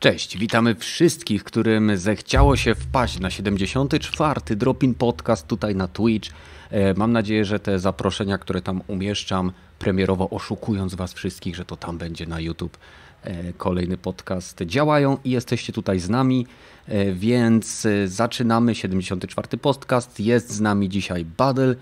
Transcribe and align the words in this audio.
Cześć, 0.00 0.38
witamy 0.38 0.74
wszystkich, 0.74 1.44
którym 1.44 1.96
zechciało 1.96 2.56
się 2.56 2.74
wpaść 2.74 3.20
na 3.20 3.30
74. 3.30 4.56
Dropin 4.56 4.94
Podcast 4.94 5.46
tutaj 5.46 5.74
na 5.74 5.88
Twitch. 5.88 6.30
E, 6.70 6.94
mam 6.94 7.12
nadzieję, 7.12 7.44
że 7.44 7.60
te 7.60 7.78
zaproszenia, 7.78 8.38
które 8.38 8.62
tam 8.62 8.82
umieszczam, 8.86 9.52
premierowo 9.78 10.30
oszukując 10.30 10.94
Was 10.94 11.12
wszystkich, 11.12 11.56
że 11.56 11.64
to 11.64 11.76
tam 11.76 11.98
będzie 11.98 12.26
na 12.26 12.40
YouTube 12.40 12.78
e, 13.22 13.52
kolejny 13.52 13.96
podcast, 13.96 14.62
działają 14.62 15.18
i 15.24 15.30
jesteście 15.30 15.72
tutaj 15.72 15.98
z 15.98 16.08
nami, 16.08 16.46
e, 16.86 17.12
więc 17.12 17.86
zaczynamy 18.06 18.74
74. 18.74 19.58
podcast. 19.58 20.20
Jest 20.20 20.50
z 20.50 20.60
nami 20.60 20.88
dzisiaj 20.88 21.24
Badel, 21.24 21.76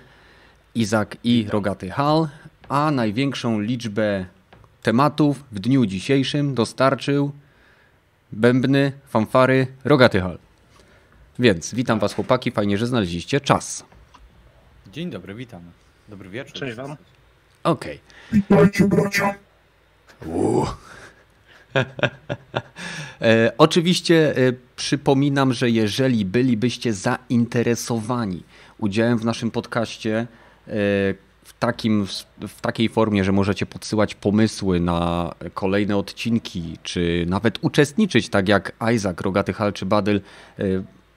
Izak 0.74 1.16
i 1.24 1.46
Rogaty 1.48 1.90
Hal, 1.90 2.28
a 2.68 2.90
największą 2.90 3.60
liczbę 3.60 4.26
tematów 4.82 5.44
w 5.52 5.58
dniu 5.58 5.86
dzisiejszym 5.86 6.54
dostarczył 6.54 7.32
bębny, 8.36 8.92
fanfary, 9.08 9.66
rogaty 9.84 10.20
hal. 10.20 10.38
Więc 11.38 11.74
witam 11.74 11.98
was 11.98 12.14
chłopaki, 12.14 12.50
fajnie, 12.50 12.78
że 12.78 12.86
znaleźliście 12.86 13.40
czas. 13.40 13.84
Dzień 14.92 15.10
dobry, 15.10 15.34
witam. 15.34 15.62
Dobry 16.08 16.28
wieczór. 16.28 16.52
Cześć 16.52 16.76
wam. 16.76 16.96
Okej. 17.64 18.00
Witajcie 18.32 18.84
bracia. 18.84 19.34
E, 23.20 23.52
oczywiście 23.58 24.36
e, 24.36 24.52
przypominam, 24.76 25.52
że 25.52 25.70
jeżeli 25.70 26.24
bylibyście 26.24 26.92
zainteresowani 26.92 28.42
udziałem 28.78 29.18
w 29.18 29.24
naszym 29.24 29.50
podcaście 29.50 30.26
e, 30.68 30.72
takim, 31.58 32.06
w 32.48 32.60
takiej 32.60 32.88
formie, 32.88 33.24
że 33.24 33.32
możecie 33.32 33.66
podsyłać 33.66 34.14
pomysły 34.14 34.80
na 34.80 35.32
kolejne 35.54 35.96
odcinki, 35.96 36.78
czy 36.82 37.26
nawet 37.28 37.58
uczestniczyć, 37.62 38.28
tak 38.28 38.48
jak 38.48 38.72
Isaac, 38.94 39.20
Rogaty 39.20 39.52
Hal 39.52 39.72
czy 39.72 39.86
Badyl, 39.86 40.20
e, 40.58 40.62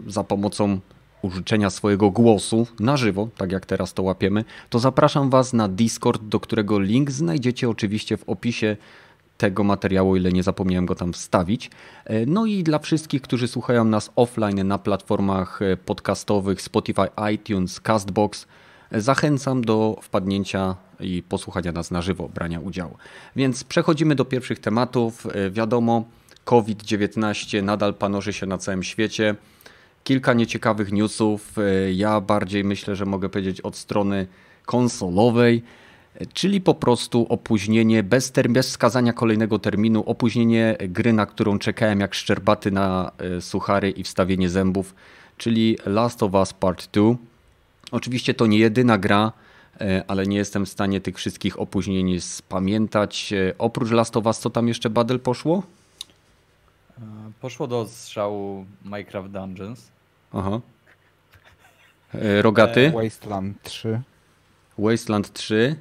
za 0.07 0.23
pomocą 0.23 0.79
użyczenia 1.21 1.69
swojego 1.69 2.11
głosu 2.11 2.67
na 2.79 2.97
żywo, 2.97 3.29
tak 3.37 3.51
jak 3.51 3.65
teraz 3.65 3.93
to 3.93 4.03
łapiemy, 4.03 4.45
to 4.69 4.79
zapraszam 4.79 5.29
Was 5.29 5.53
na 5.53 5.67
Discord, 5.67 6.23
do 6.23 6.39
którego 6.39 6.79
link 6.79 7.11
znajdziecie 7.11 7.69
oczywiście 7.69 8.17
w 8.17 8.29
opisie 8.29 8.77
tego 9.37 9.63
materiału, 9.63 10.15
ile 10.15 10.31
nie 10.31 10.43
zapomniałem 10.43 10.85
go 10.85 10.95
tam 10.95 11.13
wstawić. 11.13 11.71
E, 12.05 12.25
No 12.25 12.45
i 12.45 12.63
dla 12.63 12.79
wszystkich, 12.79 13.21
którzy 13.21 13.47
słuchają 13.47 13.85
nas 13.85 14.11
offline 14.15 14.67
na 14.67 14.77
platformach 14.77 15.61
e, 15.61 15.77
podcastowych 15.77 16.61
Spotify, 16.61 17.07
iTunes, 17.33 17.79
Castbox, 17.79 18.47
zachęcam 18.91 19.61
do 19.61 19.99
wpadnięcia 20.01 20.75
i 20.99 21.23
posłuchania 21.23 21.71
nas 21.71 21.91
na 21.91 22.01
żywo, 22.01 22.29
brania 22.29 22.59
udziału. 22.59 22.97
Więc 23.35 23.63
przechodzimy 23.63 24.15
do 24.15 24.25
pierwszych 24.25 24.59
tematów. 24.59 25.25
E, 25.25 25.49
Wiadomo, 25.51 26.03
COVID-19 26.45 27.63
nadal 27.63 27.93
panorzy 27.93 28.33
się 28.33 28.45
na 28.45 28.57
całym 28.57 28.83
świecie. 28.83 29.35
Kilka 30.03 30.33
nieciekawych 30.33 30.91
newsów. 30.91 31.55
E, 31.57 31.91
Ja 31.93 32.21
bardziej 32.21 32.63
myślę, 32.63 32.95
że 32.95 33.05
mogę 33.05 33.29
powiedzieć 33.29 33.61
od 33.61 33.75
strony 33.75 34.27
konsolowej, 34.65 35.63
e, 36.15 36.25
czyli 36.25 36.61
po 36.61 36.73
prostu 36.73 37.25
opóźnienie 37.29 38.03
bez, 38.03 38.31
term- 38.33 38.51
bez 38.53 38.69
wskazania 38.69 39.13
kolejnego 39.13 39.59
terminu, 39.59 40.03
opóźnienie 40.05 40.77
gry, 40.89 41.13
na 41.13 41.25
którą 41.25 41.59
czekałem 41.59 41.99
jak 41.99 42.15
szczerbaty 42.15 42.71
na 42.71 43.11
suchary 43.39 43.89
i 43.91 44.03
wstawienie 44.03 44.49
zębów, 44.49 44.95
czyli 45.37 45.77
Last 45.85 46.23
of 46.23 46.33
Us 46.33 46.53
Part 46.53 46.89
2. 46.91 47.15
Oczywiście 47.91 48.33
to 48.33 48.47
nie 48.47 48.57
jedyna 48.57 48.97
gra, 48.97 49.31
e, 49.81 50.03
ale 50.07 50.25
nie 50.27 50.37
jestem 50.37 50.65
w 50.65 50.69
stanie 50.69 51.01
tych 51.01 51.17
wszystkich 51.17 51.59
opóźnień 51.59 52.19
spamiętać. 52.19 53.33
E, 53.33 53.53
Oprócz 53.57 53.91
Last 53.91 54.17
of 54.17 54.25
Us, 54.25 54.39
co 54.39 54.49
tam 54.49 54.67
jeszcze 54.67 54.89
Badel 54.89 55.19
poszło? 55.19 55.63
E, 56.97 57.01
Poszło 57.41 57.67
do 57.67 57.87
strzału 57.87 58.65
Minecraft 58.85 59.29
Dungeons. 59.29 59.87
Aha. 60.33 60.59
Rogaty, 62.41 62.91
Wasteland 62.91 63.63
3. 63.63 64.01
Wasteland 64.77 65.33
3 65.33 65.75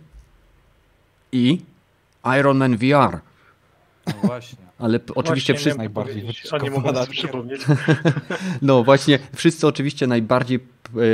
i 1.32 1.60
Iron 2.38 2.56
Man 2.58 2.76
VR. 2.76 3.18
No 4.06 4.12
właśnie. 4.22 4.67
Ale 4.78 5.00
p- 5.00 5.14
oczywiście 5.14 5.52
Właśnie 5.52 5.62
wszyscy, 5.62 5.78
najbardziej 5.78 6.22
mogę 6.22 6.32
sobie 6.32 6.60
wyczyskowana. 6.70 7.06
przypomnieć. 7.06 7.60
no 8.62 8.84
właśnie, 8.84 9.18
wszyscy 9.34 9.66
oczywiście 9.66 10.06
najbardziej 10.06 10.58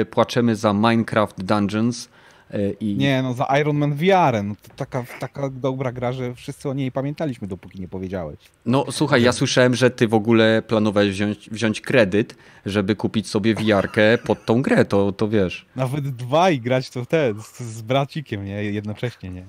e, 0.01 0.05
płaczemy 0.05 0.57
za 0.57 0.73
Minecraft 0.73 1.45
Dungeons 1.45 2.09
e, 2.51 2.71
i 2.71 2.97
Nie, 2.97 3.23
no 3.23 3.35
za 3.35 3.45
Iron 3.61 3.77
Man 3.77 3.95
VR. 3.95 4.45
No 4.45 4.55
to 4.63 4.75
taka, 4.77 5.05
taka 5.21 5.51
dobra 5.51 5.93
gra, 5.93 6.13
że 6.13 6.35
wszyscy 6.35 6.69
o 6.69 6.75
niej 6.75 6.93
pamiętaliśmy, 6.93 7.49
dopóki 7.49 7.81
nie 7.81 7.89
powiedziałeś. 7.89 8.39
No 8.67 8.85
słuchaj, 8.91 9.23
ja 9.23 9.33
słyszałem, 9.33 9.75
że 9.75 9.91
ty 9.91 10.09
w 10.09 10.15
ogóle 10.15 10.63
planowałeś 10.63 11.11
wziąć, 11.11 11.51
wziąć 11.51 11.81
kredyt, 11.81 12.37
żeby 12.67 12.97
kupić 12.97 13.29
sobie 13.29 13.55
VR-kę 13.55 14.19
pod 14.19 14.45
tą 14.45 14.63
grę, 14.63 14.85
to, 14.85 15.13
to 15.13 15.29
wiesz. 15.29 15.67
Nawet 15.77 16.09
dwa 16.17 16.51
i 16.51 16.61
grać 16.61 16.91
to 16.91 17.07
ten, 17.07 17.41
z, 17.43 17.61
z 17.61 17.83
bracikiem, 17.83 18.45
nie? 18.45 18.65
Jednocześnie, 18.65 19.31
nie? 19.31 19.45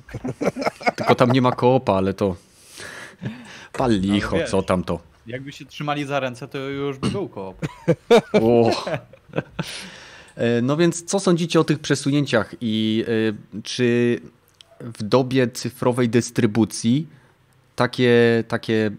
Tylko 0.95 1.15
tam 1.15 1.31
nie 1.31 1.41
ma 1.41 1.51
koopa, 1.51 1.93
ale 1.93 2.13
to... 2.13 2.35
Pal 3.77 3.91
licho, 3.99 4.37
wiesz. 4.37 4.49
co 4.49 4.61
tam 4.61 4.83
to. 4.83 4.99
Jakby 5.27 5.51
się 5.51 5.65
trzymali 5.65 6.05
za 6.05 6.19
ręce, 6.19 6.47
to 6.47 6.57
już 6.57 6.97
by 6.97 7.09
był 7.09 7.29
koop. 7.29 7.57
E, 10.35 10.61
No 10.61 10.77
więc 10.77 11.03
co 11.03 11.19
sądzicie 11.19 11.59
o 11.59 11.63
tych 11.63 11.79
przesunięciach 11.79 12.55
i 12.61 13.05
e, 13.07 13.61
czy 13.63 14.19
w 14.79 15.03
dobie 15.03 15.47
cyfrowej 15.47 16.09
dystrybucji 16.09 17.07
takie, 17.75 18.43
takie 18.47 18.91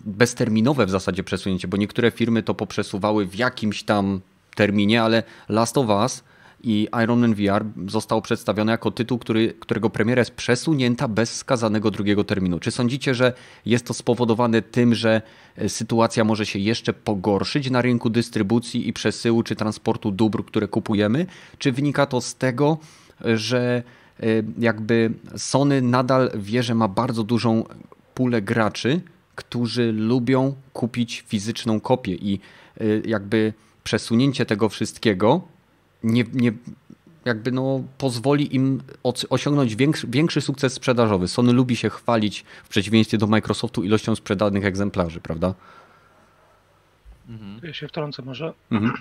bezterminowe 0.00 0.86
w 0.86 0.90
zasadzie 0.90 1.24
przesunięcie, 1.24 1.68
bo 1.68 1.76
niektóre 1.76 2.10
firmy 2.10 2.42
to 2.42 2.54
poprzesuwały 2.54 3.26
w 3.26 3.34
jakimś 3.34 3.82
tam 3.82 4.20
terminie, 4.54 5.02
ale 5.02 5.22
Last 5.48 5.78
of 5.78 5.88
Us 5.88 6.24
i 6.62 6.88
Iron 7.04 7.20
Man 7.20 7.34
VR 7.34 7.64
zostało 7.86 8.22
przedstawione 8.22 8.72
jako 8.72 8.90
tytuł, 8.90 9.18
który, 9.18 9.54
którego 9.60 9.90
premiera 9.90 10.20
jest 10.20 10.30
przesunięta 10.30 11.08
bez 11.08 11.30
wskazanego 11.30 11.90
drugiego 11.90 12.24
terminu. 12.24 12.58
Czy 12.60 12.70
sądzicie, 12.70 13.14
że 13.14 13.32
jest 13.66 13.86
to 13.86 13.94
spowodowane 13.94 14.62
tym, 14.62 14.94
że 14.94 15.22
e, 15.56 15.68
sytuacja 15.68 16.24
może 16.24 16.46
się 16.46 16.58
jeszcze 16.58 16.92
pogorszyć 16.92 17.70
na 17.70 17.82
rynku 17.82 18.10
dystrybucji 18.10 18.88
i 18.88 18.92
przesyłu 18.92 19.42
czy 19.42 19.56
transportu 19.56 20.10
dóbr, 20.10 20.44
które 20.44 20.68
kupujemy? 20.68 21.26
Czy 21.58 21.72
wynika 21.72 22.06
to 22.06 22.20
z 22.20 22.34
tego, 22.34 22.78
że 23.24 23.82
e, 24.20 24.26
jakby 24.58 25.12
Sony 25.36 25.82
nadal 25.82 26.30
wie, 26.34 26.62
że 26.62 26.74
ma 26.74 26.88
bardzo 26.88 27.24
dużą 27.24 27.64
pulę 28.14 28.42
graczy, 28.42 29.00
którzy 29.34 29.92
lubią 29.92 30.54
kupić 30.72 31.24
fizyczną 31.26 31.80
kopię 31.80 32.14
i 32.14 32.40
jakby 33.04 33.52
przesunięcie 33.84 34.46
tego 34.46 34.68
wszystkiego 34.68 35.42
nie, 36.02 36.24
nie 36.32 36.52
jakby 37.24 37.52
no 37.52 37.82
pozwoli 37.98 38.56
im 38.56 38.80
osiągnąć 39.30 39.76
większy, 39.76 40.06
większy 40.06 40.40
sukces 40.40 40.72
sprzedażowy. 40.72 41.28
Sony 41.28 41.52
lubi 41.52 41.76
się 41.76 41.90
chwalić 41.90 42.44
w 42.64 42.68
przeciwieństwie 42.68 43.18
do 43.18 43.26
Microsoftu 43.26 43.82
ilością 43.82 44.16
sprzedanych 44.16 44.64
egzemplarzy, 44.64 45.20
prawda? 45.20 45.54
Ja 47.62 47.72
się 47.72 47.88
wtrącę 47.88 48.22
może, 48.22 48.52
Mhm. 48.70 48.92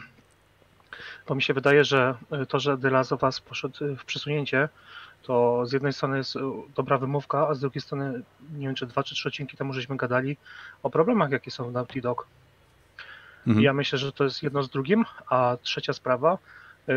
bo 1.28 1.36
mi 1.36 1.42
się 1.42 1.54
wydaje, 1.54 1.84
że 1.84 2.16
y, 2.44 2.46
to, 2.46 2.60
że 2.60 2.78
The 2.78 2.90
Last 2.90 3.14
of 3.14 3.24
Us 3.24 3.40
poszedł 3.42 3.86
y, 3.86 3.96
w 3.96 4.06
przesunięcie, 4.06 4.70
to 5.24 5.66
z 5.66 5.72
jednej 5.72 5.94
strony 5.94 6.18
jest 6.18 6.36
y, 6.36 6.40
dobra 6.76 6.98
wymówka, 6.98 7.48
a 7.48 7.54
z 7.54 7.60
drugiej 7.60 7.82
strony, 7.82 8.22
nie 8.58 8.68
wiem 8.68 8.76
czy 8.76 8.86
dwa 8.86 9.04
czy 9.04 9.16
trzy 9.16 9.30
odcinki 9.30 9.58
temu 9.58 9.74
żeśmy 9.74 9.98
gadali 9.98 10.38
o 10.84 10.90
problemach, 10.90 11.32
jakie 11.32 11.52
są 11.52 11.70
w 11.70 11.72
Naughty 11.72 12.02
Dog. 12.02 12.28
Mhm. 13.48 13.64
Ja 13.64 13.74
myślę, 13.74 14.00
że 14.00 14.12
to 14.12 14.24
jest 14.24 14.44
jedno 14.44 14.64
z 14.64 14.70
drugim, 14.70 15.06
a 15.30 15.58
trzecia 15.62 15.94
sprawa, 15.94 16.38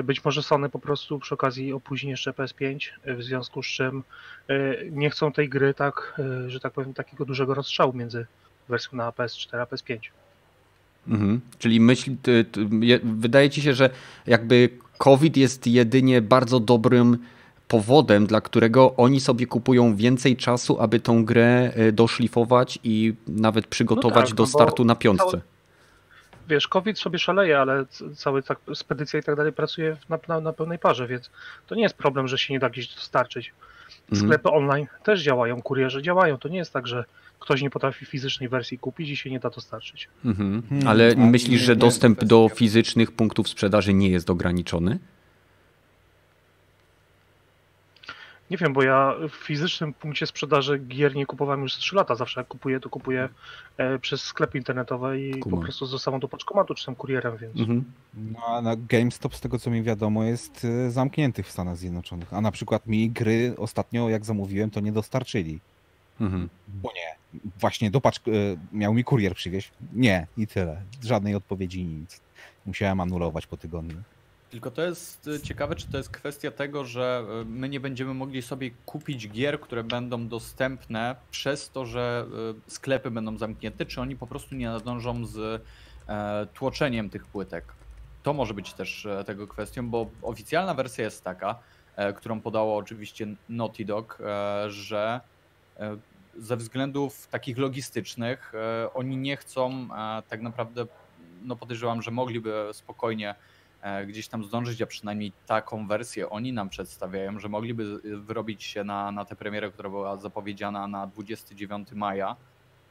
być 0.04 0.24
może 0.24 0.42
Sony 0.42 0.68
po 0.68 0.78
prostu 0.78 1.18
przy 1.18 1.34
okazji 1.34 1.72
opóźni 1.72 2.10
jeszcze 2.10 2.30
PS5, 2.30 2.88
y, 3.08 3.14
w 3.14 3.22
związku 3.22 3.62
z 3.62 3.66
czym 3.66 4.02
y, 4.50 4.88
nie 4.92 5.10
chcą 5.10 5.32
tej 5.32 5.48
gry 5.48 5.74
tak, 5.74 6.20
że 6.46 6.60
tak 6.60 6.72
powiem, 6.72 6.94
takiego 6.94 7.24
dużego 7.24 7.54
rozstrzału 7.54 7.92
między 7.92 8.26
wersją 8.68 8.98
na 8.98 9.10
PS4 9.10 9.58
a 9.58 9.64
PS5. 9.64 9.98
Mhm. 11.08 11.40
Czyli 11.58 11.80
myśl, 11.80 12.10
ty, 12.22 12.44
ty, 12.44 12.68
je- 12.80 13.00
wydaje 13.02 13.50
ci 13.50 13.62
się, 13.62 13.74
że 13.74 13.90
jakby 14.26 14.68
COVID 14.98 15.36
jest 15.36 15.66
jedynie 15.66 16.22
bardzo 16.22 16.60
dobrym 16.60 17.18
powodem, 17.68 18.26
dla 18.26 18.40
którego 18.40 18.96
oni 18.96 19.20
sobie 19.20 19.46
kupują 19.46 19.96
więcej 19.96 20.36
czasu, 20.36 20.80
aby 20.80 21.00
tą 21.00 21.24
grę 21.24 21.72
doszlifować 21.92 22.78
i 22.84 23.14
nawet 23.28 23.66
przygotować 23.66 24.26
tak, 24.28 24.34
do 24.34 24.42
no 24.42 24.46
startu 24.46 24.84
na 24.84 24.94
piątce. 24.94 25.40
Wiesz, 26.50 26.68
COVID 26.68 26.98
sobie 26.98 27.18
szaleje, 27.18 27.60
ale 27.60 27.84
cały 28.16 28.42
tak, 28.42 28.58
spedycja 28.74 29.20
i 29.20 29.22
tak 29.22 29.36
dalej 29.36 29.52
pracuje 29.52 29.96
na, 30.08 30.18
na, 30.28 30.40
na 30.40 30.52
pełnej 30.52 30.78
parze, 30.78 31.06
więc 31.06 31.30
to 31.66 31.74
nie 31.74 31.82
jest 31.82 31.94
problem, 31.94 32.28
że 32.28 32.38
się 32.38 32.54
nie 32.54 32.60
da 32.60 32.70
gdzieś 32.70 32.94
dostarczyć. 32.94 33.52
Mhm. 34.12 34.28
Sklepy 34.28 34.48
online 34.48 34.86
też 35.02 35.22
działają, 35.22 35.62
kurierzy 35.62 36.02
działają. 36.02 36.38
To 36.38 36.48
nie 36.48 36.58
jest 36.58 36.72
tak, 36.72 36.86
że 36.86 37.04
ktoś 37.40 37.62
nie 37.62 37.70
potrafi 37.70 38.06
fizycznej 38.06 38.48
wersji 38.48 38.78
kupić 38.78 39.10
i 39.10 39.16
się 39.16 39.30
nie 39.30 39.40
da 39.40 39.50
dostarczyć. 39.50 40.08
Mhm. 40.24 40.62
Hmm, 40.68 40.88
Ale 40.88 41.14
a 41.16 41.20
myślisz, 41.20 41.60
że 41.62 41.76
dostęp 41.76 42.24
do 42.24 42.48
fizycznych 42.54 43.12
punktów 43.12 43.48
sprzedaży 43.48 43.94
nie 43.94 44.08
jest 44.08 44.30
ograniczony? 44.30 44.98
Nie 48.50 48.56
wiem, 48.56 48.72
bo 48.72 48.82
ja 48.82 49.14
w 49.28 49.34
fizycznym 49.34 49.94
punkcie 49.94 50.26
sprzedaży 50.26 50.78
gier 50.78 51.14
nie 51.14 51.26
kupowałem 51.26 51.62
już 51.62 51.74
z 51.74 51.78
3 51.78 51.96
lata. 51.96 52.14
Zawsze 52.14 52.40
jak 52.40 52.48
kupuję, 52.48 52.80
to 52.80 52.88
kupuję 52.90 53.28
e, 53.76 53.98
przez 53.98 54.22
sklepy 54.22 54.58
internetowe 54.58 55.20
i 55.20 55.40
Kumam. 55.40 55.58
po 55.58 55.64
prostu 55.64 55.86
zostawiam 55.86 56.20
do 56.20 56.28
paczkomatu 56.28 56.74
czy 56.74 56.86
tam 56.86 56.94
kurierem, 56.94 57.36
więc. 57.36 57.60
Mhm. 57.60 57.84
No, 58.14 58.40
a 58.46 58.62
na 58.62 58.76
GameStop, 58.76 59.34
z 59.34 59.40
tego 59.40 59.58
co 59.58 59.70
mi 59.70 59.82
wiadomo, 59.82 60.24
jest 60.24 60.64
y, 60.64 60.90
zamknięty 60.90 61.42
w 61.42 61.50
Stanach 61.50 61.76
Zjednoczonych. 61.76 62.34
A 62.34 62.40
na 62.40 62.50
przykład 62.50 62.86
mi 62.86 63.10
gry 63.10 63.54
ostatnio, 63.58 64.08
jak 64.08 64.24
zamówiłem, 64.24 64.70
to 64.70 64.80
nie 64.80 64.92
dostarczyli. 64.92 65.60
Mhm. 66.20 66.48
Bo 66.68 66.90
nie. 66.94 67.40
Właśnie 67.60 67.90
do 67.90 67.98
paczk- 68.00 68.28
y, 68.28 68.58
miał 68.72 68.94
mi 68.94 69.04
kurier 69.04 69.34
przywieźć. 69.34 69.70
Nie, 69.92 70.26
i 70.36 70.46
tyle. 70.46 70.82
Żadnej 71.02 71.34
odpowiedzi, 71.34 71.84
nic. 71.84 72.20
Musiałem 72.66 73.00
anulować 73.00 73.46
po 73.46 73.56
tygodniu. 73.56 73.96
Tylko 74.50 74.70
to 74.70 74.82
jest 74.82 75.26
y, 75.26 75.40
ciekawe, 75.40 75.76
czy 75.76 75.92
to 75.92 75.96
jest 75.96 76.10
kwestia 76.10 76.50
tego, 76.50 76.84
że 76.84 77.24
y, 77.42 77.44
my 77.44 77.68
nie 77.68 77.80
będziemy 77.80 78.14
mogli 78.14 78.42
sobie 78.42 78.70
kupić 78.86 79.28
gier, 79.28 79.60
które 79.60 79.84
będą 79.84 80.28
dostępne 80.28 81.16
przez 81.30 81.70
to, 81.70 81.86
że 81.86 82.26
y, 82.68 82.70
sklepy 82.70 83.10
będą 83.10 83.38
zamknięte, 83.38 83.86
czy 83.86 84.00
oni 84.00 84.16
po 84.16 84.26
prostu 84.26 84.54
nie 84.54 84.68
nadążą 84.68 85.26
z 85.26 85.62
e, 86.08 86.46
tłoczeniem 86.54 87.10
tych 87.10 87.26
płytek. 87.26 87.64
To 88.22 88.32
może 88.32 88.54
być 88.54 88.72
też 88.72 89.06
e, 89.06 89.24
tego 89.24 89.46
kwestią, 89.48 89.90
bo 89.90 90.10
oficjalna 90.22 90.74
wersja 90.74 91.04
jest 91.04 91.24
taka, 91.24 91.58
e, 91.96 92.12
którą 92.12 92.40
podało 92.40 92.76
oczywiście 92.76 93.26
Naughty 93.48 93.84
Dog, 93.84 94.18
że 94.68 95.20
ze 96.36 96.56
względów 96.56 97.26
takich 97.26 97.58
logistycznych 97.58 98.52
oni 98.94 99.16
nie 99.16 99.36
chcą 99.36 99.88
tak 100.28 100.42
naprawdę, 100.42 100.86
no 101.42 101.56
podejrzewam, 101.56 102.02
że 102.02 102.10
mogliby 102.10 102.68
spokojnie 102.72 103.34
gdzieś 104.06 104.28
tam 104.28 104.44
zdążyć, 104.44 104.82
a 104.82 104.86
przynajmniej 104.86 105.32
taką 105.46 105.86
wersję 105.86 106.30
oni 106.30 106.52
nam 106.52 106.68
przedstawiają, 106.68 107.38
że 107.38 107.48
mogliby 107.48 107.82
y, 108.04 108.16
wyrobić 108.16 108.64
się 108.64 108.84
na, 108.84 109.12
na 109.12 109.24
tę 109.24 109.36
premierę, 109.36 109.70
która 109.70 109.90
była 109.90 110.16
zapowiedziana 110.16 110.86
na 110.86 111.06
29 111.06 111.92
maja, 111.92 112.36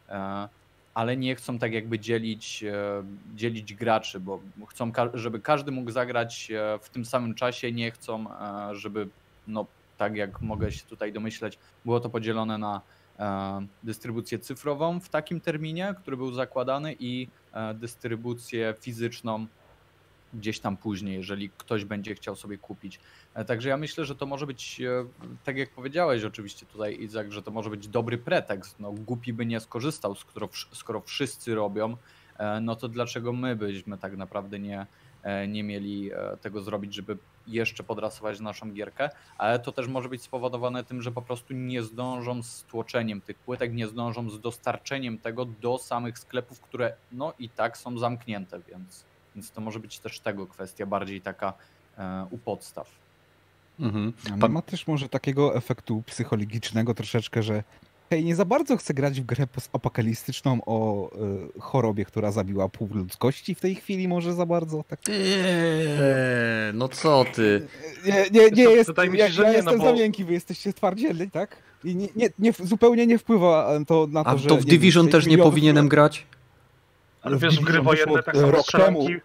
e, 0.09 0.50
ale 0.94 1.18
nie 1.18 1.36
chcą 1.36 1.59
tak 1.59 1.74
jakby 1.74 2.00
dzielić, 2.00 2.63
e, 2.63 3.03
dzielić 3.36 3.74
graczy, 3.74 4.19
bo 4.19 4.39
chcą, 4.68 4.91
żeby 5.13 5.39
każdy 5.39 5.71
mógł 5.71 5.91
zagrać 5.91 6.51
e, 6.51 6.80
w 6.81 6.89
tym 6.89 7.06
samym 7.06 7.36
czasie, 7.36 7.71
nie 7.71 7.91
chcą, 7.91 8.25
e, 8.31 8.75
żeby, 8.75 9.07
no 9.47 9.65
tak 9.97 10.15
jak 10.15 10.41
mogę 10.41 10.71
się 10.71 10.86
tutaj 10.86 11.13
domyśleć, 11.13 11.59
było 11.86 12.00
to 12.00 12.09
podzielone 12.09 12.57
na 12.57 12.81
e, 13.19 13.65
dystrybucję 13.83 14.39
cyfrową 14.39 15.00
w 15.00 15.09
takim 15.09 15.41
terminie, 15.41 15.95
który 16.01 16.18
był 16.18 16.31
zakładany 16.31 16.95
i 17.00 17.27
e, 17.53 17.74
dystrybucję 17.74 18.75
fizyczną 18.80 19.47
gdzieś 20.33 20.59
tam 20.59 20.77
później, 20.77 21.15
jeżeli 21.15 21.49
ktoś 21.49 21.85
będzie 21.85 22.15
chciał 22.15 22.35
sobie 22.35 22.57
kupić. 22.57 22.99
E, 23.33 23.45
Także 23.45 23.69
ja 23.69 23.77
myślę, 23.77 24.05
że 24.05 24.15
to 24.15 24.25
może 24.25 24.47
być, 24.47 24.81
e, 24.81 25.05
tak 25.43 25.57
jak 25.57 25.69
powiedziałeś 25.69 26.23
oczywiście 26.23 26.65
tutaj 26.65 27.01
Izak, 27.01 27.31
że 27.31 27.43
to 27.43 27.51
może 27.51 27.69
być 27.69 27.87
dobry 27.87 28.17
pretekst. 28.17 28.79
No, 28.79 28.91
głupi 28.91 29.33
by 29.33 29.45
nie 29.45 29.59
skorzystał, 29.59 30.15
skoro, 30.15 30.49
skoro 30.71 31.01
wszyscy 31.01 31.55
robią, 31.55 31.97
e, 32.37 32.61
no 32.61 32.75
to 32.75 32.87
dlaczego 32.87 33.33
my 33.33 33.55
byśmy 33.55 33.97
tak 33.97 34.17
naprawdę 34.17 34.59
nie, 34.59 34.87
nie 35.47 35.63
mieli 35.63 36.11
tego 36.41 36.61
zrobić, 36.61 36.93
żeby 36.93 37.17
jeszcze 37.47 37.83
podrasować 37.83 38.39
naszą 38.39 38.71
gierkę, 38.71 39.09
ale 39.37 39.59
to 39.59 39.71
też 39.71 39.87
może 39.87 40.09
być 40.09 40.23
spowodowane 40.23 40.83
tym, 40.83 41.01
że 41.01 41.11
po 41.11 41.21
prostu 41.21 41.53
nie 41.53 41.83
zdążą 41.83 42.43
z 42.43 42.63
tłoczeniem 42.63 43.21
tych 43.21 43.39
płytek, 43.39 43.73
nie 43.73 43.87
zdążą 43.87 44.29
z 44.29 44.39
dostarczeniem 44.39 45.17
tego 45.17 45.45
do 45.45 45.77
samych 45.77 46.19
sklepów, 46.19 46.61
które 46.61 46.93
no 47.11 47.33
i 47.39 47.49
tak 47.49 47.77
są 47.77 47.97
zamknięte, 47.97 48.59
więc, 48.59 49.05
więc 49.35 49.51
to 49.51 49.61
może 49.61 49.79
być 49.79 49.99
też 49.99 50.19
tego 50.19 50.47
kwestia, 50.47 50.85
bardziej 50.85 51.21
taka 51.21 51.53
e, 51.97 52.27
u 52.31 52.37
podstaw. 52.37 52.87
Mhm. 53.79 54.13
A 54.33 54.37
Pa- 54.37 54.47
ma 54.47 54.61
też 54.61 54.87
może 54.87 55.09
takiego 55.09 55.55
efektu 55.55 56.03
psychologicznego 56.05 56.93
troszeczkę, 56.93 57.43
że 57.43 57.63
hej, 58.09 58.25
nie 58.25 58.35
za 58.35 58.45
bardzo 58.45 58.77
chcę 58.77 58.93
grać 58.93 59.21
w 59.21 59.25
grę 59.25 59.47
apokaliptyczną 59.73 60.59
o 60.65 61.09
y, 61.57 61.59
chorobie, 61.59 62.05
która 62.05 62.31
zabiła 62.31 62.69
pół 62.69 62.89
ludzkości 62.93 63.55
w 63.55 63.59
tej 63.59 63.75
chwili 63.75 64.07
może 64.07 64.33
za 64.33 64.45
bardzo. 64.45 64.83
Tak. 64.87 64.99
Eee, 65.09 65.15
no 66.73 66.87
co 66.87 67.25
ty? 67.33 67.67
Nie, 68.05 68.25
nie, 68.31 68.49
nie 68.51 68.65
co, 68.65 68.71
jest, 68.71 68.91
mi 69.09 69.17
ja, 69.19 69.27
się, 69.27 69.33
że 69.33 69.43
ja 69.43 69.49
nie, 69.49 69.55
jestem 69.55 69.77
no 69.77 69.83
za 69.83 69.91
bo- 69.91 69.97
miękki, 69.97 70.25
wy 70.25 70.33
jesteście 70.33 70.73
twardzielni, 70.73 71.31
tak? 71.31 71.55
I 71.83 71.95
nie, 71.95 72.07
nie, 72.15 72.29
nie, 72.39 72.53
zupełnie 72.63 73.07
nie 73.07 73.17
wpływa 73.17 73.79
to 73.87 74.07
na 74.11 74.23
to, 74.23 74.29
A 74.29 74.37
że... 74.37 74.49
to 74.49 74.55
w 74.55 74.59
wiem, 74.59 74.67
Division 74.69 75.07
też 75.07 75.25
nie 75.27 75.37
powinienem 75.37 75.87
grać? 75.87 76.25
Ale 77.29 77.37
wiesz, 77.37 77.59
w 77.59 77.63
gry 77.63 77.81
wojenne 77.81 78.23
tak 78.23 78.35
samo 78.35 78.51
rok 78.51 78.61
strzelanki. 78.61 79.05
temu. 79.07 79.19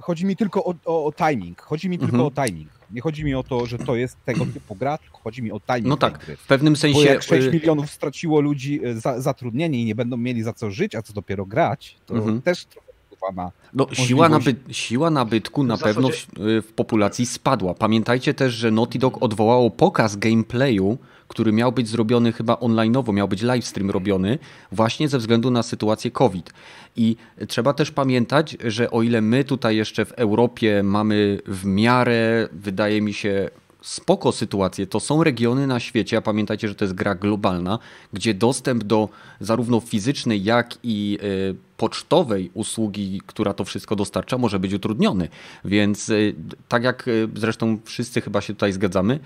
Chodzi 0.00 0.26
mi 0.26 0.36
tylko 0.36 0.64
o, 0.64 0.74
o, 0.84 1.04
o 1.04 1.12
timing. 1.12 1.60
Chodzi 1.60 1.88
mi 1.88 1.96
Mhm. 1.96 2.10
tylko 2.10 2.26
o 2.26 2.46
timing. 2.46 2.68
Nie 2.90 3.00
chodzi 3.00 3.24
mi 3.24 3.34
o 3.34 3.42
to, 3.42 3.66
że 3.66 3.78
to 3.78 3.96
jest 3.96 4.16
tego 4.24 4.46
typu 4.46 4.74
gra, 4.74 4.98
tylko 4.98 5.18
chodzi 5.18 5.42
mi 5.42 5.52
o 5.52 5.60
timing 5.60 5.86
No 5.86 5.96
tak, 5.96 6.24
w 6.38 6.46
pewnym 6.46 6.72
Bo 6.72 6.78
sensie... 6.78 7.00
jak 7.04 7.22
6 7.22 7.46
y, 7.46 7.50
milionów 7.52 7.90
straciło 7.90 8.40
ludzi 8.40 8.80
e, 8.84 8.94
za, 8.94 9.20
zatrudnienie 9.20 9.82
i 9.82 9.84
nie 9.84 9.94
będą 9.94 10.16
mieli 10.16 10.42
za 10.42 10.52
co 10.52 10.70
żyć, 10.70 10.94
a 10.94 11.02
co 11.02 11.12
dopiero 11.12 11.46
grać, 11.46 11.96
to 12.06 12.14
Mhm. 12.14 12.42
też 12.42 12.64
trochę 12.64 12.88
wpływa 13.06 13.32
na... 13.42 13.52
No, 13.74 13.86
siła, 13.92 14.28
naby, 14.28 14.54
siła 14.70 15.10
nabytku 15.10 15.64
na 15.64 15.76
pewno 15.78 16.08
w, 16.08 16.12
zasadzie- 16.12 16.62
w 16.62 16.72
populacji 16.72 17.26
spadła. 17.26 17.74
Pamiętajcie 17.74 18.34
też, 18.34 18.54
że 18.54 18.70
Naughty 18.70 18.98
Dog 18.98 19.22
odwołało 19.22 19.70
pokaz 19.70 20.16
gameplayu, 20.16 20.98
który 21.28 21.52
miał 21.52 21.72
być 21.72 21.88
zrobiony 21.88 22.32
chyba 22.32 22.54
online'owo, 22.54 23.12
miał 23.12 23.28
być 23.28 23.42
livestream 23.42 23.90
robiony, 23.90 24.38
właśnie 24.72 25.08
ze 25.08 25.18
względu 25.18 25.50
na 25.50 25.62
sytuację 25.62 26.10
COVID. 26.10 26.52
I 26.96 27.16
trzeba 27.48 27.72
też 27.72 27.90
pamiętać, 27.90 28.56
że 28.64 28.90
o 28.90 29.02
ile 29.02 29.20
my 29.20 29.44
tutaj 29.44 29.76
jeszcze 29.76 30.04
w 30.04 30.12
Europie 30.12 30.82
mamy 30.82 31.38
w 31.46 31.64
miarę, 31.66 32.48
wydaje 32.52 33.02
mi 33.02 33.12
się, 33.12 33.50
spoko 33.88 34.32
sytuację, 34.32 34.86
to 34.86 35.00
są 35.00 35.24
regiony 35.24 35.66
na 35.66 35.80
świecie, 35.80 36.16
a 36.16 36.20
pamiętajcie, 36.20 36.68
że 36.68 36.74
to 36.74 36.84
jest 36.84 36.94
gra 36.94 37.14
globalna, 37.14 37.78
gdzie 38.12 38.34
dostęp 38.34 38.84
do 38.84 39.08
zarówno 39.40 39.80
fizycznej, 39.80 40.44
jak 40.44 40.78
i 40.82 41.18
y, 41.22 41.56
pocztowej 41.76 42.50
usługi, 42.54 43.22
która 43.26 43.54
to 43.54 43.64
wszystko 43.64 43.96
dostarcza, 43.96 44.38
może 44.38 44.58
być 44.58 44.72
utrudniony. 44.72 45.28
Więc 45.64 46.08
y, 46.08 46.34
tak 46.68 46.82
jak 46.84 47.08
y, 47.08 47.28
zresztą 47.34 47.78
wszyscy 47.84 48.20
chyba 48.20 48.40
się 48.40 48.54
tutaj 48.54 48.72
zgadzamy, 48.72 49.20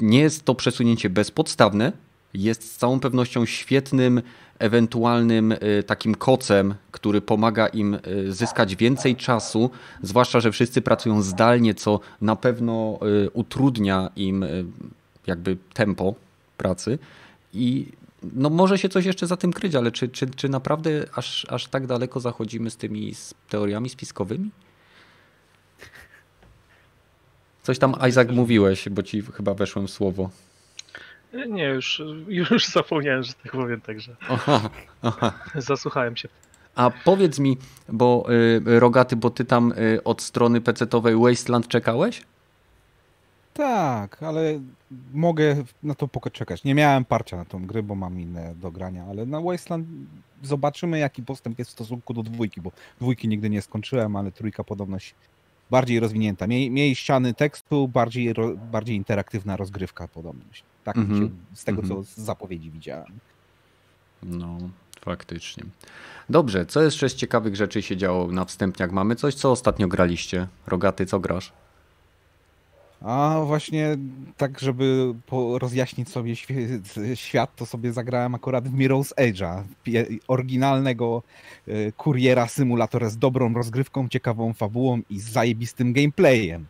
nie 0.00 0.20
jest 0.20 0.44
to 0.44 0.54
przesunięcie 0.54 1.10
bezpodstawne, 1.10 1.92
jest 2.34 2.72
z 2.72 2.76
całą 2.76 3.00
pewnością 3.00 3.46
świetnym, 3.46 4.22
ewentualnym 4.60 5.52
y, 5.52 5.82
takim 5.86 6.14
kocem, 6.14 6.74
który 6.90 7.20
pomaga 7.20 7.66
im 7.66 7.94
y, 8.06 8.32
zyskać 8.32 8.76
więcej 8.76 9.16
czasu, 9.16 9.70
zwłaszcza, 10.02 10.40
że 10.40 10.52
wszyscy 10.52 10.82
pracują 10.82 11.22
zdalnie, 11.22 11.74
co 11.74 12.00
na 12.20 12.36
pewno 12.36 12.98
y, 13.26 13.30
utrudnia 13.30 14.10
im 14.16 14.44
jakby 15.26 15.56
tempo 15.74 16.14
pracy 16.56 16.98
i 17.54 17.86
no 18.22 18.50
może 18.50 18.78
się 18.78 18.88
coś 18.88 19.04
jeszcze 19.04 19.26
za 19.26 19.36
tym 19.36 19.52
kryć, 19.52 19.74
ale 19.74 19.92
czy, 19.92 20.08
czy, 20.08 20.26
czy 20.30 20.48
naprawdę 20.48 20.90
aż, 21.14 21.46
aż 21.48 21.66
tak 21.66 21.86
daleko 21.86 22.20
zachodzimy 22.20 22.70
z 22.70 22.76
tymi 22.76 23.10
s- 23.10 23.34
teoriami 23.48 23.88
spiskowymi? 23.88 24.50
Coś 27.62 27.78
tam 27.78 27.94
Isaac 28.08 28.28
mówiłeś, 28.30 28.88
bo 28.88 29.02
ci 29.02 29.22
chyba 29.22 29.54
weszłem 29.54 29.86
w 29.86 29.90
słowo. 29.90 30.30
Nie, 31.48 31.64
już, 31.64 32.02
już 32.28 32.66
zapomniałem, 32.72 33.22
że 33.22 33.32
tak 33.32 33.52
powiem, 33.52 33.80
także 33.80 34.16
Aha, 34.28 34.70
aha. 35.02 35.32
zasłuchałem 35.54 36.16
się. 36.16 36.28
A 36.74 36.90
powiedz 37.04 37.38
mi, 37.38 37.58
bo 37.88 38.26
y, 38.66 38.80
Rogaty, 38.80 39.16
bo 39.16 39.30
ty 39.30 39.44
tam 39.44 39.72
y, 39.72 40.04
od 40.04 40.22
strony 40.22 40.60
PC-owej 40.60 41.22
Wasteland 41.22 41.68
czekałeś? 41.68 42.22
Tak, 43.54 44.22
ale 44.22 44.60
mogę 45.12 45.56
na 45.82 45.94
to 45.94 46.08
poczekać. 46.08 46.64
Nie 46.64 46.74
miałem 46.74 47.04
parcia 47.04 47.36
na 47.36 47.44
tą 47.44 47.66
grę, 47.66 47.82
bo 47.82 47.94
mam 47.94 48.20
inne 48.20 48.54
do 48.54 48.70
grania, 48.70 49.04
ale 49.10 49.26
na 49.26 49.40
Wasteland 49.40 49.86
zobaczymy, 50.42 50.98
jaki 50.98 51.22
postęp 51.22 51.58
jest 51.58 51.70
w 51.70 51.74
stosunku 51.74 52.14
do 52.14 52.22
dwójki, 52.22 52.60
bo 52.60 52.72
dwójki 53.00 53.28
nigdy 53.28 53.50
nie 53.50 53.62
skończyłem, 53.62 54.16
ale 54.16 54.32
trójka 54.32 54.64
podobność 54.64 55.14
bardziej 55.70 56.00
rozwinięta. 56.00 56.46
Mniej, 56.46 56.70
mniej 56.70 56.94
ściany 56.94 57.34
tekstu, 57.34 57.88
bardziej, 57.88 58.32
ro, 58.32 58.56
bardziej 58.72 58.96
interaktywna 58.96 59.56
rozgrywka 59.56 60.08
podobność. 60.08 60.64
Tak 60.84 60.96
mi 60.96 61.02
Mhm, 61.02 61.20
się, 61.28 61.30
z 61.54 61.64
tego, 61.64 61.82
mhm. 61.82 62.04
co 62.04 62.10
z 62.12 62.16
zapowiedzi 62.24 62.70
widziałem. 62.70 63.06
No, 64.22 64.58
faktycznie. 65.00 65.64
Dobrze, 66.30 66.66
co 66.66 66.82
jeszcze 66.82 67.08
z 67.08 67.14
ciekawych 67.14 67.56
rzeczy 67.56 67.82
się 67.82 67.96
działo 67.96 68.26
na 68.26 68.44
wstępniach? 68.44 68.92
Mamy 68.92 69.16
coś, 69.16 69.34
co 69.34 69.50
ostatnio 69.50 69.88
graliście? 69.88 70.46
Rogaty, 70.66 71.06
co 71.06 71.20
grasz? 71.20 71.52
A 73.00 73.40
właśnie 73.46 73.96
tak, 74.36 74.60
żeby 74.60 75.14
po, 75.26 75.58
rozjaśnić 75.58 76.08
sobie 76.08 76.34
świat, 77.14 77.56
to 77.56 77.66
sobie 77.66 77.92
zagrałem 77.92 78.34
akurat 78.34 78.68
w 78.68 78.78
Mirror's 78.78 79.14
Edge'a, 79.14 79.62
oryginalnego 80.28 81.22
e, 81.68 81.92
kuriera 81.92 82.48
symulatora 82.48 83.08
z 83.08 83.18
dobrą 83.18 83.54
rozgrywką, 83.54 84.08
ciekawą 84.08 84.52
fabułą 84.52 85.00
i 85.10 85.20
z 85.20 85.30
zajebistym 85.30 85.92
gameplayem. 85.92 86.66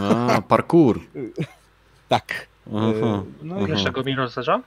A, 0.00 0.42
parkour. 0.42 1.00
Tak. 2.08 2.46
Aha, 2.66 2.82
E, 2.82 3.24
no 3.42 3.54
aha. 3.56 3.66
Pierwszego 3.66 4.02
Mirror's 4.02 4.62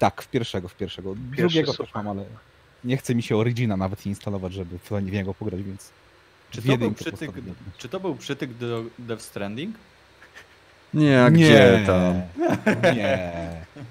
tak, 0.00 0.22
w 0.22 0.28
pierwszego, 0.28 0.68
w 0.68 0.74
pierwszego. 0.74 1.14
Pierwszy, 1.14 1.36
Drugiego 1.36 1.72
super. 1.72 1.86
też 1.86 1.94
mam, 1.94 2.08
ale 2.08 2.24
nie 2.84 2.96
chce 2.96 3.14
mi 3.14 3.22
się 3.22 3.36
Origina 3.36 3.76
nawet 3.76 4.06
instalować, 4.06 4.52
żeby 4.52 4.78
w 4.78 5.12
niego 5.12 5.34
pograć, 5.34 5.62
więc 5.62 5.90
Czy 6.50 6.62
to, 6.62 6.78
był 6.78 6.92
przytyk, 6.92 7.30
czy 7.78 7.88
to 7.88 8.00
był 8.00 8.14
przytyk 8.16 8.54
do 8.54 8.84
Death 8.98 9.22
Stranding? 9.22 9.76
Nie, 10.94 11.22
a 11.24 11.30
gdzie 11.30 11.80
tam? 11.86 12.20
Nie. 12.96 13.32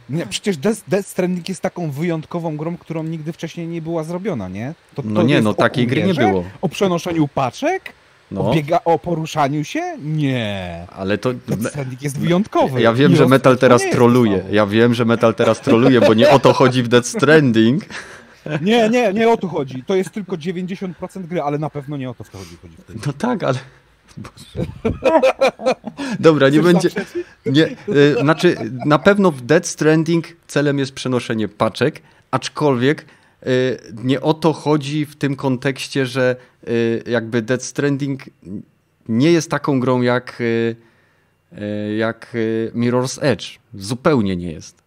Nie, 0.10 0.26
przecież 0.26 0.58
Death, 0.58 0.82
Death 0.88 1.08
Stranding 1.08 1.50
jest 1.50 1.62
taką 1.62 1.92
wyjątkową 1.92 2.58
grą, 2.58 2.78
którą 2.78 3.04
nigdy 3.04 3.34
wcześniej 3.34 3.68
nie 3.68 3.82
była 3.82 4.04
zrobiona, 4.04 4.50
nie? 4.50 4.74
To, 4.96 5.02
No 5.06 5.22
to 5.22 5.28
nie, 5.28 5.42
no 5.42 5.54
takiej 5.54 5.88
gry 5.88 6.04
nie 6.04 6.14
było. 6.14 6.44
O 6.62 6.70
przenoszeniu 6.70 7.28
paczek? 7.28 7.94
No, 8.32 8.50
O, 8.50 8.54
biega, 8.54 8.80
o 8.86 9.00
poruszaniu 9.00 9.64
się? 9.64 9.82
Nie. 10.04 10.86
ale 10.92 11.18
to... 11.18 11.34
Death 11.34 11.70
Stranding 11.70 12.02
jest 12.02 12.20
wyjątkowy. 12.20 12.82
Ja 12.82 12.94
wiem, 12.94 13.12
I 13.12 13.16
że 13.16 13.26
Metal 13.26 13.58
teraz 13.58 13.84
nie 13.86 13.92
troluje. 13.92 14.44
Ja 14.52 14.66
wiem, 14.66 14.94
że 14.94 15.06
Metal 15.06 15.36
teraz 15.36 15.62
troluje, 15.62 16.02
bo 16.02 16.14
nie 16.14 16.30
o 16.30 16.40
to 16.40 16.54
chodzi 16.54 16.84
w 16.84 16.88
Death 16.88 17.08
Stranding. 17.08 17.84
Nie, 18.62 18.90
nie, 18.90 19.14
nie 19.14 19.30
o 19.30 19.38
to 19.38 19.48
chodzi. 19.48 19.84
To 19.84 19.96
jest 19.96 20.10
tylko 20.10 20.36
90% 20.36 20.92
gry, 21.28 21.42
ale 21.42 21.58
na 21.58 21.70
pewno 21.70 21.98
nie 21.98 22.10
o 22.10 22.14
to 22.14 22.24
w 22.24 22.30
to 22.30 22.38
chodzi. 22.38 22.58
chodzi 22.62 22.76
w 23.00 23.06
No 23.08 23.14
tak, 23.14 23.44
ale... 23.44 23.60
Dobra, 26.20 26.50
nie 26.50 26.62
będzie... 26.62 26.90
Nie, 27.46 27.76
y, 27.90 28.16
znaczy 28.22 28.56
na 28.86 29.00
pewno 29.00 29.32
w 29.32 29.42
Dead 29.42 29.68
Stranding 29.68 30.26
celem 30.48 30.80
jest 30.80 30.92
przenoszenie 30.92 31.48
paczek, 31.48 32.02
aczkolwiek 32.32 33.06
y, 33.48 33.80
nie 34.04 34.22
o 34.22 34.34
to 34.34 34.54
chodzi 34.54 35.06
w 35.06 35.16
tym 35.16 35.36
kontekście, 35.36 36.06
że 36.06 36.36
y, 36.68 37.04
jakby 37.08 37.42
Dead 37.42 37.64
Stranding 37.64 38.22
nie 39.10 39.32
jest 39.32 39.52
taką 39.52 39.80
grą 39.80 40.02
jak, 40.02 40.44
jak 41.98 42.38
Mirror's 42.76 43.20
Edge. 43.22 43.60
Zupełnie 43.74 44.36
nie 44.36 44.52
jest. 44.52 44.84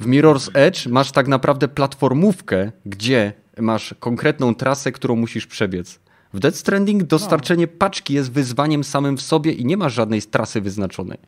W 0.00 0.06
Mirror's 0.06 0.50
Edge 0.54 0.86
masz 0.86 1.12
tak 1.12 1.28
naprawdę 1.28 1.68
platformówkę, 1.68 2.72
gdzie 2.86 3.32
masz 3.58 3.94
konkretną 4.00 4.54
trasę, 4.54 4.92
którą 4.92 5.16
musisz 5.16 5.46
przebiec. 5.46 5.98
W 6.34 6.40
Dead 6.40 6.56
Stranding 6.56 7.02
dostarczenie 7.02 7.68
paczki 7.68 8.14
jest 8.14 8.32
wyzwaniem 8.32 8.84
samym 8.84 9.16
w 9.16 9.22
sobie 9.22 9.52
i 9.52 9.64
nie 9.64 9.76
masz 9.76 9.94
żadnej 9.94 10.22
trasy 10.22 10.60
wyznaczonej. 10.60 11.18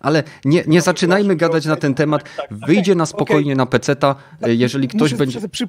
Ale 0.00 0.22
nie, 0.44 0.64
nie 0.66 0.80
zaczynajmy 0.80 1.36
gadać 1.36 1.66
na 1.66 1.76
ten 1.76 1.94
temat. 1.94 2.24
Wyjdzie 2.50 2.94
na 2.94 3.06
spokojnie 3.06 3.56
na 3.56 3.66
peceta, 3.66 4.14
jeżeli 4.46 4.88
ktoś 4.88 5.00
Muszę 5.00 5.16
będzie... 5.16 5.48
Przy... 5.48 5.68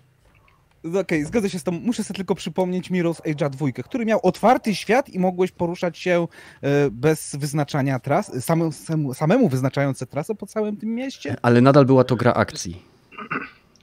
Okej, 1.01 1.25
zgodzę 1.25 1.49
się 1.49 1.59
z 1.59 1.63
tą. 1.63 1.71
Muszę 1.71 2.03
sobie 2.03 2.15
tylko 2.15 2.35
przypomnieć 2.35 2.91
Mirror's 2.91 3.21
Edge'a 3.21 3.49
2, 3.49 3.65
który 3.83 4.05
miał 4.05 4.19
otwarty 4.23 4.75
świat 4.75 5.09
i 5.09 5.19
mogłeś 5.19 5.51
poruszać 5.51 5.97
się 5.97 6.27
e, 6.61 6.89
bez 6.91 7.35
wyznaczania 7.35 7.99
tras, 7.99 8.45
samemu, 8.45 8.71
samemu- 8.71 9.13
samemu 9.13 9.49
wyznaczając 9.49 9.99
trasę 10.09 10.35
po 10.35 10.45
całym 10.45 10.77
tym 10.77 10.89
mieście. 10.89 11.35
Ale 11.41 11.61
nadal 11.61 11.85
była 11.85 12.03
to 12.03 12.15
gra 12.15 12.33
akcji. 12.33 12.81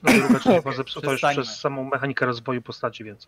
No, 0.03 0.39
część 0.39 0.61
była 0.61 0.75
zepsuta 0.75 1.11
już 1.11 1.21
przez 1.21 1.59
samą 1.59 1.83
mechanikę 1.83 2.25
rozwoju 2.25 2.61
postaci, 2.61 3.03
więc 3.03 3.27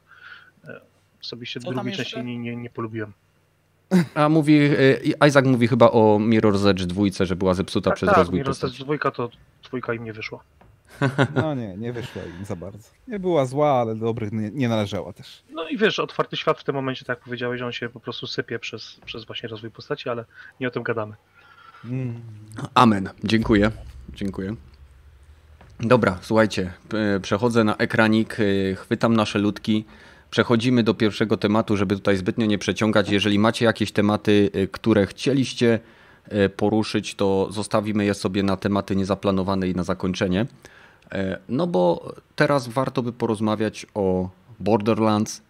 e, 0.67 0.81
osobiście 1.25 1.59
Co 1.59 1.71
drugiej 1.71 1.93
części 1.93 2.23
nie, 2.23 2.37
nie, 2.37 2.55
nie 2.55 2.69
polubiłem. 2.69 3.13
A 4.15 4.29
mówi, 4.29 4.53
y, 4.53 5.13
Isaac 5.27 5.45
mówi 5.45 5.67
chyba 5.67 5.91
o 5.91 6.19
Mirror's 6.19 6.69
Edge 6.69 6.83
2, 6.83 7.25
że 7.25 7.35
była 7.35 7.53
zepsuta 7.53 7.89
Tak, 7.89 7.97
przez 7.97 8.09
tak, 8.09 8.17
rozwój 8.17 8.39
Mirror's 8.39 8.45
postaci. 8.45 8.73
Edge 8.75 8.83
dwójka 8.83 9.11
to 9.11 9.29
dwójka 9.63 9.93
im 9.93 10.03
nie 10.03 10.13
wyszła. 10.13 10.43
No 11.35 11.55
nie, 11.55 11.77
nie 11.77 11.93
wyszła 11.93 12.21
im 12.39 12.45
za 12.45 12.55
bardzo. 12.55 12.89
Nie 13.07 13.19
była 13.19 13.45
zła, 13.45 13.71
ale 13.71 13.95
dobrych 13.95 14.31
nie, 14.31 14.51
nie 14.51 14.69
należała 14.69 15.13
też. 15.13 15.43
No 15.51 15.69
i 15.69 15.77
wiesz, 15.77 15.99
otwarty 15.99 16.37
świat 16.37 16.59
w 16.59 16.63
tym 16.63 16.75
momencie, 16.75 17.05
tak 17.05 17.17
jak 17.17 17.23
powiedziałeś, 17.25 17.59
że 17.59 17.65
on 17.65 17.71
się 17.71 17.89
po 17.89 17.99
prostu 17.99 18.27
sypie 18.27 18.59
przez, 18.59 18.99
przez 19.05 19.25
właśnie 19.25 19.49
rozwój 19.49 19.71
postaci, 19.71 20.09
ale 20.09 20.25
nie 20.59 20.67
o 20.67 20.71
tym 20.71 20.83
gadamy. 20.83 21.15
Mm. 21.85 22.21
Amen. 22.73 23.09
Dziękuję. 23.23 23.71
Dziękuję. 24.13 24.55
Dobra, 25.79 26.17
słuchajcie, 26.21 26.73
przechodzę 27.21 27.63
na 27.63 27.77
ekranik, 27.77 28.39
y, 28.39 28.75
chwytam 28.79 29.15
nasze 29.15 29.39
ludki. 29.39 29.85
Przechodzimy 30.35 30.83
do 30.83 30.93
pierwszego 30.93 31.37
tematu, 31.37 31.77
żeby 31.77 31.95
tutaj 31.95 32.17
zbytnio 32.17 32.45
nie 32.45 32.57
przeciągać. 32.57 33.09
Jeżeli 33.09 33.39
macie 33.39 33.65
jakieś 33.65 33.91
tematy, 33.91 34.49
y, 34.55 34.67
które 34.67 35.05
chcieliście 35.05 35.79
y, 36.45 36.49
poruszyć, 36.49 37.15
to 37.15 37.47
zostawimy 37.51 38.05
je 38.05 38.13
sobie 38.13 38.43
na 38.43 38.57
tematy 38.57 38.95
niezaplanowane 38.95 39.67
i 39.67 39.75
na 39.75 39.83
zakończenie. 39.83 40.45
E, 41.11 41.39
No 41.49 41.67
bo 41.67 42.13
teraz 42.35 42.67
warto 42.67 43.01
by 43.03 43.13
porozmawiać 43.13 43.85
o 43.93 44.29
Borderlands, 44.59 45.41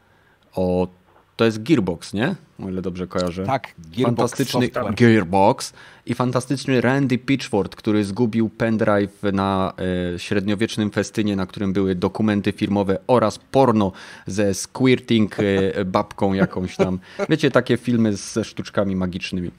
o 0.55 0.87
to 1.35 1.45
jest 1.45 1.63
Gearbox, 1.63 2.13
nie? 2.13 2.35
O 2.63 2.69
ile 2.69 2.81
dobrze 2.81 3.07
kojarzę. 3.07 3.45
Tak, 3.45 3.73
Gearbox 3.77 4.05
fantastyczny 4.05 4.61
Software. 4.61 4.95
Gearbox 4.95 5.73
i 6.05 6.13
fantastyczny 6.13 6.81
Randy 6.81 7.17
Pitchford, 7.17 7.75
który 7.75 8.03
zgubił 8.03 8.49
pendrive 8.49 9.23
na 9.33 9.73
e, 10.15 10.19
średniowiecznym 10.19 10.91
festynie, 10.91 11.35
na 11.35 11.45
którym 11.45 11.73
były 11.73 11.95
dokumenty 11.95 12.51
firmowe 12.51 12.97
oraz 13.07 13.39
porno 13.51 13.91
ze 14.27 14.53
squirting 14.53 15.35
e, 15.39 15.85
babką 15.95 16.33
jakąś 16.33 16.75
tam. 16.75 16.99
Wiecie, 17.29 17.51
takie 17.51 17.77
filmy 17.77 18.15
ze 18.15 18.43
sztuczkami 18.43 18.95
magicznymi. 18.95 19.51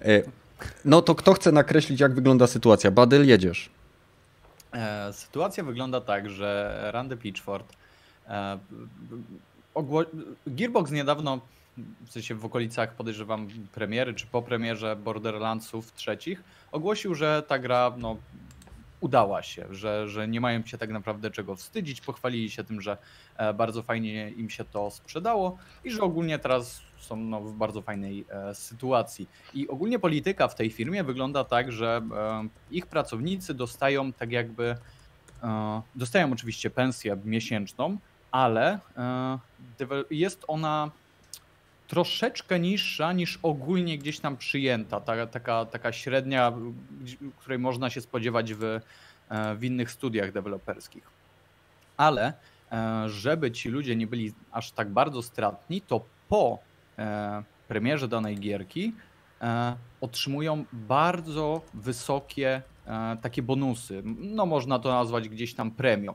E, 0.00 0.22
no 0.84 1.02
to 1.02 1.14
kto 1.14 1.34
chce 1.34 1.52
nakreślić, 1.52 2.00
jak 2.00 2.14
wygląda 2.14 2.46
sytuacja? 2.46 2.90
Badyl, 2.90 3.26
jedziesz. 3.26 3.70
E, 4.72 5.12
Sytuacja 5.12 5.64
wygląda 5.64 6.00
tak, 6.00 6.30
że 6.30 6.78
Randy 6.92 7.16
Pitchford 7.16 7.72
e, 8.28 8.58
Gearbox 10.46 10.90
niedawno, 10.90 11.40
w 12.06 12.12
sensie 12.12 12.34
w 12.34 12.44
okolicach 12.44 12.94
podejrzewam 12.94 13.48
premiery 13.74 14.14
czy 14.14 14.26
po 14.26 14.42
premierze 14.42 14.96
Borderlandsów 14.96 15.92
trzecich, 15.92 16.42
ogłosił, 16.72 17.14
że 17.14 17.42
ta 17.48 17.58
gra 17.58 17.94
no, 17.98 18.16
udała 19.00 19.42
się, 19.42 19.66
że, 19.70 20.08
że 20.08 20.28
nie 20.28 20.40
mają 20.40 20.62
się 20.62 20.78
tak 20.78 20.90
naprawdę 20.90 21.30
czego 21.30 21.56
wstydzić. 21.56 22.00
Pochwalili 22.00 22.50
się 22.50 22.64
tym, 22.64 22.80
że 22.80 22.96
e, 23.36 23.54
bardzo 23.54 23.82
fajnie 23.82 24.30
im 24.30 24.50
się 24.50 24.64
to 24.64 24.90
sprzedało 24.90 25.58
i 25.84 25.90
że 25.90 26.02
ogólnie 26.02 26.38
teraz 26.38 26.82
są 26.98 27.16
no, 27.16 27.40
w 27.40 27.54
bardzo 27.54 27.82
fajnej 27.82 28.24
e, 28.28 28.54
sytuacji. 28.54 29.28
I 29.54 29.68
ogólnie 29.68 29.98
polityka 29.98 30.48
w 30.48 30.54
tej 30.54 30.70
firmie 30.70 31.04
wygląda 31.04 31.44
tak, 31.44 31.72
że 31.72 32.02
e, 32.14 32.48
ich 32.70 32.86
pracownicy 32.86 33.54
dostają 33.54 34.12
tak 34.12 34.32
jakby, 34.32 34.76
e, 35.42 35.82
dostają 35.94 36.32
oczywiście 36.32 36.70
pensję 36.70 37.16
miesięczną, 37.24 37.98
ale 38.32 38.78
e, 38.96 39.38
jest 40.10 40.44
ona 40.48 40.90
troszeczkę 41.88 42.60
niższa 42.60 43.12
niż 43.12 43.38
ogólnie 43.42 43.98
gdzieś 43.98 44.20
tam 44.20 44.36
przyjęta, 44.36 45.00
ta, 45.00 45.26
taka, 45.26 45.64
taka 45.64 45.92
średnia, 45.92 46.52
której 47.38 47.58
można 47.58 47.90
się 47.90 48.00
spodziewać 48.00 48.54
w, 48.54 48.64
e, 48.64 48.80
w 49.54 49.64
innych 49.64 49.90
studiach 49.90 50.32
deweloperskich. 50.32 51.10
Ale 51.96 52.32
e, 52.72 53.08
żeby 53.08 53.52
ci 53.52 53.68
ludzie 53.68 53.96
nie 53.96 54.06
byli 54.06 54.34
aż 54.52 54.72
tak 54.72 54.90
bardzo 54.90 55.22
stratni, 55.22 55.80
to 55.80 56.04
po 56.28 56.58
premierze 57.68 58.08
danej 58.08 58.36
gierki 58.36 58.92
otrzymują 60.00 60.64
bardzo 60.72 61.62
wysokie 61.74 62.62
takie 63.22 63.42
bonusy. 63.42 64.02
No 64.18 64.46
można 64.46 64.78
to 64.78 64.90
nazwać 64.90 65.28
gdzieś 65.28 65.54
tam 65.54 65.70
premią. 65.70 66.14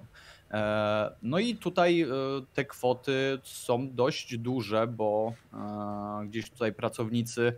E, 0.51 1.11
No 1.21 1.39
i 1.39 1.55
tutaj 1.55 2.01
e, 2.01 2.07
te 2.53 2.65
kwoty 2.65 3.39
są 3.43 3.95
dość 3.95 4.37
duże, 4.37 4.87
bo 4.87 5.33
e, 5.53 6.27
gdzieś 6.27 6.49
tutaj 6.49 6.73
pracownicy 6.73 7.53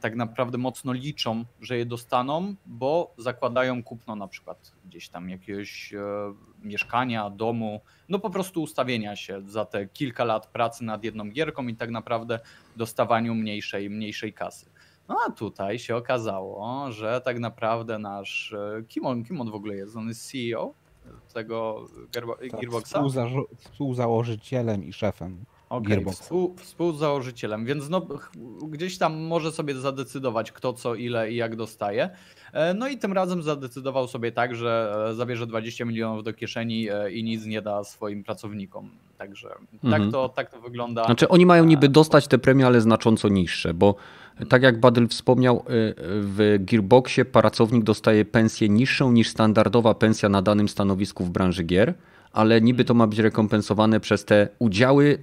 tak 0.00 0.16
naprawdę 0.16 0.58
mocno 0.58 0.92
liczą, 0.92 1.44
że 1.60 1.78
je 1.78 1.86
dostaną, 1.86 2.54
bo 2.66 3.14
zakładają 3.18 3.82
kupno 3.82 4.16
na 4.16 4.28
przykład 4.28 4.72
gdzieś 4.84 5.08
tam 5.08 5.30
jakiegoś 5.30 5.94
mieszkania, 6.62 7.30
domu, 7.30 7.80
no 8.08 8.18
po 8.18 8.30
prostu 8.30 8.62
ustawienia 8.62 9.16
się 9.16 9.42
za 9.46 9.64
te 9.64 9.86
kilka 9.86 10.24
lat 10.24 10.46
pracy 10.46 10.84
nad 10.84 11.04
jedną 11.04 11.30
gierką 11.30 11.66
i 11.66 11.76
tak 11.76 11.90
naprawdę 11.90 12.40
dostawaniu 12.76 13.34
mniejszej, 13.34 13.90
mniejszej 13.90 14.32
kasy. 14.32 14.66
No 15.08 15.16
a 15.26 15.30
tutaj 15.30 15.78
się 15.78 15.96
okazało, 15.96 16.92
że 16.92 17.20
tak 17.20 17.38
naprawdę 17.38 17.98
nasz, 17.98 18.54
kim 18.88 19.06
on, 19.06 19.24
kim 19.24 19.40
on 19.40 19.50
w 19.50 19.54
ogóle 19.54 19.74
jest? 19.74 19.96
On 19.96 20.08
jest 20.08 20.30
CEO 20.30 20.74
tego 21.34 21.86
Tak, 22.12 22.24
Gearboxa? 22.60 22.98
współzażo- 22.98 23.46
współzałożycielem 23.56 24.84
i 24.84 24.92
szefem. 24.92 25.44
Gearboxa. 25.70 26.22
współ, 26.22 26.54
współzałożycielem, 26.56 27.64
więc 27.64 27.88
no, 27.88 28.06
gdzieś 28.68 28.98
tam 28.98 29.16
może 29.16 29.52
sobie 29.52 29.74
zadecydować 29.74 30.52
kto 30.52 30.72
co, 30.72 30.94
ile 30.94 31.32
i 31.32 31.36
jak 31.36 31.56
dostaje. 31.56 32.10
E, 32.52 32.74
No 32.74 32.88
i 32.88 32.98
tym 32.98 33.12
razem 33.12 33.42
zadecydował 33.42 34.08
sobie 34.08 34.32
tak, 34.32 34.54
że 34.54 34.94
e, 35.10 35.14
zabierze 35.14 35.46
20 35.46 35.84
milionów 35.84 36.24
do 36.24 36.32
kieszeni 36.32 36.88
e, 36.90 37.10
i 37.12 37.24
nic 37.24 37.46
nie 37.46 37.62
da 37.62 37.84
swoim 37.84 38.24
pracownikom. 38.24 38.90
Także 39.18 39.48
Mhm. 39.72 40.02
tak, 40.02 40.12
to, 40.12 40.28
tak 40.28 40.50
to 40.50 40.60
wygląda. 40.60 41.04
Znaczy 41.04 41.28
oni 41.28 41.46
mają 41.46 41.64
niby 41.64 41.88
dostać 41.88 42.28
te 42.28 42.38
premie, 42.38 42.66
ale 42.66 42.80
znacząco 42.80 43.28
niższe, 43.28 43.74
bo 43.74 43.94
tak 44.48 44.62
jak 44.62 44.80
Badyl 44.80 45.08
wspomniał, 45.08 45.64
w 46.06 46.56
Gearboxie 46.60 47.24
pracownik 47.24 47.84
dostaje 47.84 48.24
pensję 48.24 48.68
niższą 48.68 49.12
niż 49.12 49.28
standardowa 49.28 49.94
pensja 49.94 50.28
na 50.28 50.42
danym 50.42 50.68
stanowisku 50.68 51.24
w 51.24 51.30
branży 51.30 51.64
gier, 51.64 51.94
ale 52.36 52.60
niby 52.60 52.84
to 52.84 52.94
ma 52.94 53.06
być 53.06 53.18
rekompensowane 53.18 54.00
przez 54.00 54.24
te 54.24 54.48
udziały 54.58 55.18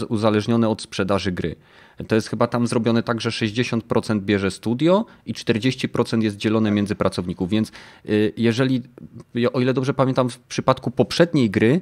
y, 0.00 0.06
uzależnione 0.08 0.68
od 0.68 0.82
sprzedaży 0.82 1.32
gry. 1.32 1.56
To 2.08 2.14
jest 2.14 2.28
chyba 2.28 2.46
tam 2.46 2.66
zrobione 2.66 3.02
tak, 3.02 3.20
że 3.20 3.30
60% 3.30 4.20
bierze 4.20 4.50
studio 4.50 5.06
i 5.26 5.34
40% 5.34 6.22
jest 6.22 6.36
dzielone 6.36 6.70
między 6.70 6.94
pracowników, 6.94 7.50
więc 7.50 7.72
y, 8.08 8.32
jeżeli, 8.36 8.82
o 9.52 9.60
ile 9.60 9.74
dobrze 9.74 9.94
pamiętam, 9.94 10.30
w 10.30 10.38
przypadku 10.38 10.90
poprzedniej 10.90 11.50
gry 11.50 11.80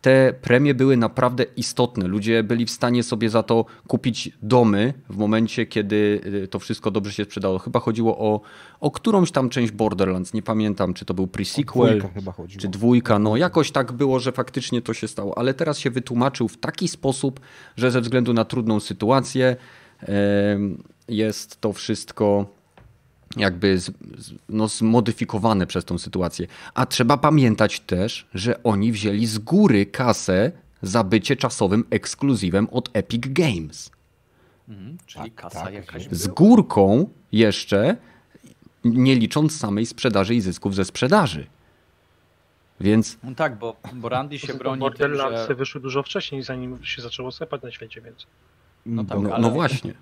te 0.00 0.34
premie 0.42 0.74
były 0.74 0.96
naprawdę 0.96 1.44
istotne. 1.56 2.06
Ludzie 2.06 2.42
byli 2.42 2.66
w 2.66 2.70
stanie 2.70 3.02
sobie 3.02 3.30
za 3.30 3.42
to 3.42 3.64
kupić 3.86 4.30
domy 4.42 4.94
w 5.10 5.16
momencie, 5.16 5.66
kiedy 5.66 6.20
y, 6.44 6.48
to 6.48 6.58
wszystko 6.58 6.90
dobrze 6.90 7.12
się 7.12 7.24
sprzedało. 7.24 7.58
Chyba 7.58 7.80
chodziło 7.80 8.18
o, 8.18 8.40
o 8.80 8.90
którąś 8.90 9.30
tam 9.30 9.48
część 9.48 9.72
Borderlands. 9.72 10.34
Nie 10.34 10.42
pamiętam, 10.42 10.94
czy 10.94 11.04
to 11.04 11.14
był 11.14 11.26
pre-sequel, 11.26 12.02
czy 12.58 12.68
dwójka. 12.68 13.18
No 13.18 13.36
jakoś 13.36 13.70
tak 13.70 13.92
było, 13.92 14.20
że 14.20 14.32
faktycznie 14.32 14.82
to 14.82 14.94
się 14.94 15.08
stało. 15.08 15.38
Ale 15.38 15.54
teraz 15.54 15.78
się 15.78 15.90
wytłumaczył 15.90 16.48
w 16.48 16.56
taki 16.56 16.88
sposób, 16.88 17.40
że 17.76 17.90
ze 17.90 18.00
względu 18.00 18.32
na 18.32 18.44
trudną 18.44 18.80
sytuację 18.80 19.56
jest 21.08 21.60
to 21.60 21.72
wszystko 21.72 22.57
jakby 23.36 23.78
z, 23.78 23.90
no, 24.48 24.68
zmodyfikowane 24.68 25.66
przez 25.66 25.84
tą 25.84 25.98
sytuację. 25.98 26.46
A 26.74 26.86
trzeba 26.86 27.16
pamiętać 27.16 27.80
też, 27.80 28.26
że 28.34 28.62
oni 28.62 28.92
wzięli 28.92 29.26
z 29.26 29.38
góry 29.38 29.86
kasę 29.86 30.52
za 30.82 31.04
bycie 31.04 31.36
czasowym 31.36 31.84
ekskluzywem 31.90 32.68
od 32.70 32.90
Epic 32.92 33.22
Games. 33.26 33.90
Mhm, 34.68 34.98
czyli 35.06 35.30
tak, 35.30 35.34
kasa 35.34 35.64
tak, 35.64 35.74
jakaś. 35.74 36.08
Z 36.10 36.26
górką 36.26 37.08
jeszcze, 37.32 37.96
nie 38.84 39.14
licząc 39.14 39.58
samej 39.58 39.86
sprzedaży 39.86 40.34
i 40.34 40.40
zysków 40.40 40.74
ze 40.74 40.84
sprzedaży. 40.84 41.46
Więc. 42.80 43.18
No 43.22 43.34
tak, 43.34 43.58
bo, 43.58 43.76
bo 43.92 44.08
Randy 44.08 44.38
się 44.38 44.54
broni. 44.54 44.80
Borderlandsy 44.80 45.46
że... 45.48 45.54
wyszły 45.54 45.80
dużo 45.80 46.02
wcześniej, 46.02 46.42
zanim 46.42 46.84
się 46.84 47.02
zaczęło 47.02 47.32
sypać 47.32 47.62
na 47.62 47.70
świecie, 47.70 48.00
więc. 48.00 48.26
No, 48.86 49.04
tak, 49.04 49.18
no, 49.20 49.30
ale... 49.30 49.42
no 49.42 49.50
właśnie. 49.50 49.94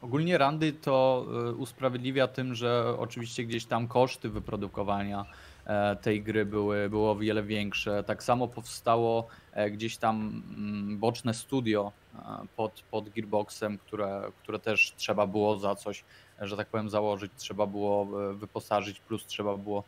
Ogólnie 0.00 0.38
Randy 0.38 0.72
to 0.72 1.26
y, 1.50 1.54
usprawiedliwia 1.54 2.28
tym, 2.28 2.54
że 2.54 2.94
oczywiście 2.98 3.44
gdzieś 3.44 3.64
tam 3.64 3.88
koszty 3.88 4.28
wyprodukowania 4.28 5.26
e, 5.64 5.96
tej 5.96 6.22
gry 6.22 6.46
były, 6.46 6.90
było 6.90 7.10
o 7.10 7.16
wiele 7.16 7.42
większe. 7.42 8.04
Tak 8.04 8.22
samo 8.22 8.48
powstało 8.48 9.26
e, 9.52 9.70
gdzieś 9.70 9.96
tam 9.96 10.42
mm, 10.56 10.98
boczne 10.98 11.34
studio 11.34 11.92
e, 12.14 12.18
pod, 12.56 12.82
pod 12.90 13.08
Gearboxem, 13.08 13.78
które, 13.78 14.22
które 14.42 14.58
też 14.58 14.92
trzeba 14.96 15.26
było 15.26 15.58
za 15.58 15.74
coś, 15.74 16.04
że 16.40 16.56
tak 16.56 16.68
powiem, 16.68 16.90
założyć, 16.90 17.32
trzeba 17.36 17.66
było 17.66 18.06
wyposażyć, 18.34 19.00
plus 19.00 19.26
trzeba 19.26 19.56
było 19.56 19.84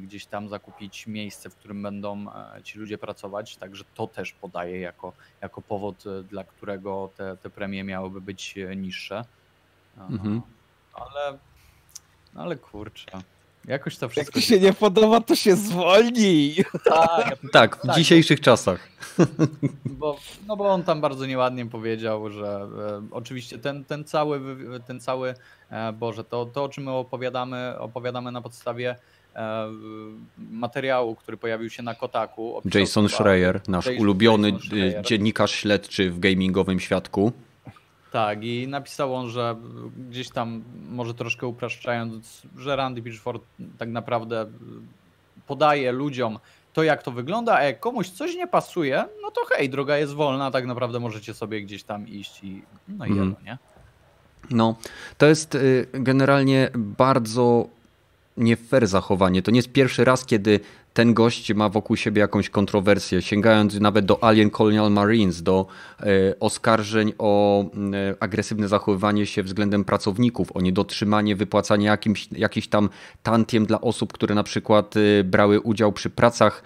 gdzieś 0.00 0.26
tam 0.26 0.48
zakupić 0.48 1.06
miejsce, 1.06 1.50
w 1.50 1.56
którym 1.56 1.82
będą 1.82 2.26
ci 2.62 2.78
ludzie 2.78 2.98
pracować, 2.98 3.56
także 3.56 3.84
to 3.94 4.06
też 4.06 4.32
podaje 4.32 4.80
jako, 4.80 5.12
jako 5.40 5.62
powód, 5.62 6.04
dla 6.30 6.44
którego 6.44 7.10
te, 7.16 7.36
te 7.36 7.50
premie 7.50 7.84
miałyby 7.84 8.20
być 8.20 8.54
niższe. 8.76 9.24
Mhm. 9.98 10.42
Ale, 10.94 11.38
no 12.34 12.42
ale 12.42 12.56
kurczę. 12.56 13.22
Jakoś 13.64 13.96
to 13.96 14.08
wszystko. 14.08 14.38
Jak 14.38 14.44
ci 14.44 14.50
się 14.50 14.60
nie 14.60 14.72
podoba, 14.72 15.20
to 15.20 15.36
się 15.36 15.56
zwolnij. 15.56 16.64
Tak, 16.84 17.38
tak 17.52 17.76
w 17.76 17.86
tak. 17.86 17.96
dzisiejszych 17.96 18.40
czasach. 18.40 18.88
Bo, 19.84 20.16
no 20.46 20.56
bo 20.56 20.68
on 20.72 20.82
tam 20.82 21.00
bardzo 21.00 21.26
nieładnie 21.26 21.66
powiedział, 21.66 22.30
że 22.30 22.68
e, 22.78 23.06
oczywiście 23.10 23.58
ten, 23.58 23.84
ten 23.84 24.04
cały, 24.04 24.40
ten 24.86 25.00
cały 25.00 25.34
e, 25.70 25.92
Boże, 25.92 26.24
to, 26.24 26.46
to 26.46 26.64
o 26.64 26.68
czym 26.68 26.84
my 26.84 26.90
opowiadamy, 26.90 27.78
opowiadamy 27.78 28.32
na 28.32 28.42
podstawie 28.42 28.90
e, 28.90 28.96
materiału, 30.50 31.14
który 31.14 31.36
pojawił 31.36 31.70
się 31.70 31.82
na 31.82 31.94
Kotaku. 31.94 32.62
Jason 32.74 33.08
Schreier, 33.08 33.60
nasz 33.68 33.86
Jason, 33.86 34.02
ulubiony 34.02 34.50
Jason 34.50 34.66
Schreier. 34.66 35.04
dziennikarz 35.04 35.50
śledczy 35.50 36.10
w 36.10 36.18
gamingowym 36.18 36.80
świadku. 36.80 37.32
Tak, 38.12 38.44
i 38.44 38.68
napisał 38.68 39.14
on, 39.14 39.28
że 39.28 39.56
gdzieś 40.10 40.30
tam, 40.30 40.62
może 40.88 41.14
troszkę 41.14 41.46
upraszczając, 41.46 42.42
że 42.58 42.76
Randy 42.76 43.02
Pitchford 43.02 43.42
tak 43.78 43.88
naprawdę 43.88 44.46
podaje 45.46 45.92
ludziom 45.92 46.38
to, 46.72 46.82
jak 46.82 47.02
to 47.02 47.10
wygląda, 47.10 47.54
a 47.54 47.62
jak 47.62 47.80
komuś 47.80 48.08
coś 48.08 48.34
nie 48.34 48.46
pasuje, 48.46 49.04
no 49.22 49.30
to 49.30 49.40
hej, 49.48 49.70
droga 49.70 49.98
jest 49.98 50.14
wolna, 50.14 50.50
tak 50.50 50.66
naprawdę 50.66 51.00
możecie 51.00 51.34
sobie 51.34 51.62
gdzieś 51.62 51.82
tam 51.84 52.08
iść 52.08 52.44
i 52.44 52.62
no 52.88 53.06
i 53.06 53.12
mm. 53.12 53.34
nie? 53.44 53.58
No, 54.50 54.76
to 55.18 55.26
jest 55.26 55.54
y, 55.54 55.86
generalnie 55.92 56.70
bardzo 56.74 57.68
nie 58.36 58.56
fair 58.56 58.86
zachowanie. 58.86 59.42
To 59.42 59.50
nie 59.50 59.58
jest 59.58 59.72
pierwszy 59.72 60.04
raz, 60.04 60.24
kiedy 60.24 60.60
ten 60.94 61.14
gość 61.14 61.54
ma 61.54 61.68
wokół 61.68 61.96
siebie 61.96 62.20
jakąś 62.20 62.50
kontrowersję, 62.50 63.22
sięgając 63.22 63.80
nawet 63.80 64.04
do 64.04 64.24
Alien 64.24 64.50
Colonial 64.50 64.90
Marines, 64.90 65.42
do 65.42 65.66
e, 66.00 66.04
oskarżeń 66.40 67.12
o 67.18 67.62
e, 67.62 67.66
agresywne 68.20 68.68
zachowywanie 68.68 69.26
się 69.26 69.42
względem 69.42 69.84
pracowników, 69.84 70.56
o 70.56 70.60
niedotrzymanie 70.60 71.36
wypłacania 71.36 71.90
jakimś, 71.90 72.28
jakichś 72.32 72.66
tam 72.66 72.88
tantiem 73.22 73.66
dla 73.66 73.80
osób, 73.80 74.12
które 74.12 74.34
na 74.34 74.42
przykład 74.42 74.94
e, 74.96 75.24
brały 75.24 75.60
udział 75.60 75.92
przy 75.92 76.10
pracach 76.10 76.62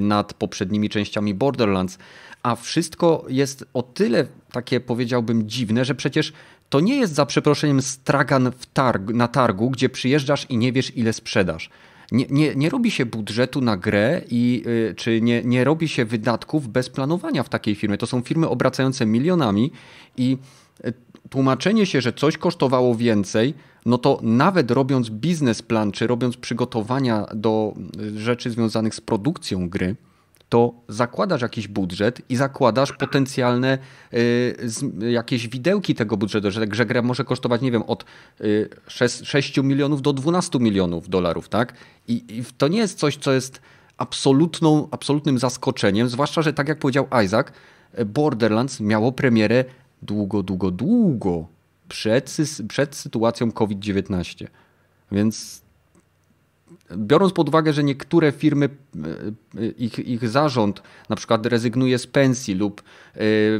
nad 0.00 0.34
poprzednimi 0.34 0.88
częściami 0.88 1.34
Borderlands. 1.34 1.98
A 2.42 2.56
wszystko 2.56 3.24
jest 3.28 3.64
o 3.74 3.82
tyle 3.82 4.26
takie 4.52 4.80
powiedziałbym 4.80 5.48
dziwne, 5.48 5.84
że 5.84 5.94
przecież 5.94 6.32
to 6.72 6.80
nie 6.80 6.96
jest 6.96 7.14
za 7.14 7.26
przeproszeniem 7.26 7.82
stragan 7.82 8.52
targ, 8.72 9.02
na 9.02 9.28
targu, 9.28 9.70
gdzie 9.70 9.88
przyjeżdżasz 9.88 10.46
i 10.48 10.56
nie 10.56 10.72
wiesz 10.72 10.96
ile 10.96 11.12
sprzedasz 11.12 11.70
nie, 12.12 12.26
nie, 12.30 12.54
nie 12.54 12.70
robi 12.70 12.90
się 12.90 13.06
budżetu 13.06 13.60
na 13.60 13.76
grę 13.76 14.22
i 14.30 14.62
y, 14.66 14.94
czy 14.94 15.20
nie, 15.20 15.42
nie 15.44 15.64
robi 15.64 15.88
się 15.88 16.04
wydatków 16.04 16.68
bez 16.68 16.90
planowania 16.90 17.42
w 17.42 17.48
takiej 17.48 17.74
firmie. 17.74 17.98
To 17.98 18.06
są 18.06 18.20
firmy 18.20 18.48
obracające 18.48 19.06
milionami 19.06 19.72
i 20.16 20.38
y, 20.84 20.92
tłumaczenie 21.30 21.86
się, 21.86 22.00
że 22.00 22.12
coś 22.12 22.38
kosztowało 22.38 22.94
więcej, 22.94 23.54
no 23.86 23.98
to 23.98 24.18
nawet 24.22 24.70
robiąc 24.70 25.10
biznesplan, 25.10 25.92
czy 25.92 26.06
robiąc 26.06 26.36
przygotowania 26.36 27.26
do 27.34 27.74
y, 28.00 28.20
rzeczy 28.20 28.50
związanych 28.50 28.94
z 28.94 29.00
produkcją 29.00 29.68
gry, 29.68 29.96
to 30.52 30.74
zakładasz 30.88 31.42
jakiś 31.42 31.68
budżet 31.68 32.22
i 32.28 32.36
zakładasz 32.36 32.92
potencjalne 32.92 33.78
y, 34.14 35.10
jakieś 35.10 35.48
widełki 35.48 35.94
tego 35.94 36.16
budżetu, 36.16 36.50
że, 36.50 36.66
że 36.72 36.86
gra 36.86 37.02
może 37.02 37.24
kosztować, 37.24 37.60
nie 37.60 37.72
wiem, 37.72 37.82
od 37.82 38.04
y, 38.40 38.68
6, 38.86 39.26
6 39.28 39.58
milionów 39.58 40.02
do 40.02 40.12
12 40.12 40.58
milionów 40.58 41.08
dolarów, 41.08 41.48
tak? 41.48 41.74
I, 42.08 42.24
I, 42.28 42.44
to 42.58 42.68
nie 42.68 42.78
jest 42.78 42.98
coś, 42.98 43.16
co 43.16 43.32
jest 43.32 43.60
absolutną, 43.96 44.88
absolutnym 44.90 45.38
zaskoczeniem, 45.38 46.08
zwłaszcza, 46.08 46.42
że 46.42 46.52
tak 46.52 46.68
jak 46.68 46.78
powiedział 46.78 47.06
Isaac, 47.24 47.46
Borderlands 48.06 48.80
miało 48.80 49.12
premierę 49.12 49.64
długo, 50.02 50.42
długo, 50.42 50.70
długo 50.70 51.46
przed, 51.88 52.36
przed 52.68 52.96
sytuacją 52.96 53.52
COVID-19. 53.52 54.46
Więc 55.12 55.61
biorąc 56.96 57.32
pod 57.32 57.48
uwagę, 57.48 57.72
że 57.72 57.84
niektóre 57.84 58.32
firmy, 58.32 58.68
e, 58.68 59.60
e, 59.60 59.66
ich, 59.66 59.98
ich 59.98 60.28
zarząd 60.28 60.82
na 61.08 61.16
przykład 61.16 61.46
rezygnuje 61.46 61.98
z 61.98 62.06
pensji 62.06 62.54
lub 62.54 62.80
e, 62.80 62.84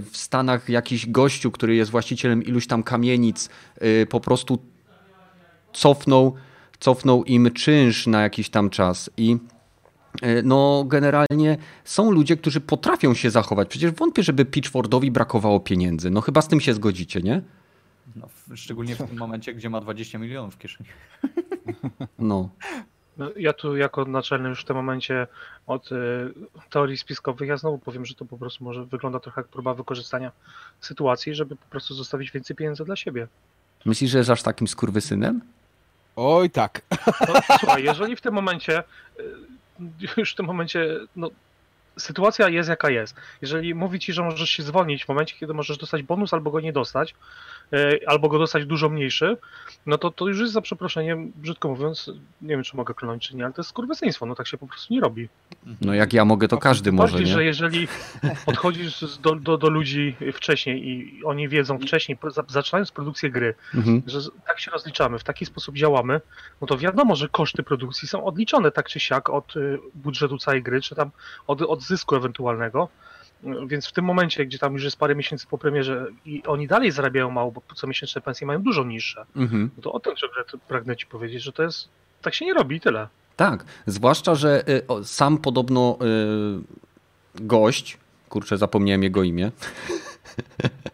w 0.00 0.10
Stanach 0.12 0.68
jakiś 0.68 1.10
gościu, 1.10 1.50
który 1.50 1.74
jest 1.74 1.90
właścicielem 1.90 2.42
iluś 2.42 2.66
tam 2.66 2.82
kamienic, 2.82 3.48
po 4.08 4.20
prostu 4.20 4.58
cofnął, 5.72 6.34
cofnął 6.80 7.24
im 7.24 7.50
czynsz 7.50 8.06
na 8.06 8.22
jakiś 8.22 8.50
tam 8.50 8.70
czas 8.70 9.10
i 9.16 9.36
no 10.44 10.84
generalnie 10.88 11.56
są 11.84 12.10
ludzie, 12.10 12.36
którzy 12.36 12.60
potrafią 12.60 13.14
się 13.14 13.30
zachować. 13.30 13.68
Przecież 13.68 13.92
wątpię, 13.92 14.22
żeby 14.22 14.44
Pitchfordowi 14.44 15.10
brakowało 15.10 15.60
pieniędzy. 15.60 16.10
No 16.10 16.20
chyba 16.20 16.42
z 16.42 16.48
tym 16.48 16.60
się 16.60 16.74
zgodzicie, 16.74 17.20
nie? 17.20 17.42
No, 18.16 18.28
szczególnie 18.54 18.96
w 18.96 19.08
tym 19.08 19.18
momencie, 19.18 19.54
gdzie 19.54 19.70
ma 19.70 19.80
20 19.80 20.18
milionów 20.18 20.54
w 20.54 20.58
kieszeni. 20.58 20.88
No. 22.18 22.48
No, 23.22 23.30
ja 23.36 23.52
tu 23.52 23.76
jako 23.76 24.04
naczelny 24.04 24.48
już 24.48 24.62
w 24.62 24.64
tym 24.64 24.76
momencie 24.76 25.26
od 25.66 25.92
y, 25.92 25.96
teorii 26.70 26.96
spiskowych, 26.96 27.48
ja 27.48 27.56
znowu 27.56 27.78
powiem, 27.78 28.06
że 28.06 28.14
to 28.14 28.24
po 28.24 28.38
prostu 28.38 28.64
może 28.64 28.84
wygląda 28.84 29.20
trochę 29.20 29.40
jak 29.40 29.48
próba 29.48 29.74
wykorzystania 29.74 30.32
sytuacji, 30.80 31.34
żeby 31.34 31.56
po 31.56 31.66
prostu 31.66 31.94
zostawić 31.94 32.30
więcej 32.30 32.56
pieniędzy 32.56 32.84
dla 32.84 32.96
siebie. 32.96 33.28
Myślisz, 33.84 34.10
że 34.10 34.18
jest 34.18 34.30
aż 34.30 34.42
takim 34.42 34.68
skurwysynem? 34.68 35.40
Oj 36.16 36.50
tak. 36.50 36.82
No, 37.28 37.56
słuchaj, 37.58 37.84
jeżeli 37.84 38.16
w 38.16 38.20
tym 38.20 38.34
momencie, 38.34 38.82
y, 39.20 39.24
już 40.16 40.32
w 40.32 40.36
tym 40.36 40.46
momencie, 40.46 40.98
no, 41.16 41.30
sytuacja 41.96 42.48
jest 42.48 42.68
jaka 42.68 42.90
jest. 42.90 43.16
Jeżeli 43.42 43.74
mówi 43.74 43.98
ci, 43.98 44.12
że 44.12 44.22
możesz 44.22 44.50
się 44.50 44.62
zwolnić 44.62 45.04
w 45.04 45.08
momencie, 45.08 45.36
kiedy 45.40 45.54
możesz 45.54 45.78
dostać 45.78 46.02
bonus 46.02 46.34
albo 46.34 46.50
go 46.50 46.60
nie 46.60 46.72
dostać, 46.72 47.14
E, 47.72 47.98
albo 48.06 48.28
go 48.28 48.38
dostać 48.38 48.66
dużo 48.66 48.88
mniejszy, 48.88 49.36
no 49.86 49.98
to 49.98 50.10
to 50.10 50.28
już 50.28 50.40
jest 50.40 50.52
za 50.52 50.60
przeproszeniem, 50.60 51.32
brzydko 51.36 51.68
mówiąc, 51.68 52.10
nie 52.42 52.48
wiem 52.48 52.62
czy 52.62 52.76
mogę 52.76 52.94
klonąć 52.94 53.28
czy 53.28 53.36
nie, 53.36 53.44
ale 53.44 53.52
to 53.52 53.60
jest 53.60 53.70
skurwysyństwo, 53.70 54.26
no 54.26 54.34
tak 54.34 54.46
się 54.46 54.58
po 54.58 54.66
prostu 54.66 54.94
nie 54.94 55.00
robi. 55.00 55.28
No 55.80 55.94
jak 55.94 56.12
ja 56.12 56.24
mogę, 56.24 56.48
to 56.48 56.58
każdy 56.58 56.92
może, 56.92 57.12
Bardziej, 57.12 57.32
że 57.32 57.44
jeżeli 57.44 57.88
podchodzisz 58.46 59.18
do, 59.22 59.34
do, 59.34 59.58
do, 59.58 59.70
ludzi 59.70 60.16
wcześniej 60.32 60.88
i 60.88 61.24
oni 61.24 61.48
wiedzą 61.48 61.78
wcześniej, 61.78 62.18
zaczynając 62.48 62.90
produkcję 62.90 63.30
gry, 63.30 63.54
mhm. 63.74 64.02
że 64.06 64.20
tak 64.46 64.60
się 64.60 64.70
rozliczamy, 64.70 65.18
w 65.18 65.24
taki 65.24 65.46
sposób 65.46 65.76
działamy, 65.76 66.20
no 66.60 66.66
to 66.66 66.78
wiadomo, 66.78 67.16
że 67.16 67.28
koszty 67.28 67.62
produkcji 67.62 68.08
są 68.08 68.24
odliczone 68.24 68.70
tak 68.70 68.88
czy 68.88 69.00
siak 69.00 69.30
od 69.30 69.56
y, 69.56 69.78
budżetu 69.94 70.38
całej 70.38 70.62
gry, 70.62 70.80
czy 70.80 70.94
tam 70.94 71.10
od, 71.46 71.62
od 71.62 71.81
zysku 71.86 72.16
ewentualnego, 72.16 72.88
więc 73.66 73.86
w 73.86 73.92
tym 73.92 74.04
momencie, 74.04 74.46
gdzie 74.46 74.58
tam 74.58 74.72
już 74.72 74.84
jest 74.84 74.96
parę 74.96 75.14
miesięcy 75.14 75.46
po 75.46 75.58
premierze 75.58 76.06
i 76.24 76.42
oni 76.46 76.66
dalej 76.66 76.90
zarabiają 76.90 77.30
mało, 77.30 77.52
bo 77.52 77.62
co 77.74 77.86
miesięczne 77.86 78.20
pensje 78.20 78.46
mają 78.46 78.62
dużo 78.62 78.84
niższe, 78.84 79.24
mhm. 79.36 79.70
no 79.76 79.82
to 79.82 79.92
o 79.92 80.00
tym, 80.00 80.16
że 80.16 80.28
pragnę 80.68 80.96
ci 80.96 81.06
powiedzieć, 81.06 81.42
że 81.42 81.52
to 81.52 81.62
jest, 81.62 81.88
tak 82.22 82.34
się 82.34 82.44
nie 82.44 82.54
robi 82.54 82.76
i 82.76 82.80
tyle. 82.80 83.08
Tak, 83.36 83.64
zwłaszcza, 83.86 84.34
że 84.34 84.64
y, 84.68 85.04
sam 85.04 85.38
podobno 85.38 85.98
gość, 87.34 87.98
kurczę, 88.28 88.58
zapomniałem 88.58 89.02
jego 89.02 89.22
imię. 89.22 89.50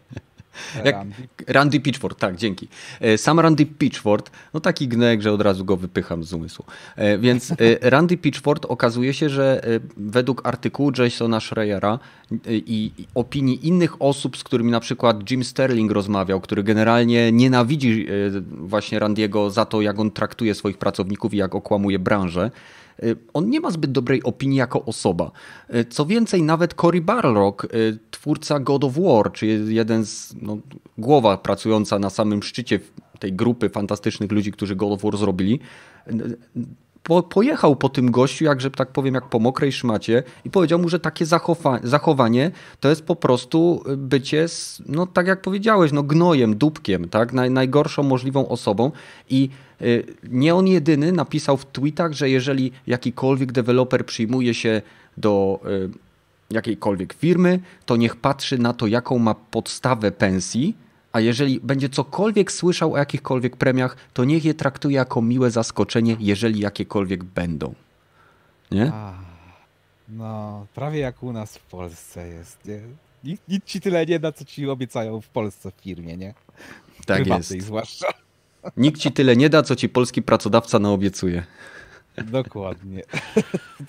Jak- 0.85 0.95
Randy. 0.95 1.15
Randy 1.47 1.79
Pitchford, 1.79 2.19
tak, 2.19 2.35
dzięki. 2.35 2.67
E, 3.01 3.17
Sam 3.17 3.39
Randy 3.39 3.65
Pitchford, 3.65 4.31
no 4.53 4.59
taki 4.59 4.87
gnek, 4.87 5.21
że 5.21 5.31
od 5.31 5.41
razu 5.41 5.65
go 5.65 5.77
wypycham 5.77 6.23
z 6.23 6.33
umysłu. 6.33 6.65
E, 6.95 7.17
Więc 7.17 7.51
e, 7.51 7.55
Randy 7.89 8.17
Pitchford 8.17 8.65
okazuje 8.65 9.13
się, 9.13 9.29
że 9.29 9.63
e, 9.63 9.79
według 9.97 10.47
artykułu 10.47 10.91
Jasona 10.97 11.39
Schreiera 11.39 11.99
e, 12.31 12.35
i 12.47 12.91
opinii 13.15 13.67
innych 13.67 14.01
osób, 14.01 14.37
z 14.37 14.43
którymi 14.43 14.71
na 14.71 14.79
przykład 14.79 15.31
Jim 15.31 15.43
Sterling 15.43 15.91
rozmawiał, 15.91 16.41
który 16.41 16.63
generalnie 16.63 17.31
nienawidzi 17.31 18.07
e, 18.09 18.41
właśnie 18.51 18.99
Randiego 18.99 19.49
za 19.49 19.65
to, 19.65 19.81
jak 19.81 19.99
on 19.99 20.11
traktuje 20.11 20.55
swoich 20.55 20.77
pracowników 20.77 21.33
i 21.33 21.37
jak 21.37 21.55
okłamuje 21.55 21.99
branżę, 21.99 22.51
on 23.33 23.49
nie 23.49 23.59
ma 23.59 23.71
zbyt 23.71 23.91
dobrej 23.91 24.23
opinii 24.23 24.57
jako 24.57 24.85
osoba. 24.85 25.31
Y, 25.75 25.85
Co 25.85 26.05
więcej, 26.05 26.43
nawet 26.43 26.73
Cory 26.73 27.01
Barlog, 27.01 27.65
y, 27.65 27.99
twórca 28.11 28.59
God 28.59 28.83
of 28.83 28.93
War, 28.97 29.31
czyli 29.31 29.75
jeden 29.75 30.05
z 30.05 30.35
no, 30.41 30.57
głowa 30.97 31.37
pracująca 31.37 31.99
na 31.99 32.09
samym 32.09 32.43
szczycie 32.43 32.79
tej 33.19 33.33
grupy 33.33 33.69
fantastycznych 33.69 34.31
ludzi, 34.31 34.51
którzy 34.51 34.75
God 34.75 34.91
of 34.91 35.01
War 35.01 35.17
zrobili, 35.17 35.59
y, 36.07 36.37
po, 37.09 37.23
pojechał 37.23 37.75
po 37.75 37.89
tym 37.89 38.11
gościu, 38.11 38.45
jak 38.45 38.61
że 38.61 38.71
tak 38.71 38.91
powiem, 38.91 39.13
jak 39.15 39.29
po 39.29 39.39
mokrej 39.39 39.71
szmacie 39.71 40.23
i 40.45 40.49
powiedział 40.49 40.79
mu, 40.79 40.89
że 40.89 40.99
takie 40.99 41.25
zachowa 41.25 41.79
zachowanie 41.83 42.51
to 42.79 42.89
jest 42.89 43.05
po 43.05 43.15
prostu 43.15 43.83
bycie, 43.97 44.47
z, 44.47 44.81
no 44.85 45.07
tak 45.07 45.27
jak 45.27 45.41
powiedziałeś, 45.41 45.91
no 45.91 46.03
gnojem, 46.03 46.57
dupkiem, 46.57 47.09
tak, 47.09 47.33
Naj, 47.33 47.51
najgorszą 47.51 48.03
możliwą 48.03 48.47
osobą 48.47 48.91
i 49.29 49.49
y, 49.81 50.03
nie 50.23 50.55
on 50.55 50.67
jedyny 50.67 51.11
napisał 51.11 51.57
w 51.57 51.65
tweetach, 51.65 52.13
że 52.13 52.29
jeżeli 52.29 52.71
jakikolwiek 52.87 53.51
deweloper 53.51 54.05
przyjmuje 54.05 54.53
się 54.53 54.81
do 55.17 55.59
y, 55.65 55.89
jakiejkolwiek 56.49 57.13
firmy, 57.13 57.59
to 57.85 57.95
niech 57.95 58.15
patrzy 58.15 58.57
na 58.57 58.73
to, 58.73 58.87
jaką 58.87 59.19
ma 59.19 59.35
podstawę 59.35 60.11
pensji, 60.11 60.75
a 61.11 61.19
jeżeli 61.19 61.59
będzie 61.59 61.89
cokolwiek 61.89 62.51
słyszał 62.51 62.93
o 62.93 62.97
jakichkolwiek 62.97 63.57
premiach, 63.57 63.97
to 64.13 64.25
niech 64.25 64.45
je 64.45 64.53
traktuje 64.53 64.95
jako 64.95 65.21
miłe 65.21 65.51
zaskoczenie, 65.51 66.17
jeżeli 66.19 66.59
jakiekolwiek 66.59 67.23
będą. 67.23 67.73
Nie? 68.71 68.91
A, 68.93 69.13
no, 70.09 70.65
prawie 70.75 70.99
jak 70.99 71.23
u 71.23 71.33
nas 71.33 71.57
w 71.57 71.63
Polsce 71.63 72.27
jest, 72.27 72.65
nie? 72.65 72.81
Nic, 73.23 73.41
nic 73.47 73.65
ci 73.65 73.81
tyle 73.81 74.05
nie 74.05 74.19
da, 74.19 74.31
co 74.31 74.45
ci 74.45 74.67
obiecają 74.67 75.21
w 75.21 75.27
Polsce 75.27 75.71
w 75.71 75.73
firmie, 75.73 76.17
nie? 76.17 76.33
Tak 77.05 77.17
Prywatnej 77.17 77.57
jest. 77.57 77.67
zwłaszcza. 77.67 78.07
Nikt 78.77 79.01
ci 79.01 79.11
tyle 79.11 79.35
nie 79.35 79.49
da, 79.49 79.63
co 79.63 79.75
ci 79.75 79.89
polski 79.89 80.21
pracodawca 80.21 80.79
naobiecuje. 80.79 81.43
Dokładnie. 82.25 83.03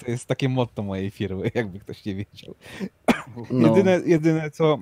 To 0.05 0.11
jest 0.11 0.27
takie 0.27 0.49
motto 0.49 0.83
mojej 0.83 1.11
firmy, 1.11 1.51
jakby 1.55 1.81
ktoś 1.81 2.05
nie 2.05 2.15
wiedział. 2.15 2.55
No. 3.51 3.69
Jedyne, 3.69 4.01
jedyne, 4.07 4.51
co 4.51 4.79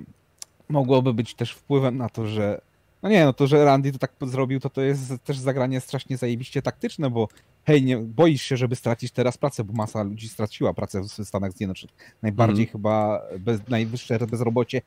mogłoby 0.69 1.13
być 1.13 1.35
też 1.35 1.51
wpływem 1.51 1.97
na 1.97 2.09
to, 2.09 2.27
że 2.27 2.61
no 3.03 3.09
nie, 3.09 3.25
no 3.25 3.33
to, 3.33 3.47
że 3.47 3.65
Randy 3.65 3.91
to 3.91 3.97
tak 3.99 4.11
zrobił, 4.21 4.59
to 4.59 4.69
to 4.69 4.81
jest 4.81 5.13
też 5.23 5.37
zagranie 5.37 5.81
strasznie 5.81 6.17
zajebiście 6.17 6.61
taktyczne, 6.61 7.09
bo 7.09 7.27
hej, 7.65 7.83
nie 7.83 7.97
boisz 7.97 8.41
się, 8.41 8.57
żeby 8.57 8.75
stracić 8.75 9.11
teraz 9.11 9.37
pracę, 9.37 9.63
bo 9.63 9.73
masa 9.73 10.03
ludzi 10.03 10.29
straciła 10.29 10.73
pracę 10.73 11.01
w 11.01 11.07
Stanach 11.07 11.51
Zjednoczonych. 11.51 11.95
Najbardziej 12.21 12.63
Mhm. 12.65 12.71
chyba 12.71 13.21
bez, 13.39 13.67
najwyższe 13.67 14.19
bezrobocie 14.19 14.81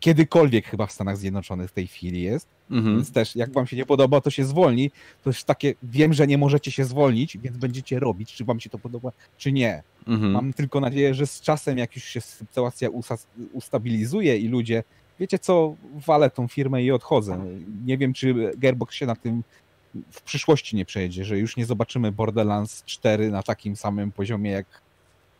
kiedykolwiek 0.00 0.66
chyba 0.66 0.86
w 0.86 0.92
Stanach 0.92 1.16
Zjednoczonych 1.16 1.70
w 1.70 1.72
tej 1.72 1.86
chwili 1.86 2.22
jest. 2.22 2.46
Mhm. 2.70 2.96
Więc 2.96 3.12
też, 3.12 3.36
jak 3.36 3.52
wam 3.52 3.66
się 3.66 3.76
nie 3.76 3.86
podoba, 3.86 4.20
to 4.20 4.30
się 4.30 4.44
zwolni. 4.44 4.90
To 5.24 5.30
już 5.30 5.44
takie, 5.44 5.74
wiem, 5.82 6.12
że 6.12 6.26
nie 6.26 6.38
możecie 6.38 6.70
się 6.70 6.84
zwolnić, 6.84 7.38
więc 7.38 7.56
będziecie 7.56 8.00
robić, 8.00 8.32
czy 8.32 8.44
wam 8.44 8.60
się 8.60 8.70
to 8.70 8.78
podoba, 8.78 9.12
czy 9.38 9.52
nie. 9.52 9.82
Mhm. 10.06 10.32
Mam 10.32 10.52
tylko 10.52 10.80
nadzieję, 10.80 11.14
że 11.14 11.26
z 11.26 11.40
czasem, 11.40 11.78
jak 11.78 11.96
już 11.96 12.04
się 12.04 12.20
sytuacja 12.20 12.88
ustabilizuje 13.52 14.38
i 14.38 14.48
ludzie, 14.48 14.84
wiecie 15.22 15.38
co, 15.38 15.74
walę 16.06 16.30
tą 16.30 16.48
firmę 16.48 16.82
i 16.82 16.90
odchodzę. 16.90 17.44
Nie 17.84 17.98
wiem, 17.98 18.12
czy 18.12 18.52
Gearbox 18.56 18.94
się 18.94 19.06
na 19.06 19.16
tym 19.16 19.42
w 20.10 20.22
przyszłości 20.22 20.76
nie 20.76 20.84
przejedzie, 20.84 21.24
że 21.24 21.38
już 21.38 21.56
nie 21.56 21.66
zobaczymy 21.66 22.12
Borderlands 22.12 22.84
4 22.84 23.30
na 23.30 23.42
takim 23.42 23.76
samym 23.76 24.12
poziomie 24.12 24.50
jak 24.50 24.66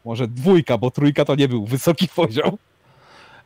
może 0.05 0.29
dwójka, 0.29 0.79
bo 0.79 0.91
trójka 0.91 1.25
to 1.25 1.35
nie 1.35 1.49
był 1.49 1.67
wysoki 1.67 2.09
poziom. 2.17 2.57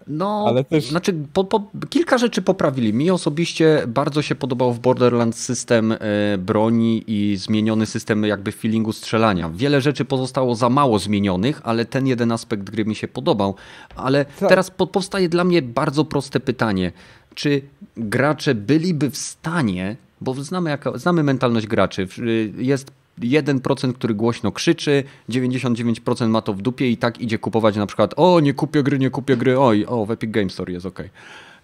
No, 0.09 0.55
też- 0.71 0.88
znaczy 0.88 1.14
po, 1.33 1.45
po, 1.45 1.71
kilka 1.90 2.19
rzeczy 2.19 2.42
poprawili. 2.42 2.95
Mi 2.95 3.11
osobiście 3.11 3.83
bardzo 3.88 4.23
się 4.23 4.35
podobał 4.35 4.73
w 4.73 4.81
Borderlands 4.81 5.38
system 5.45 5.92
e, 5.92 5.99
broni 6.38 7.05
i 7.07 7.37
zmieniony 7.37 7.87
system 7.87 8.25
jakby 8.25 8.53
feelingu 8.53 8.92
strzelania. 8.92 9.51
Wiele 9.55 9.81
rzeczy 9.81 10.05
pozostało 10.05 10.55
za 10.55 10.69
mało 10.69 10.99
zmienionych, 10.99 11.61
ale 11.64 11.85
ten 11.85 12.07
jeden 12.07 12.33
aspekt 12.33 12.71
gry 12.71 12.85
mi 12.85 12.95
się 12.95 13.09
podobał. 13.09 13.55
Ale 13.97 14.25
Tak. 14.25 14.49
teraz 14.49 14.71
po, 14.71 14.87
powstaje 14.87 15.29
dla 15.29 15.45
mnie 15.45 15.62
bardzo 15.62 16.05
proste 16.05 16.40
pytanie. 16.40 16.92
Czy 17.35 17.62
gracze 17.97 18.55
byliby 18.55 19.11
w 19.11 19.16
stanie, 19.16 19.97
bo 20.21 20.35
znamy, 20.35 20.71
jaka, 20.71 20.99
znamy 20.99 21.23
mentalność 21.23 21.66
graczy, 21.66 22.07
w- 22.07 22.19
jest 22.59 22.90
1%, 23.21 23.93
który 23.93 24.15
głośno 24.15 24.53
krzyczy, 24.53 25.05
99% 25.29 26.29
ma 26.29 26.43
to 26.43 26.53
w 26.55 26.63
dupie 26.63 26.91
i 26.91 26.97
tak 26.97 27.21
idzie 27.21 27.39
kupować 27.39 27.77
na 27.77 27.87
przykład 27.87 28.15
o, 28.17 28.41
nie 28.41 28.55
kupię 28.55 28.83
gry, 28.83 28.99
nie 28.99 29.11
kupię 29.11 29.37
gry, 29.37 29.59
oj, 29.61 29.87
o, 29.89 30.07
w 30.07 30.11
Epic 30.11 30.31
Game 30.31 30.51
Store 30.51 30.73
jest 30.73 30.87
okej. 30.87 31.11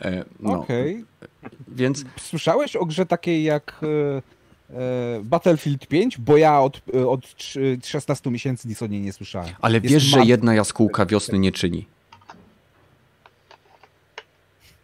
E, 0.01 0.25
No, 0.41 0.53
Okej. 0.61 1.05
więc 1.69 2.05
Słyszałeś 2.21 2.77
o 2.77 2.87
grze 2.87 3.07
takiej 3.07 3.45
jak 3.45 3.81
e, 3.83 4.77
e, 4.77 5.21
Battlefield 5.23 5.87
5? 5.87 6.19
Bo 6.19 6.37
ja 6.37 6.61
od, 6.61 6.83
e, 6.95 7.09
od 7.09 7.21
trz- 7.21 7.87
16 7.87 8.31
miesięcy 8.31 8.69
nic 8.69 8.83
o 8.83 8.87
niej 8.87 9.01
nie 9.01 9.13
słyszałem. 9.13 9.49
ale 9.61 9.75
Jest 9.79 9.87
wiesz, 9.87 10.03
że 10.03 10.25
jedna 10.25 10.55
jaskółka 10.55 11.07
wiosny 11.07 11.39
nie 11.39 11.53
czyni. 11.53 11.87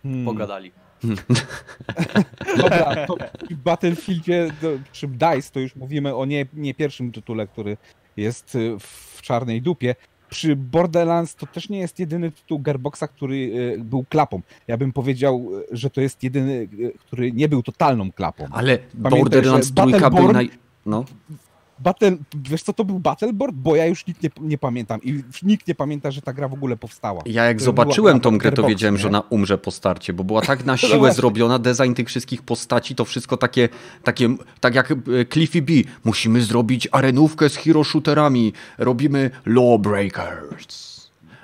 Hmm. 0.03 0.25
Pogadali. 0.25 0.73
Dobra, 2.57 3.07
to 3.07 3.17
w 3.51 3.55
Battlefieldzie 3.55 4.51
czy 4.93 5.09
DICE 5.09 5.51
to 5.53 5.61
już 5.61 5.77
mówimy 5.77 6.15
o 6.15 6.25
nie, 6.25 6.47
nie 6.55 6.75
pierwszym 6.75 7.13
tytule, 7.13 7.47
który 7.47 7.77
jest 8.17 8.55
y, 8.55 8.77
w 8.79 9.23
czarnej 9.23 9.63
dupie. 9.63 9.95
Przy 10.31 10.57
Borderlands 10.57 11.35
to 11.35 11.47
też 11.47 11.69
nie 11.69 11.79
jest 11.79 11.99
jedyny 11.99 12.31
tytuł 12.31 12.59
Gearboxa, 12.59 13.03
który 13.09 13.37
y, 13.37 13.85
był 13.85 14.05
klapą. 14.09 14.41
Ja 14.69 14.77
bym 14.77 14.93
powiedział, 14.93 15.51
y, 15.73 15.77
że 15.77 15.91
to 15.91 16.01
jest 16.01 16.23
jedyny, 16.23 16.69
który 16.99 17.33
nie 17.33 17.49
był 17.49 17.63
totalną 17.63 18.13
klapą. 18.13 18.47
Ale 18.51 18.79
Pamiętaj, 18.79 19.21
Borderlands 19.21 19.69
że 19.69 19.75
trójka 19.75 20.11
był 20.11 20.19
Battleborn- 20.19 20.33
naj... 20.33 20.51
No, 20.87 21.05
Battle, 21.81 22.17
wiesz 22.35 22.63
co 22.63 22.73
to 22.73 22.85
był 22.85 22.99
Battleboard? 22.99 23.55
Bo 23.55 23.77
ja 23.77 23.87
już 23.87 24.07
nikt 24.07 24.23
nie, 24.23 24.31
nie 24.41 24.59
pamiętam 24.59 25.03
i 25.03 25.23
nikt 25.43 25.69
nie 25.69 25.75
pamięta, 25.75 26.11
że 26.11 26.23
ta 26.23 26.33
gra 26.33 26.49
w 26.49 26.53
ogóle 26.53 26.77
powstała. 26.77 27.23
ja 27.27 27.45
jak 27.45 27.59
To 27.59 27.65
zobaczyłem 27.65 28.21
tą 28.21 28.39
grę, 28.39 28.53
to 28.53 28.63
wiedziałem, 28.67 28.95
nie? 28.95 29.01
że 29.01 29.09
ona 29.09 29.21
umrze 29.31 29.59
po 29.59 29.71
starcie, 29.71 30.13
bo 30.13 30.25
była 30.25 30.43
tak 30.43 30.65
na 30.65 30.77
siłę 30.89 31.13
zrobiona, 31.13 31.59
design 31.59 31.95
tych 31.95 32.09
wszystkich 32.09 32.43
postaci, 32.43 32.95
to 32.95 33.05
wszystko 33.05 33.37
takie, 33.37 33.69
takie 34.05 34.37
tak 34.61 34.75
jak 34.75 34.91
e, 34.93 34.97
Cliffy 35.33 35.63
B. 35.63 35.73
Musimy 36.05 36.43
zrobić 36.43 36.89
arenówkę 36.93 37.49
z 37.49 37.57
hero 37.57 37.85
shooterami, 37.85 38.53
robimy 38.79 39.31
Lawbreakers. 39.47 40.98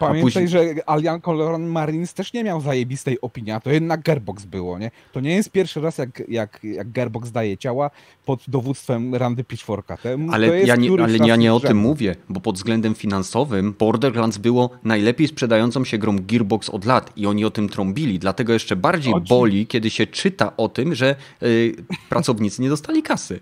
Pamiętaj, 0.09 0.23
później- 0.23 0.49
że 0.49 0.75
Alien 0.87 1.21
Color 1.21 1.59
Marines 1.59 2.14
też 2.14 2.33
nie 2.33 2.45
miał 2.45 2.61
zajebistej 2.61 3.21
opinii, 3.21 3.51
a 3.53 3.61
to 3.61 3.71
jednak 3.71 4.03
Gearbox 4.03 4.45
było, 4.45 4.79
nie? 4.79 4.90
To 5.12 5.21
nie 5.21 5.35
jest 5.35 5.51
pierwszy 5.51 5.81
raz, 5.81 5.99
jak, 5.99 6.23
jak, 6.29 6.61
jak 6.62 6.90
Gearbox 6.90 7.31
daje 7.31 7.59
ciała 7.59 7.90
pod 8.25 8.40
dowództwem 8.49 9.14
Randy 9.14 9.45
Pitchforka. 9.45 9.99
Ale 10.31 10.61
ja 10.61 10.77
nie, 10.77 10.90
ale 11.03 11.19
ja 11.27 11.37
nie 11.37 11.55
o 11.55 11.61
tym 11.61 11.77
mówię, 11.77 12.17
bo 12.29 12.40
pod 12.40 12.57
względem 12.57 12.95
finansowym 12.95 13.75
Borderlands 13.79 14.38
było 14.38 14.71
najlepiej 14.85 15.29
sprzedającą 15.29 15.85
się 15.85 15.99
grą 15.99 16.17
Gearbox 16.21 16.71
od 16.71 16.85
lat 16.85 17.12
i 17.17 17.27
oni 17.27 17.45
o 17.45 17.51
tym 17.51 17.69
trąbili. 17.69 18.19
Dlatego 18.19 18.53
jeszcze 18.53 18.77
bardziej 18.77 19.14
boli, 19.29 19.67
kiedy 19.67 19.90
się 19.90 20.07
czyta 20.07 20.57
o 20.57 20.69
tym, 20.69 20.95
że 20.95 21.17
y, 21.43 21.75
pracownicy 22.09 22.62
nie 22.62 22.69
dostali 22.69 23.03
kasy. 23.03 23.40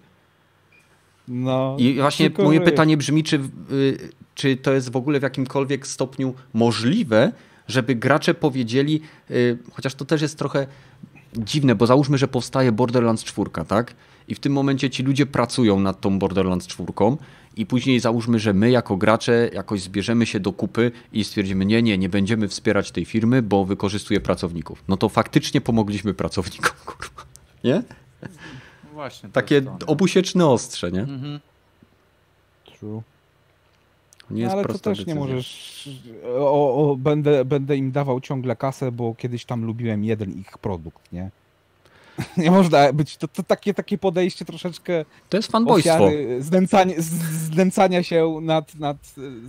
No, 1.29 1.77
I 1.79 1.95
właśnie 1.95 2.31
moje 2.39 2.61
pytanie 2.61 2.97
brzmi, 2.97 3.25
czy, 3.25 3.37
y, 3.73 4.11
czy 4.35 4.57
to 4.57 4.73
jest 4.73 4.91
w 4.91 4.97
ogóle 4.97 5.21
w 5.21 5.23
jakimkolwiek 5.23 5.87
stopniu 5.87 6.35
możliwe, 6.55 7.33
żeby 7.69 7.95
gracze 7.95 8.35
powiedzieli, 8.35 9.01
y, 9.31 9.59
chociaż 9.73 9.95
to 9.95 10.05
też 10.05 10.23
jest 10.23 10.39
trochę 10.39 10.67
dziwne, 11.37 11.75
bo 11.75 11.87
załóżmy, 11.87 12.19
że 12.19 12.29
powstaje 12.29 12.73
Borderlands 12.73 13.25
4, 13.25 13.51
tak? 13.69 13.95
I 14.29 14.35
w 14.35 14.41
tym 14.41 14.53
momencie 14.53 14.91
ci 14.91 15.03
ludzie 15.03 15.27
pracują 15.27 15.81
nad 15.81 16.01
tą 16.01 16.19
Borderlands 16.19 16.67
4 16.67 16.93
i 17.57 17.67
później 17.67 18.01
załóżmy, 18.01 18.39
że 18.39 18.53
my 18.53 18.71
jako 18.71 18.97
gracze 18.97 19.51
jakoś 19.53 19.83
zbierzemy 19.83 20.27
się 20.27 20.41
do 20.41 20.53
kupy 20.53 20.93
i 21.13 21.25
stwierdzimy, 21.25 21.65
nie, 21.67 21.83
nie, 21.83 21.99
nie 21.99 22.09
będziemy 22.09 22.49
wspierać 22.49 22.91
tej 22.91 23.05
firmy, 23.05 23.43
bo 23.43 23.65
wykorzystuje 23.65 24.21
pracowników. 24.21 24.85
No 24.89 24.97
to 24.97 25.09
faktycznie 25.09 25.61
pomogliśmy 25.61 26.15
pracownikom, 26.15 26.73
kurwa. 26.87 27.23
Nie? 27.65 27.83
Właśnie. 28.93 29.29
Takie 29.29 29.61
nie? 29.61 29.87
obusieczne 29.87 30.47
ostrze, 30.47 30.93
nie? 30.93 31.01
Mhm. 31.01 31.41
True. 32.65 33.03
Nie 34.33 34.43
jest 34.43 34.53
ale 34.53 34.63
to 34.63 34.69
prosta 34.69 34.91
też 34.91 34.99
nie 34.99 35.05
decyzja. 35.05 35.21
możesz. 35.21 35.89
O, 36.39 36.91
o, 36.91 36.97
będę, 36.97 37.45
będę 37.45 37.77
im 37.77 37.93
dawał 37.93 38.21
ciągle 38.21 38.57
kasę, 38.57 38.93
bo 38.93 39.15
kiedyś 39.15 39.45
tam 39.45 39.65
lubiłem 39.65 40.05
jeden 40.05 40.33
ich 40.33 40.59
produkt, 40.59 41.13
nie? 41.13 41.31
Nie 42.37 42.51
można 42.51 42.93
być, 42.93 43.17
to, 43.17 43.29
to 43.29 43.43
takie, 43.43 43.75
takie 43.75 43.99
podejście 43.99 44.45
troszeczkę 44.45 45.05
To 45.29 45.37
jest 45.37 45.51
fanboystwo. 45.53 45.95
ofiary, 45.95 46.43
znęcanie, 46.43 46.95
znęcania 47.53 48.03
się 48.03 48.39
nad, 48.43 48.75
nad 48.75 48.97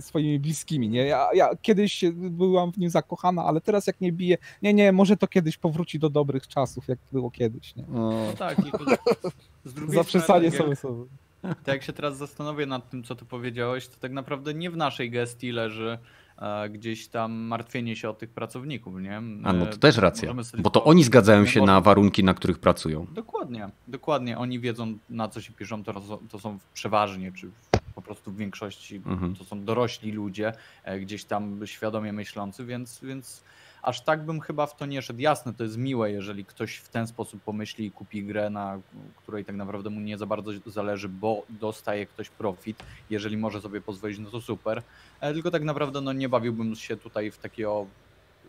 swoimi 0.00 0.38
bliskimi, 0.38 0.88
nie? 0.88 1.06
Ja, 1.06 1.28
ja 1.34 1.50
kiedyś 1.62 2.04
byłam 2.14 2.72
w 2.72 2.78
nim 2.78 2.90
zakochana, 2.90 3.44
ale 3.44 3.60
teraz 3.60 3.86
jak 3.86 4.00
nie 4.00 4.12
bije, 4.12 4.38
nie, 4.62 4.74
nie, 4.74 4.92
może 4.92 5.16
to 5.16 5.26
kiedyś 5.28 5.56
powróci 5.58 5.98
do 5.98 6.10
dobrych 6.10 6.48
czasów, 6.48 6.88
jak 6.88 6.98
było 7.12 7.30
kiedyś, 7.30 7.76
nie? 7.76 7.82
O, 7.84 7.86
No 7.96 8.32
tak, 8.38 8.58
i 8.58 8.70
to 8.70 8.78
z 9.64 9.74
drugiej 9.74 10.04
strony, 10.04 10.50
sobie 10.50 10.76
sobie. 10.76 11.04
Tak 11.48 11.74
jak 11.74 11.82
się 11.82 11.92
teraz 11.92 12.16
zastanowię 12.16 12.66
nad 12.66 12.90
tym, 12.90 13.04
co 13.04 13.14
ty 13.14 13.24
powiedziałeś, 13.24 13.88
to 13.88 13.96
tak 14.00 14.12
naprawdę 14.12 14.54
nie 14.54 14.70
w 14.70 14.76
naszej 14.76 15.10
gestii 15.10 15.52
leży 15.52 15.98
e, 16.38 16.68
gdzieś 16.70 17.08
tam 17.08 17.32
martwienie 17.32 17.96
się 17.96 18.10
o 18.10 18.14
tych 18.14 18.30
pracowników, 18.30 19.00
nie? 19.00 19.16
a 19.16 19.20
no 19.20 19.52
My 19.52 19.66
to 19.66 19.76
też 19.76 19.96
racja, 19.96 20.34
bo 20.58 20.70
to 20.70 20.84
oni 20.84 21.04
zgadzają 21.04 21.46
się 21.46 21.60
możemy- 21.60 21.66
na 21.66 21.80
warunki, 21.80 22.24
na 22.24 22.34
których 22.34 22.58
pracują. 22.58 23.06
Dokładnie, 23.12 23.68
dokładnie. 23.88 24.38
Oni 24.38 24.60
wiedzą 24.60 24.98
na 25.10 25.28
co 25.28 25.40
się 25.40 25.52
piszą, 25.52 25.84
to, 25.84 26.18
to 26.30 26.38
są 26.38 26.58
przeważnie, 26.74 27.32
czy 27.32 27.50
po 27.94 28.02
prostu 28.02 28.30
w 28.32 28.36
większości 28.36 28.96
Mhm. 28.96 29.36
to 29.36 29.44
są 29.44 29.64
dorośli 29.64 30.12
ludzie, 30.12 30.52
e, 30.84 31.00
gdzieś 31.00 31.24
tam 31.24 31.60
świadomie 31.66 32.12
myślący, 32.12 32.64
więc, 32.64 33.00
więc 33.02 33.44
aż 33.84 34.00
tak 34.00 34.22
bym 34.24 34.40
chyba 34.40 34.66
w 34.66 34.76
to 34.76 34.86
nie 34.86 35.02
szedł. 35.02 35.20
Jasne, 35.20 35.54
to 35.54 35.64
jest 35.64 35.76
miłe, 35.76 36.10
jeżeli 36.10 36.44
ktoś 36.44 36.76
w 36.76 36.88
ten 36.88 37.06
sposób 37.06 37.42
pomyśli 37.42 37.86
i 37.86 37.90
kupi 37.90 38.24
grę, 38.24 38.50
na 38.50 38.80
której 39.16 39.44
tak 39.44 39.56
naprawdę 39.56 39.90
mu 39.90 40.00
nie 40.00 40.18
za 40.18 40.26
bardzo 40.26 40.50
zależy, 40.66 41.08
bo 41.08 41.42
dostaje 41.48 42.06
ktoś 42.06 42.30
profit. 42.30 42.82
Jeżeli 43.10 43.36
może 43.36 43.60
sobie 43.60 43.80
pozwolić, 43.80 44.18
no 44.18 44.30
to 44.30 44.40
super. 44.40 44.82
E, 45.20 45.32
Tylko 45.34 45.50
tak 45.50 45.62
naprawdę 45.64 46.00
no, 46.00 46.12
nie 46.12 46.28
bawiłbym 46.28 46.74
się 46.74 46.96
tutaj 46.96 47.30
w 47.30 47.38
takiego 47.38 47.86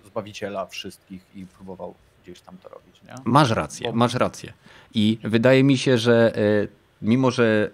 zbawiciela 0.05 0.65
wszystkich 0.65 1.25
i 1.35 1.45
próbował 1.45 1.93
gdzieś 2.23 2.41
tam 2.41 2.57
to 2.57 2.69
robić. 2.69 3.01
Nie? 3.03 3.15
Masz 3.25 3.49
rację, 3.51 3.89
Bo- 3.89 3.95
masz 3.97 4.13
rację. 4.13 4.53
I 4.93 5.19
wydaje 5.23 5.63
mi 5.63 5.77
się, 5.77 5.97
że 5.97 6.35
e, 6.35 6.67
mimo, 7.01 7.31
że 7.31 7.71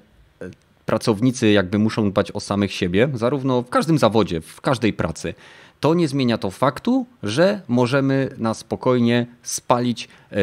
pracownicy 0.92 1.52
jakby 1.52 1.80
muszą 1.80 2.10
dbać 2.12 2.32
o 2.32 2.40
samych 2.40 2.72
siebie, 2.72 3.10
zarówno 3.14 3.62
w 3.62 3.70
każdym 3.70 3.98
zawodzie, 3.98 4.42
w 4.42 4.62
każdej 4.62 4.94
pracy, 4.94 5.34
to 5.80 5.94
nie 5.94 6.08
zmienia 6.08 6.38
to 6.38 6.52
faktu, 6.52 7.06
że 7.24 7.62
możemy 7.68 8.30
na 8.38 8.54
spokojnie 8.54 9.26
spalić 9.44 10.08
e, 10.32 10.38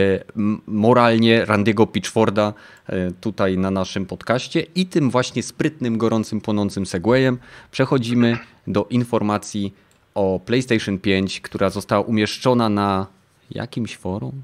moralnie 0.67 1.45
Randiego 1.45 1.87
Pitchforda 1.87 2.55
e, 2.87 3.11
tutaj 3.21 3.59
na 3.59 3.71
naszym 3.71 4.07
podcaście 4.07 4.67
i 4.75 4.87
tym 4.87 5.11
właśnie 5.11 5.43
sprytnym, 5.43 5.99
gorącym, 5.99 6.41
płonącym 6.41 6.87
segwayem 6.87 7.39
przechodzimy 7.71 8.39
do 8.67 8.87
informacji 8.91 9.75
o 10.15 10.41
PlayStation 10.47 10.99
5, 10.99 11.41
która 11.41 11.71
została 11.71 12.03
umieszczona 12.03 12.69
na 12.69 13.07
jakimś 13.51 13.97
forum? 13.97 14.43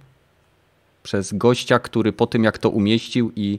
przez 1.03 1.33
gościa, 1.33 1.79
który 1.79 2.13
po 2.13 2.27
tym 2.27 2.45
jak 2.45 2.59
to 2.59 2.71
umieścił 2.71 3.33
i. 3.37 3.59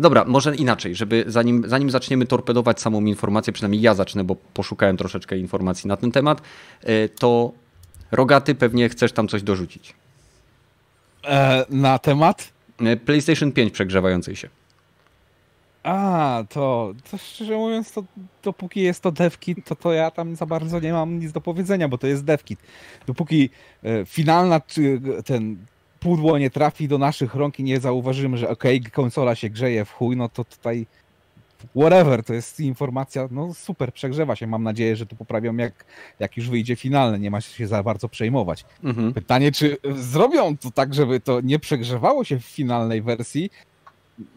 Dobra, 0.00 0.24
może 0.24 0.56
inaczej, 0.56 0.94
żeby 0.94 1.24
zanim, 1.26 1.64
zanim 1.66 1.90
zaczniemy 1.90 2.26
torpedować 2.26 2.80
samą 2.80 3.04
informację, 3.04 3.52
przynajmniej 3.52 3.82
ja 3.82 3.94
zacznę, 3.94 4.24
bo 4.24 4.36
poszukałem 4.54 4.96
troszeczkę 4.96 5.38
informacji 5.38 5.88
na 5.88 5.96
ten 5.96 6.12
temat, 6.12 6.42
e, 6.82 7.08
to 7.08 7.52
Rogaty 8.12 8.54
pewnie 8.54 8.88
chcesz 8.88 9.12
tam 9.12 9.28
coś 9.28 9.42
dorzucić. 9.42 9.94
E, 11.24 11.66
na 11.70 11.98
temat? 11.98 12.52
E, 12.80 12.96
PlayStation 12.96 13.52
5 13.52 13.72
przegrzewającej 13.72 14.36
się. 14.36 14.48
A, 15.82 16.44
to, 16.48 16.94
to 17.10 17.18
szczerze 17.18 17.56
mówiąc, 17.56 17.92
to 17.92 18.04
dopóki 18.42 18.80
jest 18.80 19.02
to 19.02 19.12
devkit, 19.12 19.64
to, 19.64 19.76
to 19.76 19.92
ja 19.92 20.10
tam 20.10 20.36
za 20.36 20.46
bardzo 20.46 20.80
nie 20.80 20.92
mam 20.92 21.18
nic 21.18 21.32
do 21.32 21.40
powiedzenia, 21.40 21.88
bo 21.88 21.98
to 21.98 22.06
jest 22.06 22.24
devkit. 22.24 22.60
Dopóki 23.06 23.50
e, 23.82 24.04
finalna, 24.06 24.60
czy 24.60 25.00
ten 25.24 25.56
pudło 26.06 26.38
nie 26.38 26.50
trafi 26.50 26.88
do 26.88 26.98
naszych 26.98 27.34
rąk 27.34 27.60
i 27.60 27.62
nie 27.62 27.80
zauważymy, 27.80 28.38
że 28.38 28.48
okej, 28.48 28.82
konsola 28.82 29.34
się 29.34 29.50
grzeje 29.50 29.84
w 29.84 29.92
chuj, 29.92 30.16
no 30.16 30.28
to 30.28 30.44
tutaj 30.44 30.86
whatever, 31.76 32.24
to 32.24 32.34
jest 32.34 32.60
informacja, 32.60 33.28
no 33.30 33.54
super, 33.54 33.92
przegrzewa 33.92 34.36
się. 34.36 34.46
Mam 34.46 34.62
nadzieję, 34.62 34.96
że 34.96 35.06
to 35.06 35.16
poprawią 35.16 35.56
jak, 35.56 35.84
jak 36.18 36.36
już 36.36 36.50
wyjdzie 36.50 36.76
finalne, 36.76 37.18
nie 37.18 37.30
ma 37.30 37.40
się 37.40 37.66
za 37.66 37.82
bardzo 37.82 38.08
przejmować. 38.08 38.64
Mhm. 38.84 39.14
Pytanie, 39.14 39.52
czy 39.52 39.76
zrobią 39.94 40.56
to 40.56 40.70
tak, 40.70 40.94
żeby 40.94 41.20
to 41.20 41.40
nie 41.40 41.58
przegrzewało 41.58 42.24
się 42.24 42.38
w 42.38 42.44
finalnej 42.44 43.02
wersji 43.02 43.50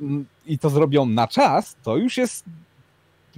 mm, 0.01 0.25
i 0.45 0.59
to 0.59 0.69
zrobią 0.69 1.05
na 1.05 1.27
czas, 1.27 1.75
to 1.83 1.97
już 1.97 2.17
jest 2.17 2.45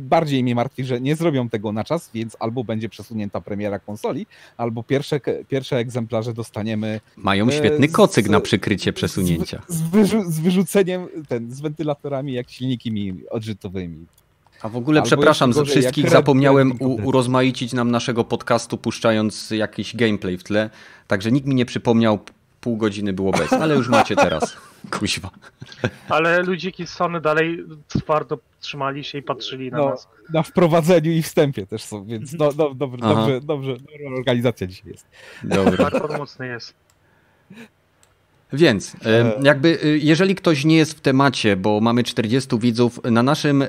bardziej 0.02 0.44
mnie 0.44 0.56
martwi, 0.56 0.86
że 0.86 1.02
nie 1.02 1.16
zrobią 1.16 1.50
tego 1.50 1.72
na 1.72 1.84
czas, 1.84 2.10
więc 2.14 2.38
albo 2.40 2.64
będzie 2.64 2.90
przesunięta 2.90 3.42
premiera 3.42 3.80
konsoli, 3.80 4.26
albo 4.58 4.84
pierwsze, 4.84 5.20
pierwsze 5.50 5.78
egzemplarze 5.78 6.34
dostaniemy 6.34 7.00
Mają 7.18 7.48
E, 7.48 7.52
świetny 7.52 7.88
kocyk 7.88 8.28
z- 8.28 8.30
na 8.30 8.40
przykrycie 8.40 8.94
przesunięcia. 8.94 9.62
z, 9.68 9.76
z, 9.76 9.82
wyrzu- 9.84 10.26
z 10.32 10.40
wyrzuceniem, 10.40 11.08
ten, 11.28 11.52
z 11.52 11.62
wentylatorami 11.62 12.34
jak 12.34 12.50
silnikami 12.52 13.14
odrzutowymi. 13.30 14.06
A 14.62 14.70
w 14.70 14.76
ogóle 14.76 15.00
Albo 15.02 15.08
przepraszam 15.08 15.54
za 15.54 15.64
wszystkich, 15.64 16.10
zapomniałem 16.10 16.72
u, 16.80 17.08
urozmaicić 17.08 17.74
nam 17.74 17.92
naszego 17.92 18.24
podcastu, 18.24 18.78
puszczając 18.78 19.52
jakiś 19.52 19.96
gameplay 19.96 20.38
w 20.38 20.44
tle. 20.44 20.70
Także 21.08 21.32
nikt 21.32 21.48
mi 21.48 21.56
nie 21.56 21.66
przypomniał, 21.66 22.20
pół 22.62 22.78
godziny 22.78 23.14
było 23.14 23.32
bez, 23.32 23.54
ale 23.54 23.76
już 23.76 23.90
macie 23.90 24.16
teraz. 24.16 24.58
Kuźwa. 25.00 25.30
Ale 26.10 26.42
ludziki 26.44 26.88
z 26.88 26.90
Sony 26.90 27.22
dalej 27.22 27.66
twardo 27.88 28.38
trzymali 28.60 29.04
się 29.04 29.18
i 29.18 29.22
patrzyli 29.22 29.72
na 29.72 29.78
No, 29.78 29.90
nas. 29.90 30.08
na 30.34 30.44
wprowadzeniu 30.44 31.12
i 31.12 31.22
wstępie 31.22 31.68
też 31.68 31.84
są, 31.84 32.06
więc 32.06 32.36
do, 32.36 32.54
do, 32.54 32.74
dobrze, 32.74 33.00
Aha. 33.06 33.16
dobrze, 33.16 33.42
dobrze, 33.42 33.72
dobra 33.74 34.18
organizacja 34.18 34.68
dzisiaj 34.68 34.92
jest. 34.92 35.06
Dobra. 35.44 35.90
Bardzo 35.92 36.18
mocny 36.18 36.48
jest. 36.48 36.74
Więc 38.54 38.96
e, 39.06 39.34
jakby 39.44 39.80
e, 39.84 39.88
jeżeli 39.88 40.36
ktoś 40.36 40.66
nie 40.66 40.78
jest 40.78 40.94
w 40.98 41.02
temacie, 41.02 41.56
bo 41.56 41.80
mamy 41.82 42.04
40 42.04 42.60
widzów, 42.60 43.00
na 43.04 43.24
naszym 43.24 43.64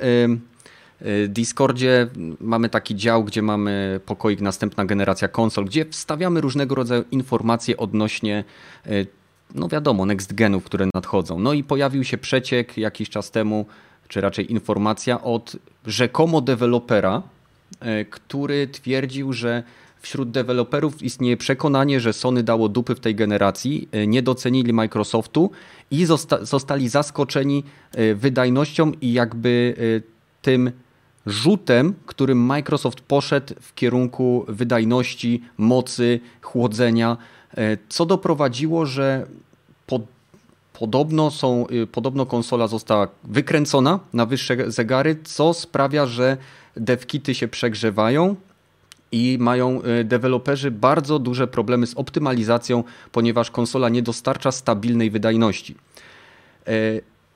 Discordzie 1.29 2.07
mamy 2.39 2.69
taki 2.69 2.95
dział, 2.95 3.23
gdzie 3.23 3.41
mamy 3.41 3.99
pokoik 4.05 4.41
następna 4.41 4.85
generacja 4.85 5.27
konsol, 5.27 5.65
gdzie 5.65 5.85
wstawiamy 5.85 6.41
różnego 6.41 6.75
rodzaju 6.75 7.03
informacje 7.11 7.77
odnośnie 7.77 8.43
e, 8.85 8.89
no 9.55 9.67
wiadomo, 9.67 10.05
next 10.05 10.33
genów, 10.33 10.63
które 10.63 10.87
nadchodzą. 10.93 11.39
No 11.39 11.53
i 11.53 11.63
pojawił 11.63 12.03
się 12.03 12.17
przeciek 12.17 12.77
jakiś 12.77 13.09
czas 13.09 13.31
temu, 13.31 13.65
czy 14.07 14.21
raczej 14.21 14.51
informacja 14.51 15.21
od 15.21 15.55
rzekomo 15.85 16.41
dewelopera, 16.41 17.21
e, 17.79 18.05
który 18.05 18.67
twierdził, 18.67 19.33
że 19.33 19.63
wśród 19.99 20.31
deweloperów 20.31 21.03
istnieje 21.03 21.37
przekonanie, 21.37 21.99
że 21.99 22.13
Sony 22.13 22.43
dało 22.43 22.69
dupy 22.69 22.95
w 22.95 22.99
tej 22.99 23.15
generacji, 23.15 23.89
nie 24.07 24.21
docenili 24.21 24.73
Microsoftu 24.73 25.51
i 25.91 26.05
zosta 26.05 26.45
zostali 26.45 26.89
zaskoczeni 26.89 27.63
wydajnością 28.15 28.91
i 29.01 29.13
jakby 29.13 29.75
tym 30.41 30.71
rzutem, 31.25 31.93
którym 32.05 32.37
Microsoft 32.37 33.01
poszedł 33.01 33.53
w 33.61 33.75
kierunku 33.75 34.45
wydajności, 34.47 35.41
mocy, 35.57 36.19
chłodzenia, 36.41 37.17
e, 37.57 37.77
co 37.89 38.05
doprowadziło, 38.05 38.85
że 38.85 39.25
pod, 39.87 40.01
podobno, 40.73 41.31
są, 41.31 41.67
y, 41.67 41.87
podobno 41.87 42.25
konsola 42.25 42.67
została 42.67 43.07
wykręcona 43.23 43.99
na 44.13 44.25
wyższe 44.25 44.71
zegary, 44.71 45.17
co 45.23 45.53
sprawia, 45.53 46.05
że 46.05 46.37
devkity 46.77 47.35
się 47.35 47.47
przegrzewają 47.47 48.35
i 49.11 49.37
mają 49.39 49.81
y, 49.81 50.03
deweloperzy 50.03 50.71
bardzo 50.71 51.19
duże 51.19 51.47
problemy 51.47 51.87
z 51.87 51.93
optymalizacją, 51.93 52.83
ponieważ 53.11 53.51
konsola 53.51 53.89
nie 53.89 54.01
dostarcza 54.01 54.51
stabilnej 54.51 55.11
wydajności. 55.11 55.75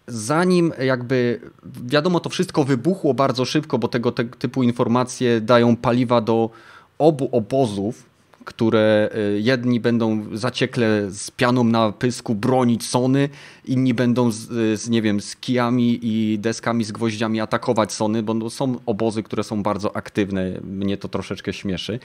Zanim 0.08 0.74
jakby, 0.80 1.40
wiadomo, 1.86 2.20
to 2.20 2.30
wszystko 2.30 2.64
wybuchło 2.64 3.14
bardzo 3.14 3.46
szybko, 3.46 3.78
bo 3.78 3.88
tego 3.88 4.12
te, 4.12 4.26
typu 4.26 4.64
informacje 4.64 5.42
dają 5.42 5.76
paliwa 5.76 6.22
do 6.22 6.50
obu 6.98 7.30
obozów, 7.32 8.04
które 8.46 9.10
y, 9.36 9.42
jedni 9.42 9.80
będą 9.80 10.26
zaciekle 10.34 11.12
z 11.12 11.32
pianą 11.32 11.64
na 11.64 11.92
pysku 11.92 12.36
bronić 12.36 12.86
Sony, 12.86 13.30
inni 13.66 13.94
będą 13.94 14.32
z, 14.32 14.80
z 14.82 14.90
nie 14.90 15.02
wiem, 15.02 15.22
z 15.22 15.36
kijami 15.36 16.00
i 16.02 16.40
deskami 16.40 16.84
z 16.84 16.92
gwoździami 16.92 17.42
atakować 17.42 17.94
Sony, 17.94 18.24
bo 18.24 18.34
no, 18.34 18.50
są 18.50 18.76
obozy, 18.86 19.24
które 19.24 19.44
są 19.44 19.64
bardzo 19.64 19.96
aktywne, 19.96 20.52
mnie 20.64 20.98
to 20.98 21.08
troszeczkę 21.08 21.54
śmieszy, 21.54 22.00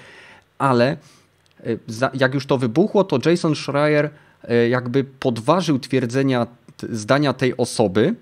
ale 0.58 0.96
y, 1.66 1.78
jak 2.14 2.34
już 2.34 2.46
to 2.46 2.58
wybuchło, 2.58 3.04
to 3.04 3.30
Jason 3.30 3.54
Schreier 3.54 4.10
y, 4.50 4.68
jakby 4.68 5.04
podważył 5.04 5.78
twierdzenia, 5.78 6.46
zdania 6.90 7.32
tej 7.32 7.56
osoby 7.56 8.14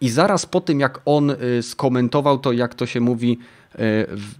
i 0.00 0.08
zaraz 0.08 0.46
po 0.46 0.60
tym, 0.60 0.80
jak 0.80 1.00
on 1.04 1.30
y, 1.30 1.62
skomentował 1.62 2.38
to, 2.38 2.52
jak 2.52 2.74
to 2.74 2.86
się 2.86 3.00
mówi 3.00 3.38
y, 3.74 3.78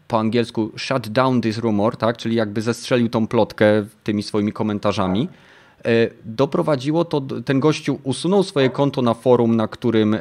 po 0.08 0.18
angielsku, 0.18 0.70
shut 0.76 1.08
down 1.08 1.40
this 1.40 1.58
rumor, 1.58 1.96
tak? 1.96 2.16
czyli 2.16 2.36
jakby 2.36 2.62
zestrzelił 2.62 3.08
tą 3.08 3.26
plotkę 3.26 3.66
tymi 4.04 4.22
swoimi 4.22 4.52
komentarzami, 4.52 5.28
y, 5.86 6.10
doprowadziło 6.24 7.04
to, 7.04 7.20
ten 7.20 7.60
gościu 7.60 7.98
usunął 8.02 8.42
swoje 8.42 8.70
konto 8.70 9.02
na 9.02 9.14
forum, 9.14 9.56
na 9.56 9.68
którym 9.68 10.16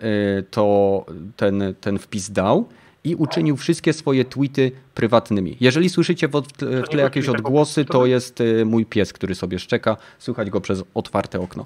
to 0.51 1.05
ten, 1.35 1.63
ten 1.81 1.99
wpis 1.99 2.31
dał 2.31 2.65
i 3.03 3.15
uczynił 3.15 3.57
wszystkie 3.57 3.93
swoje 3.93 4.25
tweety 4.25 4.71
prywatnymi. 4.95 5.57
Jeżeli 5.59 5.89
słyszycie 5.89 6.27
w, 6.27 6.41
tle 6.89 7.03
jakieś 7.03 7.27
odgłosy, 7.27 7.85
to 7.85 8.05
jest 8.05 8.43
mój 8.65 8.85
pies, 8.85 9.13
który 9.13 9.35
sobie 9.35 9.59
szczeka, 9.59 9.97
słychać 10.19 10.49
go 10.49 10.61
przez 10.61 10.83
otwarte 10.93 11.39
okno. 11.39 11.65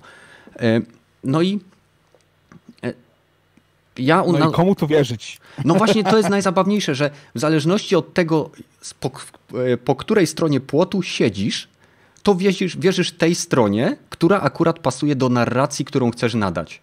No 1.23 1.41
i 1.41 1.59
e, 2.83 2.93
ja 3.97 4.23
no 4.27 4.49
i 4.49 4.53
komu 4.53 4.75
tu 4.75 4.87
wierzyć? 4.87 5.39
No 5.65 5.73
właśnie 5.73 6.03
to 6.03 6.17
jest 6.17 6.29
najzabawniejsze, 6.29 6.95
że 6.95 7.09
w 7.35 7.39
zależności 7.39 7.95
od 7.95 8.13
tego, 8.13 8.49
po, 8.99 9.11
e, 9.57 9.77
po 9.77 9.95
której 9.95 10.27
stronie 10.27 10.59
płotu 10.59 11.01
siedzisz, 11.01 11.67
to 12.23 12.35
wierzysz, 12.35 12.77
wierzysz 12.77 13.11
tej 13.11 13.35
stronie, 13.35 13.97
która 14.09 14.41
akurat 14.41 14.79
pasuje 14.79 15.15
do 15.15 15.29
narracji, 15.29 15.85
którą 15.85 16.11
chcesz 16.11 16.33
nadać. 16.33 16.81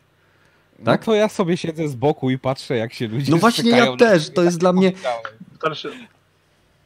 No 0.78 0.84
tak? 0.84 1.00
No 1.00 1.04
to 1.04 1.14
ja 1.14 1.28
sobie 1.28 1.56
siedzę 1.56 1.88
z 1.88 1.94
boku 1.94 2.30
i 2.30 2.38
patrzę, 2.38 2.76
jak 2.76 2.92
się 2.92 3.08
ludzie 3.08 3.32
No 3.32 3.38
właśnie 3.38 3.70
ja 3.70 3.96
też, 3.96 4.30
to 4.30 4.42
jest 4.42 4.58
dla 4.58 4.72
mnie... 4.72 4.92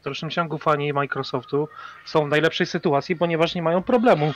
W 0.01 0.03
dalszym 0.03 0.29
ciągu 0.29 0.57
fani 0.57 0.93
Microsoftu 0.93 1.67
są 2.05 2.25
w 2.25 2.29
najlepszej 2.29 2.67
sytuacji, 2.67 3.15
ponieważ 3.15 3.55
nie 3.55 3.61
mają 3.61 3.83
problemu 3.83 4.33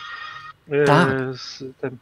e, 0.70 0.84
tak. 0.84 1.10
z 1.34 1.64
tym. 1.82 1.98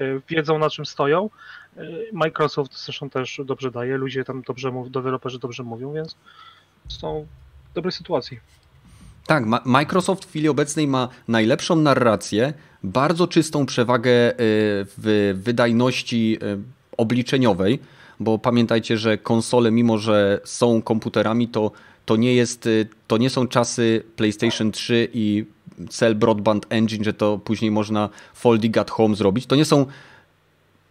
E, 0.00 0.20
wiedzą 0.28 0.58
na 0.58 0.70
czym 0.70 0.86
stoją. 0.86 1.30
E, 1.76 1.82
Microsoft 2.12 2.84
zresztą 2.84 3.10
też 3.10 3.40
dobrze 3.44 3.70
daje, 3.70 3.96
ludzie 3.96 4.24
tam 4.24 4.42
dobrze 4.42 4.70
mówią, 4.70 4.90
deweloperzy 4.90 5.38
dobrze 5.38 5.62
mówią, 5.62 5.92
więc 5.92 6.16
są 6.88 7.26
w 7.70 7.74
dobrej 7.74 7.92
sytuacji. 7.92 8.40
Tak, 9.26 9.44
Microsoft 9.64 10.24
w 10.24 10.28
chwili 10.28 10.48
obecnej 10.48 10.86
ma 10.86 11.08
najlepszą 11.28 11.76
narrację, 11.76 12.52
bardzo 12.82 13.26
czystą 13.26 13.66
przewagę 13.66 14.10
w 14.38 15.34
wydajności 15.42 16.38
obliczeniowej, 16.96 17.78
bo 18.20 18.38
pamiętajcie, 18.38 18.98
że 18.98 19.18
konsole, 19.18 19.70
mimo 19.70 19.98
że 19.98 20.40
są 20.44 20.82
komputerami, 20.82 21.48
to, 21.48 21.72
to, 22.04 22.16
nie, 22.16 22.34
jest, 22.34 22.66
y, 22.66 22.88
to 23.06 23.18
nie 23.18 23.30
są 23.30 23.48
czasy 23.48 24.02
PlayStation 24.16 24.72
3 24.72 25.08
i 25.12 25.44
Cell 25.90 26.14
Broadband 26.14 26.66
Engine, 26.68 27.04
że 27.04 27.12
to 27.12 27.38
później 27.38 27.70
można 27.70 28.08
folding 28.34 28.76
at 28.76 28.90
home 28.90 29.16
zrobić. 29.16 29.46
To 29.46 29.56
nie 29.56 29.64
są 29.64 29.86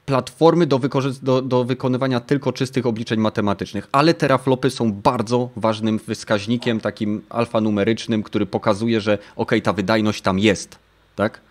platformy 0.06 0.68
do, 0.68 0.80
do, 1.22 1.42
do, 1.42 1.64
wykonywania 1.64 2.20
tylko 2.20 2.54
czystych 2.54 2.86
obliczeń 2.86 3.20
matematycznych, 3.20 3.88
ale 3.92 4.14
teraflopy 4.14 4.70
są 4.70 4.92
bardzo 4.92 5.50
ważnym 5.56 6.00
wskaźnikiem, 6.00 6.80
takim 6.80 7.22
alfanumerycznym, 7.30 8.24
który 8.24 8.46
pokazuje, 8.46 9.02
że 9.02 9.18
ok, 9.36 9.52
ta 9.64 9.74
wydajność 9.74 10.22
tam 10.22 10.40
jest. 10.40 10.80
Tak? 11.16 11.42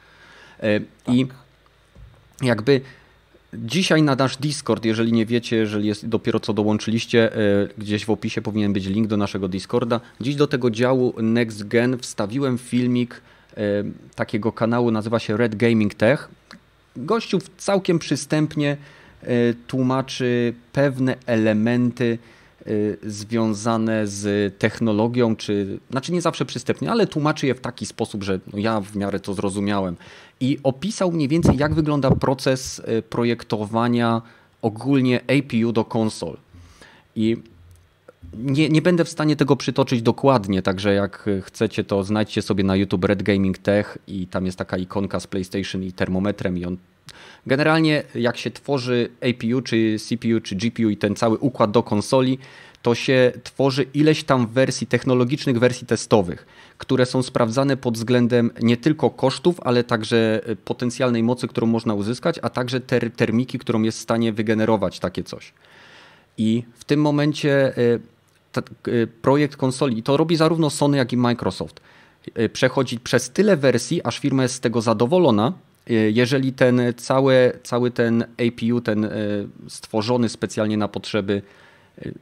E, 0.61 0.81
tak. 0.81 1.15
I 1.15 1.27
jakby 2.43 2.81
Dzisiaj 3.65 4.03
na 4.03 4.15
nasz 4.15 4.37
Discord, 4.37 4.85
jeżeli 4.85 5.13
nie 5.13 5.27
wiecie, 5.27 5.57
jeżeli 5.57 5.89
jest 5.89 6.09
dopiero 6.09 6.41
co 6.41 6.53
dołączyliście, 6.53 7.37
e, 7.37 7.39
gdzieś 7.79 8.05
w 8.05 8.11
opisie 8.11 8.43
powinien 8.43 8.73
być 8.73 8.87
link 8.87 9.07
do 9.07 9.17
naszego 9.17 9.49
Discorda. 9.49 10.01
Dziś 10.21 10.35
do 10.35 10.47
tego 10.47 10.71
działu 10.71 11.15
Next 11.23 11.69
Gen 11.69 11.99
wstawiłem 11.99 12.59
filmik 12.59 13.21
e, 13.57 13.61
takiego 14.15 14.53
kanału, 14.53 14.91
nazywa 14.91 15.19
się 15.19 15.37
Red 15.37 15.55
Gaming 15.55 15.95
Tech. 15.95 16.29
Gościu 16.97 17.39
całkiem 17.57 17.99
przystępnie 17.99 18.77
e, 19.23 19.27
tłumaczy 19.67 20.55
pewne 20.73 21.17
elementy 21.27 22.19
związane 23.03 24.07
z 24.07 24.55
technologią, 24.59 25.37
czy 25.37 25.79
znaczy 25.91 26.13
nie 26.13 26.21
zawsze 26.21 26.45
przystępnie, 26.45 26.91
ale 26.91 27.07
tłumaczy 27.07 27.47
je 27.47 27.55
w 27.55 27.61
taki 27.61 27.87
sposób, 27.87 28.25
że 28.25 28.41
no 28.53 28.59
ja 28.59 28.81
w 28.81 28.97
miarę 28.97 29.21
to 29.21 29.35
zrozumiałem 29.35 29.97
i 30.41 30.59
opisał 30.63 31.13
mniej 31.13 31.29
więcej, 31.29 31.57
jak 31.57 31.75
wygląda 31.75 32.11
proces 32.11 32.83
e, 32.85 33.03
projektowania 33.03 34.23
ogólnie 34.63 35.21
APU 35.21 35.73
do 35.73 35.85
konsol. 35.85 36.37
I 37.17 37.37
nie, 38.35 38.69
nie 38.69 38.83
będę 38.83 39.05
w 39.05 39.09
stanie 39.09 39.37
tego 39.37 39.57
przytoczyć 39.57 40.03
dokładnie, 40.03 40.63
także 40.63 40.95
jak 40.95 41.29
chcecie, 41.43 41.85
to 41.85 42.05
znajdźcie 42.05 42.43
sobie 42.43 42.65
na 42.65 42.77
YouTube 42.77 43.05
Red 43.05 43.23
Gaming 43.23 43.59
Tech 43.59 43.99
i 44.07 44.27
tam 44.27 44.47
jest 44.47 44.59
taka 44.59 44.77
ikonka 44.77 45.21
z 45.21 45.27
PlayStation 45.27 45.83
i 45.83 45.93
termometrem 45.93 46.59
i 46.59 46.65
on 46.65 46.77
Generalnie 47.47 48.03
jak 48.15 48.37
się 48.37 48.51
tworzy 48.51 49.09
APU, 49.21 49.63
czy 49.63 49.97
CPU, 49.99 50.41
czy 50.43 50.57
GPU 50.57 50.89
i 50.89 50.97
ten 50.97 51.17
cały 51.17 51.39
układ 51.39 51.71
do 51.71 51.83
konsoli, 51.83 52.39
to 52.83 52.95
się 52.95 53.33
tworzy 53.45 53.87
ileś 53.95 54.25
tam 54.25 54.47
wersji 54.47 54.87
technologicznych, 54.87 55.59
wersji 55.59 55.87
testowych, 55.87 56.47
które 56.79 57.07
są 57.07 57.23
sprawdzane 57.23 57.77
pod 57.77 57.95
względem 57.95 58.51
nie 58.63 58.77
tylko 58.77 59.11
kosztów, 59.11 59.61
ale 59.61 59.85
także 59.85 60.41
e, 60.47 60.57
potencjalnej 60.57 61.23
mocy, 61.23 61.49
którą 61.49 61.67
można 61.67 61.95
uzyskać, 61.95 62.39
a 62.43 62.51
także 62.51 62.81
ter 62.81 63.11
termiki, 63.11 63.59
którą 63.59 63.83
jest 63.83 63.99
w 63.99 64.01
stanie 64.01 64.33
wygenerować 64.33 65.01
takie 65.01 65.25
coś. 65.25 65.53
I 66.39 66.63
w 66.75 66.85
tym 66.85 67.01
momencie 67.01 67.77
e, 67.77 67.99
e, 68.55 69.07
projekt 69.07 69.57
konsoli, 69.57 70.03
to 70.03 70.17
robi 70.17 70.37
zarówno 70.37 70.71
Sony, 70.71 70.97
jak 70.97 71.13
i 71.13 71.17
Microsoft, 71.17 71.81
przechodzi 72.53 73.01
przez 73.01 73.31
tyle 73.31 73.57
wersji, 73.57 74.03
aż 74.05 74.19
firma 74.19 74.43
jest 74.43 74.55
z 74.55 74.61
tego 74.61 74.81
zadowolona, 74.81 75.53
jeżeli 76.13 76.53
ten 76.53 76.81
cały, 76.97 77.53
cały 77.63 77.91
ten 77.91 78.23
APU, 78.23 78.81
ten 78.81 79.09
stworzony 79.69 80.29
specjalnie 80.29 80.77
na 80.77 80.89
potrzeby 80.89 81.43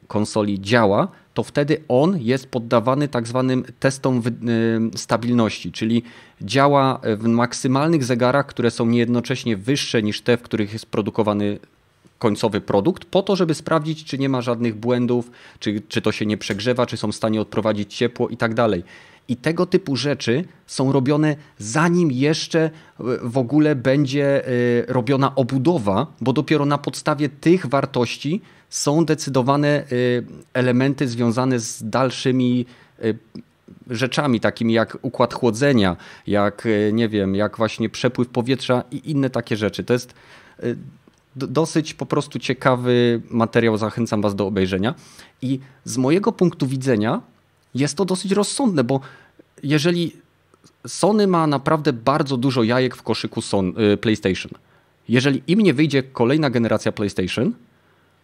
konsoli 0.07 0.61
działa, 0.61 1.07
to 1.33 1.43
wtedy 1.43 1.81
on 1.87 2.17
jest 2.21 2.47
poddawany 2.47 3.07
tak 3.07 3.27
zwanym 3.27 3.63
testom 3.79 4.21
y, 4.93 4.97
stabilności, 4.97 5.71
czyli 5.71 6.03
działa 6.41 7.01
w 7.03 7.23
maksymalnych 7.27 8.03
zegarach, 8.03 8.45
które 8.45 8.71
są 8.71 8.85
niejednocześnie 8.85 9.57
wyższe 9.57 10.03
niż 10.03 10.21
te, 10.21 10.37
w 10.37 10.41
których 10.41 10.73
jest 10.73 10.85
produkowany 10.85 11.59
końcowy 12.19 12.61
produkt, 12.61 13.05
po 13.05 13.23
to, 13.23 13.35
żeby 13.35 13.53
sprawdzić, 13.53 14.03
czy 14.03 14.17
nie 14.17 14.29
ma 14.29 14.41
żadnych 14.41 14.75
błędów, 14.75 15.31
czy, 15.59 15.81
czy 15.87 16.01
to 16.01 16.11
się 16.11 16.25
nie 16.25 16.37
przegrzewa, 16.37 16.85
czy 16.85 16.97
są 16.97 17.11
w 17.11 17.15
stanie 17.15 17.41
odprowadzić 17.41 17.95
ciepło 17.95 18.29
i 18.29 18.37
tak 18.37 18.53
dalej. 18.53 18.83
I 19.27 19.37
tego 19.37 19.65
typu 19.65 19.95
rzeczy 19.95 20.45
są 20.67 20.91
robione 20.91 21.35
zanim 21.57 22.11
jeszcze 22.11 22.69
w 23.21 23.37
ogóle 23.37 23.75
będzie 23.75 24.49
y, 24.49 24.85
robiona 24.87 25.35
obudowa, 25.35 26.07
bo 26.21 26.33
dopiero 26.33 26.65
na 26.65 26.77
podstawie 26.77 27.29
tych 27.29 27.65
wartości 27.65 28.41
są 28.69 29.05
decydowane 29.05 29.83
y, 29.91 30.25
elementy 30.53 31.07
związane 31.07 31.59
z 31.59 31.89
dalszymi 31.89 32.65
rzeczami, 33.89 34.39
takimi 34.39 34.73
jak 34.73 34.97
układ 35.01 35.33
chłodzenia, 35.33 35.97
jak 36.27 36.67
nie 36.93 37.09
wiem, 37.09 37.35
jak 37.35 37.57
właśnie 37.57 37.89
przepływ 37.89 38.29
powietrza 38.29 38.83
i 38.91 39.11
inne 39.11 39.29
takie 39.29 39.57
rzeczy. 39.57 39.83
To 39.83 39.93
jest 39.93 40.13
dosyć 41.35 41.93
po 41.93 42.05
prostu 42.05 42.39
ciekawy 42.39 43.21
materiał, 43.29 43.77
zachęcam 43.77 44.21
Was 44.21 44.35
do 44.35 44.47
obejrzenia. 44.47 44.95
I 45.41 45.59
z 45.83 45.97
mojego 45.97 46.31
punktu 46.31 46.67
widzenia 46.67 47.21
jest 47.75 47.97
to 47.97 48.05
dosyć 48.05 48.31
rozsądne, 48.31 48.83
bo 48.83 48.99
jeżeli 49.63 50.11
Sony 50.87 51.27
ma 51.27 51.47
naprawdę 51.47 51.93
bardzo 51.93 52.37
dużo 52.37 52.63
jajek 52.63 52.95
w 52.95 53.03
koszyku 53.03 53.41
Son, 53.41 53.73
PlayStation, 54.01 54.51
jeżeli 55.09 55.43
im 55.47 55.59
nie 55.59 55.73
wyjdzie 55.73 56.03
kolejna 56.03 56.49
generacja 56.49 56.91
PlayStation, 56.91 57.53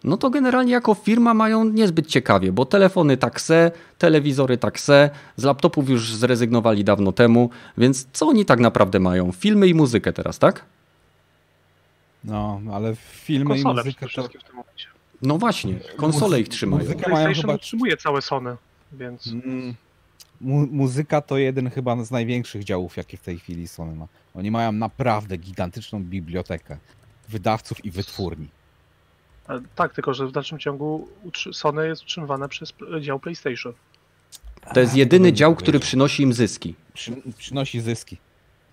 no 0.03 0.17
to 0.17 0.29
generalnie 0.29 0.71
jako 0.71 0.93
firma 0.93 1.33
mają 1.33 1.63
niezbyt 1.63 2.07
ciekawie, 2.07 2.51
bo 2.51 2.65
telefony 2.65 3.17
tak 3.17 3.41
se, 3.41 3.71
telewizory 3.97 4.57
tak 4.57 4.79
se, 4.79 5.09
z 5.37 5.43
laptopów 5.43 5.89
już 5.89 6.15
zrezygnowali 6.15 6.83
dawno 6.83 7.11
temu, 7.11 7.49
więc 7.77 8.07
co 8.13 8.27
oni 8.27 8.45
tak 8.45 8.59
naprawdę 8.59 8.99
mają? 8.99 9.31
Filmy 9.31 9.67
i 9.67 9.73
muzykę 9.73 10.13
teraz, 10.13 10.39
tak? 10.39 10.65
No, 12.23 12.61
ale 12.73 12.95
filmy 12.95 13.59
i 13.59 13.63
muzykę 13.63 14.07
to... 14.15 14.29
No 15.21 15.37
właśnie, 15.37 15.75
konsole 15.97 16.39
ich 16.39 16.49
trzymają. 16.49 16.83
Muzykę 16.83 17.11
mają 17.11 17.33
chyba... 17.33 17.53
utrzymuje 17.53 17.97
całe 17.97 18.21
Sony, 18.21 18.55
więc... 18.93 19.27
Mm, 19.27 19.75
mu 20.41 20.67
muzyka 20.67 21.21
to 21.21 21.37
jeden 21.37 21.69
chyba 21.69 22.03
z 22.03 22.11
największych 22.11 22.63
działów, 22.63 22.97
jakie 22.97 23.17
w 23.17 23.21
tej 23.21 23.39
chwili 23.39 23.67
Sony 23.67 23.95
ma. 23.95 24.07
Oni 24.35 24.51
mają 24.51 24.71
naprawdę 24.71 25.37
gigantyczną 25.37 26.03
bibliotekę 26.03 26.77
wydawców 27.29 27.85
i 27.85 27.91
wytwórni. 27.91 28.47
Tak, 29.75 29.93
tylko 29.93 30.13
że 30.13 30.27
w 30.27 30.31
dalszym 30.31 30.59
ciągu 30.59 31.07
Sony 31.53 31.87
jest 31.87 32.03
utrzymywane 32.03 32.49
przez 32.49 32.73
dział 33.01 33.19
PlayStation. 33.19 33.73
To 34.73 34.79
jest 34.79 34.95
jedyny 34.95 35.33
dział, 35.33 35.55
który 35.55 35.79
przynosi 35.79 36.23
im 36.23 36.33
zyski. 36.33 36.75
Przy, 36.93 37.11
przynosi 37.37 37.81
zyski. 37.81 38.17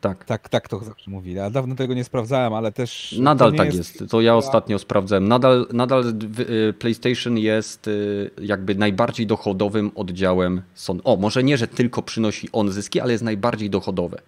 Tak. 0.00 0.24
Tak, 0.24 0.48
tak 0.48 0.68
to 0.68 0.84
zawsze 0.84 1.10
mówili. 1.10 1.36
Ja 1.36 1.50
dawno 1.50 1.74
tego 1.74 1.94
nie 1.94 2.04
sprawdzałem, 2.04 2.54
ale 2.54 2.72
też. 2.72 3.16
Nadal 3.18 3.52
tak 3.52 3.74
jest... 3.74 4.00
jest. 4.00 4.10
To 4.10 4.20
ja 4.20 4.36
ostatnio 4.36 4.78
sprawdzałem. 4.78 5.28
Nadal, 5.28 5.66
nadal 5.72 6.04
y, 6.68 6.72
PlayStation 6.72 7.38
jest 7.38 7.88
y, 7.88 8.30
jakby 8.42 8.74
najbardziej 8.74 9.26
dochodowym 9.26 9.90
oddziałem 9.94 10.62
Sony. 10.74 11.00
O, 11.04 11.16
może 11.16 11.42
nie, 11.42 11.56
że 11.56 11.68
tylko 11.68 12.02
przynosi 12.02 12.48
on 12.52 12.70
zyski, 12.70 13.00
ale 13.00 13.12
jest 13.12 13.24
najbardziej 13.24 13.70
dochodowe 13.70 14.20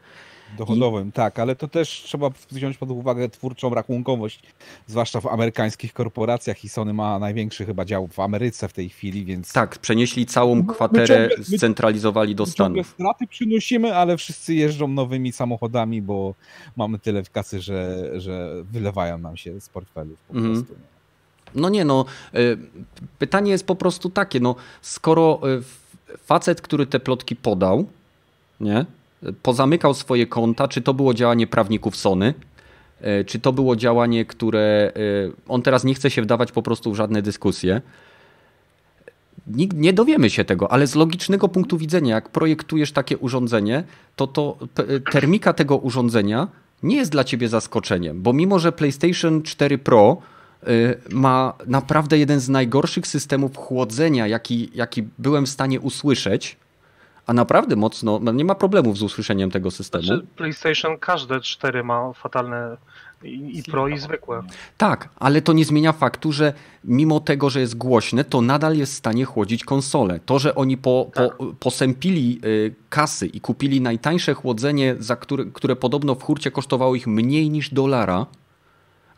dochodowym, 0.59 1.09
I... 1.09 1.12
tak, 1.12 1.38
ale 1.38 1.57
to 1.57 1.68
też 1.68 1.88
trzeba 1.88 2.30
wziąć 2.51 2.76
pod 2.76 2.90
uwagę 2.90 3.28
twórczą 3.28 3.74
rachunkowość, 3.74 4.42
zwłaszcza 4.86 5.20
w 5.20 5.26
amerykańskich 5.26 5.92
korporacjach 5.92 6.64
i 6.64 6.68
Sony 6.68 6.92
ma 6.92 7.18
największy 7.18 7.66
chyba 7.66 7.84
dział 7.84 8.07
w 8.07 8.20
Ameryce 8.20 8.68
w 8.68 8.72
tej 8.72 8.88
chwili, 8.88 9.24
więc... 9.24 9.53
Tak, 9.53 9.78
przenieśli 9.78 10.26
całą 10.26 10.66
kwaterę, 10.66 11.22
my 11.22 11.28
ciągle, 11.28 11.59
scentralizowali 11.59 12.34
do 12.34 12.46
Stanów. 12.46 12.86
straty 12.86 13.26
przynosimy, 13.26 13.96
ale 13.96 14.16
wszyscy 14.16 14.55
jeżdżą 14.55 14.88
nowymi 14.88 15.32
samochodami, 15.32 16.03
bo 16.03 16.34
mamy 16.76 16.98
tyle 16.98 17.24
w 17.24 17.30
kasy, 17.30 17.61
że, 17.61 18.11
że 18.20 18.62
wylewają 18.64 19.18
nam 19.18 19.36
się 19.36 19.61
z 19.61 19.68
portfelów 19.68 20.18
po 20.28 20.34
mm. 20.34 20.53
prostu. 20.53 20.74
No 21.55 21.68
nie, 21.68 21.84
no 21.84 22.05
y, 22.34 22.59
pytanie 23.18 23.51
jest 23.51 23.66
po 23.66 23.76
prostu 23.76 24.11
takie, 24.11 24.40
no 24.40 24.55
skoro 24.82 25.40
y, 25.48 25.62
facet, 26.18 26.61
który 26.61 26.86
te 26.86 27.01
plotki 27.01 27.36
podał, 27.36 27.86
nie, 28.61 28.86
pozamykał 29.43 29.95
swoje 29.95 30.27
konta, 30.27 30.68
czy 30.68 30.83
to 30.83 30.95
było 30.95 31.14
działanie 31.14 31.47
prawników 31.47 31.97
Sony, 31.97 32.35
e, 33.01 33.25
czy 33.25 33.41
to 33.41 33.53
było 33.53 33.77
działanie, 33.77 34.25
które 34.25 34.93
e, 34.97 35.01
on 35.49 35.62
teraz 35.62 35.85
nie 35.85 35.95
chce 35.95 36.11
się 36.11 36.23
wdawać 36.23 36.53
po 36.53 36.62
prostu 36.62 36.93
w 36.93 36.97
żadne 36.97 37.23
dyskusje. 37.23 37.81
Nie 39.75 39.93
dowiemy 39.93 40.31
się 40.31 40.45
tego, 40.45 40.73
ale 40.73 40.87
z 40.87 40.95
logicznego 40.95 41.49
punktu 41.49 41.79
widzenia, 41.79 42.14
jak 42.14 42.29
projektujesz 42.29 42.93
takie 42.93 43.18
urządzenie, 43.18 43.85
to, 44.16 44.27
to 44.27 44.59
termika 45.12 45.53
tego 45.53 45.77
urządzenia 45.77 46.49
nie 46.83 46.97
jest 46.97 47.12
dla 47.12 47.25
ciebie 47.25 47.49
zaskoczeniem, 47.49 48.23
bo 48.23 48.33
mimo, 48.33 48.59
że 48.59 48.73
PlayStation 48.73 49.43
4 49.43 49.79
Pro 49.79 50.16
ma 51.11 51.55
naprawdę 51.66 52.18
jeden 52.18 52.41
z 52.41 52.49
najgorszych 52.49 53.07
systemów 53.07 53.57
chłodzenia, 53.57 54.27
jaki, 54.27 54.71
jaki 54.75 55.03
byłem 55.18 55.47
w 55.47 55.51
stanie 55.51 55.81
usłyszeć, 55.81 56.57
a 57.31 57.33
naprawdę 57.33 57.76
mocno, 57.76 58.18
no 58.22 58.33
nie 58.33 58.45
ma 58.45 58.55
problemów 58.55 58.99
z 58.99 59.03
usłyszeniem 59.03 59.51
tego 59.51 59.70
systemu. 59.70 60.05
Znaczy, 60.05 60.26
PlayStation 60.37 60.99
każde 60.99 61.41
4 61.41 61.85
ma 61.85 62.12
fatalne 62.12 62.76
i, 63.24 63.59
i 63.59 63.62
Pro 63.62 63.89
i 63.89 63.99
zwykłe. 63.99 64.43
Tak, 64.78 65.09
ale 65.16 65.43
to 65.43 65.53
nie 65.53 65.64
zmienia 65.64 65.93
faktu, 65.93 66.33
że 66.33 66.53
mimo 66.85 67.20
tego, 67.20 67.51
że 67.51 67.61
jest 67.61 67.76
głośne, 67.76 68.24
to 68.24 68.41
nadal 68.41 68.76
jest 68.76 68.93
w 68.93 68.97
stanie 68.97 69.24
chłodzić 69.24 69.64
konsolę. 69.64 70.20
To, 70.26 70.39
że 70.39 70.55
oni 70.55 70.76
po, 70.76 71.11
tak. 71.14 71.37
po, 71.37 71.47
posępili 71.47 72.41
y, 72.45 72.74
kasy 72.89 73.26
i 73.26 73.41
kupili 73.41 73.81
najtańsze 73.81 74.35
chłodzenie, 74.35 74.97
za 74.99 75.16
które, 75.16 75.45
które 75.45 75.76
podobno 75.76 76.14
w 76.14 76.22
hurcie 76.22 76.51
kosztowało 76.51 76.95
ich 76.95 77.07
mniej 77.07 77.51
niż 77.51 77.70
dolara, 77.70 78.26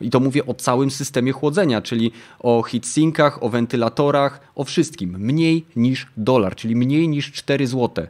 i 0.03 0.11
to 0.11 0.21
mówię 0.21 0.47
o 0.47 0.55
całym 0.55 0.91
systemie 0.91 1.33
chłodzenia, 1.33 1.83
czyli 1.83 2.13
o 2.39 2.63
heatsinkach, 2.63 3.43
o 3.43 3.49
wentylatorach, 3.49 4.41
o 4.55 4.65
wszystkim. 4.65 5.17
Mniej 5.19 5.65
niż 5.77 6.07
dolar, 6.17 6.57
czyli 6.57 6.77
mniej 6.77 7.09
niż 7.09 7.33
4 7.33 7.67
zł. 7.67 8.07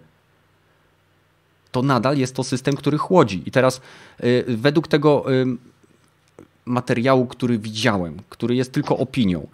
To 1.73 1.83
nadal 1.83 2.19
jest 2.19 2.37
to 2.37 2.45
system, 2.45 2.77
który 2.77 2.99
chłodzi. 2.99 3.43
I 3.47 3.51
teraz 3.51 3.81
yy, 4.23 4.45
według 4.49 4.89
tego 4.89 5.25
yy, 5.31 5.57
materiału, 6.65 7.27
który 7.27 7.59
widziałem, 7.59 8.17
który 8.29 8.55
jest 8.55 8.73
tylko 8.73 8.99
opinią, 8.99 9.47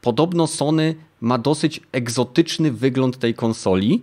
podobno 0.00 0.46
Sony 0.46 0.94
ma 1.20 1.38
dosyć 1.38 1.80
egzotyczny 1.92 2.72
wygląd 2.72 3.18
tej 3.18 3.34
konsoli 3.34 4.02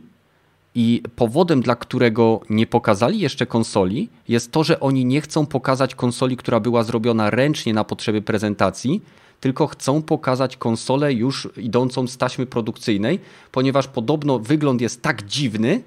i 0.75 1.03
powodem, 1.15 1.61
dla 1.61 1.75
którego 1.75 2.41
nie 2.49 2.67
pokazali 2.67 3.19
jeszcze 3.19 3.45
konsoli, 3.45 4.09
jest 4.27 4.51
to, 4.51 4.63
że 4.63 4.79
oni 4.79 5.05
nie 5.05 5.21
chcą 5.21 5.45
pokazać 5.45 5.95
konsoli, 5.95 6.37
która 6.37 6.59
była 6.59 6.83
zrobiona 6.83 7.29
ręcznie 7.29 7.73
na 7.73 7.83
potrzeby 7.83 8.21
prezentacji, 8.21 9.01
tylko 9.39 9.67
chcą 9.67 10.01
pokazać 10.01 10.57
konsolę 10.57 11.13
już 11.13 11.49
idącą 11.57 12.07
z 12.07 12.17
taśmy 12.17 12.45
produkcyjnej, 12.45 13.19
ponieważ 13.51 13.87
podobno 13.87 14.39
wygląd 14.39 14.81
jest 14.81 15.01
tak 15.01 15.25
dziwny, 15.25 15.81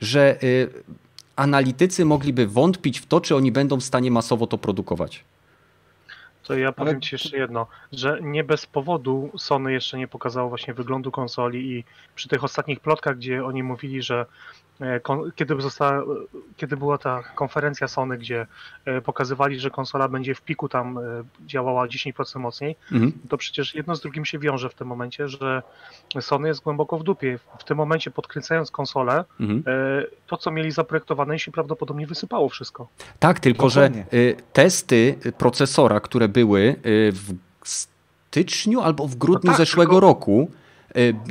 że 0.00 0.42
y, 0.42 0.68
analitycy 1.36 2.04
mogliby 2.04 2.46
wątpić 2.46 3.00
w 3.00 3.06
to, 3.06 3.20
czy 3.20 3.36
oni 3.36 3.52
będą 3.52 3.80
w 3.80 3.84
stanie 3.84 4.10
masowo 4.10 4.46
to 4.46 4.58
produkować. 4.58 5.24
To 6.50 6.58
ja 6.58 6.72
powiem 6.72 6.94
Ale... 6.94 7.00
Ci 7.00 7.14
jeszcze 7.14 7.36
jedno, 7.36 7.66
że 7.92 8.18
nie 8.22 8.44
bez 8.44 8.66
powodu 8.66 9.30
Sony 9.38 9.72
jeszcze 9.72 9.98
nie 9.98 10.08
pokazało 10.08 10.48
właśnie 10.48 10.74
wyglądu 10.74 11.10
konsoli 11.10 11.72
i 11.72 11.84
przy 12.14 12.28
tych 12.28 12.44
ostatnich 12.44 12.80
plotkach, 12.80 13.16
gdzie 13.16 13.44
oni 13.44 13.62
mówili, 13.62 14.02
że 14.02 14.26
kiedy, 15.34 15.60
została, 15.62 16.02
kiedy 16.56 16.76
była 16.76 16.98
ta 16.98 17.22
konferencja 17.22 17.88
Sony, 17.88 18.18
gdzie 18.18 18.46
e, 18.84 19.00
pokazywali, 19.00 19.60
że 19.60 19.70
konsola 19.70 20.08
będzie 20.08 20.34
w 20.34 20.42
piku 20.42 20.68
tam 20.68 20.98
e, 20.98 21.02
działała 21.46 21.86
10% 21.86 22.38
mocniej, 22.38 22.76
mhm. 22.92 23.12
to 23.28 23.36
przecież 23.36 23.74
jedno 23.74 23.96
z 23.96 24.00
drugim 24.00 24.24
się 24.24 24.38
wiąże 24.38 24.68
w 24.68 24.74
tym 24.74 24.86
momencie, 24.86 25.28
że 25.28 25.62
Sony 26.20 26.48
jest 26.48 26.62
głęboko 26.62 26.98
w 26.98 27.02
dupie. 27.02 27.38
W 27.58 27.64
tym 27.64 27.76
momencie 27.76 28.10
podkręcając 28.10 28.70
konsolę, 28.70 29.24
mhm. 29.40 29.62
to 30.26 30.36
co 30.36 30.50
mieli 30.50 30.70
zaprojektowane 30.70 31.38
się 31.38 31.52
prawdopodobnie 31.52 32.06
wysypało 32.06 32.48
wszystko. 32.48 32.88
Tak, 33.18 33.40
tylko 33.40 33.68
Dokładnie. 33.68 34.06
że 34.12 34.34
testy 34.52 35.18
procesora, 35.38 36.00
które 36.00 36.28
były 36.28 36.76
w 37.14 37.34
styczniu 38.30 38.80
albo 38.80 39.08
w 39.08 39.16
grudniu 39.16 39.50
no 39.50 39.52
tak, 39.52 39.58
zeszłego 39.58 39.92
tylko... 39.92 40.06
roku, 40.06 40.50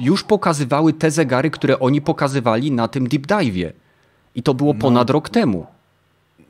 już 0.01 0.23
pokazywały 0.23 0.93
te 0.93 1.11
zegary, 1.11 1.51
które 1.51 1.79
oni 1.79 2.01
pokazywali 2.01 2.71
na 2.71 2.87
tym 2.87 3.07
deep 3.07 3.27
dive'ie. 3.27 3.71
I 4.35 4.43
to 4.43 4.53
było 4.53 4.73
no. 4.73 4.79
ponad 4.79 5.09
rok 5.09 5.29
temu. 5.29 5.65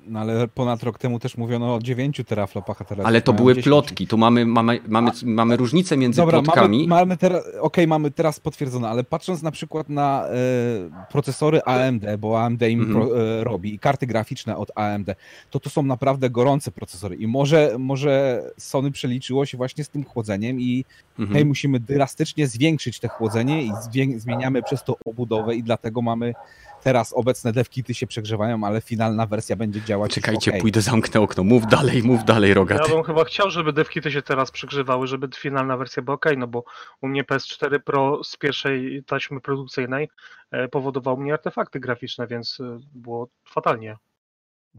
No 0.10 0.20
ale 0.20 0.47
ponad 0.47 0.84
rok 0.84 0.97
temu 0.97 1.20
też 1.20 1.38
mówiono 1.38 1.76
o 1.76 1.80
9 1.80 2.22
teraflopach, 2.28 2.82
a 2.82 2.86
teraz 2.86 3.05
Ale 3.05 3.22
to 3.22 3.34
były 3.34 3.53
10. 3.53 3.64
plotki, 3.64 4.07
tu 4.07 4.18
mamy, 4.18 4.45
mamy, 4.45 4.80
mamy, 4.88 5.12
mamy 5.24 5.57
różnicę 5.57 5.97
między 5.97 6.22
Dobra, 6.22 6.41
plotkami. 6.41 6.88
Mamy, 6.88 7.01
mamy 7.01 7.18
teraz, 7.18 7.41
Okej, 7.47 7.60
okay, 7.62 7.88
mamy 7.88 8.12
teraz 8.12 8.39
potwierdzone, 8.39 8.89
ale 8.89 9.03
patrząc 9.03 9.41
na 9.41 9.51
przykład 9.51 9.89
na 9.89 10.26
e, 10.28 10.32
procesory 11.12 11.62
AMD, 11.64 12.03
bo 12.20 12.43
AMD 12.43 12.62
im 12.62 12.82
mhm. 12.82 13.07
pro, 13.07 13.22
e, 13.22 13.43
robi 13.43 13.74
i 13.74 13.80
karty 13.80 14.07
graficzne 14.07 14.57
od 14.57 14.72
AMD, 14.76 15.16
to 15.49 15.60
to 15.60 15.70
są 15.70 15.84
naprawdę 15.84 16.30
gorące 16.30 16.72
procesory 16.72 17.16
i 17.16 17.28
może, 17.28 17.76
może 17.80 18.43
Sony 18.57 18.91
przeliczyło 18.91 19.45
się 19.45 19.57
właśnie 19.57 19.84
z 19.84 19.89
tym 19.89 20.03
chłodzeniem 20.03 20.62
i 20.62 20.86
mhm. 21.20 21.36
hej, 21.36 21.45
musimy 21.45 21.80
drastycznie 21.80 22.47
zwiększyć 22.47 22.99
te 22.99 23.07
chłodzenie 23.07 23.64
i 23.64 23.72
zmieniamy 24.18 24.64
przez 24.64 24.84
to 24.84 24.95
obudowę 25.05 25.55
i 25.55 25.64
dlatego 25.64 26.01
mamy 26.01 26.34
Teraz 26.84 27.14
obecne 27.14 27.52
devkity 27.52 27.94
się 27.94 28.08
przegrzewają, 28.08 28.64
ale 28.64 28.82
finalna 28.82 29.26
wersja 29.26 29.56
będzie 29.56 29.82
działać. 29.82 30.12
Czekajcie, 30.12 30.52
okay. 30.52 30.62
pójdę, 30.62 30.82
zamknę 30.82 31.22
okno. 31.22 31.44
Mów 31.44 31.68
dalej, 31.68 32.04
mów 32.04 32.26
dalej, 32.26 32.54
Rogaty. 32.54 32.90
Ja 32.90 32.96
bym 32.96 33.04
chyba 33.04 33.24
chciał, 33.24 33.50
żeby 33.50 33.74
devkity 33.74 34.12
się 34.12 34.22
teraz 34.22 34.52
przegrzewały, 34.52 35.08
żeby 35.08 35.28
finalna 35.38 35.78
wersja 35.78 36.04
była 36.04 36.16
ok, 36.16 36.26
no 36.38 36.48
bo 36.48 36.64
u 37.02 37.08
mnie 37.08 37.24
PS4 37.24 37.80
Pro 37.80 38.24
z 38.24 38.38
pierwszej 38.38 39.04
taśmy 39.04 39.42
produkcyjnej 39.42 40.10
e, 40.52 40.68
powodowało 40.68 41.18
mnie 41.18 41.34
artefakty 41.34 41.80
graficzne, 41.80 42.28
więc 42.28 42.58
e, 42.60 42.80
było 42.94 43.30
fatalnie. 43.46 43.98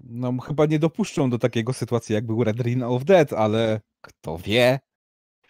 No 0.05 0.38
chyba 0.38 0.66
nie 0.66 0.78
dopuszczą 0.78 1.30
do 1.30 1.38
takiego 1.38 1.72
sytuacji, 1.72 2.14
jak 2.14 2.26
był 2.26 2.44
Red 2.44 2.61
Ring 2.61 2.82
of 2.82 3.05
Dead, 3.05 3.32
ale 3.32 3.80
kto 4.01 4.38
wie, 4.38 4.80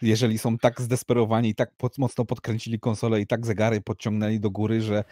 jeżeli 0.01 0.37
są 0.37 0.57
tak 0.57 0.81
zdesperowani 0.81 1.49
i 1.49 1.55
tak 1.55 1.71
pod, 1.77 1.97
mocno 1.97 2.25
podkręcili 2.25 2.79
konsolę 2.79 3.21
i 3.21 3.27
tak 3.27 3.45
zegary 3.45 3.81
podciągnęli 3.81 4.39
do 4.39 4.51
góry, 4.51 4.81
że 4.81 5.03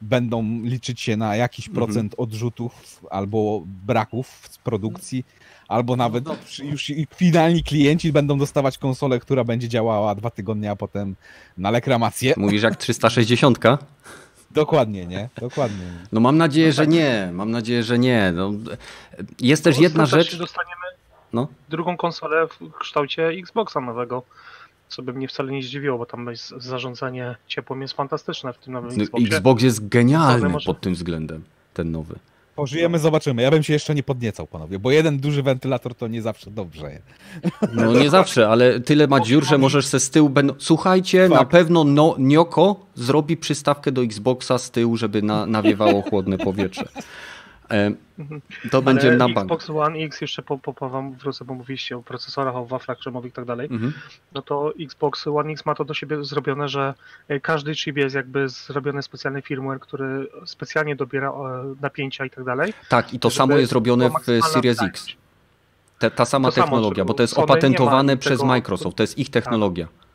będą 0.00 0.60
liczyć 0.62 1.00
się 1.00 1.16
na 1.16 1.36
jakiś 1.36 1.68
mhm. 1.68 1.86
procent 1.86 2.14
odrzutów 2.18 3.00
albo 3.10 3.62
braków 3.66 4.48
z 4.50 4.58
produkcji, 4.58 5.24
albo 5.68 5.96
no 5.96 6.04
nawet 6.04 6.24
już 6.62 6.92
finalni 7.14 7.62
klienci 7.62 8.12
będą 8.12 8.38
dostawać 8.38 8.78
konsolę, 8.78 9.20
która 9.20 9.44
będzie 9.44 9.68
działała 9.68 10.14
dwa 10.14 10.30
tygodnie, 10.30 10.70
a 10.70 10.76
potem 10.76 11.16
na 11.58 11.70
lekramację. 11.70 12.34
Mówisz 12.36 12.62
jak 12.62 12.76
360? 12.76 13.58
Dokładnie, 14.50 15.06
nie? 15.06 15.28
Dokładnie. 15.40 15.84
No 16.12 16.20
mam 16.20 16.36
nadzieję, 16.36 16.72
że 16.72 16.86
nie. 16.86 17.30
Mam 17.32 17.50
nadzieję, 17.50 17.82
że 17.82 17.98
nie. 17.98 18.32
No, 18.32 18.52
jest 19.40 19.64
też 19.64 19.78
jedna 19.78 20.06
rzecz. 20.06 20.36
dostaniemy 20.36 20.78
no? 21.32 21.48
drugą 21.68 21.96
konsolę 21.96 22.46
w 22.46 22.78
kształcie 22.78 23.28
Xboxa 23.28 23.80
nowego 23.80 24.22
co 24.88 25.02
by 25.02 25.12
mnie 25.12 25.28
wcale 25.28 25.52
nie 25.52 25.62
zdziwiło, 25.62 25.98
bo 25.98 26.06
tam 26.06 26.26
jest 26.26 26.48
zarządzanie 26.48 27.36
ciepłem 27.46 27.82
jest 27.82 27.94
fantastyczne 27.94 28.52
w 28.52 28.58
tym 28.58 28.72
nowym 28.72 28.96
no, 28.96 29.02
Xboxie. 29.02 29.28
Xbox 29.28 29.62
jest 29.62 29.88
genialny 29.88 30.48
może... 30.48 30.66
pod 30.66 30.80
tym 30.80 30.94
względem, 30.94 31.42
ten 31.74 31.90
nowy. 31.90 32.14
Pożyjemy, 32.58 32.98
zobaczymy. 32.98 33.42
Ja 33.42 33.50
bym 33.50 33.62
się 33.62 33.72
jeszcze 33.72 33.94
nie 33.94 34.02
podniecał, 34.02 34.46
panowie, 34.46 34.78
bo 34.78 34.90
jeden 34.90 35.18
duży 35.18 35.42
wentylator 35.42 35.94
to 35.94 36.08
nie 36.08 36.22
zawsze 36.22 36.50
dobrze. 36.50 36.90
No 37.72 37.92
nie 37.92 38.10
zawsze, 38.18 38.48
ale 38.48 38.80
tyle 38.80 39.06
ma 39.06 39.20
dziur, 39.20 39.44
że 39.44 39.58
możesz 39.58 39.86
se 39.86 40.00
z 40.00 40.10
tyłu... 40.10 40.28
Będą... 40.28 40.54
Słuchajcie, 40.58 41.28
Fakt. 41.28 41.40
na 41.40 41.46
pewno 41.46 41.84
no, 41.84 42.14
Nioko 42.18 42.86
zrobi 42.94 43.36
przystawkę 43.36 43.92
do 43.92 44.02
Xboxa 44.02 44.58
z 44.58 44.70
tyłu, 44.70 44.96
żeby 44.96 45.22
na, 45.22 45.46
nawiewało 45.46 46.02
chłodne 46.02 46.38
powietrze. 46.38 46.88
E, 47.70 47.92
to 48.70 48.82
będzie 48.82 49.10
na 49.10 49.28
bank. 49.28 49.38
Xbox 49.38 49.70
One 49.70 49.98
X, 49.98 50.20
jeszcze 50.20 50.42
po, 50.42 50.58
po, 50.58 50.74
po 50.74 50.88
wam 50.88 51.14
wrócę, 51.14 51.44
bo 51.44 51.54
mówiliście 51.54 51.96
o 51.96 52.02
procesorach, 52.02 52.56
o 52.56 52.66
waflach 52.66 52.98
krzemowych 52.98 53.32
i 53.32 53.34
tak 53.34 53.44
dalej, 53.44 53.68
mhm. 53.70 53.92
no 54.34 54.42
to 54.42 54.72
Xbox 54.80 55.26
One 55.26 55.52
X 55.52 55.66
ma 55.66 55.74
to 55.74 55.84
do 55.84 55.94
siebie 55.94 56.24
zrobione, 56.24 56.68
że 56.68 56.94
e, 57.28 57.40
każdy 57.40 57.74
chip 57.74 57.96
jest 57.96 58.14
jakby 58.14 58.48
zrobiony 58.48 59.02
specjalny 59.02 59.42
firmware, 59.42 59.80
który 59.80 60.28
specjalnie 60.46 60.96
dobiera 60.96 61.30
e, 61.30 61.74
napięcia 61.80 62.24
i 62.24 62.30
tak 62.30 62.44
dalej. 62.44 62.72
Tak, 62.88 63.14
i 63.14 63.18
to 63.18 63.30
samo 63.30 63.56
jest 63.56 63.72
robione 63.72 64.10
w 64.10 64.44
Series 64.52 64.82
X. 64.82 65.06
Ta, 65.98 66.10
ta 66.10 66.24
sama 66.24 66.48
to 66.48 66.54
technologia, 66.54 67.02
samo, 67.02 67.08
bo 67.08 67.14
to 67.14 67.22
jest 67.22 67.38
opatentowane 67.38 68.16
przez 68.16 68.38
tego... 68.38 68.46
Microsoft, 68.46 68.96
to 68.96 69.02
jest 69.02 69.18
ich 69.18 69.30
technologia. 69.30 69.86
Tak. 69.86 70.07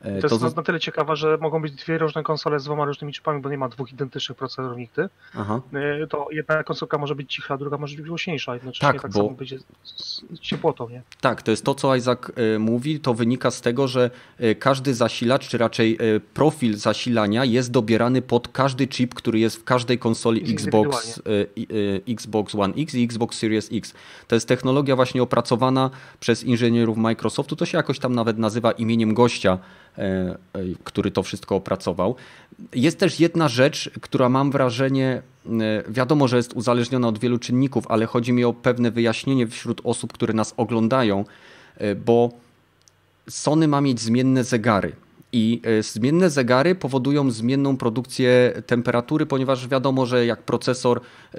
E, 0.00 0.20
to, 0.20 0.28
to 0.38 0.44
jest 0.44 0.56
na 0.56 0.62
tyle 0.62 0.80
ciekawe, 0.80 1.16
że 1.16 1.38
mogą 1.40 1.62
być 1.62 1.72
dwie 1.72 1.98
różne 1.98 2.22
konsole 2.22 2.60
z 2.60 2.64
dwoma 2.64 2.84
różnymi 2.84 3.12
chipami, 3.12 3.40
bo 3.40 3.50
nie 3.50 3.58
ma 3.58 3.68
dwóch 3.68 3.92
identycznych 3.92 4.38
procesorów 4.38 4.78
nigdy. 4.78 5.08
Aha. 5.34 5.60
E, 5.72 6.06
to 6.06 6.26
jedna 6.30 6.64
konsolka 6.64 6.98
może 6.98 7.14
być 7.14 7.34
cicha, 7.34 7.56
druga 7.56 7.78
może 7.78 7.96
być 7.96 8.08
głośniejsza. 8.08 8.54
Jednocześnie 8.54 8.92
tak, 8.92 9.02
tak 9.02 9.10
bo... 9.10 9.18
samo 9.18 9.30
będzie 9.30 9.58
z 9.84 10.22
ciepłotą, 10.40 10.88
nie? 10.88 11.02
Tak, 11.20 11.42
to 11.42 11.50
jest 11.50 11.64
to, 11.64 11.74
co 11.74 11.96
Isaac 11.96 12.18
e, 12.36 12.58
mówi. 12.58 13.00
To 13.00 13.14
wynika 13.14 13.50
z 13.50 13.60
tego, 13.60 13.88
że 13.88 14.10
każdy 14.58 14.94
zasilacz, 14.94 15.48
czy 15.48 15.58
raczej 15.58 15.98
profil 16.34 16.76
zasilania 16.76 17.44
jest 17.44 17.70
dobierany 17.70 18.22
pod 18.22 18.48
każdy 18.48 18.86
chip, 18.86 19.14
który 19.14 19.38
jest 19.38 19.56
w 19.56 19.64
każdej 19.64 19.98
konsoli 19.98 20.52
Xbox, 20.52 21.22
Xbox 22.08 22.54
One 22.54 22.74
X 22.74 22.94
i 22.94 23.04
Xbox 23.04 23.38
Series 23.38 23.68
X. 23.72 23.94
To 24.28 24.36
jest 24.36 24.48
technologia 24.48 24.96
właśnie 24.96 25.22
opracowana 25.22 25.90
przez 26.20 26.44
inżynierów 26.44 26.96
Microsoftu. 26.96 27.56
To 27.56 27.66
się 27.66 27.78
jakoś 27.78 27.98
tam 27.98 28.14
nawet 28.14 28.38
nazywa 28.38 28.72
imieniem 28.72 29.14
gościa 29.14 29.58
który 30.84 31.10
to 31.10 31.22
wszystko 31.22 31.56
opracował. 31.56 32.14
Jest 32.74 32.98
też 32.98 33.20
jedna 33.20 33.48
rzecz, 33.48 33.90
która 34.00 34.28
mam 34.28 34.50
wrażenie, 34.50 35.22
wiadomo, 35.88 36.28
że 36.28 36.36
jest 36.36 36.52
uzależniona 36.52 37.08
od 37.08 37.18
wielu 37.18 37.38
czynników, 37.38 37.84
ale 37.88 38.06
chodzi 38.06 38.32
mi 38.32 38.44
o 38.44 38.52
pewne 38.52 38.90
wyjaśnienie 38.90 39.46
wśród 39.46 39.80
osób, 39.84 40.12
które 40.12 40.34
nas 40.34 40.54
oglądają, 40.56 41.24
bo 42.06 42.30
Sony 43.28 43.68
ma 43.68 43.80
mieć 43.80 44.00
zmienne 44.00 44.44
zegary. 44.44 44.92
I 45.32 45.60
e, 45.64 45.82
zmienne 45.82 46.30
zegary 46.30 46.74
powodują 46.74 47.30
zmienną 47.30 47.76
produkcję 47.76 48.52
temperatury, 48.66 49.26
ponieważ 49.26 49.68
wiadomo, 49.68 50.06
że 50.06 50.26
jak 50.26 50.42
procesor, 50.42 51.00
e, 51.34 51.38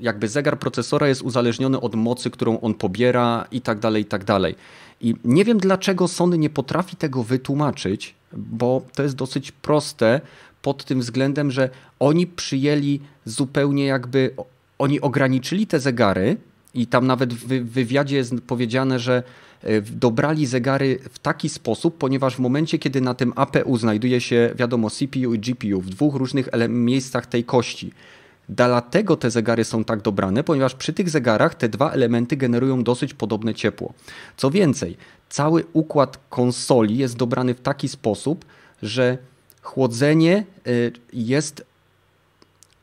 jakby 0.00 0.28
zegar 0.28 0.58
procesora 0.58 1.08
jest 1.08 1.22
uzależniony 1.22 1.80
od 1.80 1.94
mocy, 1.94 2.30
którą 2.30 2.60
on 2.60 2.74
pobiera 2.74 3.46
i 3.50 3.60
tak 3.60 3.78
dalej, 3.78 4.02
i 4.02 4.06
tak 4.06 4.24
dalej. 4.24 4.54
I 5.00 5.14
nie 5.24 5.44
wiem 5.44 5.58
dlaczego 5.58 6.08
Sony 6.08 6.38
nie 6.38 6.50
potrafi 6.50 6.96
tego 6.96 7.22
wytłumaczyć, 7.22 8.14
bo 8.32 8.82
to 8.94 9.02
jest 9.02 9.14
dosyć 9.14 9.52
proste 9.52 10.20
pod 10.62 10.84
tym 10.84 11.00
względem, 11.00 11.50
że 11.50 11.70
oni 11.98 12.26
przyjęli 12.26 13.00
zupełnie 13.24 13.84
jakby, 13.84 14.34
oni 14.78 15.00
ograniczyli 15.00 15.66
te 15.66 15.80
zegary 15.80 16.36
i 16.74 16.86
tam 16.86 17.06
nawet 17.06 17.34
w 17.34 17.46
wywiadzie 17.70 18.16
jest 18.16 18.34
powiedziane, 18.46 18.98
że 18.98 19.22
E, 19.62 19.80
dobrali 19.80 20.46
zegary 20.46 20.98
w 21.10 21.18
taki 21.18 21.48
sposób, 21.48 21.98
ponieważ 21.98 22.36
w 22.36 22.38
momencie, 22.38 22.78
kiedy 22.78 23.00
na 23.00 23.14
tym 23.14 23.32
APU 23.36 23.76
znajduje 23.76 24.20
się, 24.20 24.50
wiadomo, 24.56 24.90
CPU 24.90 25.34
i 25.34 25.38
GPU 25.38 25.80
w 25.80 25.90
dwóch 25.90 26.14
różnych 26.14 26.48
miejscach 26.68 27.26
tej 27.26 27.44
kości, 27.44 27.92
Dlatego 28.48 29.16
te 29.16 29.30
zegary 29.30 29.64
są 29.64 29.84
tak 29.84 30.02
dobrane, 30.02 30.44
ponieważ 30.44 30.74
przy 30.74 30.92
tych 30.92 31.10
zegarach 31.10 31.54
te 31.54 31.68
dwa 31.68 31.90
elementy 31.90 32.36
generują 32.36 32.84
dosyć 32.84 33.14
podobne 33.14 33.54
ciepło. 33.54 33.92
Co 34.36 34.50
więcej, 34.50 34.96
cały 35.28 35.64
układ 35.72 36.18
konsoli 36.30 36.98
jest 36.98 37.16
dobrany 37.16 37.54
w 37.54 37.60
taki 37.60 37.88
sposób, 37.88 38.44
że 38.82 39.18
chłodzenie 39.62 40.36
e, 40.36 40.70
jest 41.12 41.64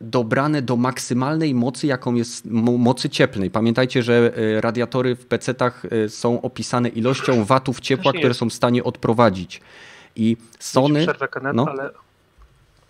dobrane 0.01 0.61
do 0.61 0.75
maksymalnej 0.75 1.55
mocy, 1.55 1.87
jaką 1.87 2.15
jest 2.15 2.45
mocy 2.45 3.09
cieplnej. 3.09 3.51
Pamiętajcie, 3.51 4.03
że 4.03 4.33
e, 4.37 4.61
radiatory 4.61 5.15
w 5.15 5.27
PC-tach 5.27 5.85
e, 6.05 6.09
są 6.09 6.41
opisane 6.41 6.89
ilością 6.89 7.45
watów 7.45 7.79
ciepła, 7.79 8.13
które 8.13 8.33
są 8.33 8.49
w 8.49 8.53
stanie 8.53 8.83
odprowadzić. 8.83 9.61
I 10.15 10.37
Sony. 10.59 11.03
Przerwę, 11.03 11.27
Kenneth, 11.27 11.55
no. 11.55 11.65
ale 11.69 11.89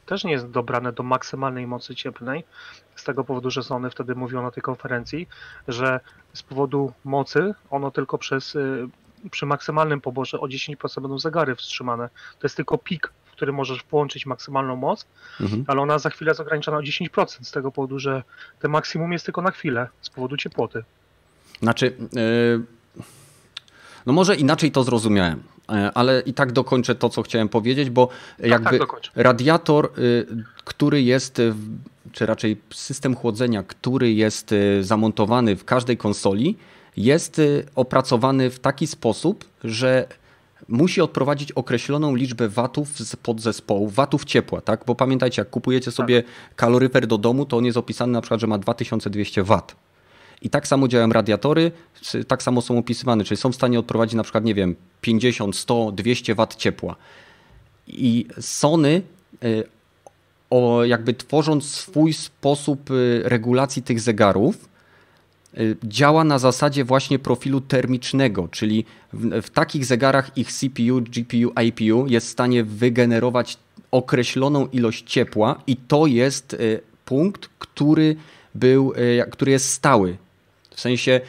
też 0.06 0.24
nie 0.24 0.32
jest 0.32 0.49
dobrane 0.49 0.93
do 0.93 1.04
maksymalnej 1.04 1.68
mocy 1.68 1.95
cieplnej. 1.95 2.43
Z 2.95 3.04
tego 3.04 3.24
powodu, 3.24 3.51
że 3.51 3.64
Sony 3.64 3.89
wtedy 3.89 4.16
mówiło 4.16 4.41
na 4.41 4.51
tej 4.51 4.64
konferencji, 4.64 5.28
że 5.68 5.99
z 6.34 6.43
powodu 6.43 6.93
mocy 7.04 7.54
ono 7.70 7.91
tylko 7.91 8.18
przez 8.18 8.56
e, 8.56 8.60
przy 9.32 9.45
maksymalnym 9.45 10.01
poborze 10.01 10.39
o 10.39 10.45
10% 10.45 11.01
będą 11.01 11.20
zegary 11.20 11.56
wstrzymane. 11.56 12.10
To 12.39 12.45
jest 12.45 12.56
tylko 12.56 12.78
pik 12.78 13.12
który 13.34 13.54
możesz 13.54 13.84
połączyć 13.84 14.26
maksymalną 14.26 14.76
moc, 14.76 15.06
mhm. 15.41 15.64
ale 15.68 15.82
ona 15.82 15.99
za 15.99 16.10
chwilę 16.10 16.30
jest 16.30 16.41
ograniczona 16.41 16.78
o 16.78 16.82
10% 16.82 17.43
z 17.43 17.51
tego 17.51 17.72
powodu, 17.72 17.99
że 17.99 18.24
ten 18.60 18.72
maksimum 18.72 19.14
jest 19.14 19.26
tylko 19.26 19.41
na 19.41 19.51
chwilę 19.51 19.88
z 20.01 20.10
powodu 20.10 20.38
ciepłoty. 20.38 20.84
Znaczy, 21.62 21.95
yy, 22.14 22.66
no 24.06 24.14
może 24.14 24.36
inaczej 24.36 24.72
to 24.72 24.84
zrozumiałem, 24.84 25.43
ale 25.68 26.24
i 26.26 26.34
tak 26.34 26.51
dokończę 26.51 26.95
to, 26.95 27.09
co 27.09 27.22
chciałem 27.22 27.49
powiedzieć, 27.49 27.89
bo 27.89 28.07
tak, 28.07 28.49
jakby 28.49 28.80
tak, 28.80 28.89
radiator, 29.16 29.91
y, 29.97 30.26
który 30.64 31.01
jest, 31.01 31.41
czy 32.11 32.26
raczej 32.26 32.57
system 32.74 33.16
chłodzenia, 33.16 33.64
który 33.64 34.14
jest 34.14 34.51
y, 34.51 34.84
zamontowany 34.84 35.55
w 35.55 35.66
każdej 35.66 35.97
konsoli, 35.97 36.57
jest 36.97 37.39
y, 37.39 37.66
opracowany 37.76 38.49
w 38.49 38.59
taki 38.59 38.88
sposób, 38.88 39.45
że 39.64 40.07
musi 40.68 41.01
odprowadzić 41.01 41.51
określoną 41.51 42.16
liczbę 42.16 42.49
watów 42.49 42.99
z 42.99 43.16
podzespołu, 43.16 43.89
watów 43.89 44.26
ciepła, 44.26 44.61
tak? 44.61 44.84
Bo 44.86 44.95
pamiętajcie, 44.95 45.41
jak 45.41 45.49
kupujecie 45.49 45.86
tak. 45.86 45.93
sobie 45.93 46.24
kaloryfer 46.55 47.07
do 47.07 47.18
domu, 47.18 47.45
to 47.45 47.57
on 47.57 47.66
jest 47.66 47.78
opisany 47.78 48.14
na 48.14 48.22
przykład, 48.22 48.39
że 48.41 48.47
ma 48.47 48.57
2200 48.57 49.43
wat. 49.43 49.76
I 50.44 50.50
tak 50.50 50.68
samo 50.68 50.88
działają 50.88 51.10
radiatory, 51.10 51.72
tak 52.28 52.44
samo 52.44 52.62
są 52.62 52.78
opisywane, 52.78 53.24
czyli 53.24 53.38
są 53.38 53.52
w 53.52 53.56
stanie 53.56 53.80
odprowadzić 53.80 54.16
na 54.16 54.24
przykład, 54.24 54.44
nie 54.44 54.54
wiem, 54.56 54.76
50, 55.02 55.56
100, 55.56 55.91
200 55.91 56.36
wat 56.36 56.56
ciepła. 56.56 56.96
I 57.88 58.26
Sony 58.39 59.02
y, 59.44 59.64
o, 60.50 60.84
jakby 60.84 61.14
tworząc 61.14 61.66
swój 61.66 62.14
sposób 62.14 62.91
y, 62.91 63.22
regulacji 63.26 63.84
tych 63.84 64.00
zegarów, 64.00 64.74
Y, 65.60 65.78
działa 65.84 66.24
na 66.24 66.39
zasadzie 66.39 66.84
właśnie 66.84 67.20
profilu 67.20 67.62
termicznego, 67.62 68.48
czyli 68.48 68.86
w, 69.14 69.41
w, 69.41 69.50
takich 69.50 69.86
zegarach 69.86 70.38
ich 70.38 70.54
CPU, 70.54 71.02
GPU, 71.02 71.62
IPU 71.62 72.08
jest 72.08 72.28
w 72.28 72.30
stanie 72.30 72.64
wygenerować 72.64 73.58
określoną 73.91 74.68
ilość 74.68 75.04
ciepła 75.12 75.62
i 75.68 75.78
to 75.78 76.08
jest 76.08 76.58
punkt, 77.06 77.50
który, 77.60 78.16
był, 78.56 78.94
który 79.32 79.52
jest 79.52 79.70
stały. 79.70 80.18
W 80.76 80.82
sensie 80.82 81.21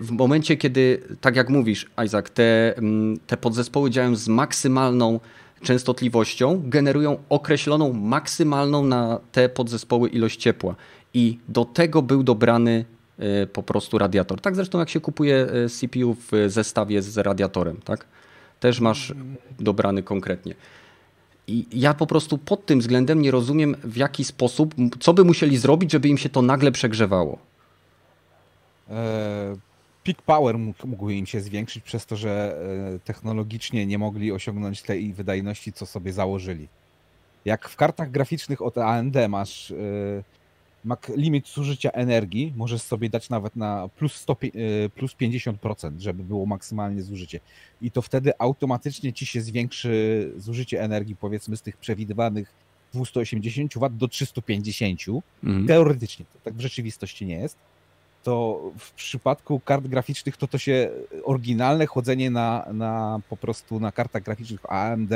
w 0.00 0.08
momencie, 0.10 0.56
kiedy, 0.56 1.02
tak 1.20 1.36
jak 1.36 1.50
mówisz, 1.50 1.86
Isaac, 2.04 2.30
te, 2.30 2.76
mm, 2.76 3.18
te 3.26 3.36
podzespoły 3.36 3.90
działają 3.90 4.16
z 4.16 4.28
maksymalną 4.28 5.20
częstotliwością, 5.62 6.62
generują 6.64 7.18
określoną 7.28 7.92
maksymalną 7.92 8.84
na 8.84 9.20
te 9.32 9.48
podzespoły 9.48 10.08
ilość 10.08 10.40
ciepła. 10.40 10.74
I 11.14 11.38
do 11.48 11.64
tego 11.64 12.02
był 12.02 12.22
dobrany 12.22 12.84
Y, 13.20 13.46
po 13.46 13.62
prostu 13.62 13.98
radiator. 13.98 14.40
Tak 14.40 14.56
zresztą 14.56 14.78
jak 14.78 14.88
się 14.88 15.00
kupuje 15.00 15.46
y, 15.66 15.68
CPU 15.68 16.14
w 16.14 16.30
zestawie 16.46 17.02
z 17.02 17.18
radiatorem, 17.18 17.76
tak? 17.84 18.06
Też 18.60 18.80
masz 18.80 19.14
dobrany 19.60 20.02
konkretnie. 20.02 20.54
I 21.46 21.66
ja 21.72 21.94
po 21.94 22.06
prostu 22.06 22.38
pod 22.38 22.66
tym 22.66 22.80
względem 22.80 23.22
nie 23.22 23.30
rozumiem, 23.30 23.76
w 23.84 23.96
jaki 23.96 24.24
sposób, 24.24 24.74
co 25.00 25.14
by 25.14 25.24
musieli 25.24 25.56
zrobić, 25.56 25.92
żeby 25.92 26.08
im 26.08 26.18
się 26.18 26.28
to 26.28 26.42
nagle 26.42 26.72
przegrzewało. 26.72 27.38
E, 28.90 29.56
peak 30.04 30.22
power 30.22 30.58
mógł 30.84 31.10
im 31.10 31.26
się 31.26 31.40
zwiększyć 31.40 31.84
przez 31.84 32.06
to, 32.06 32.16
że 32.16 32.58
e, 32.94 32.98
technologicznie 32.98 33.86
nie 33.86 33.98
mogli 33.98 34.32
osiągnąć 34.32 34.82
tej 34.82 35.12
wydajności, 35.12 35.72
co 35.72 35.86
sobie 35.86 36.12
założyli. 36.12 36.68
Jak 37.44 37.68
w 37.68 37.76
kartach 37.76 38.10
graficznych 38.10 38.62
od 38.62 38.78
AMD 38.78 39.16
masz 39.28 39.70
e, 39.70 39.76
limit 41.16 41.48
zużycia 41.48 41.90
energii 41.90 42.52
możesz 42.56 42.82
sobie 42.82 43.10
dać 43.10 43.30
nawet 43.30 43.56
na 43.56 43.88
plus, 43.88 44.14
100, 44.14 44.32
e, 44.32 44.88
plus 44.88 45.14
50%, 45.14 46.00
żeby 46.00 46.24
było 46.24 46.46
maksymalnie 46.46 47.02
zużycie. 47.02 47.40
I 47.82 47.90
to 47.90 48.02
wtedy 48.02 48.32
automatycznie 48.38 49.12
ci 49.12 49.26
się 49.26 49.40
zwiększy 49.40 50.32
zużycie 50.36 50.82
energii, 50.82 51.16
powiedzmy, 51.16 51.56
z 51.56 51.62
tych 51.62 51.76
przewidywanych 51.76 52.52
280 52.94 53.74
W 53.74 53.90
do 53.90 54.08
350. 54.08 55.00
Mhm. 55.44 55.66
Teoretycznie, 55.66 56.24
to 56.32 56.38
tak 56.44 56.54
w 56.54 56.60
rzeczywistości 56.60 57.26
nie 57.26 57.38
jest. 57.38 57.58
To 58.26 58.60
w 58.78 58.92
przypadku 58.92 59.60
kart 59.60 59.86
graficznych 59.86 60.36
to 60.36 60.48
to 60.48 60.58
się 60.58 60.90
oryginalne 61.24 61.86
chodzenie 61.86 62.30
na, 62.30 62.66
na 62.72 63.20
po 63.28 63.36
prostu 63.36 63.80
na 63.80 63.92
kartach 63.92 64.22
graficznych 64.22 64.60
AMD 64.72 65.10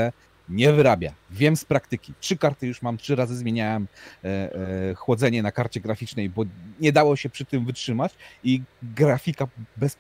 nie 0.49 0.73
wyrabia. 0.73 1.13
Wiem 1.31 1.57
z 1.57 1.65
praktyki. 1.65 2.13
Trzy 2.21 2.37
karty 2.37 2.67
już 2.67 2.83
mam, 2.83 2.97
trzy 2.97 3.17
razy 3.17 3.37
zmieniałem 3.37 3.87
e, 4.25 4.29
e, 4.29 4.95
chłodzenie 4.95 5.43
na 5.43 5.53
karcie 5.53 5.81
graficznej, 5.81 6.31
bo 6.31 6.45
nie 6.81 6.93
dało 6.93 7.17
się 7.17 7.31
przy 7.31 7.45
tym 7.45 7.65
wytrzymać 7.65 8.15
i 8.45 8.63
grafika 8.83 9.47
bez, 9.77 9.97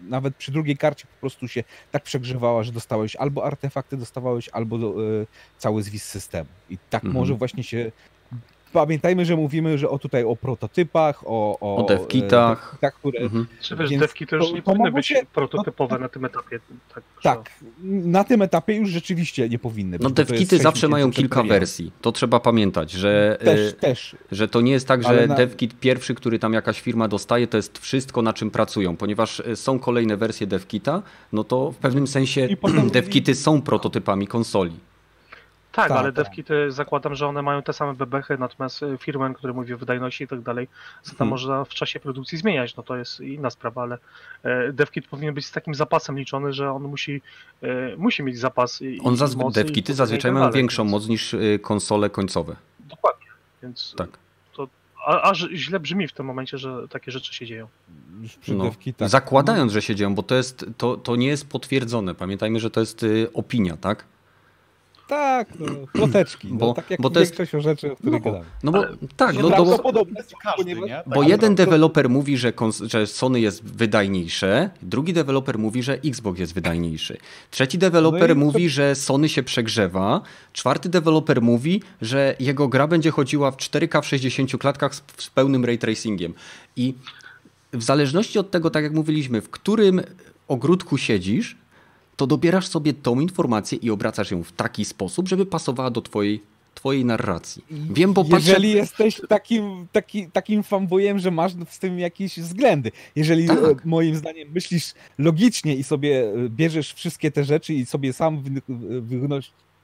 nawet 0.00 0.36
przy 0.36 0.52
drugiej 0.52 0.76
karcie 0.76 1.06
po 1.06 1.20
prostu 1.20 1.48
się 1.48 1.64
tak 1.92 2.02
przegrzewała, 2.02 2.62
że 2.62 2.72
dostałeś 2.72 3.16
albo 3.16 3.44
artefakty 3.44 3.96
dostawałeś, 3.96 4.48
albo 4.48 4.76
e, 4.76 5.26
cały 5.58 5.82
zwis 5.82 6.04
systemu. 6.04 6.50
I 6.70 6.78
tak 6.90 7.04
mhm. 7.04 7.20
może 7.20 7.34
właśnie 7.34 7.64
się 7.64 7.92
pamiętajmy, 8.72 9.24
że 9.24 9.36
mówimy 9.36 9.78
że 9.78 9.90
o 9.90 9.98
tutaj 9.98 10.24
o 10.24 10.36
prototypach, 10.36 11.22
o, 11.26 11.58
o, 11.60 11.76
o 11.76 11.82
devkitach, 11.82 12.76
tak, 12.80 12.94
które... 12.94 13.20
Mhm. 13.20 13.46
Czy 13.60 13.76
wiesz, 13.76 13.90
devki 13.90 14.26
to 14.26 14.36
już 14.36 14.52
nie 14.52 14.62
to 14.62 14.72
powinny 14.72 14.92
być 14.92 15.06
się, 15.06 15.22
prototypowe 15.34 15.94
no, 15.94 16.00
na 16.00 16.08
tym 16.08 16.24
etapie. 16.24 16.60
Tak, 16.94 17.04
tak, 17.22 17.50
na 17.82 18.24
tym 18.24 18.42
etapie 18.42 18.74
już 18.74 18.88
rzeczywiście 18.88 19.48
nie 19.48 19.58
powinny 19.58 19.98
być. 19.98 20.04
No 20.04 20.10
devkity 20.10 20.58
zawsze 20.58 20.88
mają 20.88 21.10
kilka 21.10 21.42
wersji, 21.42 21.92
to 22.00 22.12
trzeba 22.12 22.40
pamiętać, 22.40 22.90
że, 22.90 23.38
też, 23.44 23.60
y, 23.60 23.72
też. 23.72 24.16
że 24.32 24.48
to 24.48 24.60
nie 24.60 24.72
jest 24.72 24.88
tak, 24.88 25.02
że 25.02 25.26
na... 25.26 25.34
devkit 25.34 25.80
pierwszy, 25.80 26.14
który 26.14 26.38
tam 26.38 26.52
jakaś 26.52 26.80
firma 26.80 27.08
dostaje, 27.08 27.46
to 27.46 27.56
jest 27.56 27.78
wszystko 27.78 28.22
na 28.22 28.32
czym 28.32 28.50
pracują, 28.50 28.96
ponieważ 28.96 29.40
y, 29.40 29.56
są 29.56 29.78
kolejne 29.78 30.16
wersje 30.16 30.46
devkita, 30.46 31.02
no 31.32 31.44
to 31.44 31.72
w 31.72 31.76
pewnym 31.76 32.06
sensie 32.06 32.48
devkity 32.92 33.34
są 33.34 33.62
prototypami 33.62 34.26
konsoli. 34.26 34.87
Tak, 35.78 35.88
tak 35.88 35.98
ale 35.98 36.12
tak. 36.12 36.24
devkity 36.24 36.72
zakładam, 36.72 37.14
że 37.14 37.26
one 37.26 37.42
mają 37.42 37.62
te 37.62 37.72
same 37.72 37.94
bebechy, 37.94 38.38
natomiast 38.38 38.82
y, 38.82 38.98
firmware, 38.98 39.34
który 39.34 39.54
mówi 39.54 39.74
o 39.74 39.78
wydajności 39.78 40.24
i 40.24 40.28
tak 40.28 40.40
dalej, 40.40 40.68
co 41.02 41.10
tam 41.10 41.18
hmm. 41.18 41.30
można 41.30 41.64
w 41.64 41.68
czasie 41.68 42.00
produkcji 42.00 42.38
zmieniać, 42.38 42.76
no 42.76 42.82
to 42.82 42.96
jest 42.96 43.20
inna 43.20 43.50
sprawa, 43.50 43.82
ale 43.82 43.98
e, 44.42 44.72
devkit 44.72 45.06
powinien 45.06 45.34
być 45.34 45.46
z 45.46 45.52
takim 45.52 45.74
zapasem 45.74 46.18
liczony, 46.18 46.52
że 46.52 46.72
on 46.72 46.82
musi, 46.82 47.22
e, 47.62 47.96
musi 47.96 48.22
mieć 48.22 48.38
zapas 48.38 48.82
i, 48.82 49.00
On 49.04 49.14
zazwy- 49.14 49.36
mocy 49.36 49.64
devkity 49.64 49.94
zazwyczaj 49.94 50.30
tak 50.30 50.40
mają 50.40 50.52
większą 50.52 50.82
więc... 50.82 50.92
moc 50.92 51.08
niż 51.08 51.34
y, 51.34 51.58
konsole 51.62 52.10
końcowe. 52.10 52.56
Dokładnie, 52.80 53.26
więc 53.62 53.94
tak. 53.96 54.10
to 54.52 54.68
aż 55.06 55.48
źle 55.52 55.80
brzmi 55.80 56.08
w 56.08 56.12
tym 56.12 56.26
momencie, 56.26 56.58
że 56.58 56.88
takie 56.88 57.12
rzeczy 57.12 57.34
się 57.34 57.46
dzieją. 57.46 57.68
No, 58.48 58.70
zakładając, 59.08 59.72
że 59.72 59.82
się 59.82 59.94
dzieją, 59.94 60.14
bo 60.14 60.22
to, 60.22 60.34
jest, 60.34 60.66
to, 60.76 60.96
to 60.96 61.16
nie 61.16 61.26
jest 61.26 61.48
potwierdzone. 61.48 62.14
Pamiętajmy, 62.14 62.60
że 62.60 62.70
to 62.70 62.80
jest 62.80 63.02
y, 63.02 63.28
opinia, 63.34 63.76
tak? 63.76 64.04
Tak, 65.08 65.48
no, 65.60 65.66
ploteczki. 65.92 66.48
Bo- 66.48 66.66
no, 66.66 66.74
tak 66.74 66.90
jak 66.90 67.00
bo 67.00 67.10
to 67.10 67.20
jest- 67.20 67.36
większość 67.38 67.64
rzeczy, 67.64 67.92
o 67.92 67.96
których 67.96 68.22
gadamy. 68.22 68.44
No 68.62 68.72
bo 68.72 68.78
Ale- 68.78 68.88
tak, 68.88 68.98
no, 68.98 69.16
tak, 69.16 69.34
no, 69.42 69.50
to 69.50 69.64
bo, 69.64 69.78
podobne 69.78 70.20
Każdy, 70.42 70.62
ponieważ- 70.62 70.88
nie? 70.88 71.02
bo 71.06 71.20
Tak, 71.20 71.28
jeden 71.28 71.56
to- 71.56 71.64
deweloper 71.64 72.10
mówi, 72.10 72.36
że, 72.38 72.52
że 72.82 73.06
Sony 73.06 73.40
jest 73.40 73.64
wydajniejsze, 73.64 74.70
drugi 74.82 75.12
deweloper 75.12 75.58
mówi, 75.58 75.82
że 75.82 75.94
Xbox 76.04 76.40
jest 76.40 76.54
wydajniejszy. 76.54 77.16
Trzeci 77.50 77.78
deweloper 77.78 78.20
No 78.20 78.26
i 78.26 78.38
co- 78.38 78.44
mówi, 78.44 78.68
że 78.68 78.94
Sony 78.94 79.28
się 79.28 79.42
przegrzewa. 79.42 80.20
Czwarty 80.52 80.88
deweloper 80.88 81.42
mówi, 81.42 81.82
że 82.02 82.36
jego 82.40 82.68
gra 82.68 82.86
będzie 82.86 83.10
chodziła 83.10 83.50
w 83.50 83.56
4K 83.56 84.00
w 84.02 84.06
60 84.06 84.58
klatkach 84.58 84.94
z, 84.94 85.02
z 85.16 85.30
pełnym 85.30 85.64
ray 85.64 85.78
tracingiem. 85.78 86.34
I 86.76 86.94
w 87.72 87.82
zależności 87.82 88.38
od 88.38 88.50
tego, 88.50 88.70
tak 88.70 88.84
jak 88.84 88.92
mówiliśmy, 88.92 89.40
w 89.40 89.50
którym 89.50 90.00
ogródku 90.48 90.98
siedzisz, 90.98 91.56
to 92.18 92.26
dobierasz 92.26 92.66
sobie 92.66 92.94
tą 92.94 93.20
informację 93.20 93.78
i 93.78 93.90
obracasz 93.90 94.30
ją 94.30 94.42
w 94.42 94.52
taki 94.52 94.84
sposób, 94.84 95.28
żeby 95.28 95.46
pasowała 95.46 95.90
do 95.90 96.02
twojej, 96.02 96.42
twojej 96.74 97.04
narracji. 97.04 97.64
Wiem, 97.70 98.12
bo 98.12 98.24
patrzę... 98.24 98.48
Jeżeli 98.48 98.70
jesteś 98.70 99.20
takim, 99.28 99.86
taki, 99.92 100.26
takim 100.26 100.62
fanboyem, 100.62 101.18
że 101.18 101.30
masz 101.30 101.52
z 101.68 101.78
tym 101.78 101.98
jakieś 101.98 102.38
względy. 102.40 102.92
Jeżeli 103.16 103.46
Tak. 103.46 103.58
e, 103.58 103.74
moim 103.84 104.16
zdaniem 104.16 104.48
myślisz 104.52 104.94
logicznie 105.18 105.76
i 105.76 105.84
sobie 105.84 106.32
e, 106.32 106.48
bierzesz 106.48 106.92
wszystkie 106.92 107.30
te 107.30 107.44
rzeczy 107.44 107.74
i 107.74 107.86
sobie 107.86 108.12
sam 108.12 108.44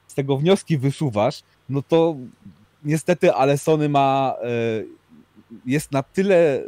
z 0.07 0.13
tego 0.13 0.37
wnioski 0.37 0.77
wysuwasz, 0.77 1.43
no 1.69 1.81
to 1.81 2.15
niestety, 2.83 3.33
ale 3.33 3.57
Sony 3.57 3.89
ma 3.89 4.35
e, 4.41 4.47
jest 5.65 5.91
na 5.91 6.03
tyle 6.03 6.63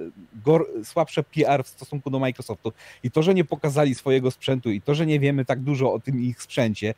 słabsze 0.84 1.24
PR 1.24 1.64
w 1.64 1.68
stosunku 1.68 2.10
do 2.10 2.20
Microsoftu 2.20 2.72
i 3.04 3.12
to, 3.12 3.24
że 3.24 3.34
nie 3.34 3.46
pokazali 3.46 3.96
swojego 3.96 4.32
sprzętu 4.32 4.72
i 4.72 4.82
to, 4.82 4.96
że 4.96 5.06
nie 5.06 5.20
wiemy 5.20 5.46
tak 5.46 5.62
dużo 5.62 5.94
o 5.94 6.00
tym 6.00 6.22
ich 6.22 6.42
sprzęcie, 6.42 6.94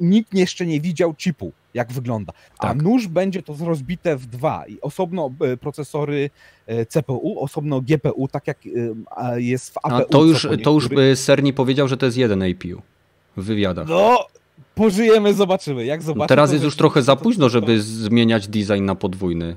nikt 0.00 0.34
jeszcze 0.34 0.66
nie 0.66 0.80
widział 0.80 1.14
chipu, 1.18 1.52
jak 1.74 1.92
wygląda. 1.92 2.32
A 2.58 2.62
Tak. 2.68 2.82
nóż 2.82 3.06
będzie 3.08 3.42
to 3.42 3.56
rozbite 3.60 4.16
w 4.16 4.26
dwa 4.26 4.66
i 4.66 4.80
osobno 4.80 5.30
e, 5.40 5.56
procesory 5.56 6.30
e, 6.66 6.86
CPU, 6.86 7.40
osobno 7.40 7.80
GPU, 7.80 8.28
tak 8.28 8.46
jak 8.46 8.58
e, 9.16 9.40
jest 9.40 9.74
w 9.74 9.78
APU. 9.78 9.94
A 9.94 10.04
to 10.04 10.24
już, 10.24 10.48
to 10.62 10.70
już 10.70 10.88
by 10.88 11.16
Serni 11.16 11.52
powiedział, 11.52 11.88
że 11.88 11.96
to 11.96 12.06
jest 12.06 12.18
jeden 12.18 12.42
APU 12.42 12.82
w 13.36 13.44
wywiadach. 13.44 13.88
No, 13.88 14.26
pożyjemy, 14.74 15.34
zobaczymy. 15.34 15.84
Jak 15.84 16.00
No 16.00 16.06
zobaczymy. 16.06 16.28
teraz 16.28 16.50
to 16.50 16.54
jest 16.54 16.64
już 16.64 16.76
trochę 16.76 17.02
za 17.02 17.16
późno, 17.16 17.48
żeby 17.48 17.82
zmieniać 17.82 18.48
design 18.48 18.84
na 18.84 18.94
podwójny 18.94 19.56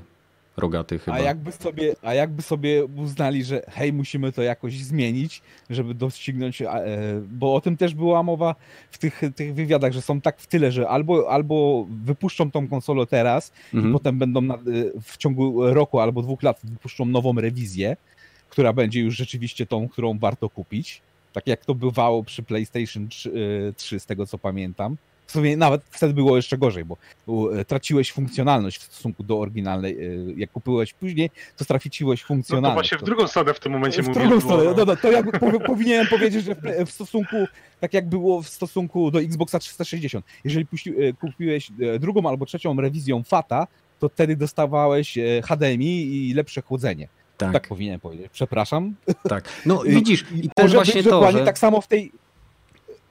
rogaty 0.56 0.98
chyba. 0.98 1.16
A 1.16 1.20
jakby, 1.20 1.52
sobie, 1.52 1.96
a 2.02 2.14
jakby 2.14 2.42
sobie 2.42 2.84
uznali, 2.84 3.44
że 3.44 3.62
hej, 3.68 3.92
musimy 3.92 4.32
to 4.32 4.42
jakoś 4.42 4.78
zmienić, 4.78 5.42
żeby 5.70 5.94
doścignąć, 5.94 6.62
a, 6.62 6.78
e, 6.78 7.20
bo 7.30 7.54
o 7.54 7.60
tym 7.60 7.76
też 7.76 7.94
była 7.94 8.22
mowa 8.22 8.54
w 8.90 8.98
tych, 8.98 9.20
tych 9.36 9.54
wywiadach, 9.54 9.92
że 9.92 10.02
są 10.02 10.20
tak 10.20 10.38
w 10.40 10.46
tyle, 10.46 10.72
że 10.72 10.88
albo, 10.88 11.30
albo 11.30 11.86
wypuszczą 12.04 12.50
tą 12.50 12.68
konsolę 12.68 13.06
teraz 13.06 13.52
Mhm. 13.74 13.90
i 13.90 13.92
potem 13.92 14.18
będą 14.18 14.40
na, 14.40 14.54
e, 14.54 14.58
w 15.02 15.16
ciągu 15.16 15.74
roku 15.74 16.00
albo 16.00 16.22
dwóch 16.22 16.42
lat 16.42 16.60
wypuszczą 16.64 17.04
nową 17.04 17.32
rewizję, 17.32 17.96
która 18.48 18.72
będzie 18.72 19.00
już 19.00 19.16
rzeczywiście 19.16 19.66
tą, 19.66 19.88
którą 19.88 20.18
warto 20.18 20.50
kupić. 20.50 21.02
Tak 21.32 21.46
jak 21.46 21.64
to 21.64 21.74
bywało 21.74 22.24
przy 22.24 22.42
PlayStation 22.42 23.08
3, 23.08 23.30
e, 23.68 23.72
3 23.72 24.00
z 24.00 24.06
tego 24.06 24.26
co 24.26 24.38
pamiętam. 24.38 24.96
W 25.26 25.32
sumie 25.32 25.56
nawet 25.56 25.82
wtedy 25.90 26.14
było 26.14 26.36
jeszcze 26.36 26.58
gorzej, 26.58 26.84
bo 26.84 26.96
e, 27.58 27.64
traciłeś 27.64 28.12
funkcjonalność 28.12 28.78
w 28.78 28.82
stosunku 28.82 29.22
do 29.22 29.38
oryginalnej. 29.38 29.92
e, 29.98 30.00
Jak 30.36 30.52
kupyłeś 30.52 30.94
później, 30.94 31.30
to 31.56 31.64
straciłeś 31.64 32.22
No 32.22 32.26
funkcjonalność. 32.26 32.90
to 32.90 32.96
właśnie 32.96 33.06
w 33.06 33.08
drugą 33.08 33.26
stronę 33.28 33.54
w 33.54 33.60
tym 33.60 33.72
momencie 33.72 34.02
w 34.02 34.08
mówię. 34.08 34.20
drugą 34.20 34.28
było, 34.38 34.40
stronę. 34.40 34.64
no. 34.64 34.70
No, 34.70 34.84
no, 34.84 34.96
to 34.96 35.08
powi- 35.38 35.66
powinienem 35.66 36.06
powiedzieć, 36.06 36.44
że 36.44 36.54
w, 36.54 36.60
w 36.86 36.90
stosunku, 36.90 37.36
tak 37.80 37.94
jak 37.94 38.08
było 38.08 38.42
w 38.42 38.48
stosunku 38.48 39.10
do 39.10 39.20
Xboxa 39.20 39.58
360. 39.58 40.24
Jeżeli 40.44 40.66
puści, 40.66 40.90
e, 40.90 41.12
kupiłeś 41.12 41.70
drugą 42.00 42.28
albo 42.28 42.46
trzecią 42.46 42.80
rewizją 42.80 43.22
FATA, 43.22 43.66
to 43.98 44.08
wtedy 44.08 44.36
dostawałeś 44.36 45.18
HDMI 45.44 46.02
i 46.28 46.34
lepsze 46.34 46.62
chłodzenie. 46.62 47.08
Tak, 47.36 47.52
Tak, 47.52 47.68
powinienem 47.68 48.00
powiedzieć. 48.00 48.26
Przepraszam. 48.32 48.94
tak. 49.28 49.44
No 49.66 49.84
I- 49.84 49.90
widzisz, 49.90 50.24
i 50.34 50.48
też 50.54 50.64
Może 50.64 50.74
właśnie 50.76 50.94
być 50.94 51.04
to, 51.04 51.10
dokładnie 51.10 51.38
że... 51.40 51.44
tak 51.46 51.58
samo 51.58 51.80
w 51.80 51.86
tej. 51.86 52.12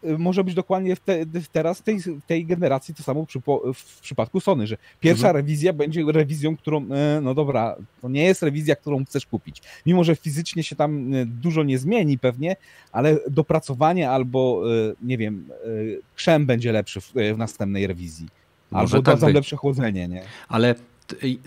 Y, 0.10 0.18
Może 0.18 0.44
być 0.44 0.54
dokładnie 0.56 0.96
w 0.96 1.00
te, 1.00 1.26
w 1.26 1.48
teraz 1.48 1.80
w 1.80 1.82
tej, 1.82 2.00
w 2.00 2.22
tej 2.28 2.46
generacji 2.46 2.96
to 2.96 3.04
samo 3.04 3.26
przy, 3.26 3.40
w 3.74 4.00
przypadku 4.02 4.40
Sony, 4.40 4.68
że 4.68 4.78
pierwsza 5.00 5.28
Mhm. 5.28 5.36
rewizja 5.46 5.74
będzie 5.74 6.04
rewizją, 6.08 6.58
którą, 6.58 6.86
e, 6.92 7.20
no 7.22 7.34
dobra, 7.34 7.76
to 8.02 8.10
nie 8.10 8.24
jest 8.24 8.44
rewizja, 8.44 8.76
którą 8.76 9.06
chcesz 9.06 9.26
kupić. 9.26 9.62
Mimo, 9.86 10.04
że 10.04 10.16
fizycznie 10.16 10.64
się 10.64 10.76
tam 10.76 11.14
e, 11.14 11.26
dużo 11.26 11.64
nie 11.64 11.78
zmieni 11.80 12.18
pewnie, 12.20 12.56
ale 12.92 13.18
dopracowanie 13.30 14.10
albo, 14.10 14.64
nie 15.02 15.18
wiem, 15.18 15.50
krzem 16.16 16.46
będzie 16.46 16.72
lepszy 16.72 17.02
w, 17.02 17.12
w 17.34 17.38
następnej 17.38 17.88
rewizji. 17.88 18.28
Może 18.72 18.82
Albo 18.82 18.96
tak 19.06 19.16
dadzą 19.16 19.28
być. 19.28 19.36
lepsze 19.36 19.56
chłodzenie, 19.56 20.08
nie? 20.08 20.22
Ale 20.48 20.76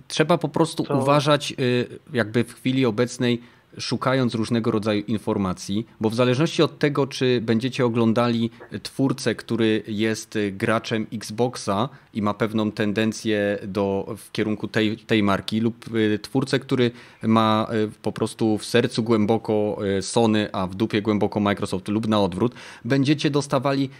trzeba 0.08 0.38
po 0.38 0.48
prostu 0.48 0.82
To- 0.84 0.98
uważać, 0.98 1.54
y, 1.60 1.86
jakby 2.12 2.44
w 2.44 2.54
chwili 2.54 2.86
obecnej, 2.86 3.40
szukając 3.78 4.34
różnego 4.34 4.70
rodzaju 4.70 5.02
informacji, 5.02 5.86
bo 6.00 6.10
w 6.10 6.14
zależności 6.14 6.62
od 6.62 6.78
tego, 6.78 7.06
czy 7.06 7.40
będziecie 7.40 7.84
oglądali 7.84 8.50
twórcę, 8.82 9.34
który 9.34 9.82
jest 9.86 10.38
graczem 10.52 11.06
Xboxa 11.12 11.88
i 12.14 12.22
ma 12.22 12.34
pewną 12.34 12.72
tendencję 12.72 13.58
do, 13.62 14.14
w 14.18 14.32
kierunku 14.32 14.68
tej, 14.68 14.96
tej 14.96 15.22
marki, 15.22 15.60
lub 15.60 15.94
y, 15.94 16.18
twórcę, 16.18 16.58
który 16.58 16.90
ma 17.22 17.66
y, 17.72 17.90
po 18.02 18.12
prostu 18.12 18.58
w 18.58 18.64
sercu 18.64 19.02
głęboko 19.02 19.78
y, 19.98 20.02
Sony, 20.02 20.48
a 20.52 20.66
w 20.66 20.74
dupie 20.74 21.02
głęboko 21.02 21.40
Microsoft, 21.40 21.88
lub 21.88 22.08
na 22.08 22.20
odwrót, 22.20 22.54
będziecie 22.84 23.30
dostawali 23.30 23.90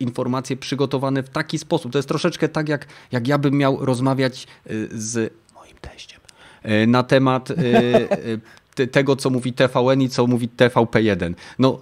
informacje 0.00 0.56
przygotowane 0.56 1.22
w 1.22 1.28
taki 1.28 1.58
sposób. 1.58 1.92
To 1.92 1.98
jest 1.98 2.08
troszeczkę 2.08 2.48
tak, 2.48 2.68
jak, 2.68 2.86
jak 3.12 3.28
ja 3.28 3.38
bym 3.38 3.54
miał 3.54 3.84
rozmawiać 3.84 4.46
z 4.90 5.32
moim 5.54 5.74
teściem 5.80 6.20
na 6.86 7.02
temat 7.02 7.48
te- 7.48 7.54
tego, 8.92 9.16
co 9.16 9.30
mówi 9.30 9.52
TVN 9.52 10.02
i 10.02 10.08
co 10.08 10.26
mówi 10.26 10.48
TVP1. 10.56 11.34
No, 11.58 11.78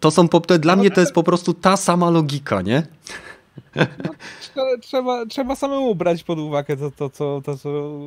to 0.00 0.10
są, 0.10 0.28
to, 0.28 0.58
dla 0.58 0.76
mnie 0.76 0.90
to 0.90 1.00
jest 1.00 1.12
po 1.12 1.22
prostu 1.22 1.54
ta 1.54 1.76
sama 1.76 2.10
logika, 2.10 2.62
nie? 2.62 2.82
Trzeba, 4.40 4.78
trzeba, 4.80 5.26
trzeba 5.26 5.56
samemu 5.56 5.94
brać 5.94 6.22
pod 6.24 6.38
uwagę 6.38 6.76
to, 6.76 6.90
to, 6.90 7.10
to, 7.10 7.42
to 7.44 7.56
co 7.56 7.98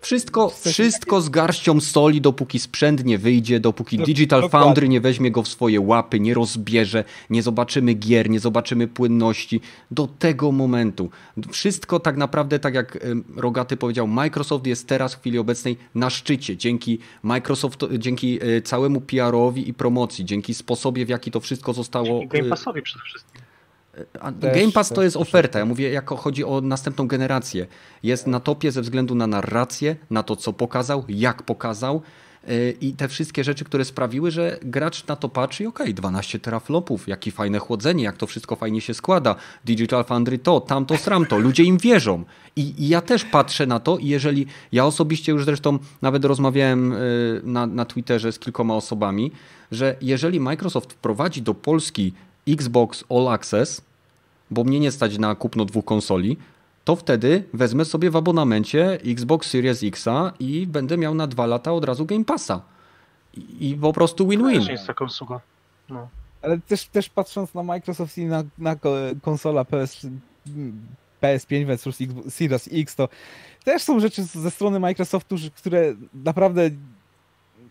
Wszystko, 0.00 0.48
wszystko 0.48 1.20
z 1.20 1.28
garścią 1.28 1.80
soli, 1.80 2.20
dopóki 2.20 2.58
sprzęt 2.58 3.04
nie 3.04 3.18
wyjdzie, 3.18 3.60
dopóki 3.60 3.98
Digital 3.98 4.40
dokładnie. 4.40 4.64
Foundry 4.64 4.88
nie 4.88 5.00
weźmie 5.00 5.30
go 5.30 5.42
w 5.42 5.48
swoje 5.48 5.80
łapy, 5.80 6.20
nie 6.20 6.34
rozbierze, 6.34 7.04
nie 7.30 7.42
zobaczymy 7.42 7.94
gier, 7.94 8.30
nie 8.30 8.40
zobaczymy 8.40 8.88
płynności. 8.88 9.60
Do 9.90 10.06
tego 10.18 10.52
momentu. 10.52 11.10
Wszystko 11.52 12.00
tak 12.00 12.16
naprawdę, 12.16 12.58
tak 12.58 12.74
jak 12.74 12.98
Rogaty 13.36 13.76
powiedział, 13.76 14.06
Microsoft 14.06 14.66
jest 14.66 14.86
teraz 14.86 15.14
w 15.14 15.20
chwili 15.20 15.38
obecnej 15.38 15.76
na 15.94 16.10
szczycie. 16.10 16.56
Dzięki 16.56 16.98
Microsoft, 17.22 17.80
dzięki 17.98 18.38
e, 18.42 18.62
całemu 18.62 19.00
PR-owi 19.00 19.68
i 19.68 19.74
promocji, 19.74 20.24
dzięki 20.24 20.54
sposobie, 20.54 21.06
w 21.06 21.08
jaki 21.08 21.30
to 21.30 21.40
wszystko 21.40 21.72
zostało... 21.72 22.22
I 22.22 22.28
Game 22.28 22.46
e, 22.46 22.48
Passowi 22.48 22.82
przede 22.82 23.04
wszystkim. 23.04 23.37
Też- 24.40 24.60
Game 24.60 24.72
Pass 24.72 24.88
to 24.88 24.94
też- 24.94 25.04
jest 25.04 25.16
oferta. 25.16 25.58
Ja 25.58 25.64
mówię, 25.64 25.90
jako 25.90 26.16
chodzi 26.16 26.44
o 26.44 26.60
następną 26.60 27.06
generację. 27.06 27.66
Jest 28.02 28.26
na 28.26 28.40
topie 28.40 28.72
ze 28.72 28.82
względu 28.82 29.14
na 29.14 29.26
narrację, 29.26 29.96
na 30.10 30.22
to, 30.22 30.36
co 30.36 30.52
pokazał, 30.52 31.04
jak 31.08 31.42
pokazał 31.42 32.02
yy, 32.48 32.74
i 32.80 32.92
te 32.92 33.08
wszystkie 33.08 33.44
rzeczy, 33.44 33.64
które 33.64 33.84
sprawiły, 33.84 34.30
że 34.30 34.58
gracz 34.62 35.06
na 35.06 35.16
to 35.16 35.28
patrzy 35.28 35.64
i 35.64 35.66
okej, 35.66 35.94
12 35.94 36.38
teraflopów, 36.38 37.08
jakie 37.08 37.30
fajne 37.30 37.58
chłodzenie, 37.58 38.04
jak 38.04 38.16
to 38.16 38.26
wszystko 38.26 38.56
fajnie 38.56 38.80
się 38.80 38.94
składa. 38.94 39.36
Digital 39.64 40.04
Foundry 40.04 40.38
to, 40.38 40.60
tamto, 40.60 40.96
sramto. 40.96 41.38
Ludzie 41.38 41.64
im 41.64 41.78
wierzą. 41.78 42.24
I, 42.56 42.74
I 42.84 42.88
ja 42.88 43.00
też 43.00 43.24
patrzę 43.24 43.66
na 43.66 43.80
to 43.80 43.98
i 43.98 44.06
jeżeli 44.06 44.46
ja 44.72 44.86
osobiście 44.86 45.32
już 45.32 45.44
zresztą 45.44 45.78
nawet 46.02 46.24
rozmawiałem 46.24 46.92
yy, 46.92 47.40
na, 47.44 47.66
na 47.66 47.84
Twitterze 47.84 48.32
z 48.32 48.38
kilkoma 48.38 48.74
osobami, 48.74 49.32
że 49.72 49.96
jeżeli 50.00 50.40
Microsoft 50.40 50.92
wprowadzi 50.92 51.42
do 51.42 51.54
Polski 51.54 52.12
Xbox 52.48 53.04
All 53.10 53.28
Access, 53.28 53.87
bo 54.50 54.64
mnie 54.64 54.80
nie 54.80 54.90
stać 54.90 55.18
na 55.18 55.34
kupno 55.34 55.64
dwóch 55.64 55.84
konsoli, 55.84 56.36
to 56.84 56.96
wtedy 56.96 57.44
wezmę 57.52 57.84
sobie 57.84 58.10
w 58.10 58.16
abonamencie 58.16 58.92
Xbox 59.04 59.50
Series 59.50 59.82
Xa 59.84 60.32
i 60.40 60.66
będę 60.66 60.96
miał 60.96 61.14
na 61.14 61.26
dwa 61.26 61.46
lata 61.46 61.72
od 61.72 61.84
razu 61.84 62.06
Game 62.06 62.24
Passa. 62.24 62.62
I, 63.34 63.68
i 63.70 63.74
po 63.76 63.92
prostu 63.92 64.28
win-win. 64.28 64.58
Też 64.60 64.68
jest 64.68 64.86
taka 64.86 65.04
usługa. 65.04 65.40
No. 65.88 66.08
Ale 66.42 66.58
też, 66.60 66.84
też 66.86 67.08
patrząc 67.08 67.54
na 67.54 67.62
Microsoft 67.62 68.18
i 68.18 68.24
na, 68.24 68.44
na 68.58 68.76
ko- 68.76 68.94
konsola 69.22 69.64
PS, 69.64 70.06
PS5 71.22 71.66
versus 71.66 72.00
X- 72.00 72.34
Series 72.34 72.68
X, 72.72 72.94
to 72.96 73.08
też 73.64 73.82
są 73.82 74.00
rzeczy 74.00 74.22
ze 74.24 74.50
strony 74.50 74.80
Microsoftu, 74.80 75.36
które 75.56 75.94
naprawdę 76.14 76.70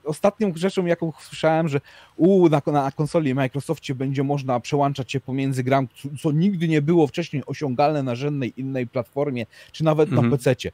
ostatnią 0.07 0.51
rzeczą, 0.55 0.85
jaką 0.85 1.13
słyszałem, 1.19 1.67
że 1.67 1.81
u, 2.15 2.49
na, 2.49 2.61
na 2.67 2.91
konsoli 2.91 3.35
Microsoftie 3.35 3.95
będzie 3.95 4.23
można 4.23 4.59
przełączać 4.59 5.11
się 5.11 5.19
pomiędzy 5.19 5.63
gram, 5.63 5.87
co, 5.95 6.09
co 6.21 6.31
nigdy 6.31 6.67
nie 6.67 6.81
było 6.81 7.07
wcześniej 7.07 7.43
osiągalne 7.45 8.03
na 8.03 8.15
żadnej 8.15 8.53
innej 8.57 8.87
platformie, 8.87 9.45
czy 9.71 9.83
nawet 9.83 10.09
Mhm. 10.09 10.29
na 10.29 10.37
PC-cie. 10.37 10.71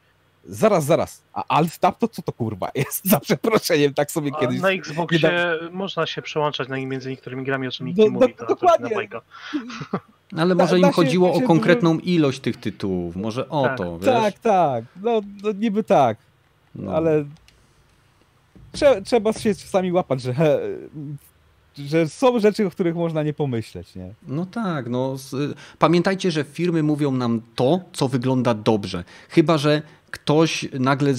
Zaraz, 0.48 0.86
zaraz. 0.86 1.22
A 1.34 1.44
Alt 1.48 1.78
Tab 1.78 1.98
to 2.00 2.08
co 2.08 2.22
to 2.22 2.32
kurwa 2.32 2.70
jest? 2.76 3.06
Za 3.10 3.20
przeproszeniem, 3.20 3.94
tak 3.94 4.12
sobie 4.12 4.32
A 4.36 4.40
kiedyś... 4.40 4.62
na 4.62 4.70
Xboxie 4.72 5.32
można 5.72 6.06
się 6.06 6.22
przełączać 6.22 6.68
na, 6.70 6.78
między 6.78 7.10
niektórymi 7.10 7.44
grami, 7.44 7.68
o 7.68 7.72
czym 7.72 7.88
nikt 7.88 7.98
No, 8.00 8.04
nie 8.06 8.12
no, 8.12 8.20
mówi. 8.20 8.34
To, 8.34 8.46
to 8.46 8.56
dokładnie. 8.56 8.90
na 8.90 8.96
bajka. 8.96 9.22
Ale 10.38 10.56
Da- 10.56 10.64
może 10.64 10.72
da 10.72 10.78
im 10.78 10.84
się- 10.86 10.92
chodziło 10.92 11.30
da 11.30 11.34
o 11.36 11.40
się 11.40 11.48
konkretną 11.48 12.00
ilość 12.00 12.40
tych 12.40 12.58
tytułów. 12.58 13.16
Może 13.16 13.50
o 13.50 13.64
Tak, 13.64 13.78
to, 13.78 14.00
wiesz? 14.00 14.06
Tak, 14.08 14.40
tak. 14.40 14.84
No, 15.04 15.22
no 15.44 15.52
niby 15.52 15.84
tak, 15.84 16.18
No. 16.76 16.92
ale 16.96 17.26
trze, 18.74 19.02
trzeba 19.02 19.34
się 19.34 19.56
czasami 19.56 19.92
łapać, 19.92 20.22
że, 20.22 20.62
że 21.78 22.10
są 22.10 22.40
rzeczy, 22.40 22.66
o 22.68 22.70
których 22.72 22.96
można 22.96 23.24
nie 23.24 23.34
pomyśleć, 23.34 23.96
nie? 23.96 24.14
No 24.28 24.46
tak, 24.46 24.90
no. 24.90 25.16
Pamiętajcie, 25.80 26.32
że 26.32 26.44
firmy 26.44 26.84
mówią 26.84 27.12
nam 27.12 27.42
to, 27.56 27.80
co 27.94 28.08
wygląda 28.08 28.54
dobrze. 28.54 29.04
Chyba, 29.30 29.58
że 29.58 29.82
ktoś 30.12 30.68
nagle 30.80 31.14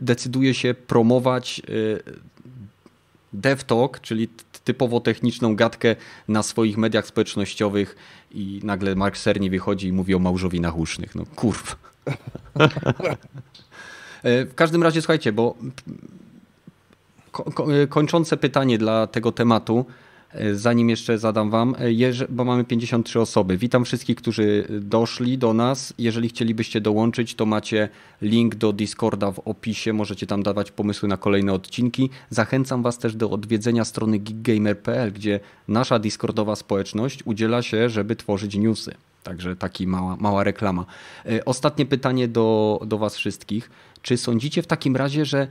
decyduje 0.00 0.54
się 0.54 0.74
promować 0.74 1.62
y, 1.68 2.02
DevTalk, 3.32 4.00
czyli 4.00 4.28
typowo 4.64 5.00
techniczną 5.00 5.56
gadkę 5.56 5.96
na 6.28 6.42
swoich 6.42 6.76
mediach 6.76 7.06
społecznościowych 7.06 7.96
i 8.30 8.60
nagle 8.64 8.94
Mark 8.94 9.18
Cerny 9.18 9.50
wychodzi 9.50 9.88
i 9.88 9.92
mówi 9.92 10.14
o 10.14 10.18
małżowinach 10.18 10.76
usznych. 10.76 11.14
No 11.14 11.24
kurwa. 11.36 11.76
E, 14.22 14.44
W 14.46 14.54
każdym 14.54 14.82
razie 14.82 15.02
słuchajcie, 15.02 15.32
bo 15.32 15.54
kończące 17.88 18.36
pytanie 18.36 18.78
dla 18.78 19.06
tego 19.06 19.32
tematu, 19.32 19.86
e, 20.32 20.54
zanim 20.54 20.90
jeszcze 20.90 21.18
zadam 21.18 21.50
wam, 21.50 21.74
e, 21.78 22.26
bo 22.28 22.44
mamy 22.44 22.64
53 22.64 23.20
osoby. 23.20 23.56
Witam 23.56 23.84
wszystkich, 23.84 24.16
którzy 24.16 24.66
doszli 24.80 25.38
do 25.38 25.54
nas. 25.54 25.94
Jeżeli 25.98 26.28
chcielibyście 26.28 26.80
dołączyć, 26.80 27.34
to 27.34 27.46
macie 27.46 27.88
link 28.22 28.54
do 28.54 28.72
Discorda 28.72 29.32
w 29.32 29.38
opisie, 29.38 29.92
możecie 29.92 30.26
tam 30.26 30.42
dawać 30.42 30.70
pomysły 30.70 31.08
na 31.08 31.16
kolejne 31.16 31.52
odcinki. 31.52 32.10
Zachęcam 32.30 32.82
was 32.82 32.98
też 32.98 33.16
do 33.16 33.30
odwiedzenia 33.30 33.84
strony 33.84 34.18
geekgamer.pl, 34.18 35.12
gdzie 35.12 35.40
nasza 35.68 35.98
Discordowa 35.98 36.56
społeczność 36.56 37.22
udziela 37.24 37.62
się, 37.62 37.88
żeby 37.88 38.16
tworzyć 38.16 38.56
newsy. 38.56 38.94
Także 39.22 39.56
taki 39.56 39.86
mała, 39.86 40.16
mała 40.16 40.44
reklama. 40.44 40.86
E, 41.26 41.44
Ostatnie 41.44 41.86
pytanie 41.86 42.28
do, 42.28 42.80
do 42.86 42.98
was 42.98 43.16
wszystkich. 43.16 43.70
Czy 44.02 44.16
sądzicie 44.16 44.62
w 44.62 44.66
takim 44.66 44.96
razie, 44.96 45.24
że 45.24 45.48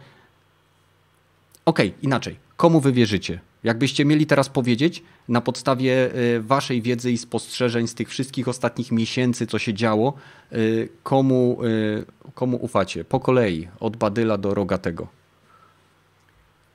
Okej, 1.65 1.93
inaczej. 2.01 2.39
Komu 2.57 2.79
wy 2.81 2.91
wierzycie? 2.91 3.39
Jakbyście 3.63 4.05
mieli 4.05 4.25
teraz 4.25 4.49
powiedzieć 4.49 5.03
na 5.27 5.41
podstawie 5.41 6.15
y, 6.15 6.41
waszej 6.41 6.81
wiedzy 6.81 7.11
i 7.11 7.17
spostrzeżeń 7.17 7.87
z 7.87 7.95
tych 7.95 8.09
wszystkich 8.09 8.47
ostatnich 8.47 8.91
miesięcy, 8.91 9.47
co 9.47 9.59
się 9.59 9.73
działo, 9.73 10.13
y, 10.53 10.89
komu, 11.03 11.57
y, 11.65 12.05
komu 12.33 12.57
ufacie? 12.57 13.03
Po 13.05 13.19
kolei, 13.19 13.67
od 13.79 13.97
Badyla 13.97 14.37
do 14.37 14.53
Rogatego. 14.53 15.07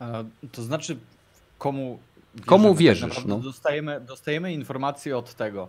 E, 0.00 0.24
To 0.52 0.62
znaczy, 0.62 0.96
komu 1.58 1.98
Komu 2.46 2.74
wierzymy? 2.74 3.08
wierzysz, 3.08 3.16
Tak 3.16 3.28
no? 3.28 3.38
dostajemy, 3.38 4.00
dostajemy 4.00 4.52
informacje 4.52 5.18
od 5.18 5.34
tego, 5.34 5.68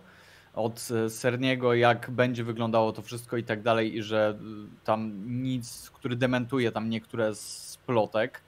od 0.54 0.88
e, 1.06 1.10
Serniego, 1.10 1.74
jak 1.74 2.12
będzie 2.12 2.44
wyglądało 2.44 2.92
to 2.92 3.02
wszystko 3.02 3.38
i 3.38 3.44
tak 3.44 3.62
dalej, 3.62 3.96
i 3.96 4.04
że 4.04 4.38
tam 4.84 5.12
nic, 5.44 5.90
który 5.94 6.16
dementuje 6.16 6.72
tam 6.72 6.90
niektóre 6.90 7.36
z 7.36 7.78
plotek, 7.86 8.42
e, 8.42 8.47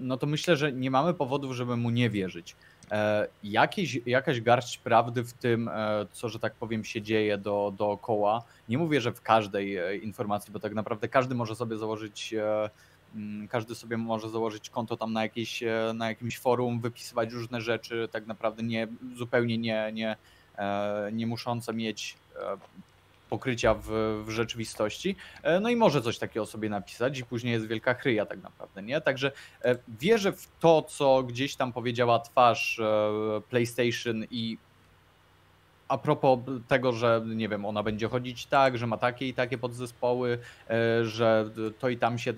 no 0.00 0.16
to 0.16 0.26
myślę, 0.26 0.56
że 0.56 0.72
nie 0.72 0.90
mamy 0.90 1.14
powodów, 1.14 1.52
żeby 1.52 1.76
mu 1.76 1.90
nie 1.90 2.10
wierzyć. 2.10 2.56
E, 2.90 3.28
Jakieś, 3.42 4.00
jakaś 4.06 4.40
garść 4.40 4.78
prawdy 4.78 5.24
w 5.24 5.32
tym, 5.32 5.68
e, 5.68 6.06
co, 6.12 6.28
że 6.28 6.38
tak 6.38 6.54
powiem, 6.54 6.84
się 6.84 7.02
dzieje 7.02 7.38
do, 7.38 7.72
dookoła. 7.76 8.42
Nie 8.68 8.78
mówię, 8.78 9.00
że 9.00 9.12
w 9.12 9.22
każdej 9.22 9.76
e, 9.76 9.96
informacji, 9.96 10.52
bo 10.52 10.60
tak 10.60 10.74
naprawdę 10.74 11.08
każdy 11.08 11.34
może 11.34 11.54
sobie 11.56 11.78
założyć 11.78 12.34
e, 12.34 12.70
Mm, 13.16 13.48
Każdy 13.48 13.74
sobie 13.74 13.96
może 13.96 14.30
założyć 14.30 14.70
konto 14.70 14.96
tam 14.96 15.12
na, 15.12 15.22
jakieś, 15.22 15.62
e, 15.62 15.92
na 15.94 16.08
jakimś 16.08 16.38
forum, 16.38 16.80
wypisywać 16.80 17.32
różne 17.32 17.60
rzeczy, 17.60 18.08
tak 18.12 18.26
naprawdę 18.26 18.62
nie, 18.62 18.88
zupełnie 19.16 19.58
nie, 19.58 19.90
nie, 19.92 20.16
e, 20.58 21.10
nie 21.12 21.26
muszące 21.26 21.72
mieć 21.74 22.16
e, 22.36 22.56
pokrycia 23.30 23.74
w, 23.74 23.86
w 24.26 24.30
rzeczywistości. 24.30 25.16
E, 25.42 25.60
No 25.60 25.70
i 25.70 25.76
może 25.76 26.02
coś 26.02 26.18
takiego 26.18 26.46
sobie 26.46 26.68
napisać 26.68 27.18
i 27.18 27.24
później 27.24 27.52
jest 27.52 27.66
wielka 27.66 27.94
chryja 27.94 28.26
tak 28.26 28.42
naprawdę, 28.42 28.82
nie? 28.82 29.00
Także 29.00 29.32
e, 29.62 29.76
wierzę 29.88 30.32
w 30.32 30.48
to, 30.60 30.82
co 30.82 31.22
gdzieś 31.22 31.56
tam 31.56 31.72
powiedziała 31.72 32.18
twarz 32.18 32.78
e, 32.78 33.10
PlayStation 33.48 34.24
i 34.30 34.58
a 35.88 35.98
propos 35.98 36.38
tego, 36.68 36.92
że 36.92 37.22
nie 37.26 37.48
wiem, 37.48 37.64
ona 37.64 37.82
będzie 37.82 38.08
chodzić 38.08 38.46
tak, 38.46 38.78
że 38.78 38.86
ma 38.86 38.96
takie 38.96 39.28
i 39.28 39.34
takie 39.34 39.58
podzespoły, 39.58 40.38
e, 40.70 41.04
że 41.04 41.50
to 41.78 41.88
i 41.88 41.96
tam 41.96 42.18
się 42.18 42.30
e, 42.30 42.34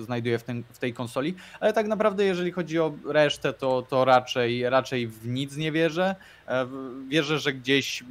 znajduje 0.00 0.38
w, 0.38 0.44
w 0.72 0.78
tej 0.78 0.92
konsoli, 0.94 1.34
ale 1.60 1.72
tak 1.72 1.86
naprawdę 1.86 2.24
jeżeli 2.24 2.52
chodzi 2.52 2.78
o 2.78 2.92
resztę, 3.06 3.52
to, 3.52 3.82
to 3.82 4.04
raczej, 4.04 4.70
raczej 4.70 5.06
w 5.08 5.26
nic 5.26 5.56
nie 5.56 5.72
wierzę. 5.72 6.16
E, 6.48 6.66
Wierzę, 7.08 7.38
że 7.38 7.52
gdzieś 7.52 8.04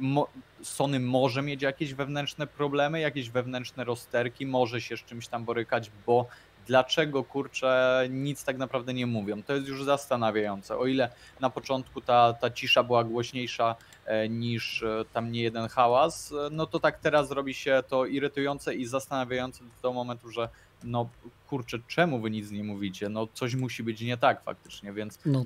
Sony 0.62 1.00
może 1.00 1.42
mieć 1.42 1.62
jakieś 1.62 1.94
wewnętrzne 1.94 2.46
problemy, 2.46 3.00
jakieś 3.00 3.30
wewnętrzne 3.30 3.84
rozterki, 3.84 4.46
może 4.46 4.80
się 4.80 4.96
z 4.96 5.00
czymś 5.00 5.28
tam 5.28 5.44
borykać, 5.44 5.90
bo 6.06 6.26
dlaczego 6.66 7.24
kurczę 7.24 8.02
nic 8.10 8.44
tak 8.44 8.58
naprawdę 8.58 8.94
nie 8.94 9.06
mówią? 9.06 9.42
To 9.42 9.52
jest 9.52 9.68
już 9.68 9.84
zastanawiające. 9.84 10.78
O 10.78 10.86
ile 10.86 11.10
na 11.40 11.50
początku 11.50 12.00
ta, 12.00 12.32
ta 12.32 12.50
cisza 12.50 12.82
była 12.82 13.04
głośniejsza 13.04 13.76
e, 14.06 14.28
niż 14.28 14.82
e, 14.82 15.04
tam 15.12 15.32
nie 15.32 15.42
jeden 15.42 15.68
hałas, 15.68 16.32
e, 16.32 16.50
no 16.50 16.66
to 16.66 16.80
tak 16.80 16.98
teraz 16.98 17.30
robi 17.30 17.54
się 17.54 17.82
to 17.88 18.06
irytujące 18.06 18.74
i 18.74 18.86
zastanawiające 18.86 19.64
do 19.64 19.70
tego 19.70 19.92
momentu, 19.92 20.30
że 20.30 20.48
no 20.84 21.08
kurczę, 21.48 21.78
czemu 21.88 22.20
wy 22.20 22.30
nic 22.30 22.50
nie 22.50 22.64
mówicie? 22.64 23.08
No 23.08 23.28
coś 23.34 23.54
musi 23.54 23.82
być 23.82 24.00
nie 24.00 24.16
tak 24.16 24.42
faktycznie, 24.42 24.92
więc 24.92 25.18
No, 25.26 25.44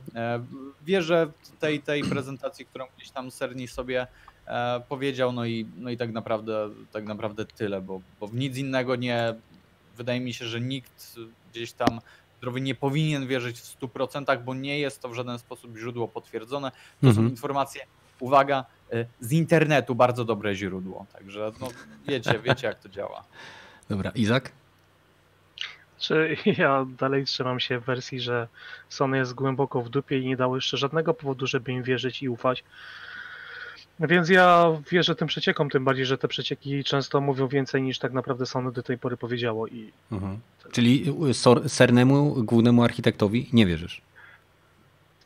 wierzę 0.85 1.27
w 1.43 1.51
tej, 1.61 1.81
tej 1.81 2.05
prezentacji, 2.05 2.67
którą 2.67 2.87
gdzieś 2.97 3.11
tam 3.11 3.31
Serni 3.31 3.69
sobie 3.69 4.07
powiedział, 4.89 5.33
no 5.33 5.45
i, 5.47 5.67
no 5.77 5.91
i 5.91 5.97
tak 5.97 6.13
naprawdę 6.13 6.71
tak 6.93 7.05
naprawdę 7.05 7.45
tyle, 7.45 7.81
bo, 7.81 8.01
bo 8.21 8.27
w 8.27 8.35
nic 8.35 8.57
innego 8.57 8.97
nie 8.97 9.35
wydaje 9.97 10.21
mi 10.21 10.35
się, 10.35 10.47
że 10.47 10.61
nikt 10.61 11.17
gdzieś 11.53 11.73
tam 11.73 12.01
zdrowy 12.39 12.61
nie 12.61 12.75
powinien 12.75 13.27
wierzyć 13.27 13.61
w 13.61 13.81
100%, 13.81 14.43
bo 14.45 14.55
nie 14.55 14.79
jest 14.79 15.01
to 15.03 15.09
w 15.09 15.15
żaden 15.15 15.39
sposób 15.39 15.77
źródło 15.79 16.09
potwierdzone. 16.09 16.71
To 16.71 17.07
Mhm. 17.07 17.15
są 17.27 17.31
informacje, 17.31 17.83
uwaga, 18.21 18.65
e, 18.93 19.07
z 19.21 19.33
internetu 19.33 19.95
bardzo 19.95 20.25
dobre 20.25 20.55
źródło. 20.55 21.07
Także 21.13 21.53
no, 21.61 21.69
wiecie, 22.09 22.39
wiecie 22.45 22.67
jak 22.67 22.81
to 22.81 22.89
działa. 22.89 23.25
dobra. 23.89 24.11
Izak? 24.11 24.53
Czy 25.99 26.37
ja 26.59 26.87
dalej 26.99 27.25
trzymam 27.25 27.61
się 27.61 27.79
w 27.79 27.85
wersji, 27.85 28.21
że 28.21 28.49
Sony 28.89 29.17
jest 29.19 29.35
głęboko 29.35 29.83
w 29.83 29.89
dupie 29.89 30.19
i 30.19 30.27
nie 30.27 30.37
dało 30.37 30.55
jeszcze 30.57 30.77
żadnego 30.77 31.15
powodu, 31.15 31.47
żeby 31.47 31.73
im 31.73 31.83
wierzyć 31.83 32.23
i 32.23 32.29
ufać. 32.29 32.65
Więc 34.01 34.29
ja 34.29 34.67
wierzę 34.91 35.15
tym 35.15 35.29
przeciekom, 35.29 35.71
tym 35.71 35.85
bardziej, 35.85 36.07
że 36.07 36.19
te 36.19 36.29
przecieki 36.29 36.85
często 36.85 37.21
mówią 37.21 37.49
więcej 37.49 37.83
niż 37.83 37.99
tak 37.99 38.13
naprawdę 38.13 38.47
Sony 38.47 38.73
do 38.73 38.83
tej 38.83 38.99
pory 38.99 39.17
powiedziało. 39.17 39.67
I 39.67 39.91
Czyli 40.73 41.05
y, 41.31 41.35
Sor- 41.35 41.69
Sernemu, 41.69 42.35
głównemu 42.45 42.85
architektowi, 42.85 43.49
nie 43.53 43.67
wierzysz? 43.67 44.01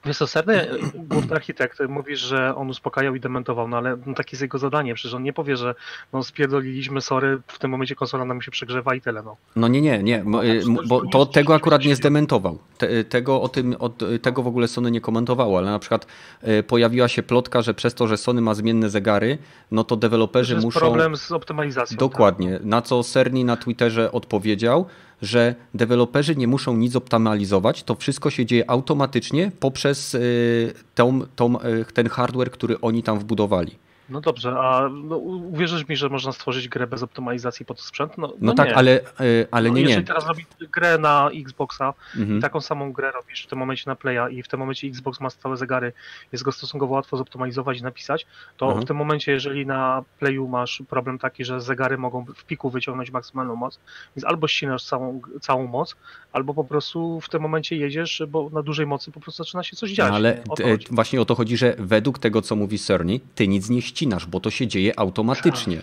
Wiesz 0.04 0.18
co, 0.18 0.26
Serny, 0.26 0.68
główny 1.10 1.34
architekt, 1.36 1.78
mówisz, 1.88 2.20
że 2.20 2.54
on 2.56 2.70
uspokajał 2.70 3.14
i 3.14 3.20
dementował, 3.20 3.68
no 3.68 3.76
ale 3.76 3.96
no, 4.06 4.14
takie 4.14 4.30
jest 4.32 4.42
jego 4.42 4.58
zadanie, 4.58 4.94
przecież 4.94 5.14
on 5.14 5.22
nie 5.22 5.32
powie, 5.32 5.56
że 5.56 5.74
no 6.12 6.22
spierdoliliśmy, 6.22 7.00
sorry, 7.00 7.40
w 7.46 7.58
tym 7.58 7.70
momencie 7.70 7.94
konsola 7.94 8.24
nam 8.24 8.42
się 8.42 8.50
przegrzewa 8.50 8.94
i 8.94 9.00
tyle, 9.00 9.22
no. 9.22 9.36
No 9.56 9.68
nie, 9.68 9.80
nie, 9.82 10.02
nie, 10.02 10.24
mo- 10.24 10.44
y, 10.44 10.62
to- 10.62 10.82
bo 10.88 11.00
to 11.00 11.06
to 11.10 11.18
jest 11.18 11.32
tego 11.32 11.54
akurat 11.54 11.84
nie 11.84 11.96
zdementował. 11.96 12.58
Te, 12.78 13.04
tego, 13.04 13.42
o 13.42 13.48
tym, 13.48 13.76
od, 13.78 14.02
tego 14.22 14.42
w 14.42 14.46
ogóle 14.46 14.68
Sony 14.68 14.90
nie 14.90 15.00
komentowało, 15.00 15.58
ale 15.58 15.70
na 15.70 15.78
przykład 15.78 16.06
y, 16.48 16.62
pojawiła 16.62 17.08
się 17.08 17.22
plotka, 17.22 17.62
że 17.62 17.74
przez 17.74 17.94
to, 17.94 18.06
że 18.08 18.16
Sony 18.16 18.40
ma 18.40 18.54
zmienne 18.54 18.90
zegary, 18.90 19.38
no 19.70 19.84
to 19.84 19.88
To 19.88 19.96
deweloperzy 19.96 20.54
jest 20.54 20.64
muszą... 20.64 20.80
problem 20.80 21.16
z 21.16 21.32
optymalizacją. 21.32 21.96
Dokładnie. 21.96 22.60
Na 22.62 22.82
co 22.82 23.02
Serni 23.02 23.44
na 23.44 23.56
Twitterze 23.56 24.12
odpowiedział, 24.12 24.86
że 25.22 25.54
deweloperzy 25.74 26.36
nie 26.36 26.48
muszą 26.48 26.76
nic 26.76 26.96
optymalizować, 26.96 27.82
to 27.82 27.94
wszystko 27.94 28.30
się 28.30 28.46
dzieje 28.46 28.70
automatycznie 28.70 29.52
poprzez 29.60 30.14
y, 30.14 30.74
tą, 30.94 31.20
tą, 31.36 31.60
y, 31.60 31.84
ten 31.94 32.08
hardware, 32.08 32.50
który 32.50 32.80
oni 32.80 33.02
tam 33.02 33.18
wbudowali. 33.18 33.78
No 34.10 34.20
dobrze, 34.20 34.50
a 34.58 34.88
no, 34.88 35.16
uwierzysz 35.16 35.88
mi, 35.88 35.96
że 35.96 36.08
można 36.08 36.32
stworzyć 36.32 36.68
grę 36.68 36.86
bez 36.86 37.02
optymalizacji 37.02 37.66
pod 37.66 37.80
sprzęt? 37.80 38.18
No, 38.18 38.32
No, 38.40 38.54
tak, 38.54 38.68
nie. 38.68 38.76
ale, 38.76 39.00
y, 39.20 39.46
ale 39.50 39.68
no, 39.68 39.74
nie, 39.74 39.82
nie. 39.82 39.88
Jeżeli 39.88 40.06
teraz 40.06 40.26
robisz 40.26 40.46
grę 40.72 40.98
na 40.98 41.30
Xboxa, 41.34 41.94
Mhm. 42.16 42.40
taką 42.40 42.60
samą 42.60 42.92
grę 42.92 43.10
robisz 43.12 43.44
w 43.44 43.46
tym 43.46 43.58
momencie 43.58 43.82
na 43.86 43.96
Playa 43.96 44.34
i 44.34 44.42
w 44.42 44.48
tym 44.48 44.60
momencie 44.60 44.86
Xbox 44.86 45.20
ma 45.20 45.30
stałe 45.30 45.56
zegary, 45.56 45.92
jest 46.32 46.44
go 46.44 46.52
stosunkowo 46.52 46.94
łatwo 46.94 47.16
zoptymalizować 47.16 47.78
i 47.78 47.82
napisać, 47.82 48.26
to 48.56 48.66
Mhm. 48.66 48.84
w 48.84 48.88
tym 48.88 48.96
momencie, 48.96 49.32
jeżeli 49.32 49.66
na 49.66 50.04
Playu 50.18 50.48
masz 50.48 50.82
problem 50.88 51.18
taki, 51.18 51.44
że 51.44 51.60
zegary 51.60 51.98
mogą 51.98 52.24
w 52.36 52.44
piku 52.44 52.70
wyciągnąć 52.70 53.10
maksymalną 53.10 53.56
moc, 53.56 53.78
więc 54.16 54.24
albo 54.26 54.48
ścinasz 54.48 54.84
całą, 54.84 55.20
całą 55.40 55.66
moc, 55.66 55.96
albo 56.32 56.54
po 56.54 56.64
prostu 56.64 57.20
w 57.20 57.28
tym 57.28 57.42
momencie 57.42 57.76
jedziesz, 57.76 58.22
bo 58.28 58.50
na 58.52 58.62
dużej 58.62 58.86
mocy 58.86 59.10
po 59.12 59.20
prostu 59.20 59.44
zaczyna 59.44 59.62
się 59.62 59.76
coś 59.76 59.90
dziać. 59.90 60.08
No, 60.08 60.14
ale 60.16 60.34
nie? 60.34 60.42
O 60.66 60.70
chodzi. 60.70 60.86
właśnie 60.90 61.20
o 61.20 61.24
to 61.24 61.34
chodzi, 61.34 61.56
że 61.56 61.74
według 61.78 62.18
tego, 62.18 62.42
co 62.42 62.56
mówi 62.56 62.78
Cerny, 62.78 63.20
ty 63.34 63.48
nic 63.48 63.70
nie 63.70 63.82
ścinasz, 63.82 63.99
bo 64.26 64.40
to 64.40 64.50
się 64.50 64.66
dzieje 64.66 64.98
automatycznie. 64.98 65.82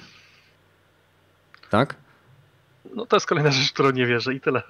Tak? 1.70 1.96
No 2.98 3.06
to 3.06 3.16
jest 3.16 3.26
kolejna 3.26 3.52
rzecz, 3.52 3.70
w 3.70 3.74
którą 3.74 3.92
nie 3.92 4.06
wierzę 4.06 4.34
i 4.34 4.40
tyle. 4.40 4.62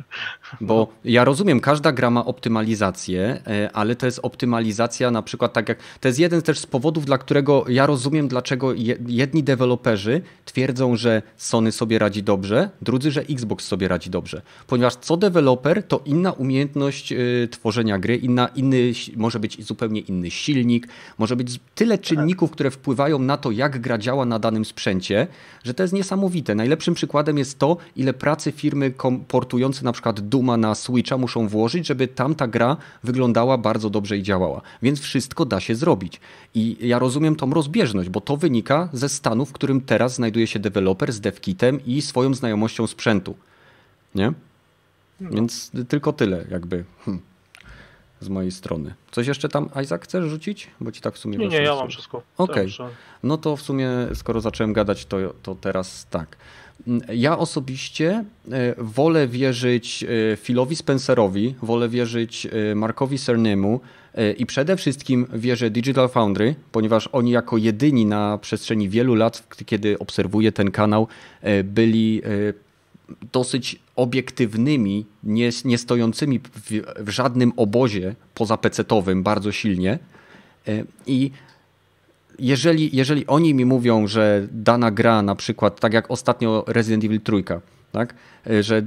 Bo 0.61 0.87
ja 1.05 1.23
rozumiem, 1.23 1.59
każda 1.59 1.91
gra 1.91 2.09
ma 2.09 2.25
optymalizację, 2.25 3.41
e, 3.47 3.69
ale 3.73 3.95
to 3.95 4.05
jest 4.05 4.19
optymalizacja 4.23 5.11
na 5.11 5.21
przykład 5.21 5.53
tak 5.53 5.69
jak. 5.69 5.79
To 6.01 6.07
jest 6.07 6.19
jeden 6.19 6.41
też 6.41 6.59
z 6.59 6.65
powodów, 6.65 7.05
dla 7.05 7.17
którego 7.17 7.65
ja 7.69 7.85
rozumiem, 7.85 8.27
dlaczego 8.27 8.73
jedni 9.07 9.43
deweloperzy 9.43 10.21
twierdzą, 10.45 10.95
że 10.95 11.21
Sony 11.37 11.71
sobie 11.71 11.99
radzi 11.99 12.23
dobrze, 12.23 12.69
drudzy, 12.81 13.11
że 13.11 13.21
Xbox 13.21 13.65
sobie 13.65 13.87
radzi 13.87 14.09
dobrze. 14.09 14.41
Ponieważ 14.67 14.95
co 14.95 15.17
deweloper, 15.17 15.83
to 15.83 16.01
inna 16.05 16.31
umiejętność 16.31 17.11
e, 17.11 17.17
tworzenia 17.51 17.99
gry, 17.99 18.15
inna, 18.15 18.47
inny, 18.47 18.91
może 19.15 19.39
być 19.39 19.65
zupełnie 19.65 20.01
inny 20.01 20.31
silnik, 20.31 20.87
może 21.17 21.35
być 21.35 21.59
tyle 21.75 21.97
czynników, 21.97 22.51
które 22.51 22.71
wpływają 22.71 23.19
na 23.19 23.37
to, 23.37 23.51
jak 23.51 23.81
gra 23.81 23.97
działa 23.97 24.25
na 24.25 24.39
danym 24.39 24.65
sprzęcie, 24.65 25.27
że 25.63 25.73
to 25.73 25.83
jest 25.83 25.93
niesamowite. 25.93 26.55
Najlepszym 26.55 26.93
przykładem 26.93 27.37
jest 27.37 27.59
to, 27.59 27.77
ile 27.95 28.16
pracy 28.17 28.51
firmy 28.51 28.93
portujące 29.27 29.85
na 29.85 29.91
przykład 29.91 30.19
Duma 30.19 30.57
na 30.57 30.75
Switcha 30.75 31.17
muszą 31.17 31.47
włożyć, 31.47 31.87
żeby 31.87 32.07
tamta 32.07 32.47
gra 32.47 32.77
wyglądała 33.03 33.57
bardzo 33.57 33.89
dobrze 33.89 34.17
i 34.17 34.23
działała. 34.23 34.61
Więc 34.81 34.99
wszystko 34.99 35.45
da 35.45 35.59
się 35.59 35.75
zrobić. 35.75 36.19
I 36.53 36.77
ja 36.79 36.99
rozumiem 36.99 37.35
tą 37.35 37.53
rozbieżność, 37.53 38.09
bo 38.09 38.21
to 38.21 38.37
wynika 38.37 38.89
ze 38.93 39.09
stanu, 39.09 39.45
w 39.45 39.53
którym 39.53 39.81
teraz 39.81 40.15
znajduje 40.15 40.47
się 40.47 40.59
deweloper 40.59 41.13
z 41.13 41.19
devkitem 41.19 41.85
i 41.85 42.01
swoją 42.01 42.33
znajomością 42.33 42.87
sprzętu. 42.87 43.35
Nie? 44.15 44.33
No. 45.21 45.29
Więc 45.31 45.71
tylko 45.87 46.13
tyle 46.13 46.45
jakby. 46.51 46.83
Hm 47.05 47.19
z 48.19 48.29
mojej 48.29 48.51
strony. 48.51 48.93
Coś 49.11 49.27
jeszcze 49.27 49.49
tam, 49.49 49.69
Isaac, 49.83 50.01
chcesz 50.01 50.25
rzucić? 50.25 50.67
Bo 50.81 50.91
ci 50.91 51.01
tak 51.01 51.13
w 51.13 51.17
sumie 51.17 51.37
Nie, 51.37 51.47
nie, 51.47 51.61
ja 51.61 51.75
mam 51.75 51.89
wszystko. 51.89 52.21
Okej. 52.37 52.73
Okay. 52.75 52.89
No 53.23 53.37
to 53.37 53.57
w 53.57 53.61
sumie, 53.61 53.89
skoro 54.13 54.41
zacząłem 54.41 54.73
gadać, 54.73 55.05
to, 55.05 55.17
to 55.43 55.55
teraz 55.55 56.07
tak. 56.09 56.37
Ja 57.13 57.37
osobiście 57.37 58.23
e, 58.51 58.75
wolę 58.77 59.27
wierzyć 59.27 60.03
e, 60.03 60.37
Philowi 60.37 60.75
Spencerowi, 60.75 61.55
wolę 61.61 61.89
wierzyć 61.89 62.47
e, 62.71 62.75
Markowi 62.75 63.17
Cernemu 63.17 63.79
i 64.37 64.45
przede 64.45 64.77
wszystkim 64.77 65.27
wierzę 65.33 65.69
Digital 65.69 66.09
Foundry, 66.09 66.55
ponieważ 66.71 67.09
oni 67.11 67.31
jako 67.31 67.57
jedyni 67.57 68.05
na 68.05 68.37
przestrzeni 68.37 68.89
wielu 68.89 69.15
lat, 69.15 69.57
kiedy 69.65 69.99
obserwuję 69.99 70.51
ten 70.51 70.71
kanał, 70.71 71.07
byli 71.63 72.21
dosyć 73.31 73.79
obiektywnymi, 73.95 75.05
nie, 75.23 75.49
nie 75.65 75.77
stojącymi 75.77 76.39
w, 76.39 76.71
w 76.99 77.09
żadnym 77.09 77.53
obozie 77.57 78.15
pozapecetowym 78.33 79.23
bardzo 79.23 79.51
silnie. 79.51 79.99
I 81.07 81.31
jeżeli, 82.39 82.95
jeżeli 82.95 83.27
oni 83.27 83.53
mi 83.53 83.65
mówią, 83.65 84.07
że 84.07 84.47
dana 84.51 84.91
gra, 84.91 85.21
na 85.21 85.35
przykład 85.35 85.79
tak 85.79 85.93
jak 85.93 86.11
ostatnio 86.11 86.63
Resident 86.67 87.03
Evil 87.03 87.21
3, 87.21 87.43
tak? 87.91 88.13
E, 88.49 88.63
że 88.63 88.77
e, 88.77 88.83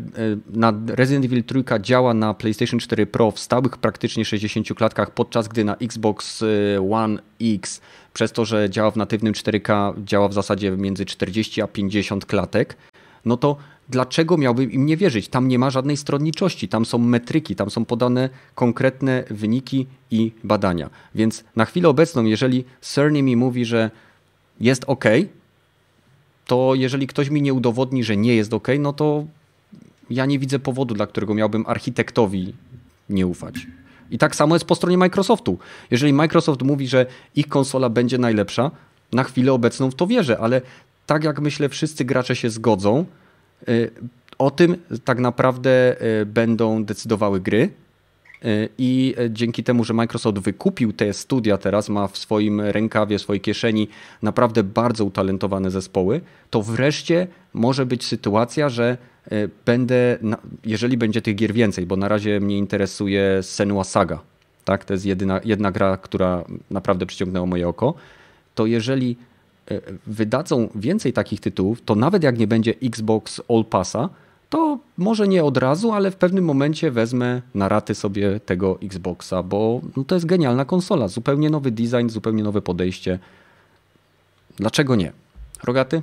na 0.51 0.73
Resident 0.87 1.25
Evil 1.25 1.45
3 1.45 1.65
działa 1.81 2.15
na 2.15 2.35
PlayStation 2.35 2.81
4 2.81 3.07
Pro 3.07 3.31
w 3.31 3.39
stałych 3.39 3.79
praktycznie 3.79 4.25
60 4.25 4.69
klatkach, 4.75 5.11
podczas 5.11 5.49
gdy 5.49 5.65
na 5.65 5.77
Xbox 5.77 6.43
e, 6.43 6.47
One 6.93 7.19
X 7.43 7.81
przez 8.13 8.33
to, 8.33 8.45
że 8.45 8.71
działa 8.71 8.91
w 8.91 8.97
natywnym 8.97 9.33
4K, 9.33 9.95
działa 10.05 10.29
w 10.29 10.33
zasadzie 10.33 10.71
między 10.71 11.07
40 11.07 11.63
a 11.63 11.67
50 11.67 12.27
klatek, 12.27 12.77
no 13.25 13.37
to 13.37 13.57
dlaczego 13.91 14.36
miałbym 14.36 14.72
im 14.72 14.86
nie 14.86 14.97
wierzyć? 14.97 15.28
Tam 15.28 15.49
nie 15.49 15.59
ma 15.59 15.70
żadnej 15.70 15.97
stronniczości, 15.97 16.68
tam 16.68 16.84
są 16.84 16.99
metryki, 16.99 17.57
tam 17.57 17.70
są 17.70 17.84
podane 17.84 18.28
konkretne 18.55 19.24
wyniki 19.30 19.86
i 20.11 20.32
badania. 20.45 20.91
Więc 21.14 21.45
na 21.57 21.64
chwilę 21.64 21.88
obecną, 21.88 22.24
jeżeli 22.24 22.64
Cerny 22.80 23.22
mi 23.22 23.36
mówi, 23.36 23.64
że 23.64 23.91
jest 24.61 24.84
ok, 24.86 25.05
to 26.47 26.74
jeżeli 26.74 27.07
ktoś 27.07 27.30
mi 27.30 27.43
nie 27.43 27.55
udowodni, 27.55 28.05
że 28.05 28.16
nie 28.16 28.36
jest 28.36 28.55
ok, 28.55 28.68
no 28.78 28.93
to 28.93 29.24
ja 30.11 30.26
nie 30.26 30.38
widzę 30.38 30.59
powodu, 30.59 30.95
dla 30.95 31.07
którego 31.07 31.34
miałbym 31.34 31.64
architektowi 31.66 32.55
nie 33.09 33.26
ufać. 33.26 33.66
I 34.11 34.18
tak 34.18 34.36
samo 34.36 34.55
jest 34.55 34.64
po 34.64 34.74
stronie 34.74 34.99
Microsoftu. 34.99 35.59
Jeżeli 35.91 36.12
Microsoft 36.12 36.62
mówi, 36.62 36.88
że 36.88 37.07
ich 37.36 37.49
konsola 37.49 37.88
będzie 37.88 38.18
najlepsza, 38.18 38.70
na 39.12 39.24
chwilę 39.24 39.53
obecną 39.53 39.91
w 39.91 39.95
to 39.95 40.07
wierzę, 40.07 40.38
ale 40.38 40.62
tak 41.07 41.24
jak 41.24 41.41
myślę, 41.41 41.68
wszyscy 41.68 42.05
gracze 42.05 42.36
się 42.36 42.51
zgodzą, 42.51 43.07
o 44.41 44.51
tym 44.51 44.77
tak 45.05 45.19
naprawdę 45.19 45.97
y, 46.23 46.27
będą 46.27 46.85
decydowały 46.85 47.41
gry. 47.41 47.71
Y, 48.45 48.69
I 48.79 49.15
dzięki 49.31 49.65
temu, 49.65 49.85
że 49.85 49.95
Microsoft 49.95 50.39
wykupił 50.39 50.93
te 50.93 51.13
studia 51.13 51.59
teraz, 51.59 51.89
ma 51.89 52.09
w 52.09 52.19
swoim 52.19 52.61
rękawie, 52.61 53.19
w 53.19 53.23
swojej 53.23 53.41
kieszeni 53.41 53.89
naprawdę 54.23 54.63
bardzo 54.63 55.05
utalentowane 55.05 55.71
zespoły, 55.71 56.21
to 56.51 56.63
wreszcie 56.63 57.27
może 57.55 57.87
być 57.87 58.05
sytuacja, 58.05 58.69
że 58.69 58.97
będę, 59.67 60.19
jeżeli 60.65 60.97
będzie 60.97 61.23
tych 61.23 61.35
gier 61.35 61.53
więcej, 61.53 61.87
bo 61.87 61.97
na 61.97 62.09
razie 62.09 62.41
mnie 62.41 62.59
interesuje 62.59 63.43
Senua 63.43 63.85
Saga, 63.85 64.21
tak? 64.65 64.85
to 64.85 64.93
jest 64.93 65.07
jedyna, 65.07 65.41
jedna 65.45 65.71
gra, 65.73 65.97
która 65.97 66.45
naprawdę 66.71 67.07
przyciągnęła 67.07 67.47
moje 67.47 67.69
oko, 67.69 67.95
to 68.55 68.67
jeżeli 68.67 69.17
wydadzą 70.07 70.69
więcej 70.75 71.13
takich 71.13 71.41
tytułów, 71.41 71.83
to 71.83 71.95
nawet 71.95 72.23
jak 72.23 72.39
nie 72.39 72.47
będzie 72.47 72.75
Xbox 72.83 73.41
All 73.49 73.65
Passa, 73.65 74.09
to 74.51 74.79
może 74.99 75.29
nie 75.29 75.45
od 75.45 75.57
razu, 75.57 75.93
ale 75.93 76.11
w 76.11 76.17
pewnym 76.17 76.45
momencie 76.45 76.91
wezmę 76.91 77.43
na 77.55 77.69
raty 77.69 77.95
sobie 77.95 78.41
tego 78.41 78.79
Xboxa, 78.83 79.43
bo 79.43 79.81
no 79.97 80.05
to 80.05 80.15
jest 80.15 80.27
genialna 80.27 80.65
konsola. 80.65 81.09
Zupełnie 81.09 81.51
nowy 81.51 81.71
design, 81.71 82.09
zupełnie 82.09 82.43
nowe 82.43 82.63
podejście. 82.63 83.19
Dlaczego 84.57 84.97
nie? 84.97 85.13
Rogaty? 85.65 86.03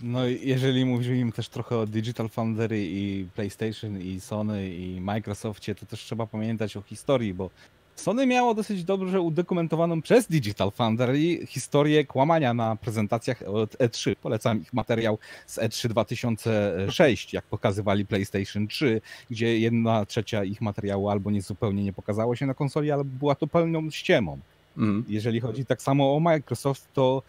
No 0.00 0.26
jeżeli 0.26 0.84
mówimy 0.84 1.32
też 1.32 1.48
trochę 1.48 1.78
o 1.78 1.86
Digital 1.86 2.28
Foundry 2.28 2.86
i 2.86 3.26
PlayStation 3.34 4.00
i 4.00 4.20
Sony 4.20 4.70
i 4.74 5.00
Microsoftie, 5.00 5.74
to 5.74 5.86
też 5.86 6.00
trzeba 6.00 6.26
pamiętać 6.26 6.76
o 6.76 6.82
historii, 6.82 7.34
bo 7.34 7.50
Sony 7.96 8.26
miało 8.26 8.54
dosyć 8.54 8.84
dobrze 8.84 9.20
udokumentowaną 9.20 10.02
przez 10.02 10.26
Digital 10.26 10.70
Foundry 10.70 11.46
historię 11.46 12.04
kłamania 12.04 12.54
na 12.54 12.76
prezentacjach 12.76 13.42
od 13.42 13.70
E3. 13.76 14.16
Polecam 14.16 14.62
ich 14.62 14.72
materiał 14.72 15.18
z 15.46 15.58
E3 15.58 15.88
2006, 15.88 17.32
jak 17.32 17.44
pokazywali 17.44 18.06
PlayStation 18.06 18.68
3, 18.68 19.00
gdzie 19.30 19.58
jedna 19.58 20.06
trzecia 20.06 20.44
ich 20.44 20.60
materiału 20.60 21.08
albo 21.08 21.30
nie 21.30 21.42
zupełnie 21.42 21.84
nie 21.84 21.92
pokazało 21.92 22.36
się 22.36 22.46
na 22.46 22.54
konsoli, 22.54 22.90
albo 22.90 23.04
była 23.04 23.34
to 23.34 23.46
pełną 23.46 23.90
ściemą. 23.90 24.38
Mm. 24.78 25.04
Jeżeli 25.08 25.40
chodzi 25.40 25.64
tak 25.64 25.82
samo 25.82 26.16
o 26.16 26.20
Microsoft, 26.20 26.88
to 26.94 27.22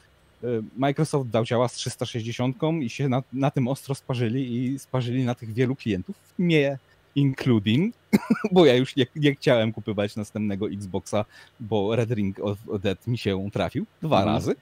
e, 0.44 0.48
Microsoft 0.78 1.30
dał 1.30 1.46
działa 1.46 1.68
z 1.68 1.74
360 1.74 2.58
i 2.82 2.90
się 2.90 3.10
na, 3.10 3.24
na 3.34 3.52
tym 3.52 3.68
ostro 3.68 3.96
sparzyli 3.96 4.66
i 4.66 4.80
sparzyli 4.80 5.26
na 5.26 5.36
tych 5.36 5.54
wielu 5.54 5.76
klientów, 5.76 6.16
nie 6.40 6.78
including, 7.16 7.96
bo 8.52 8.66
ja 8.66 8.76
już 8.76 8.96
nie, 8.96 9.06
nie, 9.16 9.36
chciałem 9.36 9.74
kupywać 9.74 10.16
następnego 10.16 10.70
Xboxa, 10.70 11.26
bo 11.60 11.96
Red 11.96 12.12
Ring 12.12 12.40
of 12.40 12.58
Dead 12.82 13.08
mi 13.08 13.18
się 13.18 13.50
trafił 13.54 13.86
dwa 14.02 14.22
mm. 14.22 14.34
razy. 14.34 14.56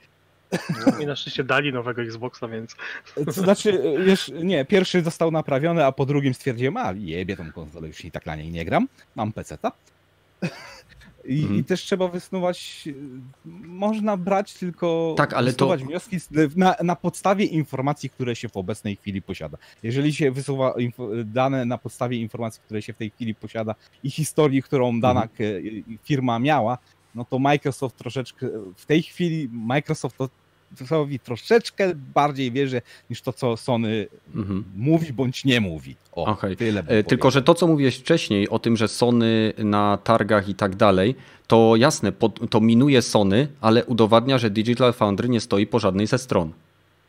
No, 0.52 1.00
I 1.00 1.06
na 1.06 1.16
szczęście 1.16 1.44
dali 1.44 1.74
nowego 1.74 2.02
Xboxa, 2.02 2.48
więc... 2.48 2.76
To 3.26 3.32
znaczy, 3.32 3.82
wiesz, 4.06 4.32
nie, 4.44 4.66
pierwszy 4.66 5.02
został 5.02 5.32
naprawiony, 5.32 5.86
a 5.86 5.92
po 5.92 6.06
drugim 6.06 6.34
stwierdziłem, 6.34 6.78
a 6.78 6.94
jebie 6.94 7.38
tą 7.38 7.52
konsolę, 7.52 7.88
już 7.88 8.06
i 8.06 8.12
tak 8.12 8.26
na 8.26 8.36
niej 8.36 8.52
nie 8.52 8.66
gram, 8.66 8.88
mam 9.16 9.34
PC-ta. 9.34 9.72
I, 11.28 11.42
mhm. 11.42 11.60
I, 11.60 11.64
też 11.64 11.82
trzeba 11.82 12.08
wysnuwać, 12.08 12.90
można 13.66 14.18
brać 14.18 14.54
tylko 14.54 15.16
tak, 15.18 15.34
ale 15.34 15.54
to... 15.54 15.78
wnioski 15.78 16.18
na, 16.56 16.76
na, 16.84 16.96
podstawie 16.96 17.46
informacji, 17.46 18.10
które 18.10 18.36
się 18.36 18.50
w 18.50 18.58
obecnej 18.58 18.96
chwili 18.96 19.22
posiada. 19.22 19.58
Jeżeli 19.84 20.14
się 20.14 20.32
wysuwa 20.32 20.74
dane 21.26 21.66
na 21.66 21.78
podstawie 21.78 22.18
informacji, 22.18 22.62
które 22.66 22.82
się 22.82 22.94
w 22.94 22.98
tej 22.98 23.10
chwili 23.10 23.36
posiada 23.36 23.76
i 24.04 24.10
historii, 24.10 24.62
którą 24.62 25.00
dana 25.00 25.24
mhm. 25.24 25.84
firma 26.04 26.40
miała, 26.40 26.78
no 27.16 27.26
to 27.26 27.40
Microsoft 27.40 27.98
troszeczkę, 27.98 28.48
w 28.76 28.86
tej 28.86 29.04
chwili 29.04 29.50
Microsoft 29.52 30.18
to 30.18 30.30
Microsoftowi 30.72 31.20
troszeczkę 31.20 31.92
bardziej 31.96 32.52
wierzę 32.52 32.82
niż 33.10 33.22
to, 33.22 33.34
co 33.34 33.58
Sony 33.58 34.08
mhm. 34.36 34.64
mówi 34.76 35.14
bądź 35.14 35.46
nie 35.46 35.62
mówi. 35.62 35.96
O, 36.12 36.26
okay. 36.26 36.56
tyle 36.56 36.84
e, 36.88 37.04
Tylko, 37.04 37.32
że 37.32 37.42
to, 37.42 37.54
co 37.54 37.68
mówiłeś 37.68 37.98
wcześniej 37.98 38.50
o 38.50 38.60
tym, 38.60 38.78
że 38.78 38.88
Sony 38.88 39.54
na 39.58 39.98
targach 40.04 40.50
i 40.50 40.56
tak 40.56 40.76
dalej, 40.76 41.16
to 41.48 41.76
jasne, 41.76 42.12
to 42.50 42.62
minuje 42.62 43.02
Sony, 43.02 43.48
ale 43.62 43.86
udowadnia, 43.86 44.38
że 44.38 44.50
Digital 44.50 44.94
Foundry 44.94 45.30
nie 45.30 45.40
stoi 45.40 45.68
po 45.68 45.80
żadnej 45.80 46.08
ze 46.08 46.18
stron. 46.18 46.52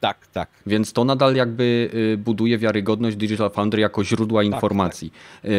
Tak, 0.01 0.27
tak. 0.27 0.49
Więc 0.67 0.93
to 0.93 1.05
nadal 1.05 1.35
jakby 1.35 1.91
y, 2.15 2.17
buduje 2.17 2.59
wiarygodność 2.59 3.17
Digital 3.17 3.51
Foundry 3.51 3.81
jako 3.83 4.05
źródła 4.05 4.43
tak, 4.43 4.53
informacji. 4.53 5.11
Tak. 5.11 5.51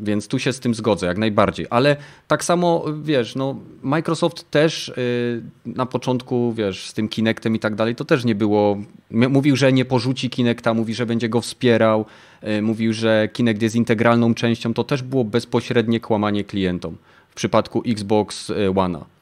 Więc 0.00 0.28
tu 0.28 0.38
się 0.38 0.52
z 0.52 0.60
tym 0.60 0.74
zgodzę, 0.74 1.06
jak 1.06 1.18
najbardziej. 1.18 1.66
Ale 1.70 1.96
tak 2.28 2.44
samo, 2.44 2.84
wiesz, 3.02 3.34
no, 3.34 3.56
Microsoft 3.82 4.50
też 4.50 4.92
yy, 4.96 5.74
na 5.74 5.86
początku, 5.86 6.52
wiesz, 6.52 6.88
z 6.88 6.94
tym 6.94 7.08
Kinectem 7.08 7.56
i 7.56 7.58
tak 7.58 7.74
dalej, 7.74 7.94
to 7.94 8.04
też 8.04 8.24
nie 8.24 8.34
było. 8.34 8.76
Mówił, 9.10 9.56
że 9.56 9.72
nie 9.72 9.84
porzuci 9.84 10.30
Kinecta, 10.30 10.74
mówi, 10.74 10.94
że 10.94 11.06
będzie 11.06 11.28
go 11.28 11.40
wspierał, 11.40 12.04
yy, 12.42 12.62
mówił, 12.62 12.92
że 12.92 13.28
Kinect 13.32 13.62
jest 13.62 13.76
integralną 13.76 14.34
częścią. 14.34 14.74
To 14.74 14.84
też 14.84 15.02
było 15.02 15.24
bezpośrednie 15.24 16.00
kłamanie 16.00 16.44
klientom 16.44 16.96
w 17.30 17.34
przypadku 17.34 17.82
Xbox 17.86 18.50
y, 18.50 18.54
One'a. 18.54 19.15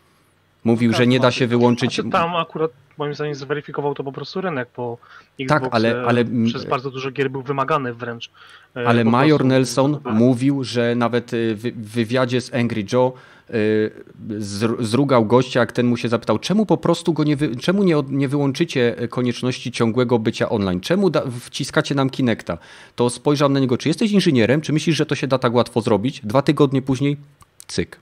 Mówił, 0.64 0.90
Tak, 0.90 0.98
że 0.98 1.06
nie 1.06 1.18
da 1.20 1.28
tak. 1.28 1.34
się 1.34 1.46
wyłączyć. 1.46 2.00
Tam 2.12 2.36
akurat 2.36 2.70
moim 2.98 3.14
zdaniem 3.14 3.34
zweryfikował 3.34 3.94
to 3.94 4.04
po 4.04 4.12
prostu 4.12 4.40
rynek, 4.40 4.68
bo 4.76 4.98
Xbox 5.40 5.62
Tak, 5.62 5.74
ale- 5.74 6.02
e, 6.02 6.06
ale- 6.06 6.24
przez 6.46 6.64
bardzo 6.64 6.90
dużo 6.90 7.10
gier 7.10 7.30
był 7.30 7.42
wymagany 7.42 7.94
wręcz. 7.94 8.30
e, 8.76 8.88
Ale 8.88 9.04
po 9.04 9.10
Major 9.10 9.38
prostu, 9.38 9.48
Nelson 9.48 9.98
mówił, 10.04 10.64
że 10.64 10.94
nawet 10.94 11.32
y, 11.34 11.54
w 11.54 11.90
wywiadzie 11.90 12.40
z 12.40 12.54
Angry 12.54 12.84
Joe 12.92 13.12
zr- 14.38 14.82
zrugał 14.84 15.24
gościa, 15.26 15.60
jak 15.60 15.72
ten 15.72 15.86
mu 15.86 15.96
się 15.96 16.08
zapytał, 16.08 16.38
czemu 16.38 16.66
po 16.66 16.76
prostu 16.76 17.12
go 17.12 17.24
nie, 17.24 17.36
wy, 17.36 17.56
czemu 17.56 17.82
nie, 17.82 17.96
nie 18.08 18.28
wyłączycie 18.28 18.96
konieczności 19.10 19.72
ciągłego 19.72 20.18
bycia 20.18 20.48
online? 20.48 20.80
Czemu 20.80 21.10
da, 21.10 21.22
wciskacie 21.40 21.94
nam 21.94 22.10
Kinecta? 22.10 22.58
To 22.96 23.10
spojrzał 23.10 23.48
na 23.48 23.60
niego, 23.60 23.78
czy 23.78 23.88
jesteś 23.88 24.10
inżynierem, 24.12 24.60
czy 24.60 24.72
myślisz, 24.72 24.96
że 24.96 25.06
to 25.06 25.14
się 25.14 25.26
da 25.26 25.38
tak 25.38 25.54
łatwo 25.54 25.80
zrobić? 25.80 26.20
Dwa 26.24 26.42
tygodnie 26.42 26.82
później, 26.82 27.16
cyk. 27.66 27.98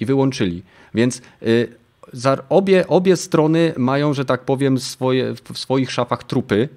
I 0.00 0.06
wyłączyli. 0.06 0.62
Więc 0.94 1.22
y, 1.42 1.68
obie, 2.48 2.88
obie 2.88 3.16
strony 3.16 3.72
mają, 3.76 4.14
że 4.14 4.24
tak 4.24 4.44
powiem, 4.44 4.78
swoje, 4.78 5.34
w 5.52 5.58
swoich 5.58 5.92
szafach 5.92 6.24
trupy, 6.24 6.68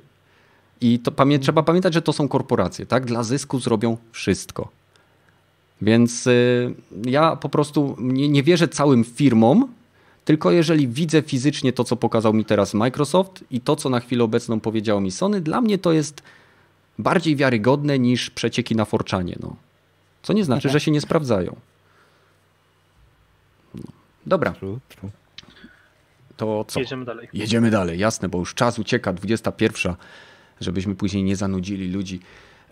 i 0.81 0.99
to 0.99 1.11
pamię 1.11 1.39
trzeba 1.39 1.63
pamiętać, 1.63 1.93
że 1.93 2.01
to 2.01 2.13
są 2.13 2.27
korporacje, 2.27 2.85
tak? 2.85 3.05
Dla 3.05 3.23
zysku 3.23 3.59
zrobią 3.59 3.97
wszystko. 4.11 4.69
Więc 5.81 6.27
y, 6.27 6.75
ja 7.05 7.35
po 7.35 7.49
prostu 7.49 7.95
nie, 7.99 8.29
nie 8.29 8.43
wierzę 8.43 8.67
całym 8.67 9.03
firmom, 9.03 9.67
tylko 10.25 10.51
jeżeli 10.51 10.87
widzę 10.87 11.21
fizycznie 11.21 11.73
to, 11.73 11.83
co 11.83 11.95
pokazał 11.95 12.33
mi 12.33 12.45
teraz 12.45 12.73
Microsoft 12.73 13.43
i 13.51 13.61
to, 13.61 13.75
co 13.75 13.89
na 13.89 13.99
chwilę 13.99 14.23
obecną 14.23 14.59
powiedziało 14.59 15.01
mi 15.01 15.11
Sony, 15.11 15.41
dla 15.41 15.61
mnie 15.61 15.77
to 15.77 15.91
jest 15.91 16.21
bardziej 16.99 17.35
wiarygodne 17.35 17.99
niż 17.99 18.29
przecieki 18.29 18.75
na 18.75 18.85
forczanie. 18.85 19.35
No. 19.39 19.55
Co 20.23 20.33
nie 20.33 20.43
znaczy, 20.43 20.69
że 20.69 20.79
się 20.79 20.91
nie 20.91 21.01
sprawdzają. 21.01 21.55
Dobra, 24.27 24.53
to 26.37 26.65
co? 26.65 26.79
Jedziemy 26.79 27.05
dalej. 27.05 27.27
Jedziemy 27.33 27.71
dalej, 27.71 27.99
jasne, 27.99 28.29
bo 28.29 28.37
już 28.37 28.53
czas 28.53 28.79
ucieka, 28.79 29.13
21, 29.13 29.95
żebyśmy 30.61 30.95
później 30.95 31.23
nie 31.23 31.35
zanudzili 31.35 31.91
ludzi. 31.91 32.19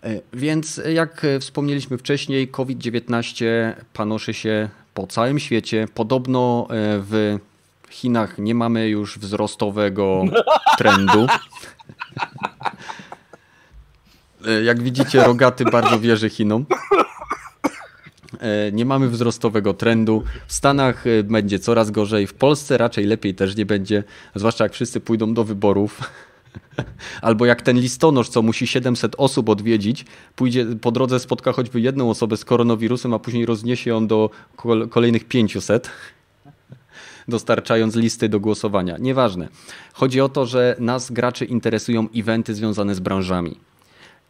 E, 0.02 0.20
Więc 0.32 0.78
e, 0.78 0.92
jak 0.92 1.24
e, 1.24 1.40
wspomnieliśmy 1.40 1.98
wcześniej, 1.98 2.48
COVID-19 2.48 3.44
panoszy 3.92 4.34
się 4.34 4.68
po 4.94 5.06
całym 5.06 5.38
świecie. 5.38 5.88
Podobno 5.94 6.68
w 6.70 7.38
Chinach 7.90 8.38
nie 8.38 8.54
mamy 8.54 8.88
już 8.88 9.18
wzrostowego 9.18 10.24
trendu. 10.78 11.26
Jak 14.64 14.82
widzicie, 14.82 15.24
Rogaty 15.24 15.64
bardzo 15.64 16.00
wierzy 16.00 16.30
Chinom. 16.30 16.66
E, 18.40 18.72
Nie 18.72 18.84
mamy 18.84 19.08
wzrostowego 19.08 19.74
trendu. 19.74 20.22
W 20.46 20.52
Stanach 20.52 21.06
e, 21.06 21.22
będzie 21.22 21.58
coraz 21.58 21.90
gorzej, 21.90 22.26
w 22.26 22.34
Polsce 22.34 22.78
raczej 22.78 23.04
lepiej 23.04 23.34
też 23.34 23.56
nie 23.56 23.66
będzie, 23.66 24.04
zwłaszcza 24.34 24.64
jak 24.64 24.72
wszyscy 24.72 25.00
pójdą 25.00 25.34
do 25.34 25.44
wyborów. 25.44 26.00
Albo 27.22 27.46
jak 27.46 27.62
ten 27.62 27.80
listonosz, 27.80 28.28
co 28.28 28.42
musi 28.42 28.66
700 28.66 29.14
osób 29.18 29.48
odwiedzić, 29.48 30.04
pójdzie 30.36 30.66
po 30.80 30.92
drodze 30.92 31.20
spotka 31.20 31.52
choćby 31.52 31.80
jedną 31.80 32.10
osobę 32.10 32.36
z 32.36 32.44
koronawirusem, 32.44 33.14
a 33.14 33.18
później 33.18 33.46
rozniesie 33.46 33.90
ją 33.90 34.06
do 34.06 34.30
kol- 34.56 34.88
kolejnych 34.88 35.24
500, 35.24 35.90
dostarczając 37.28 37.96
listy 37.96 38.28
do 38.28 38.40
głosowania. 38.40 38.96
Nieważne. 38.98 39.48
Chodzi 39.92 40.20
o 40.20 40.28
to, 40.28 40.46
że 40.46 40.76
nas 40.78 41.10
graczy 41.12 41.44
interesują 41.44 42.08
eventy 42.16 42.54
związane 42.54 42.94
z 42.94 43.00
branżami. 43.00 43.56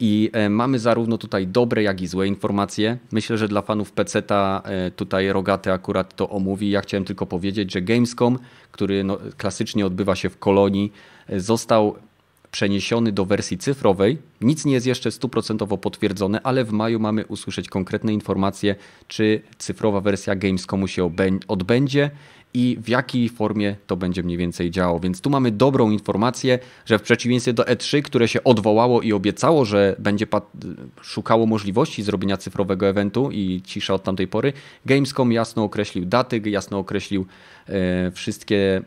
I 0.01 0.31
e, 0.33 0.49
mamy 0.49 0.79
zarówno 0.79 1.19
tutaj 1.19 1.47
dobre, 1.47 1.83
jak 1.83 2.01
i 2.01 2.07
złe 2.07 2.27
informacje. 2.27 2.99
Myślę, 3.13 3.39
że 3.39 3.49
dla 3.49 3.63
fanów 3.63 3.93
PC-ta 3.93 4.63
e, 4.65 4.91
tutaj 4.91 5.33
Rogaty 5.33 5.73
akurat 5.73 6.17
to 6.17 6.31
omówi. 6.31 6.71
Ja 6.71 6.81
chciałem 6.81 7.05
tylko 7.05 7.27
powiedzieć, 7.27 7.73
że 7.73 7.83
Gamescom, 7.83 8.39
który 8.73 9.05
no, 9.05 9.19
klasycznie 9.37 9.87
odbywa 9.87 10.17
się 10.17 10.29
w 10.31 10.39
Kolonii, 10.39 10.93
e, 11.29 11.41
został 11.41 11.97
przeniesiony 12.51 13.13
do 13.13 13.25
wersji 13.25 13.59
cyfrowej. 13.59 14.19
Nic 14.41 14.65
nie 14.65 14.73
jest 14.73 14.87
jeszcze 14.87 15.11
stuprocentowo 15.11 15.79
potwierdzone, 15.79 16.41
ale 16.43 16.65
w 16.65 16.73
maju 16.73 17.01
mamy 17.01 17.27
usłyszeć 17.27 17.69
konkretne 17.69 18.13
informacje, 18.13 18.75
czy 19.09 19.43
cyfrowa 19.59 20.01
wersja 20.01 20.37
Gamescomu 20.37 20.89
się 20.89 21.11
odbędzie 21.49 22.11
i 22.57 22.79
w 22.81 22.89
jakiej 22.89 23.29
formie 23.29 23.77
to 23.87 23.97
będzie 23.97 24.23
mniej 24.23 24.37
więcej 24.37 24.71
działało. 24.71 25.01
Więc 25.01 25.21
tu 25.21 25.31
mamy 25.31 25.51
dobrą 25.51 25.91
informację, 25.91 26.59
że 26.87 26.99
w 26.99 27.03
przeciwieństwie 27.03 27.53
do 27.53 27.63
E3, 27.63 28.03
które 28.03 28.29
się 28.29 28.45
odwołało 28.45 29.03
i 29.03 29.13
obiecało, 29.13 29.65
że 29.65 29.97
będzie 29.99 30.27
szukało 31.03 31.47
możliwości 31.47 32.03
zrobienia 32.03 32.37
cyfrowego 32.37 32.87
eventu 32.87 33.31
i 33.31 33.63
cisza 33.65 33.95
od 33.95 34.03
tamtej 34.03 34.29
pory, 34.29 34.53
Gamescom 34.87 35.33
jasno 35.33 35.65
określił 35.65 36.05
daty, 36.05 36.43
jasno 36.45 36.79
określił 36.79 37.27
e, 37.69 38.11
wszystkie 38.11 38.83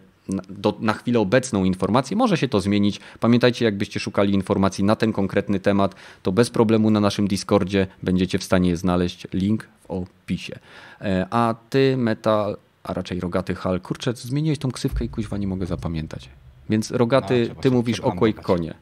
do, 0.50 0.78
na 0.80 0.94
chwilę 0.94 1.20
obecną 1.20 1.64
informację. 1.64 2.18
Może 2.18 2.38
się 2.38 2.48
to 2.48 2.62
zmienić. 2.62 3.00
Pamiętajcie, 3.20 3.66
jakbyście 3.66 4.00
szukali 4.00 4.34
informacji 4.34 4.84
na 4.84 4.96
ten 4.96 5.14
konkretny 5.14 5.60
temat, 5.60 5.96
to 6.24 6.32
bez 6.32 6.50
problemu 6.50 6.90
na 6.92 7.00
naszym 7.00 7.28
Discordzie 7.28 7.88
będziecie 8.04 8.40
w 8.40 8.44
stanie 8.44 8.78
znaleźć. 8.78 9.28
Link 9.34 9.68
w 9.88 9.92
opisie. 9.92 10.60
E, 11.02 11.28
A 11.30 11.56
ty, 11.70 11.98
Metal, 11.98 12.58
a 12.84 12.94
raczej 12.94 13.20
Rogaty 13.20 13.56
Hal, 13.56 13.82
kurczę, 13.82 14.14
zmieniłeś 14.14 14.60
tą 14.60 14.72
ksywkę 14.72 15.06
i 15.06 15.10
kuźwa 15.10 15.38
nie 15.38 15.48
mogę 15.48 15.66
zapamiętać. 15.66 16.30
Więc 16.70 16.92
Rogaty, 16.92 17.46
No, 17.56 17.62
ty 17.62 17.72
mówisz 17.72 18.00
o 18.00 18.02
przepanować. 18.02 18.34
QuakeConie. 18.36 18.74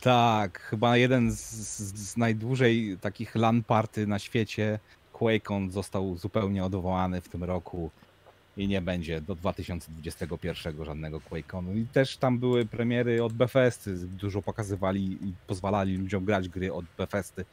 Tak, 0.00 0.60
chyba 0.60 0.96
jeden 0.96 1.30
z, 1.32 1.40
z, 1.50 2.10
z 2.10 2.16
najdłużej 2.16 2.98
takich 3.00 3.34
LAN 3.34 3.62
party 3.62 4.06
na 4.06 4.18
świecie. 4.18 4.78
QuakeCon 5.12 5.70
został 5.70 6.16
zupełnie 6.16 6.64
odwołany 6.64 7.20
w 7.20 7.28
tym 7.28 7.44
roku 7.44 7.90
i 8.56 8.68
nie 8.68 8.80
będzie 8.80 9.20
do 9.20 9.34
2021 9.34 10.84
żadnego 10.84 11.20
QuakeConu. 11.20 11.74
I 11.74 11.86
też 11.86 12.16
tam 12.16 12.38
były 12.38 12.66
premiery 12.66 13.24
od 13.24 13.32
Bethesdy, 13.32 13.96
dużo 13.96 14.42
pokazywali 14.42 15.12
i 15.12 15.32
pozwalali 15.46 15.96
ludziom 15.96 16.24
grać 16.24 16.48
gry 16.48 16.72
od 16.72 16.84
Bethesdy 16.98 17.44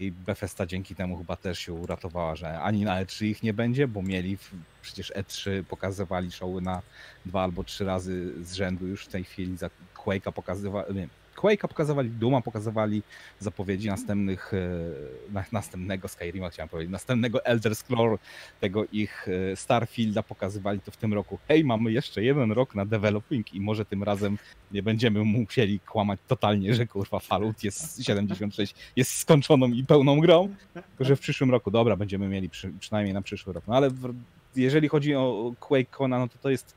i 0.00 0.12
Bethesda 0.12 0.66
dzięki 0.66 0.94
temu 0.94 1.18
chyba 1.18 1.36
też 1.36 1.58
się 1.58 1.72
uratowała, 1.72 2.36
że 2.36 2.60
ani 2.60 2.84
na 2.84 3.04
E3 3.04 3.24
ich 3.24 3.42
nie 3.42 3.54
będzie, 3.54 3.88
bo 3.88 4.02
mieli 4.02 4.38
przecież 4.82 5.12
E3 5.12 5.62
pokazywali 5.62 6.32
showy 6.32 6.60
na 6.60 6.82
dwa 7.26 7.42
albo 7.42 7.64
trzy 7.64 7.84
razy 7.84 8.44
z 8.44 8.52
rzędu 8.52 8.86
już 8.86 9.04
w 9.04 9.08
tej 9.08 9.24
chwili 9.24 9.56
za 9.56 9.70
Quake'a 9.94 10.32
pokazywali, 10.32 10.94
nie, 10.94 11.08
Quake'a 11.36 11.68
pokazywali, 11.68 12.10
Duma 12.10 12.40
pokazywali, 12.40 13.02
zapowiedzi 13.38 13.88
następnych, 13.88 14.54
e, 14.54 15.32
na, 15.32 15.44
następnego 15.52 16.08
Skyrima 16.08 16.50
chciałem 16.50 16.68
powiedzieć, 16.68 16.92
następnego 16.92 17.44
Elder 17.44 17.76
Scroll, 17.76 18.18
tego 18.60 18.84
ich 18.92 19.26
e, 19.52 19.56
Starfielda 19.56 20.22
pokazywali 20.22 20.80
to 20.80 20.90
w 20.90 20.96
tym 20.96 21.14
roku. 21.14 21.38
Hej, 21.48 21.64
mamy 21.64 21.92
jeszcze 21.92 22.22
jeden 22.22 22.52
rok 22.52 22.74
na 22.74 22.86
developing 22.86 23.54
i 23.54 23.60
może 23.60 23.84
tym 23.84 24.02
razem 24.02 24.38
nie 24.72 24.82
będziemy 24.82 25.24
musieli 25.24 25.80
kłamać 25.80 26.20
totalnie, 26.28 26.74
że 26.74 26.86
kurwa 26.86 27.18
Fallout 27.18 27.64
jest 27.64 28.04
76, 28.04 28.74
jest 28.96 29.18
skończoną 29.18 29.68
i 29.68 29.84
pełną 29.84 30.20
grą, 30.20 30.54
tylko 30.72 31.04
że 31.04 31.16
w 31.16 31.20
przyszłym 31.20 31.50
roku, 31.50 31.70
dobra, 31.70 31.96
będziemy 31.96 32.28
mieli 32.28 32.48
przy, 32.48 32.72
przynajmniej 32.80 33.14
na 33.14 33.22
przyszły 33.22 33.52
rok. 33.52 33.64
No 33.68 33.76
ale 33.76 33.90
w, 33.90 34.14
jeżeli 34.56 34.88
chodzi 34.88 35.14
o 35.14 35.52
QuakeCona, 35.60 36.18
no 36.18 36.28
to 36.28 36.38
to 36.38 36.50
jest 36.50 36.74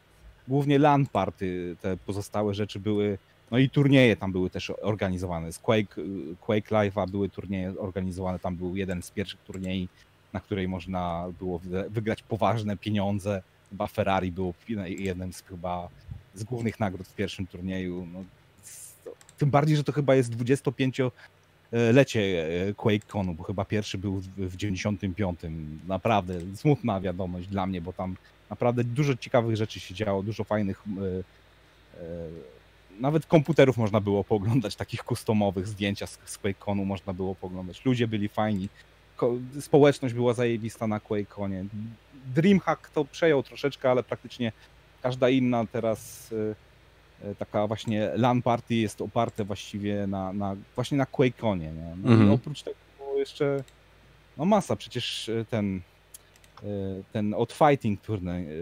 głównie 0.48 0.80
LAN 0.80 1.06
party, 1.06 1.76
te 1.82 1.98
pozostałe 1.98 2.54
rzeczy 2.54 2.80
były, 2.80 3.18
no 3.52 3.58
i 3.58 3.70
turnieje 3.70 4.16
tam 4.16 4.32
były 4.32 4.50
też 4.50 4.72
organizowane. 4.82 5.54
Z 5.54 5.60
Quake, 5.60 5.96
Quake 6.42 6.70
Live'a 6.70 7.10
były 7.10 7.30
turnieje 7.30 7.74
organizowane, 7.80 8.40
tam 8.40 8.56
był 8.56 8.76
jeden 8.76 9.02
z 9.02 9.12
pierwszych 9.12 9.40
turniej, 9.40 9.88
na 10.34 10.40
której 10.40 10.68
można 10.68 11.30
było 11.40 11.60
wy- 11.60 11.90
wygrać 11.90 12.24
poważne 12.24 12.78
pieniądze. 12.78 13.42
Chyba 13.70 13.88
Ferrari 13.88 14.32
było 14.32 14.54
jednym 14.88 15.34
z 15.34 15.42
chyba 15.42 15.90
z 16.36 16.44
głównych 16.44 16.80
nagród 16.80 17.08
w 17.08 17.16
pierwszym 17.16 17.48
turnieju. 17.48 18.08
No, 18.14 18.24
tym 19.38 19.50
bardziej, 19.50 19.78
że 19.78 19.84
to 19.84 19.92
chyba 19.92 20.16
jest 20.16 20.36
25-lecie 20.36 22.48
QuakeConu, 22.78 23.34
bo 23.34 23.44
chyba 23.44 23.66
pierwszy 23.66 23.98
był 23.98 24.20
w 24.20 24.28
w 24.50 24.56
95. 24.56 25.40
Naprawdę 25.88 26.40
smutna 26.56 27.02
wiadomość 27.02 27.48
dla 27.48 27.66
mnie, 27.66 27.82
bo 27.82 27.94
tam 27.94 28.16
naprawdę 28.50 28.84
dużo 28.84 29.18
ciekawych 29.18 29.56
rzeczy 29.56 29.80
się 29.80 29.96
działo, 29.96 30.24
dużo 30.24 30.44
fajnych 30.44 30.84
e, 30.88 30.92
e, 32.02 32.04
nawet 33.00 33.26
komputerów 33.26 33.78
można 33.78 34.00
było 34.02 34.24
pooglądać, 34.24 34.76
takich 34.76 35.04
customowych 35.04 35.68
zdjęcia 35.68 36.08
z, 36.08 36.20
z 36.26 36.38
QuakeConu 36.38 36.86
można 36.86 37.14
było 37.14 37.36
pooglądać. 37.36 37.86
Ludzie 37.86 38.08
byli 38.08 38.30
fajni. 38.30 38.70
Ko- 39.18 39.34
społeczność 39.62 40.14
była 40.16 40.34
zajebista 40.34 40.88
na 40.88 41.00
QuakeConie. 41.00 41.66
Dreamhack 42.36 42.90
to 42.90 43.06
przejął 43.06 43.44
troszeczkę, 43.44 43.92
ale 43.92 44.04
praktycznie 44.04 44.52
każda 45.02 45.30
inna 45.30 45.66
teraz 45.72 46.30
e, 47.24 47.30
e, 47.30 47.36
taka 47.36 47.68
właśnie 47.68 48.10
LAN 48.16 48.42
party 48.42 48.76
jest 48.76 49.02
oparte 49.02 49.44
właściwie 49.44 50.08
na, 50.08 50.34
na 50.34 50.56
właśnie 50.76 50.98
na 50.98 51.06
QuakeConie. 51.06 51.66
Nie? 51.72 51.96
No 52.04 52.12
Mhm. 52.12 52.32
oprócz 52.32 52.64
tego 52.64 52.78
jeszcze 53.18 53.64
no 54.38 54.46
masa, 54.46 54.76
przecież 54.76 55.30
e, 55.30 55.46
ten 55.46 55.82
ten 57.14 57.34
od 57.34 57.54
Fighting 57.54 58.02
turniej 58.02 58.48
e, 58.48 58.60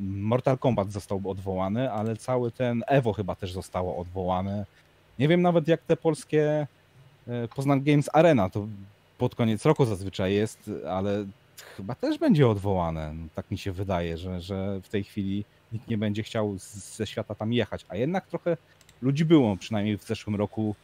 Mortal 0.00 0.58
Kombat 0.58 0.92
został 0.92 1.20
odwołany, 1.24 1.92
ale 1.92 2.16
cały 2.16 2.50
ten 2.50 2.82
Evo 2.86 3.12
chyba 3.12 3.34
też 3.34 3.52
zostało 3.52 3.96
odwołane. 3.96 4.66
Nie 5.18 5.28
wiem 5.28 5.42
nawet 5.42 5.68
jak 5.68 5.82
te 5.82 5.96
polskie 5.96 6.66
e, 7.28 7.48
Poznań 7.48 7.82
Games 7.82 8.08
Arena 8.12 8.50
to 8.50 8.66
pod 9.18 9.34
koniec 9.34 9.64
roku 9.64 9.84
zazwyczaj 9.84 10.34
jest, 10.34 10.70
ale 10.88 11.26
chyba 11.76 11.94
też 11.94 12.18
będzie 12.18 12.48
odwołane. 12.48 13.14
Tak 13.34 13.50
mi 13.50 13.58
się 13.58 13.72
wydaje, 13.72 14.18
że, 14.18 14.40
że 14.40 14.80
w 14.80 14.88
tej 14.88 15.04
chwili 15.04 15.44
nikt 15.72 15.88
nie 15.88 15.98
będzie 15.98 16.22
chciał 16.22 16.54
ze 16.58 17.06
świata 17.06 17.34
tam 17.34 17.52
jechać. 17.52 17.86
A 17.88 17.96
jednak 17.96 18.26
trochę 18.26 18.56
ludzi 19.02 19.24
było, 19.24 19.56
przynajmniej 19.56 19.98
w 19.98 20.04
zeszłym 20.04 20.36
roku 20.36 20.74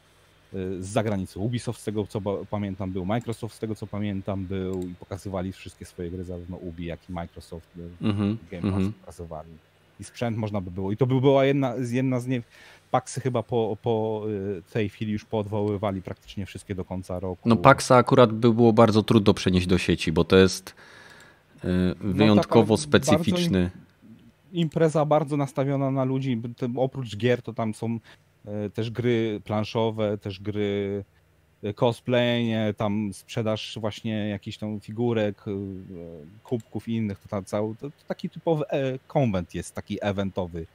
z 0.53 0.87
zagranicy. 0.87 1.39
Ubisoft 1.39 1.81
z 1.81 1.85
tego 1.85 2.07
co 2.07 2.21
pamiętam 2.51 2.93
był, 2.93 3.05
Microsoft 3.05 3.55
z 3.55 3.59
tego 3.59 3.75
co 3.75 3.87
pamiętam 3.87 4.45
był 4.45 4.83
i 4.83 4.95
pokazywali 4.95 5.53
wszystkie 5.53 5.85
swoje 5.85 6.11
gry, 6.11 6.25
zarówno 6.25 6.57
Ubi 6.57 6.85
jak 6.85 7.11
i 7.11 7.13
Microsoft 7.13 7.69
mm 7.77 8.17
-hmm, 8.17 8.37
Game 8.51 8.63
Pass 8.63 8.81
mm 8.81 8.89
-hmm. 8.89 8.93
pokazywali. 8.93 9.51
I 10.01 10.05
sprzęt 10.05 10.37
można 10.37 10.61
by 10.61 10.71
było. 10.71 10.93
I 10.93 10.97
to 10.97 11.07
by 11.07 11.21
była 11.21 11.45
jedna, 11.45 11.75
jedna 11.91 12.21
z 12.21 12.27
nie. 12.27 12.43
Paksy 12.91 13.21
chyba 13.21 13.43
po, 13.43 13.77
po 13.83 14.25
y, 14.59 14.63
tej 14.73 14.89
chwili 14.89 15.13
już 15.13 15.25
poodwoływali 15.25 16.03
praktycznie 16.03 16.47
wszystkie 16.47 16.75
do 16.75 16.85
końca 16.85 17.21
roku. 17.21 17.49
No 17.49 17.57
Paksa 17.57 17.97
akurat 17.97 18.33
by 18.33 18.55
było 18.55 18.73
bardzo 18.73 19.03
trudno 19.03 19.35
przenieść 19.35 19.67
do 19.67 19.79
sieci, 19.79 20.13
bo 20.13 20.25
to 20.25 20.37
jest 20.37 20.75
y, 21.65 21.69
no 22.01 22.15
wyjątkowo 22.15 22.75
no, 22.75 22.79
specyficzny. 22.79 23.71
impreza 24.53 25.05
bardzo 25.05 25.37
nastawiona 25.37 25.91
na 25.91 26.05
ludzi. 26.05 26.43
Oprócz 26.77 27.17
gier 27.17 27.43
to 27.43 27.53
tam 27.53 27.75
są 27.75 27.99
też 28.75 28.91
gry 28.91 29.41
planszowe, 29.45 30.19
też 30.19 30.41
gry 30.41 31.05
cosplay, 31.75 32.53
tam 32.77 33.11
sprzedaż 33.13 33.79
właśnie 33.81 34.29
jakichś 34.29 34.59
tam 34.59 34.81
figurek, 34.81 35.45
kubków 36.45 36.89
i 36.89 36.93
innych, 36.97 37.19
to, 37.19 37.29
tam 37.29 37.45
cały, 37.45 37.77
to, 37.77 37.89
taki 38.09 38.31
typowy 38.31 38.69
e, 38.69 38.99
konwent 39.07 39.55
jest, 39.55 39.75
taki 39.75 39.99
eventowy. 40.01 40.67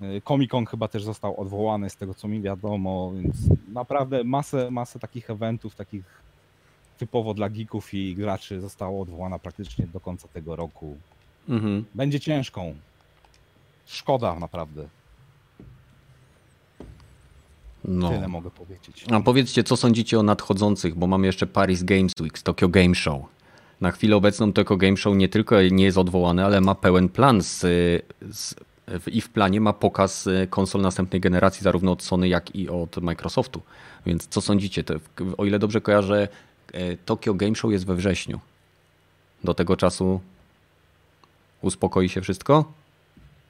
E, 0.00 0.20
Comic 0.20 0.50
Con 0.50 0.66
chyba 0.66 0.88
też 0.88 1.04
został 1.04 1.40
odwołany 1.40 1.90
z 1.90 1.96
tego 1.96 2.14
co 2.14 2.28
mi 2.28 2.42
wiadomo, 2.42 3.12
więc 3.12 3.36
naprawdę 3.72 4.24
masę, 4.24 4.70
masę 4.70 4.98
takich 4.98 5.30
eventów, 5.30 5.74
takich 5.74 6.04
typowo 6.98 7.34
dla 7.34 7.48
geeków 7.48 7.94
i 7.94 8.14
graczy 8.14 8.60
zostało 8.60 9.02
odwołana 9.02 9.38
praktycznie 9.38 9.86
do 9.86 10.00
końca 10.00 10.28
tego 10.28 10.56
roku. 10.56 10.96
Mhm. 11.48 11.84
Będzie 11.94 12.20
ciężką. 12.20 12.74
Szkoda 13.86 14.38
naprawdę. 14.38 14.88
No. 17.84 18.08
Tyle 18.08 18.28
mogę 18.28 18.50
powiedzieć. 18.50 19.04
A 19.10 19.20
powiedzcie, 19.20 19.64
co 19.64 19.76
sądzicie 19.76 20.18
o 20.18 20.22
nadchodzących, 20.22 20.94
bo 20.94 21.06
mamy 21.06 21.26
jeszcze 21.26 21.46
Paris 21.46 21.82
Games 21.82 22.12
Week, 22.20 22.38
Tokyo 22.38 22.68
Game 22.68 22.94
Show. 22.94 23.22
Na 23.80 23.90
chwilę 23.90 24.16
obecną 24.16 24.52
Tokyo 24.52 24.76
Game 24.76 24.96
Show 24.96 25.16
nie 25.16 25.28
tylko 25.28 25.62
nie 25.62 25.84
jest 25.84 25.98
odwołane, 25.98 26.44
ale 26.44 26.60
ma 26.60 26.74
pełen 26.74 27.08
plan 27.08 27.42
z, 27.42 27.58
z 28.30 28.54
i 29.06 29.20
w 29.20 29.28
planie 29.28 29.60
ma 29.60 29.72
pokaz 29.72 30.26
e, 30.26 30.46
konsol 30.46 30.80
następnej 30.80 31.20
generacji, 31.20 31.64
zarówno 31.64 31.92
od 31.92 32.02
Sony, 32.02 32.28
jak 32.28 32.56
i 32.56 32.68
od 32.68 32.96
Microsoftu. 32.96 33.62
Więc 34.06 34.26
co 34.26 34.40
sądzicie? 34.40 34.84
O 35.38 35.44
ile 35.44 35.58
dobrze 35.58 35.80
kojarzę, 35.80 36.28
e, 36.72 36.96
Tokyo 36.96 37.34
Game 37.34 37.54
Show 37.54 37.72
jest 37.72 37.86
we 37.86 37.94
wrześniu. 37.94 38.40
Do 39.44 39.54
tego 39.54 39.76
czasu 39.76 40.20
uspokoi 41.62 42.08
się 42.08 42.20
wszystko? 42.20 42.72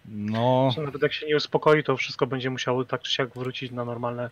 No. 0.08 0.70
Nawet 0.84 1.02
jak 1.02 1.12
się 1.12 1.26
nie 1.26 1.36
uspokoi, 1.36 1.84
to 1.84 1.96
wszystko 1.96 2.26
będzie 2.26 2.50
musiało 2.50 2.84
tak 2.84 3.02
czy 3.02 3.12
siak 3.12 3.28
wrócić 3.34 3.72
na 3.72 3.84
normalne 3.84 4.30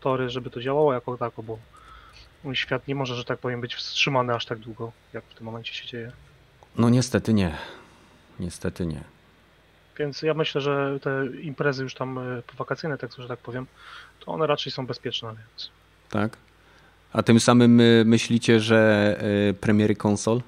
tory, 0.00 0.30
żeby 0.30 0.50
to 0.50 0.60
działało 0.60 0.92
jako 0.92 1.16
tako, 1.16 1.42
bo 1.42 1.58
świat 2.54 2.88
nie 2.88 2.94
może, 2.94 3.14
że 3.14 3.24
tak 3.24 3.38
powiem, 3.38 3.60
być 3.60 3.74
wstrzymany 3.74 4.34
aż 4.34 4.46
tak 4.46 4.58
długo, 4.58 4.92
jak 5.12 5.24
w 5.24 5.34
tym 5.34 5.44
momencie 5.44 5.74
się 5.74 5.86
dzieje. 5.86 6.12
No 6.78 6.88
niestety 6.90 7.34
nie. 7.34 7.56
Niestety 8.40 8.86
nie. 8.86 9.04
Więc 9.98 10.22
ja 10.22 10.34
myślę, 10.34 10.60
że 10.60 10.98
te 11.02 11.26
imprezy 11.42 11.82
już 11.82 11.94
tam 11.94 12.18
e, 12.18 12.42
wakacyjne, 12.56 12.98
tak 12.98 13.10
że 13.18 13.28
tak 13.28 13.38
powiem, 13.38 13.66
to 14.20 14.32
one 14.32 14.46
raczej 14.46 14.72
są 14.72 14.86
bezpieczne, 14.86 15.28
więc. 15.28 15.70
Tak. 16.10 16.36
A 17.12 17.22
tym 17.22 17.40
samym 17.40 17.80
e, 17.80 17.84
myślicie, 18.04 18.60
że 18.60 19.16
e, 19.50 19.54
premiery 19.54 19.96
konsol 19.96 20.42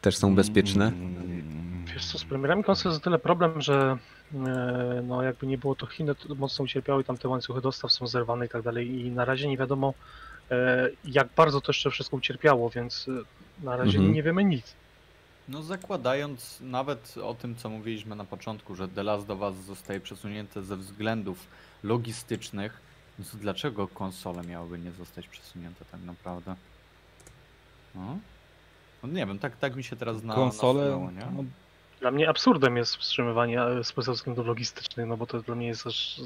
też 0.00 0.16
są 0.16 0.34
bezpieczne? 0.34 0.86
Mm. 0.86 1.61
Wiesz 1.94 2.06
co, 2.06 2.18
z 2.18 2.24
premierami 2.24 2.64
konsol 2.64 2.92
jest 2.92 3.02
o 3.02 3.04
tyle 3.04 3.18
problem, 3.18 3.60
że 3.60 3.98
no 5.02 5.22
jakby 5.22 5.46
nie 5.46 5.58
było 5.58 5.74
to 5.74 5.86
Chiny 5.86 6.14
to 6.14 6.34
mocno 6.34 6.64
ucierpiały, 6.64 7.04
tam 7.04 7.18
te 7.18 7.28
łańcuchy 7.28 7.60
dostaw 7.60 7.92
są 7.92 8.06
zerwane 8.06 8.46
i 8.46 8.48
tak 8.48 8.62
dalej 8.62 9.00
i 9.00 9.10
na 9.10 9.24
razie 9.24 9.48
nie 9.48 9.56
wiadomo 9.56 9.94
jak 11.04 11.28
bardzo 11.36 11.60
to 11.60 11.72
jeszcze 11.72 11.90
wszystko 11.90 12.16
ucierpiało, 12.16 12.70
więc 12.70 13.06
na 13.62 13.76
razie 13.76 13.98
mhm. 13.98 14.14
nie 14.14 14.22
wiemy 14.22 14.44
nic. 14.44 14.74
No 15.48 15.62
zakładając 15.62 16.60
nawet 16.60 17.14
o 17.22 17.34
tym, 17.34 17.56
co 17.56 17.68
mówiliśmy 17.68 18.16
na 18.16 18.24
początku, 18.24 18.74
że 18.74 18.88
The 18.88 19.02
Last 19.02 19.30
of 19.30 19.40
Us 19.40 19.56
zostaje 19.56 20.00
przesunięte 20.00 20.62
ze 20.62 20.76
względów 20.76 21.46
logistycznych, 21.82 22.80
no 23.18 23.24
to 23.32 23.38
dlaczego 23.38 23.88
konsole 23.88 24.42
miałyby 24.42 24.78
nie 24.78 24.92
zostać 24.92 25.28
przesunięte 25.28 25.84
tak 25.84 26.00
naprawdę? 26.00 26.54
No, 27.94 28.18
no 29.02 29.08
nie 29.08 29.26
wiem, 29.26 29.38
tak, 29.38 29.56
tak 29.56 29.76
mi 29.76 29.84
się 29.84 29.96
teraz 29.96 30.22
na 30.22 30.34
Konsole, 30.34 31.10
nie? 31.12 31.26
No, 31.36 31.44
dla 32.02 32.10
mnie 32.10 32.28
absurdem 32.28 32.76
jest 32.76 32.96
wstrzymywanie 32.96 33.62
e, 33.62 33.84
z 33.84 33.92
względów 33.92 34.46
logistycznych, 34.46 35.06
no 35.06 35.16
bo 35.16 35.26
to 35.26 35.42
dla 35.42 35.54
mnie 35.54 35.66
jest 35.66 35.86
aż, 35.86 36.20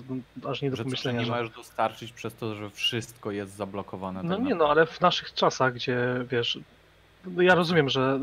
aż 0.45 0.63
nie 0.63 0.71
do 0.71 0.77
że 0.77 0.85
pomyślenia. 0.85 1.21
Że 1.21 1.27
nie 1.27 1.31
możesz 1.31 1.51
dostarczyć 1.51 2.13
przez 2.13 2.35
to, 2.35 2.55
że 2.55 2.71
wszystko 2.71 3.31
jest 3.31 3.57
zablokowane. 3.57 4.23
No 4.23 4.37
tak 4.37 4.45
nie, 4.45 4.55
no 4.55 4.69
ale 4.71 4.87
w 4.87 5.01
naszych 5.01 5.35
czasach, 5.35 5.75
gdzie 5.75 5.99
wiesz, 6.31 6.59
no 7.27 7.43
ja 7.43 7.55
rozumiem, 7.55 7.89
że 7.89 8.21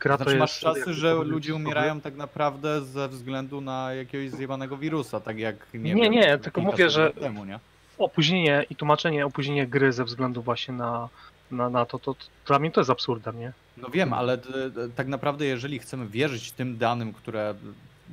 gra 0.00 0.16
znaczy, 0.16 0.24
to 0.24 0.30
jest... 0.30 0.40
masz 0.40 0.60
czasy, 0.60 0.94
że 0.94 1.14
ludzie 1.14 1.54
umierają 1.54 2.00
tak 2.00 2.16
naprawdę 2.16 2.82
ze 2.82 3.08
względu 3.08 3.60
na 3.60 3.94
jakiegoś 3.94 4.30
zjebanego 4.30 4.76
wirusa, 4.76 5.20
tak 5.20 5.38
jak... 5.38 5.56
Nie, 5.74 5.94
nie, 5.94 6.02
wiem, 6.02 6.12
nie 6.12 6.38
tylko 6.38 6.60
mówię, 6.60 6.90
że 6.90 7.10
temu, 7.10 7.44
nie? 7.44 7.58
opóźnienie 7.98 8.64
i 8.70 8.76
tłumaczenie 8.76 9.26
opóźnienia 9.26 9.66
gry 9.66 9.92
ze 9.92 10.04
względu 10.04 10.42
właśnie 10.42 10.74
na, 10.74 11.08
na, 11.52 11.70
na 11.70 11.86
to, 11.86 11.98
to, 11.98 12.14
to, 12.14 12.24
dla 12.46 12.58
mnie 12.58 12.70
to 12.70 12.80
jest 12.80 12.90
absurdem, 12.90 13.40
nie? 13.40 13.52
No 13.76 13.88
wiem, 13.88 14.12
ale 14.12 14.38
tak 14.96 15.06
naprawdę 15.06 15.44
jeżeli 15.44 15.78
chcemy 15.78 16.08
wierzyć 16.08 16.52
tym 16.52 16.78
danym, 16.78 17.12
które 17.12 17.54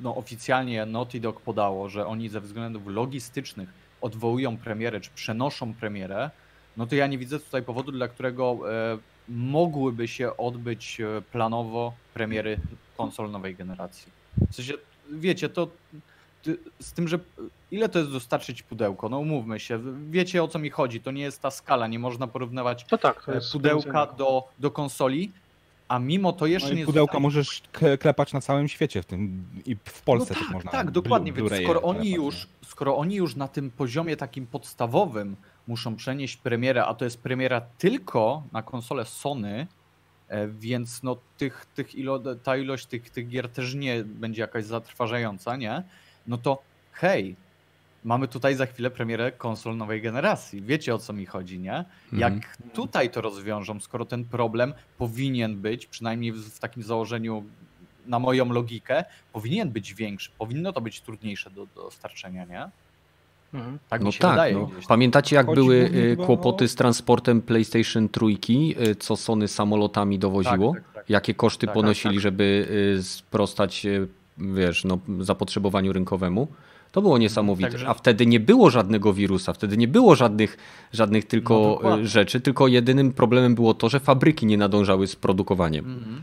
no, 0.01 0.15
oficjalnie 0.15 0.85
Naughty 0.85 1.19
Dog 1.19 1.41
podało, 1.41 1.89
że 1.89 2.07
oni 2.07 2.29
ze 2.29 2.41
względów 2.41 2.87
logistycznych 2.87 3.69
odwołują 4.01 4.57
premierę, 4.57 5.01
czy 5.01 5.09
przenoszą 5.15 5.73
premierę, 5.73 6.29
no 6.77 6.87
to 6.87 6.95
ja 6.95 7.07
nie 7.07 7.17
widzę 7.17 7.39
tutaj 7.39 7.63
powodu, 7.63 7.91
dla 7.91 8.07
którego 8.07 8.59
e, 8.71 8.97
mogłyby 9.29 10.07
się 10.07 10.37
odbyć 10.37 11.01
e, 11.01 11.21
planowo 11.21 11.93
premiery 12.13 12.59
konsol 12.97 13.31
nowej 13.31 13.55
generacji. 13.55 14.11
W 14.51 14.55
sensie, 14.55 14.73
wiecie, 15.11 15.49
to 15.49 15.67
z 16.79 16.93
tym, 16.93 17.07
że 17.07 17.19
ile 17.71 17.89
to 17.89 17.99
jest 17.99 18.11
dostarczyć 18.11 18.63
pudełko? 18.63 19.09
No 19.09 19.19
umówmy 19.19 19.59
się, 19.59 19.79
wiecie 20.09 20.43
o 20.43 20.47
co 20.47 20.59
mi 20.59 20.69
chodzi, 20.69 21.01
to 21.01 21.11
nie 21.11 21.21
jest 21.21 21.41
ta 21.41 21.51
skala, 21.51 21.87
nie 21.87 21.99
można 21.99 22.27
porównywać 22.27 22.85
to 22.85 22.97
tak, 22.97 23.25
to 23.25 23.33
e, 23.33 23.39
pudełka 23.51 24.05
do, 24.05 24.47
do 24.59 24.71
konsoli, 24.71 25.31
a 25.87 25.99
mimo 25.99 26.33
to 26.33 26.45
jeszcze 26.45 26.69
no 26.69 26.75
nie 26.75 26.85
pudełka 26.85 27.11
zostaje... 27.11 27.23
możesz 27.23 27.61
klepać 27.99 28.33
na 28.33 28.41
całym 28.41 28.67
świecie 28.67 29.01
w 29.01 29.05
tym 29.05 29.45
i 29.65 29.75
w 29.85 30.01
Polsce 30.01 30.33
no 30.33 30.35
tak, 30.35 30.43
też 30.43 30.53
można. 30.53 30.71
Tak, 30.71 30.91
dokładnie, 30.91 31.33
więc 31.33 31.51
skoro 31.63 31.81
oni 31.81 32.11
już, 32.11 32.47
skoro 32.65 32.97
oni 32.97 33.15
już 33.15 33.35
na 33.35 33.47
tym 33.47 33.71
poziomie 33.71 34.17
takim 34.17 34.47
podstawowym 34.47 35.35
muszą 35.67 35.95
przenieść 35.95 36.37
premierę, 36.37 36.85
a 36.85 36.93
to 36.93 37.05
jest 37.05 37.21
premiera 37.21 37.61
tylko 37.61 38.43
na 38.51 38.61
konsolę 38.61 39.05
Sony, 39.05 39.67
e, 40.27 40.47
więc 40.47 41.03
no 41.03 41.17
tych, 41.37 41.65
tych 41.75 41.95
ilo, 41.95 42.19
ta 42.43 42.57
ilość 42.57 42.85
tych, 42.85 43.09
tych 43.09 43.27
gier 43.27 43.49
też 43.49 43.73
nie 43.73 44.03
będzie 44.03 44.41
jakaś 44.41 44.65
zatrważająca, 44.65 45.55
nie? 45.55 45.83
No 46.28 46.38
to 46.38 46.61
hej, 46.91 47.36
mamy 48.03 48.28
tutaj 48.28 48.55
za 48.55 48.65
chwilę 48.65 48.91
premierę 48.91 49.32
konsol 49.32 49.78
nowej 49.78 50.01
generacji. 50.01 50.61
Wiecie 50.61 50.95
o 50.95 50.97
co 50.97 51.13
mi 51.13 51.26
chodzi, 51.26 51.59
nie? 51.59 51.86
Jak 52.13 52.34
mm. 52.34 52.72
tutaj 52.74 53.09
to 53.09 53.22
rozwiążą, 53.22 53.80
skoro 53.80 54.05
ten 54.05 54.26
problem 54.26 54.74
powinien 54.97 55.57
być, 55.57 55.86
przynajmniej 55.86 56.32
w 56.32 56.59
takim 56.59 56.84
założeniu 56.84 57.43
na 58.06 58.19
moją 58.19 58.53
logikę, 58.53 59.03
powinien 59.34 59.69
być 59.69 59.93
większy, 59.93 60.31
powinno 60.38 60.73
to 60.73 60.81
być 60.81 61.02
trudniejsze 61.02 61.49
do 61.49 61.68
dostarczenia, 61.76 62.45
nie? 62.45 62.69
Mhm. 63.53 63.80
Tak 63.89 64.02
no 64.02 64.11
tak. 64.19 64.31
Wydaje, 64.31 64.53
no. 64.53 64.69
Pamiętacie 64.88 65.35
jak 65.35 65.45
Chodzi 65.45 65.61
były 65.61 65.76
y, 65.76 66.18
kłopoty 66.26 66.68
z 66.68 66.76
transportem 66.76 67.41
PlayStation 67.41 68.10
trójki, 68.10 68.76
y, 68.88 68.95
co 68.95 69.15
Sony 69.15 69.48
samolotami 69.48 70.19
dowoziło? 70.19 70.73
Tak, 70.73 70.84
tak, 70.84 70.93
tak. 70.93 71.10
Jakie 71.10 71.34
koszty 71.34 71.65
tak, 71.65 71.76
ponosili, 71.76 72.15
tak, 72.15 72.22
żeby 72.22 72.68
y, 72.98 73.03
sprostać 73.03 73.88
wiesz, 74.40 74.84
no, 74.84 74.99
zapotrzebowaniu 75.20 75.94
rynkowemu? 75.94 76.48
To 76.91 77.02
było 77.02 77.18
niesamowite. 77.18 77.70
Także... 77.70 77.88
A 77.88 77.94
wtedy 77.94 78.26
nie 78.26 78.40
było 78.40 78.70
żadnego 78.70 79.14
wirusa, 79.14 79.53
wtedy 79.53 79.78
nie 79.78 79.88
było 79.88 80.16
żadnych, 80.16 80.57
żadnych 80.94 81.26
tylko 81.26 81.80
no, 81.84 82.06
rzeczy, 82.06 82.41
tylko 82.41 82.68
jedynym 82.68 83.14
problemem 83.14 83.56
było 83.56 83.74
to, 83.74 83.90
że 83.90 83.99
fabryki 83.99 84.45
nie 84.45 84.57
nadążały 84.57 85.07
z 85.07 85.16
produkowaniem. 85.16 85.86
Mhm. 85.86 86.22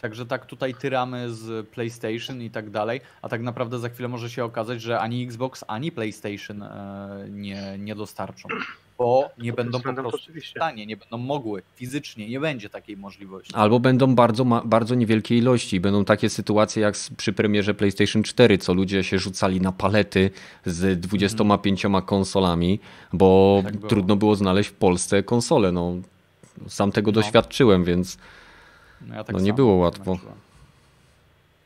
Także 0.00 0.26
tak 0.26 0.46
tutaj 0.46 0.74
tyramy 0.74 1.34
z 1.34 1.68
PlayStation 1.68 2.42
i 2.42 2.50
tak 2.50 2.70
dalej, 2.70 3.00
a 3.22 3.28
tak 3.28 3.42
naprawdę 3.42 3.78
za 3.78 3.88
chwilę 3.88 4.08
może 4.08 4.30
się 4.30 4.44
okazać, 4.44 4.82
że 4.82 5.00
ani 5.00 5.24
Xbox, 5.24 5.64
ani 5.68 5.92
PlayStation 5.92 6.62
e, 6.62 7.26
nie, 7.30 7.78
nie 7.78 7.94
dostarczą, 7.94 8.48
bo 8.98 9.30
nie 9.38 9.52
będą 9.52 9.80
po 9.80 9.94
prostu 9.94 10.32
w 10.32 10.46
stanie, 10.46 10.86
nie 10.86 10.96
będą 10.96 11.18
mogły 11.18 11.62
fizycznie, 11.76 12.28
nie 12.28 12.40
będzie 12.40 12.70
takiej 12.70 12.96
możliwości. 12.96 13.54
Albo 13.54 13.80
będą 13.80 14.14
bardzo, 14.14 14.44
bardzo 14.44 14.94
niewielkie 14.94 15.38
ilości. 15.38 15.80
Będą 15.80 16.04
takie 16.04 16.30
sytuacje 16.30 16.82
jak 16.82 16.94
przy 17.16 17.32
premierze 17.32 17.74
PlayStation 17.74 18.22
4, 18.22 18.58
co 18.58 18.74
ludzie 18.74 19.04
się 19.04 19.18
rzucali 19.18 19.60
na 19.60 19.72
palety 19.72 20.30
z 20.66 21.00
25 21.00 21.82
hmm. 21.82 22.02
konsolami, 22.02 22.80
bo 23.12 23.60
tak 23.64 23.76
było. 23.76 23.88
trudno 23.88 24.16
było 24.16 24.36
znaleźć 24.36 24.70
w 24.70 24.74
Polsce 24.74 25.22
konsole. 25.22 25.72
No, 25.72 25.96
sam 26.68 26.92
tego 26.92 27.10
no. 27.10 27.14
doświadczyłem, 27.14 27.84
więc 27.84 28.18
No, 29.06 29.14
ja 29.14 29.24
tak 29.24 29.36
No 29.36 29.42
nie 29.42 29.52
było 29.52 29.74
łatwo. 29.74 30.10
męczyłem. 30.10 30.47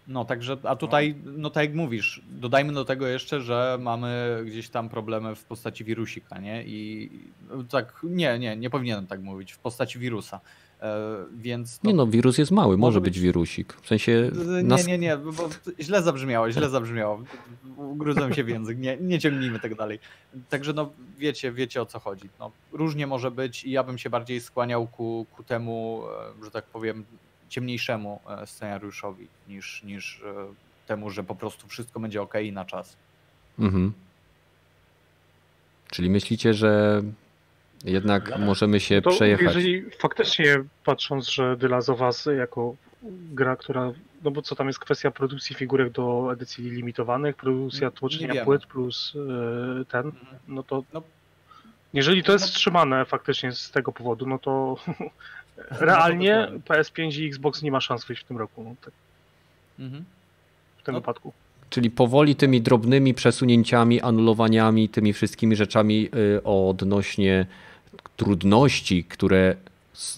No 0.06 0.24
także, 0.24 0.56
a 0.62 0.76
tutaj, 0.76 1.14
no 1.24 1.50
tak 1.50 1.64
jak 1.64 1.74
mówisz, 1.74 2.22
dodajmy 2.28 2.72
do 2.72 2.84
tego 2.84 3.06
jeszcze, 3.06 3.40
że 3.40 3.78
mamy 3.80 4.42
gdzieś 4.46 4.68
tam 4.68 4.88
problemy 4.88 5.34
w 5.34 5.44
postaci 5.44 5.84
wirusika, 5.84 6.38
nie? 6.38 6.64
I 6.66 7.10
tak, 7.70 8.00
nie, 8.02 8.38
nie, 8.38 8.56
nie 8.56 8.70
powinienem 8.70 9.06
tak 9.06 9.22
mówić, 9.22 9.52
w 9.52 9.58
postaci 9.58 9.98
wirusa. 9.98 10.40
E, 10.82 11.16
więc 11.32 11.82
Nie 11.82 11.94
no, 11.94 12.06
wirus 12.06 12.38
jest 12.38 12.50
mały, 12.50 12.78
może 12.78 13.00
być 13.00 13.20
wirusik. 13.20 13.76
W 13.82 13.86
sensie 13.86 14.30
Nie, 14.56 14.62
nas... 14.62 14.86
nie, 14.86 14.98
nie, 14.98 15.16
bo 15.16 15.48
źle 15.80 16.02
zabrzmiało, 16.02 16.50
źle 16.50 16.70
zabrzmiało. 16.70 17.22
Ugryzłem 17.76 18.34
się 18.34 18.44
w 18.44 18.48
język, 18.48 18.78
nie, 18.78 18.96
nie 18.96 19.18
ciągnijmy 19.18 19.60
tego 19.60 19.74
dalej. 19.74 19.98
Także 20.48 20.72
no 20.72 20.90
wiecie, 21.18 21.52
wiecie 21.52 21.82
o 21.82 21.86
co 21.86 21.98
chodzi. 21.98 22.28
No, 22.40 22.50
różnie 22.72 23.06
może 23.06 23.30
być 23.30 23.64
i 23.64 23.70
ja 23.70 23.82
bym 23.82 23.98
się 23.98 24.10
bardziej 24.10 24.40
skłaniał 24.40 24.86
ku, 24.86 25.26
ku 25.36 25.42
temu, 25.42 26.02
e, 26.40 26.44
że 26.44 26.50
tak 26.50 26.64
powiem, 26.64 27.04
ciemniejszemu 27.52 28.20
e, 28.42 28.46
scenariuszowi 28.46 29.26
niż, 29.48 29.82
niż 29.82 30.20
e, 30.26 30.34
temu, 30.86 31.10
że 31.10 31.24
po 31.24 31.34
prostu 31.34 31.68
wszystko 31.68 32.00
będzie 32.00 32.22
ok 32.22 32.34
na 32.52 32.64
czas. 32.64 32.96
Mhm. 33.58 33.92
Czyli 35.90 36.10
myślicie, 36.10 36.54
że 36.54 37.02
jednak 37.84 38.38
możemy 38.38 38.80
się 38.80 39.02
To 39.02 39.10
przejechać? 39.10 39.44
jeżeli 39.46 39.90
faktycznie 39.90 40.64
patrząc, 40.84 41.28
że 41.28 41.56
The 41.56 41.68
Last 41.68 41.88
of 41.90 42.00
Us 42.00 42.28
jako 42.38 42.74
gra, 43.32 43.56
która, 43.56 43.92
no 44.22 44.30
bo 44.30 44.42
co 44.42 44.54
tam 44.56 44.66
jest 44.66 44.78
kwestia 44.78 45.10
produkcji 45.10 45.56
figurek 45.56 45.90
do 45.92 46.28
edycji 46.32 46.70
limitowanych, 46.70 47.36
produkcja 47.36 47.90
tłoczenia 47.90 48.44
płyt 48.44 48.66
plus 48.66 49.12
e, 49.80 49.84
ten, 49.84 50.12
no 50.48 50.62
to 50.62 50.82
No. 50.92 51.02
jeżeli 51.92 52.22
to 52.22 52.32
jest 52.32 52.44
wstrzymane 52.44 53.04
faktycznie 53.04 53.52
z 53.52 53.70
tego 53.70 53.92
powodu, 53.92 54.26
no 54.26 54.38
to 54.38 54.76
realnie 55.70 56.48
PS5 56.68 57.20
i 57.20 57.26
Xbox 57.26 57.62
nie 57.62 57.70
ma 57.72 57.80
szans 57.80 58.04
wyjść 58.04 58.22
w 58.22 58.26
tym 58.26 58.36
roku, 58.38 58.64
no, 58.64 58.74
tak, 58.84 58.94
Mhm. 59.78 60.04
w 60.78 60.82
tym 60.82 60.94
No. 60.94 61.00
wypadku. 61.00 61.32
Czyli 61.70 61.90
powoli 61.90 62.36
tymi 62.36 62.60
drobnymi 62.62 63.14
przesunięciami, 63.14 64.00
anulowaniami, 64.00 64.88
tymi 64.88 65.12
wszystkimi 65.12 65.56
rzeczami 65.56 66.08
y, 66.36 66.42
odnośnie 66.44 67.46
trudności, 68.16 69.04
które 69.04 69.56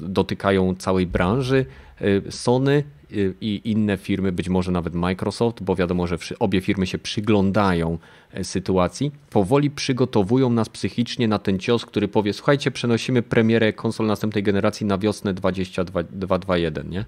dotykają 0.00 0.74
całej 0.74 1.06
branży, 1.06 1.66
y, 2.02 2.22
Sony 2.32 2.84
i 3.40 3.60
inne 3.64 3.96
firmy, 3.96 4.32
być 4.32 4.48
może 4.48 4.72
nawet 4.72 4.94
Microsoft, 4.94 5.62
bo 5.62 5.76
wiadomo, 5.76 6.06
że 6.06 6.18
obie 6.38 6.60
firmy 6.60 6.86
się 6.86 6.98
przyglądają 6.98 7.98
e, 8.32 8.44
sytuacji, 8.44 9.12
powoli 9.30 9.70
przygotowują 9.70 10.50
nas 10.50 10.68
psychicznie 10.68 11.28
na 11.28 11.38
ten 11.38 11.58
cios, 11.58 11.86
który 11.86 12.08
powie: 12.08 12.32
Słuchajcie, 12.32 12.70
przenosimy 12.70 13.22
premierę 13.22 13.72
konsol 13.72 14.06
następnej 14.06 14.42
generacji 14.42 14.86
na 14.86 14.98
wiosnę 14.98 15.34
2021, 15.34 16.90
nie? 16.90 17.04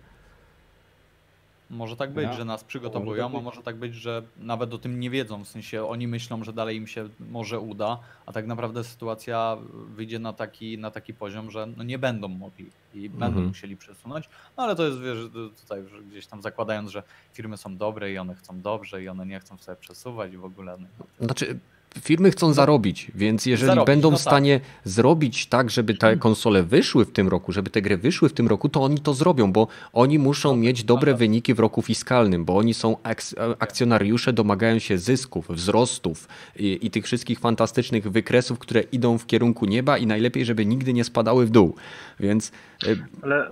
Może 1.70 1.96
tak 1.96 2.12
być, 2.12 2.24
Ja. 2.24 2.32
że 2.32 2.44
nas 2.44 2.64
przygotowują, 2.64 3.38
a 3.38 3.40
może 3.40 3.62
tak 3.62 3.76
być, 3.76 3.94
że 3.94 4.22
nawet 4.36 4.74
o 4.74 4.78
tym 4.78 5.00
nie 5.00 5.10
wiedzą. 5.10 5.44
W 5.44 5.48
sensie 5.48 5.84
oni 5.86 6.08
myślą, 6.08 6.44
że 6.44 6.52
dalej 6.52 6.76
im 6.76 6.86
się 6.86 7.08
może 7.30 7.60
uda, 7.60 7.98
a 8.26 8.32
tak 8.32 8.46
naprawdę 8.46 8.84
sytuacja 8.84 9.56
wyjdzie 9.94 10.18
na 10.18 10.32
taki, 10.32 10.78
na 10.78 10.90
taki 10.90 11.14
poziom, 11.14 11.50
że 11.50 11.66
no 11.76 11.82
nie 11.84 11.98
będą 11.98 12.28
mogli 12.28 12.70
i 12.94 13.08
będą 13.10 13.26
Mhm. 13.26 13.46
musieli 13.46 13.76
przesunąć. 13.76 14.28
No 14.56 14.62
ale 14.62 14.76
to 14.76 14.86
jest 14.86 15.00
wiesz, 15.00 15.18
tutaj 15.60 15.82
gdzieś 16.10 16.26
tam 16.26 16.42
zakładając, 16.42 16.90
że 16.90 17.02
firmy 17.32 17.56
są 17.56 17.76
dobre 17.76 18.12
i 18.12 18.18
one 18.18 18.34
chcą 18.34 18.60
dobrze 18.60 19.02
i 19.02 19.08
one 19.08 19.26
nie 19.26 19.40
chcą 19.40 19.58
sobie 19.58 19.76
przesuwać 19.76 20.32
i 20.32 20.36
w 20.36 20.44
ogóle. 20.44 20.76
No. 20.80 20.86
Znaczy, 21.26 21.58
firmy 22.00 22.30
chcą 22.30 22.52
zarobić, 22.52 23.10
więc 23.14 23.46
jeżeli 23.46 23.66
Zarobić, 23.66 23.86
będą 23.86 24.10
no 24.10 24.16
w 24.16 24.20
stanie 24.20 24.60
zrobić 24.84 25.46
tak, 25.46 25.70
żeby 25.70 25.94
te 25.94 26.16
konsole 26.16 26.62
wyszły 26.62 27.04
w 27.04 27.12
tym 27.12 27.28
roku, 27.28 27.52
żeby 27.52 27.70
te 27.70 27.82
gry 27.82 27.96
wyszły 27.96 28.28
w 28.28 28.32
tym 28.32 28.48
roku, 28.48 28.68
to 28.68 28.82
oni 28.82 28.98
to 28.98 29.14
zrobią, 29.14 29.52
bo 29.52 29.68
oni 29.92 30.18
muszą 30.18 30.56
mieć 30.56 30.84
dobre 30.84 31.12
tak. 31.12 31.18
wyniki 31.18 31.54
w 31.54 31.58
roku 31.58 31.82
fiskalnym, 31.82 32.44
bo 32.44 32.56
oni 32.56 32.74
są 32.74 32.96
ak- 33.02 33.34
akcjonariusze, 33.58 34.32
domagają 34.32 34.78
się 34.78 34.98
zysków, 34.98 35.48
wzrostów 35.48 36.28
i, 36.56 36.78
i 36.82 36.90
tych 36.90 37.04
wszystkich 37.04 37.38
fantastycznych 37.38 38.10
wykresów, 38.10 38.58
które 38.58 38.80
idą 38.80 39.18
w 39.18 39.26
kierunku 39.26 39.66
nieba 39.66 39.98
i 39.98 40.06
najlepiej, 40.06 40.44
żeby 40.44 40.66
nigdy 40.66 40.92
nie 40.92 41.04
spadały 41.04 41.46
w 41.46 41.50
dół. 41.50 41.76
Więc 42.20 42.52
y, 42.86 43.06
Ale 43.22 43.50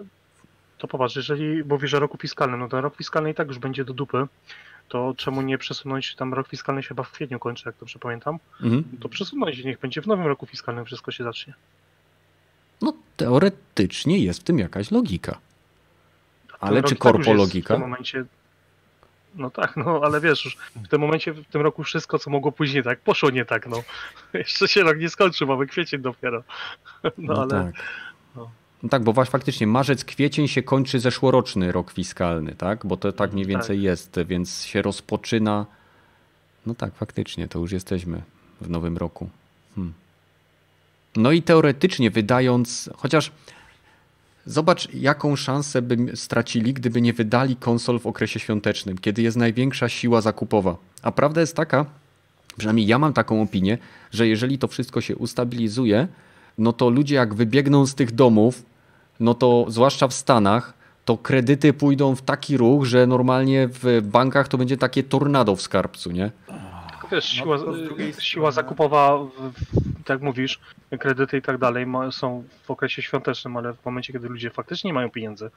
to 0.78 0.88
popatrz, 0.88 1.16
jeżeli 1.16 1.64
mówisz 1.64 1.94
o 1.94 2.00
roku 2.00 2.18
fiskalnym, 2.18 2.60
no 2.60 2.68
to 2.68 2.80
rok 2.80 2.96
fiskalny 2.96 3.30
i 3.30 3.34
tak 3.34 3.48
już 3.48 3.58
będzie 3.58 3.84
do 3.84 3.94
dupy, 3.94 4.26
to 4.88 5.14
czemu 5.16 5.42
nie 5.42 5.58
przesunąć, 5.58 6.14
tam 6.14 6.34
rok 6.34 6.48
fiskalny 6.48 6.82
się 6.82 6.88
chyba 6.88 7.02
w 7.02 7.10
kwietniu 7.10 7.38
kończy, 7.38 7.62
jak 7.66 7.74
dobrze 7.80 7.98
pamiętam, 7.98 8.38
mhm. 8.62 8.84
to 9.00 9.08
przesunąć, 9.08 9.64
niech 9.64 9.80
będzie 9.80 10.02
w 10.02 10.06
nowym 10.06 10.26
roku 10.26 10.46
fiskalnym 10.46 10.84
wszystko 10.84 11.10
się 11.10 11.24
zacznie. 11.24 11.54
no 12.82 12.92
teoretycznie 13.16 14.18
jest 14.18 14.40
w 14.40 14.44
tym 14.44 14.58
jakaś 14.58 14.90
logika. 14.90 15.38
Ale 16.60 16.76
czy 16.76 16.82
tak 16.82 16.90
już 16.90 16.98
korpo 16.98 17.30
jest 17.30 17.38
logika? 17.38 17.74
W 17.74 17.76
tym 17.76 17.90
momencie, 17.90 18.24
no 19.34 19.50
tak, 19.50 19.76
no 19.76 20.00
ale 20.04 20.20
wiesz, 20.20 20.44
już 20.44 20.56
w 20.76 20.88
tym 20.88 21.00
momencie, 21.00 21.32
w 21.32 21.46
tym 21.46 21.62
roku 21.62 21.82
wszystko, 21.82 22.18
co 22.18 22.30
mogło 22.30 22.52
pójść 22.52 22.74
nie 22.74 22.82
tak, 22.82 23.00
poszło 23.00 23.30
nie 23.30 23.44
tak, 23.44 23.66
no. 23.66 23.82
Jeszcze 24.32 24.68
się 24.68 24.82
rok 24.82 24.98
nie 24.98 25.08
skończył, 25.08 25.48
mamy 25.48 25.66
kwiecień 25.66 26.00
dopiero. 26.00 26.42
No, 27.18 27.34
ale 27.34 27.50
tak. 27.50 27.74
No. 28.84 28.90
Tak, 28.90 29.02
bo 29.02 29.12
właśnie 29.12 29.32
faktycznie 29.32 29.66
marzec, 29.66 30.04
kwiecień 30.04 30.48
się 30.48 30.62
kończy 30.62 31.00
zeszłoroczny 31.00 31.72
rok 31.72 31.92
fiskalny, 31.92 32.54
tak? 32.54 32.86
Bo 32.86 32.96
to 32.96 33.12
tak 33.12 33.32
mniej 33.32 33.46
więcej 33.46 33.82
jest, 33.82 34.18
więc 34.26 34.64
się 34.64 34.82
rozpoczyna. 34.82 35.66
No 36.66 36.74
tak, 36.74 36.94
faktycznie, 36.94 37.48
to 37.48 37.58
już 37.58 37.72
jesteśmy 37.72 38.22
w 38.60 38.70
nowym 38.70 38.96
roku. 38.96 39.28
Hmm. 39.74 39.94
No 41.16 41.32
i 41.32 41.42
teoretycznie 41.42 42.10
wydając, 42.10 42.90
chociaż 42.96 43.32
zobacz, 44.46 44.94
jaką 44.94 45.36
szansę 45.36 45.82
by 45.82 46.16
stracili, 46.16 46.74
gdyby 46.74 47.00
nie 47.00 47.12
wydali 47.12 47.56
konsol 47.56 47.98
w 47.98 48.06
okresie 48.06 48.40
świątecznym, 48.40 48.98
kiedy 48.98 49.22
jest 49.22 49.36
największa 49.36 49.88
siła 49.88 50.20
zakupowa. 50.20 50.76
A 51.02 51.12
prawda 51.12 51.40
jest 51.40 51.56
taka, 51.56 51.86
przynajmniej 52.56 52.86
ja 52.86 52.98
mam 52.98 53.12
taką 53.12 53.42
opinię, 53.42 53.78
że 54.12 54.28
jeżeli 54.28 54.58
to 54.58 54.68
wszystko 54.68 55.00
się 55.00 55.16
ustabilizuje, 55.16 56.08
no 56.58 56.72
to 56.72 56.90
ludzie 56.90 57.14
jak 57.14 57.34
wybiegną 57.34 57.86
z 57.86 57.94
tych 57.94 58.12
domów, 58.12 58.62
no 59.20 59.34
to 59.34 59.64
zwłaszcza 59.68 60.08
w 60.08 60.14
Stanach, 60.14 60.74
to 61.04 61.16
kredyty 61.16 61.72
pójdą 61.72 62.16
w 62.16 62.22
taki 62.22 62.56
ruch, 62.56 62.84
że 62.84 63.06
normalnie 63.06 63.68
w 63.68 64.00
bankach 64.02 64.48
to 64.48 64.58
będzie 64.58 64.76
takie 64.76 65.02
tornado 65.02 65.56
w 65.56 65.62
skarbcu, 65.62 66.10
nie? 66.10 66.30
wiesz, 67.12 67.36
No, 67.38 67.44
siła, 67.44 67.58
drugiej 67.58 68.12
siła 68.18 68.50
zakupowa, 68.50 69.18
w, 69.18 69.52
tak 70.04 70.14
jak 70.14 70.22
mówisz, 70.22 70.60
kredyty 70.98 71.36
i 71.36 71.42
tak 71.42 71.58
dalej 71.58 71.86
ma, 71.86 72.10
są 72.12 72.44
w 72.64 72.70
okresie 72.70 73.02
świątecznym, 73.02 73.56
ale 73.56 73.72
w 73.72 73.84
momencie, 73.84 74.12
kiedy 74.12 74.28
ludzie 74.28 74.50
faktycznie 74.50 74.88
nie 74.88 74.94
mają 74.94 75.10
pieniędzy, 75.10 75.50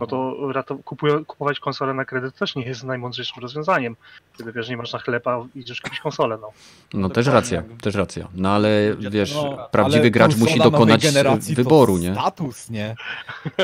no 0.00 0.06
to 0.06 0.36
kupują, 0.84 1.24
kupować 1.24 1.60
konsolę 1.60 1.94
na 1.94 2.04
kredyt 2.04 2.34
też 2.36 2.56
nie 2.56 2.64
jest 2.64 2.84
najmądrzejszym 2.84 3.42
rozwiązaniem. 3.42 3.96
Kiedy 4.38 4.52
wiesz, 4.52 4.68
nie 4.68 4.76
masz 4.76 4.92
na 4.92 4.98
chleb, 4.98 5.26
a 5.26 5.44
idziesz 5.54 5.80
kupić 5.80 6.00
konsolę, 6.00 6.38
no. 6.40 6.52
No 6.94 7.08
też 7.08 7.26
racja, 7.26 7.62
też 7.82 7.94
racja. 7.94 8.28
No 8.34 8.50
ale 8.50 8.96
wiesz, 9.10 9.34
No, 9.34 9.68
prawdziwy 9.70 10.00
ale 10.00 10.10
gracz 10.10 10.36
musi 10.36 10.58
dokonać 10.58 11.02
generacji 11.02 11.54
wyboru, 11.54 11.96
to 11.96 12.02
nie? 12.02 12.12
status, 12.12 12.70
nie? 12.70 12.94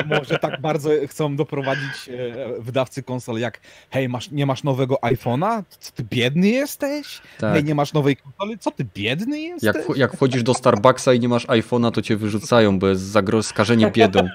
Może 0.05 0.39
tak 0.39 0.61
bardzo 0.61 0.89
chcą 1.07 1.35
doprowadzić 1.35 2.09
e, 2.09 2.61
wydawcy 2.61 3.03
konsol 3.03 3.37
jak 3.39 3.59
hej, 3.89 4.09
masz, 4.09 4.31
nie 4.31 4.45
masz 4.45 4.63
nowego 4.63 4.95
iPhone'a? 4.95 5.63
Co 5.79 5.91
ty 5.91 6.03
biedny 6.03 6.47
jesteś? 6.47 7.21
Tak. 7.39 7.53
Hej, 7.53 7.63
nie 7.63 7.75
masz 7.75 7.93
nowej 7.93 8.17
konsoli? 8.17 8.57
Co 8.57 8.71
ty 8.71 8.85
biedny 8.95 9.39
jesteś? 9.39 9.63
Jak, 9.63 9.97
jak 9.97 10.17
wchodzisz 10.27 10.43
do 10.43 10.53
Starbucksa 10.53 11.13
i 11.13 11.19
nie 11.19 11.29
masz 11.29 11.45
iPhone'a, 11.47 11.91
to 11.91 12.01
cię 12.01 12.17
wyrzucają, 12.17 12.79
bo 12.79 12.87
jest 12.87 13.03
zagro- 13.03 13.43
skażenie 13.43 13.91
biedą. 13.91 14.19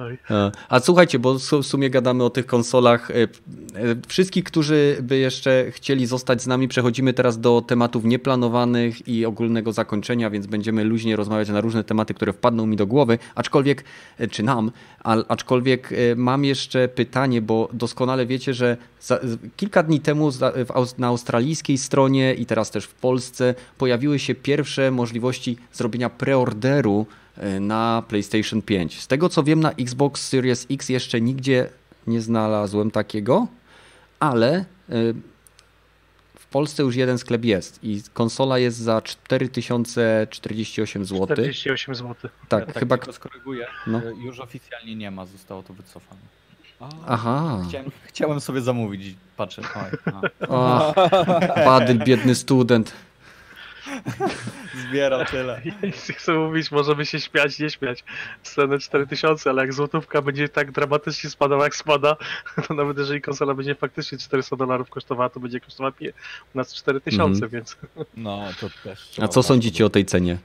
Oj. 0.00 0.18
A, 0.68 0.80
słuchajcie, 0.80 1.18
bo 1.18 1.34
w 1.34 1.62
sumie 1.62 1.90
gadamy 1.90 2.24
o 2.24 2.30
tych 2.30 2.46
konsolach. 2.46 3.10
E, 3.10 3.14
e, 3.14 3.26
Wszystkich, 4.08 4.44
którzy 4.44 4.96
by 5.02 5.18
jeszcze 5.18 5.70
chcieli 5.70 6.06
zostać 6.06 6.42
z 6.42 6.46
nami, 6.46 6.68
przechodzimy 6.68 7.12
teraz 7.12 7.40
do 7.40 7.62
tematów 7.66 8.04
nieplanowanych 8.04 9.08
i 9.08 9.26
ogólnego 9.26 9.72
zakończenia, 9.72 10.30
więc 10.30 10.46
będziemy 10.46 10.84
luźnie 10.84 11.16
rozmawiać 11.16 11.48
na 11.48 11.60
różne 11.60 11.84
tematy, 11.84 12.14
które 12.14 12.32
wpadną 12.32 12.66
mi 12.66 12.76
do 12.76 12.86
głowy, 12.86 13.18
aczkolwiek, 13.34 13.84
e, 14.18 14.28
czy 14.28 14.42
nam, 14.42 14.70
aczkolwiek 15.28 15.92
e, 15.92 15.96
mam 16.16 16.44
jeszcze 16.44 16.88
pytanie, 16.88 17.42
bo 17.42 17.68
doskonale 17.72 18.26
wiecie, 18.26 18.54
że 18.54 18.76
za, 19.00 19.20
kilka 19.56 19.82
dni 19.82 20.00
temu 20.00 20.30
na 20.98 21.06
australijskiej 21.06 21.78
stronie 21.78 22.34
i 22.34 22.46
teraz 22.46 22.70
też 22.70 22.84
w 22.84 22.94
Polsce 22.94 23.54
pojawiły 23.78 24.18
się 24.18 24.34
pierwsze 24.34 24.90
możliwości 24.90 25.56
zrobienia 25.72 26.10
preorderu 26.10 27.06
e, 27.10 27.23
na 27.60 28.02
PlayStation 28.08 28.62
5. 28.62 29.00
Z 29.00 29.06
tego 29.06 29.28
co 29.28 29.42
wiem, 29.42 29.60
na 29.60 29.70
Xbox 29.72 30.28
Series 30.28 30.66
X 30.70 30.88
jeszcze 30.88 31.20
nigdzie 31.20 31.68
nie 32.06 32.20
znalazłem 32.20 32.90
takiego, 32.90 33.46
ale 34.20 34.54
e, 34.56 34.64
w 36.38 36.46
Polsce 36.46 36.82
już 36.82 36.96
jeden 36.96 37.18
sklep 37.18 37.44
jest 37.44 37.78
i 37.84 38.02
konsola 38.12 38.58
jest 38.58 38.78
za 38.78 39.02
4048 39.02 41.04
zł. 41.04 41.26
48 41.26 41.94
zł. 41.94 42.14
Tak, 42.48 42.60
Ja 42.60 42.66
tak 42.66 42.78
chyba. 42.78 42.98
skoryguję. 43.12 43.66
No. 43.86 43.98
e, 43.98 44.02
Już 44.24 44.40
oficjalnie 44.40 44.96
nie 44.96 45.10
ma, 45.10 45.26
zostało 45.26 45.62
to 45.62 45.74
wycofane. 45.74 46.20
Aha. 47.08 47.62
Chciałem, 47.68 47.90
chciałem 48.04 48.40
sobie 48.40 48.60
zamówić, 48.60 49.14
patrzę. 49.36 49.62
Oj, 50.48 50.92
Badyl, 51.64 51.98
biedny 51.98 52.34
student. 52.34 52.92
Zbieram 54.88 55.26
tyle. 55.26 55.60
Ja 55.64 55.72
nic 55.82 56.08
nie 56.08 56.14
chcę 56.14 56.32
mówić, 56.32 56.70
możemy 56.70 57.06
się 57.06 57.20
śmiać, 57.20 57.58
nie 57.58 57.70
śmiać. 57.70 58.04
Cenę 58.42 58.78
4000, 58.78 59.50
ale 59.50 59.62
jak 59.62 59.72
złotówka 59.72 60.22
będzie 60.22 60.48
tak 60.48 60.70
dramatycznie 60.72 61.30
spadała 61.30 61.64
jak 61.64 61.76
spada, 61.76 62.16
to 62.68 62.74
nawet 62.74 62.98
jeżeli 62.98 63.20
konsola 63.20 63.54
będzie 63.54 63.74
faktycznie 63.74 64.18
400 64.18 64.56
dolarów 64.56 64.90
kosztowała, 64.90 65.28
to 65.30 65.40
będzie 65.40 65.60
kosztowała 65.60 65.90
pie- 65.92 66.12
u 66.54 66.58
nas 66.58 66.74
4000, 66.74 67.22
Mhm. 67.34 67.50
więc 67.50 67.76
No, 68.16 68.42
to 68.60 68.66
też. 68.84 69.10
A 69.22 69.28
co 69.28 69.42
sądzicie 69.42 69.86
o 69.86 69.90
tej 69.90 70.04
cenie? 70.04 70.38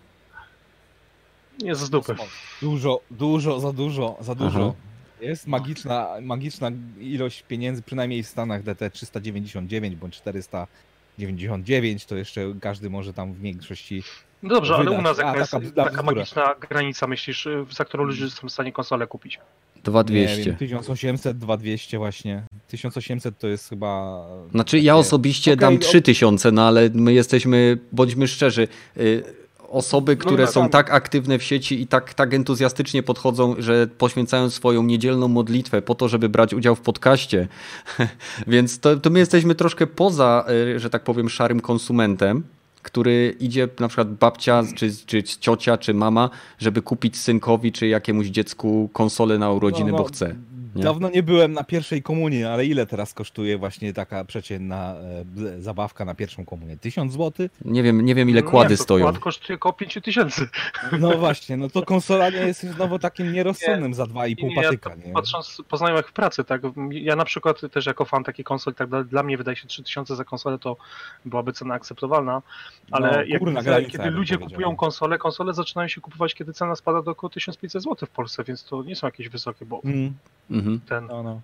nie 1.61 1.75
z 1.75 1.89
dupy. 1.89 2.15
Dużo, 2.61 2.99
dużo, 3.11 3.59
za 3.59 3.73
dużo, 3.73 4.17
za 4.21 4.35
dużo. 4.35 4.59
Aha. 4.59 4.73
Jest 5.21 5.47
magiczna, 5.47 6.07
magiczna 6.21 6.71
ilość 6.99 7.43
pieniędzy, 7.47 7.81
przynajmniej 7.81 8.23
w 8.23 8.27
Stanach 8.27 8.63
DT 8.63 8.89
399 8.91 9.95
bądź 9.95 10.21
499, 11.27 12.05
to 12.05 12.15
jeszcze 12.15 12.53
każdy 12.61 12.89
może 12.89 13.13
tam 13.13 13.33
w 13.33 13.39
większości. 13.41 14.03
No 14.43 14.49
dobrze, 14.49 14.75
ale 14.75 14.83
Wydać. 14.83 14.99
u 14.99 15.01
nas 15.01 15.19
A, 15.19 15.23
jaka 15.25 15.39
jest 15.39 15.51
taka 15.51 15.89
taka, 15.89 16.03
magiczna 16.03 16.55
granica, 16.69 17.07
myślisz, 17.07 17.47
za 17.71 17.85
którą 17.85 18.03
ludzie 18.03 18.29
są 18.29 18.47
w 18.47 18.51
stanie 18.51 18.71
konsolę 18.71 19.07
kupić? 19.07 19.39
Nie 19.75 19.81
2200. 19.83 20.43
wiem, 20.43 20.55
1800, 20.55 21.37
2200 21.37 21.97
właśnie. 21.97 22.43
1800 22.67 23.37
to 23.39 23.47
jest 23.47 23.69
chyba. 23.69 24.21
Znaczy 24.51 24.79
ja 24.79 24.95
osobiście 24.95 25.51
Okej, 25.51 25.59
dam 25.61 25.75
o- 25.75 25.77
3000, 25.77 26.51
no 26.51 26.67
ale 26.67 26.89
my 26.93 27.13
jesteśmy, 27.13 27.77
bądźmy 27.91 28.27
szczerzy, 28.27 28.67
y, 28.97 29.23
osoby, 29.71 30.17
które 30.17 30.45
no, 30.45 30.51
są 30.51 30.61
tak. 30.61 30.71
tak 30.71 30.95
aktywne 30.95 31.39
w 31.39 31.43
sieci 31.43 31.81
i 31.81 31.87
tak, 31.87 32.13
tak 32.13 32.33
entuzjastycznie 32.33 33.03
podchodzą, 33.03 33.55
że 33.57 33.87
poświęcają 33.97 34.49
swoją 34.49 34.83
niedzielną 34.83 35.27
modlitwę 35.27 35.81
po 35.81 35.95
to, 35.95 36.07
żeby 36.07 36.29
brać 36.29 36.53
udział 36.53 36.75
w 36.75 36.81
podcaście. 36.81 37.47
Więc 38.47 38.79
to, 38.79 38.95
to 38.97 39.09
my 39.09 39.19
jesteśmy 39.19 39.55
troszkę 39.55 39.87
poza, 39.87 40.45
y, 40.75 40.79
że 40.79 40.89
tak 40.89 41.03
powiem, 41.03 41.29
szarym 41.29 41.59
konsumentem, 41.59 42.43
który 42.81 43.35
idzie 43.39 43.67
na 43.79 43.87
przykład 43.87 44.13
babcia, 44.13 44.63
czy, 44.75 44.91
czy 45.05 45.23
ciocia, 45.23 45.77
czy 45.77 45.93
mama, 45.93 46.29
żeby 46.59 46.81
kupić 46.81 47.17
synkowi, 47.17 47.71
czy 47.71 47.87
jakiemuś 47.87 48.27
dziecku 48.27 48.89
konsolę 48.93 49.37
na 49.37 49.51
urodziny, 49.51 49.91
No, 49.91 49.97
no, 49.97 50.03
bo 50.03 50.09
chce. 50.09 50.35
Nie? 50.75 50.83
Dawno 50.83 51.09
nie 51.09 51.23
byłem 51.23 51.53
na 51.53 51.63
pierwszej 51.63 52.03
komunii, 52.03 52.43
ale 52.43 52.65
ile 52.65 52.85
teraz 52.85 53.13
kosztuje 53.13 53.57
właśnie 53.57 53.93
taka 53.93 54.25
przeciętna 54.25 54.95
e, 55.57 55.61
zabawka 55.61 56.05
na 56.05 56.15
pierwszą 56.15 56.45
komunię? 56.45 56.77
1000 56.77 57.13
zł? 57.13 57.47
Nie 57.65 57.83
wiem, 57.83 58.05
nie 58.05 58.15
wiem 58.15 58.29
ile 58.29 58.41
No 58.41 58.49
kłady 58.49 58.73
nie, 58.73 58.77
to 58.77 58.83
stoją. 58.83 59.05
Kład 59.05 59.19
kosztuje 59.19 59.55
około 59.55 59.73
5000. 59.73 60.47
No 60.99 61.17
właśnie, 61.17 61.57
no 61.57 61.69
to 61.69 61.81
konsola 61.81 62.29
nie 62.29 62.37
jest 62.37 62.63
znowu 62.63 62.99
takim 62.99 63.33
nierozsądnym 63.33 63.93
za 63.93 64.03
2,5 64.03 64.43
Nie, 64.43 64.55
ja 64.55 64.63
patyka, 64.63 64.95
nie? 64.95 65.13
Patrząc 65.13 65.61
po 65.69 65.77
znajomych 65.77 66.07
w 66.07 66.13
pracy, 66.13 66.43
tak, 66.43 66.61
ja 66.91 67.15
na 67.15 67.25
przykład 67.25 67.61
też 67.71 67.85
jako 67.85 68.05
fan 68.05 68.23
takiej 68.23 68.45
konsol, 68.45 68.73
tak 68.73 68.89
dla, 68.89 69.03
dla 69.03 69.23
mnie 69.23 69.37
wydaje 69.37 69.57
się 69.57 69.67
3000 69.67 70.15
za 70.15 70.23
konsolę 70.23 70.59
to 70.59 70.77
byłaby 71.25 71.53
cena 71.53 71.73
akceptowalna, 71.73 72.41
ale 72.91 73.11
No, 73.11 73.23
jak 73.23 73.63
granica, 73.63 73.91
kiedy 73.91 74.11
ludzie 74.11 74.37
kupują 74.37 74.75
konsole, 74.75 75.17
konsole 75.17 75.53
zaczynają 75.53 75.87
się 75.87 76.01
kupować, 76.01 76.33
kiedy 76.35 76.53
cena 76.53 76.75
spada 76.75 77.01
do 77.01 77.11
około 77.11 77.29
1500 77.29 77.83
zł 77.83 78.07
w 78.07 78.11
Polsce, 78.11 78.43
więc 78.43 78.63
to 78.63 78.83
nie 78.83 78.95
są 78.95 79.07
jakieś 79.07 79.29
wysokie, 79.29 79.65
bo 79.65 79.81
Mm, 79.85 80.13
Mhm. 80.59 80.79
ten, 80.89 81.07
no, 81.07 81.23
no. 81.23 81.41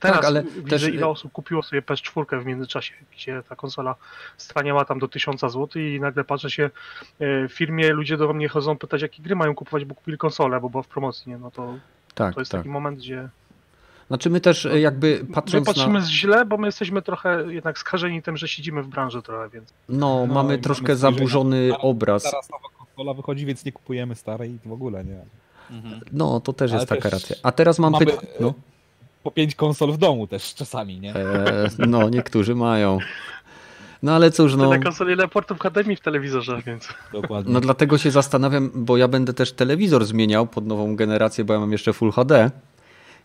teraz 0.00 0.16
Tak, 0.16 0.24
ale 0.26 0.42
widzę 0.42 0.68
też- 0.68 0.88
ile 0.88 1.06
osób 1.06 1.32
kupiło 1.32 1.62
sobie 1.62 1.82
PS4 1.82 2.42
w 2.42 2.46
międzyczasie, 2.46 2.94
gdzie 3.12 3.42
ta 3.48 3.56
konsola 3.56 3.94
staniała 4.36 4.84
tam 4.84 4.98
do 4.98 5.08
1000 5.08 5.40
zł 5.40 5.68
i 5.82 6.00
nagle 6.00 6.24
patrzę 6.24 6.50
się 6.50 6.64
e, 6.64 7.48
w 7.48 7.52
firmie, 7.52 7.92
ludzie 7.92 8.16
do 8.16 8.32
mnie 8.32 8.48
chodzą 8.48 8.78
pytać 8.78 9.02
jakie 9.02 9.22
gry 9.22 9.36
mają 9.36 9.54
kupować, 9.54 9.84
bo 9.84 9.94
kupili 9.94 10.18
konsolę, 10.18 10.60
bo 10.60 10.70
była 10.70 10.82
w 10.82 10.88
promocji, 10.88 11.30
nie? 11.32 11.38
no 11.38 11.50
to, 11.50 11.74
Tak, 12.14 12.34
to 12.34 12.40
jest 12.40 12.52
tak. 12.52 12.60
taki 12.60 12.68
moment, 12.70 12.98
gdzie 12.98 13.28
Znaczy 14.08 14.30
my 14.30 14.40
też 14.40 14.66
e, 14.66 14.80
jakby 14.80 15.20
My 15.28 15.34
patrząc 15.34 15.66
patrzymy 15.66 15.98
na... 15.98 16.06
źle, 16.06 16.44
bo 16.44 16.56
my 16.56 16.68
jesteśmy 16.68 17.02
trochę 17.02 17.44
jednak 17.52 17.78
skażeni 17.78 18.22
tym, 18.22 18.36
że 18.36 18.48
siedzimy 18.48 18.82
w 18.82 18.88
branży 18.88 19.22
trochę, 19.22 19.48
więc 19.48 19.72
No, 19.88 20.26
No, 20.26 20.34
mamy 20.34 20.58
troszkę 20.58 20.82
mamy 20.82 20.96
zaburzony 20.96 21.68
na- 21.68 21.78
obraz. 21.78 22.22
Teraz 22.22 22.50
nowa 22.50 22.68
konsola 22.78 23.14
wychodzi, 23.14 23.46
więc 23.46 23.64
nie 23.64 23.72
kupujemy 23.72 24.14
starej 24.14 24.58
w 24.64 24.72
ogóle, 24.72 25.04
nie? 25.04 25.24
Mhm. 25.72 26.00
No, 26.12 26.40
to 26.40 26.52
też 26.52 26.70
Ale 26.70 26.80
jest 26.80 26.88
taka 26.88 27.02
też 27.02 27.12
racja. 27.12 27.36
A 27.42 27.52
teraz 27.52 27.78
mam 27.78 27.92
mamy, 27.92 28.06
pytanie. 28.06 28.28
No. 28.40 28.54
Po 29.22 29.30
pięć 29.30 29.54
konsol 29.54 29.92
w 29.92 29.98
domu 29.98 30.26
też 30.26 30.54
czasami, 30.54 31.00
nie? 31.00 31.14
E, 31.14 31.68
no, 31.78 32.08
niektórzy 32.08 32.54
mają. 32.54 32.98
No 34.02 34.12
ale 34.14 34.30
cóż, 34.30 34.56
no, 34.56 34.70
tyle 34.70 34.82
konsol, 34.82 35.12
ile 35.12 35.28
portów 35.28 35.58
HDMI 35.60 35.96
w 35.96 36.00
telewizorze, 36.00 36.62
więc 36.66 36.88
Dokładnie. 37.12 37.52
no 37.52 37.60
dlatego 37.60 37.98
się 37.98 38.10
zastanawiam, 38.10 38.70
bo 38.74 38.96
ja 38.96 39.08
będę 39.08 39.34
też 39.34 39.52
telewizor 39.52 40.04
zmieniał 40.04 40.46
pod 40.46 40.66
nową 40.66 40.96
generację, 40.96 41.44
bo 41.44 41.54
ja 41.54 41.60
mam 41.60 41.72
jeszcze 41.72 41.92
Full 41.92 42.12
HD. 42.12 42.50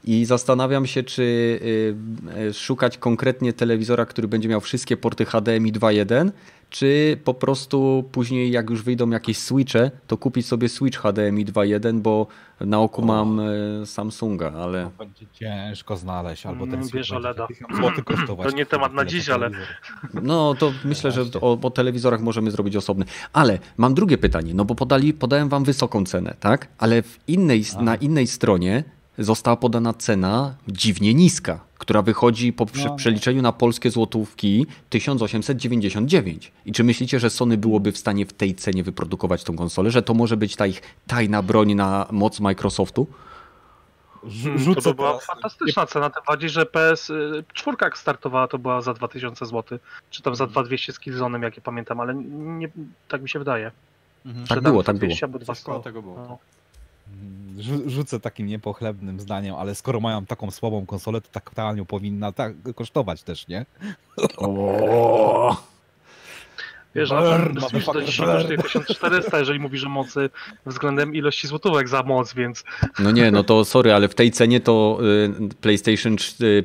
I 0.03 0.25
zastanawiam 0.25 0.85
się, 0.85 1.03
czy 1.03 1.21
y, 1.23 2.39
y, 2.49 2.53
szukać 2.53 2.97
konkretnie 2.97 3.53
telewizora, 3.53 4.05
który 4.05 4.27
będzie 4.27 4.49
miał 4.49 4.61
wszystkie 4.61 4.97
porty 4.97 5.25
HDMI 5.25 5.73
2.1, 5.73 6.31
czy 6.69 7.17
po 7.23 7.33
prostu 7.33 8.03
później, 8.11 8.51
jak 8.51 8.69
już 8.69 8.81
wyjdą 8.83 9.09
jakieś 9.09 9.37
switche, 9.37 9.91
to 10.07 10.17
kupić 10.17 10.45
sobie 10.47 10.69
Switch 10.69 10.99
HDMI 10.99 11.45
2.1, 11.45 11.99
bo 11.99 12.27
na 12.61 12.79
oku 12.79 13.01
mam 13.05 13.39
y, 13.39 13.85
Samsunga, 13.85 14.51
ale 14.51 14.89
Będzie 14.97 15.25
ciężko 15.33 15.97
znaleźć, 15.97 16.45
albo 16.45 16.65
ten 16.65 16.73
Mm, 16.73 16.83
Switch 16.83 16.95
wiesz, 16.95 17.09
będzie 17.11 17.27
OLEDa. 17.27 17.47
1000 17.47 17.75
zł 17.77 18.03
kosztować. 18.05 18.51
To 18.51 18.57
nie 18.57 18.65
temat 18.65 18.93
na 18.93 19.05
dziś, 19.05 19.29
ale- 19.29 19.49
No, 20.23 20.55
to 20.59 20.73
myślę, 20.85 21.11
że 21.11 21.21
o, 21.41 21.59
o 21.61 21.69
telewizorach 21.69 22.21
możemy 22.21 22.51
zrobić 22.51 22.75
osobny. 22.75 23.05
Ale 23.33 23.59
mam 23.77 23.93
drugie 23.93 24.17
pytanie, 24.17 24.53
no 24.53 24.65
bo 24.65 24.75
podali, 24.75 25.13
podałem 25.13 25.49
wam 25.49 25.63
wysoką 25.63 26.05
cenę, 26.05 26.35
tak? 26.39 26.67
Ale 26.77 27.01
w 27.01 27.19
innej, 27.27 27.63
A. 27.77 27.81
na 27.81 27.95
innej 27.95 28.27
stronie 28.27 28.83
została 29.17 29.57
podana 29.57 29.93
cena 29.93 30.55
dziwnie 30.67 31.13
niska, 31.13 31.59
która 31.77 32.01
wychodzi 32.01 32.53
po 32.53 32.65
prze- 32.65 32.87
No. 32.89 32.95
przeliczeniu 32.95 33.41
na 33.41 33.51
polskie 33.51 33.91
złotówki 33.91 34.65
1899. 34.89 36.51
I 36.65 36.71
czy 36.71 36.83
myślicie, 36.83 37.19
że 37.19 37.29
Sony 37.29 37.57
byłoby 37.57 37.91
w 37.91 37.97
stanie 37.97 38.25
w 38.25 38.33
tej 38.33 38.55
cenie 38.55 38.83
wyprodukować 38.83 39.43
tą 39.43 39.55
konsolę, 39.55 39.91
że 39.91 40.01
to 40.01 40.13
może 40.13 40.37
być 40.37 40.55
ta 40.55 40.67
ich 40.67 40.81
tajna 41.07 41.41
broń 41.41 41.73
na 41.75 42.07
moc 42.11 42.39
Microsoftu? 42.39 43.07
Rzu- 44.23 44.51
to 44.53 44.57
Rzucę 44.59 44.89
by 44.89 44.95
była 44.95 45.19
fantastyczna 45.19 45.85
cena, 45.85 46.09
tym 46.09 46.23
bardziej, 46.27 46.49
że 46.49 46.63
PS4 46.65 47.73
jak 47.81 47.97
startowała 47.97 48.47
to 48.47 48.57
była 48.59 48.81
za 48.81 48.93
2000 48.93 49.45
zł, 49.45 49.79
czy 50.09 50.21
tam 50.23 50.35
za 50.35 50.47
2200 50.47 50.93
z 50.93 50.99
Killzone'em, 50.99 51.43
jak 51.43 51.57
ja 51.57 51.63
pamiętam, 51.63 51.99
ale 51.99 52.15
nie, 52.15 52.69
tak 53.07 53.21
mi 53.21 53.29
się 53.29 53.39
wydaje. 53.39 53.71
Mhm. 54.25 54.47
Tak 54.47 54.61
było, 54.61 54.83
tak 54.83 54.97
było. 54.97 55.07
200 55.09 55.25
albo 55.25 55.39
200. 55.39 55.53
Coś 55.55 55.63
koło 55.63 55.79
tego 55.79 56.01
było. 56.01 56.15
No. 56.15 56.37
Rzu- 57.57 57.89
Rzucę 57.89 58.19
takim 58.19 58.47
niepochlebnym 58.47 59.19
zdaniem, 59.19 59.55
ale 59.55 59.75
skoro 59.75 59.99
mają 59.99 60.25
taką 60.25 60.51
słabą 60.51 60.85
konsolę, 60.85 61.21
to 61.21 61.27
tak 61.31 61.49
tanią 61.55 61.85
powinna 61.85 62.31
tak 62.31 62.53
kosztować 62.75 63.23
też, 63.23 63.47
nie? 63.47 63.65
O! 64.37 65.63
Wiesz, 66.95 67.09
Switch 67.69 67.93
do 67.93 68.01
dzisiaj 68.01 68.27
kosztuje 68.27 68.57
1400, 68.57 69.39
jeżeli 69.39 69.59
mówisz 69.59 69.83
o 69.85 69.89
mocy 69.89 70.29
względem 70.65 71.15
ilości 71.15 71.47
złotówek 71.47 71.87
za 71.89 72.03
moc, 72.03 72.33
więc 72.33 72.63
No 72.99 73.11
nie, 73.11 73.31
no 73.31 73.43
to 73.43 73.65
sorry, 73.65 73.93
ale 73.93 74.07
w 74.07 74.15
tej 74.15 74.31
cenie 74.31 74.59
to 74.59 74.99
y, 75.51 75.55
PlayStation 75.61 76.15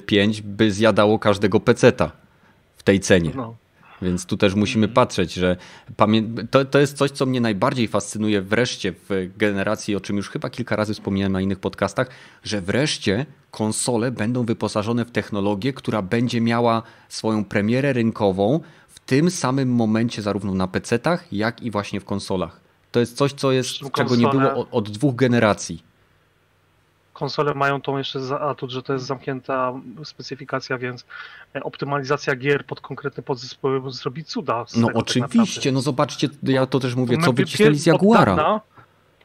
5 0.06 0.42
by 0.42 0.72
zjadało 0.72 1.18
każdego 1.18 1.60
peceta 1.60 2.12
w 2.76 2.82
tej 2.82 3.00
cenie. 3.00 3.30
no. 3.34 3.56
Więc 4.02 4.26
tu 4.26 4.36
też 4.36 4.54
musimy 4.54 4.88
patrzeć, 4.88 5.34
że 5.34 5.56
to, 6.50 6.64
to 6.64 6.78
jest 6.78 6.96
coś, 6.96 7.10
co 7.10 7.26
mnie 7.26 7.40
najbardziej 7.40 7.88
fascynuje 7.88 8.42
wreszcie 8.42 8.92
w 8.92 9.30
generacji, 9.36 9.96
o 9.96 10.00
czym 10.00 10.16
już 10.16 10.30
chyba 10.30 10.50
kilka 10.50 10.76
razy 10.76 10.94
wspomniałem 10.94 11.32
na 11.32 11.40
innych 11.40 11.58
podcastach, 11.58 12.08
że 12.44 12.60
wreszcie 12.60 13.26
konsole 13.50 14.10
będą 14.10 14.44
wyposażone 14.44 15.04
w 15.04 15.10
technologię, 15.10 15.72
która 15.72 16.02
będzie 16.02 16.40
miała 16.40 16.82
swoją 17.08 17.44
premierę 17.44 17.92
rynkową 17.92 18.60
w 18.88 19.00
tym 19.00 19.30
samym 19.30 19.74
momencie 19.74 20.22
zarówno 20.22 20.54
na 20.54 20.66
PC-tach, 20.66 21.18
jak 21.32 21.62
i 21.62 21.70
właśnie 21.70 22.00
w 22.00 22.04
konsolach. 22.04 22.60
To 22.92 23.00
jest 23.00 23.16
coś, 23.16 23.32
co 23.32 23.52
jest, 23.52 23.70
czego 23.92 24.16
nie 24.16 24.28
było 24.28 24.68
od 24.70 24.90
dwóch 24.90 25.14
generacji. 25.14 25.91
Konsole 27.12 27.54
mają 27.54 27.80
tą 27.80 27.98
jeszcze 27.98 28.18
atut, 28.40 28.70
że 28.70 28.82
to 28.82 28.92
jest 28.92 29.04
zamknięta 29.06 29.72
specyfikacja, 30.04 30.78
więc 30.78 31.04
e, 31.54 31.62
optymalizacja 31.62 32.36
gier 32.36 32.66
pod 32.66 32.80
konkretne 32.80 33.22
podzespoły 33.22 33.82
zrobi 33.92 34.24
cuda. 34.24 34.58
No 34.58 34.64
tego 34.66 34.86
tak 34.86 34.96
oczywiście, 34.96 35.30
naprawdę. 35.40 35.72
no 35.72 35.80
zobaczcie, 35.80 36.28
ja 36.42 36.66
to 36.66 36.80
też 36.80 36.94
mówię, 36.94 37.16
My 37.16 37.24
co 37.24 37.32
wycisnęli 37.32 37.78
z 37.78 37.82
Od 37.82 37.86
Jaguara. 37.86 38.36
dawna, 38.36 38.60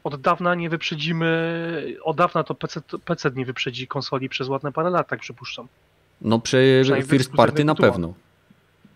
od 0.04 0.20
dawna 0.20 0.54
nie 0.54 0.70
wyprzedzimy, 0.70 1.96
od 2.02 2.16
dawna 2.16 2.44
to 2.44 2.54
PC, 2.54 2.80
PC 3.04 3.30
nie 3.30 3.44
wyprzedzi 3.44 3.86
konsoli 3.86 4.28
przez 4.28 4.48
ładne 4.48 4.72
parę 4.72 4.90
lat, 4.90 5.08
tak 5.08 5.20
przypuszczam. 5.20 5.68
No 6.20 6.38
przy 6.38 6.82
first 7.06 7.32
party 7.32 7.64
na 7.64 7.74
pewno. 7.74 8.14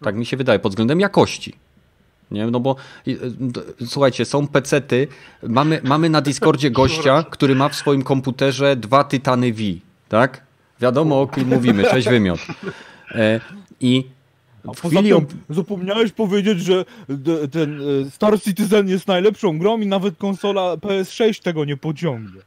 Tak 0.02 0.16
mi 0.16 0.26
się 0.26 0.36
wydaje, 0.36 0.58
pod 0.58 0.72
względem 0.72 1.00
jakości. 1.00 1.54
Nie, 2.32 2.46
no 2.46 2.60
bo 2.60 2.76
y, 3.08 3.18
słuchajcie, 3.86 4.24
są 4.24 4.46
pecety, 4.46 5.08
mamy, 5.42 5.80
mamy 5.84 6.10
na 6.10 6.20
Discordzie 6.20 6.70
gościa, 6.80 7.24
który 7.30 7.54
ma 7.54 7.68
w 7.68 7.74
swoim 7.74 8.02
komputerze 8.02 8.76
dwa 8.76 9.04
Tytany 9.04 9.52
V, 9.52 9.62
tak? 10.08 10.42
Wiadomo 10.80 11.20
o 11.20 11.26
kim 11.26 11.48
mówimy, 11.48 11.84
cześć 11.84 12.08
wymiot. 12.08 12.40
E, 13.10 13.40
I 13.80 14.04
A 14.64 14.68
poza 14.68 14.88
chwili... 14.88 15.08
tym 15.10 15.26
zapomniałeś 15.50 16.12
powiedzieć, 16.12 16.60
że 16.60 16.84
ten 17.52 17.80
e, 18.06 18.10
Star 18.10 18.40
Citizen 18.40 18.88
jest 18.88 19.06
najlepszą 19.06 19.58
grą 19.58 19.80
i 19.80 19.86
nawet 19.86 20.16
konsola 20.16 20.74
PS6 20.74 21.42
tego 21.42 21.64
nie 21.64 21.76
pociągnie. 21.76 22.40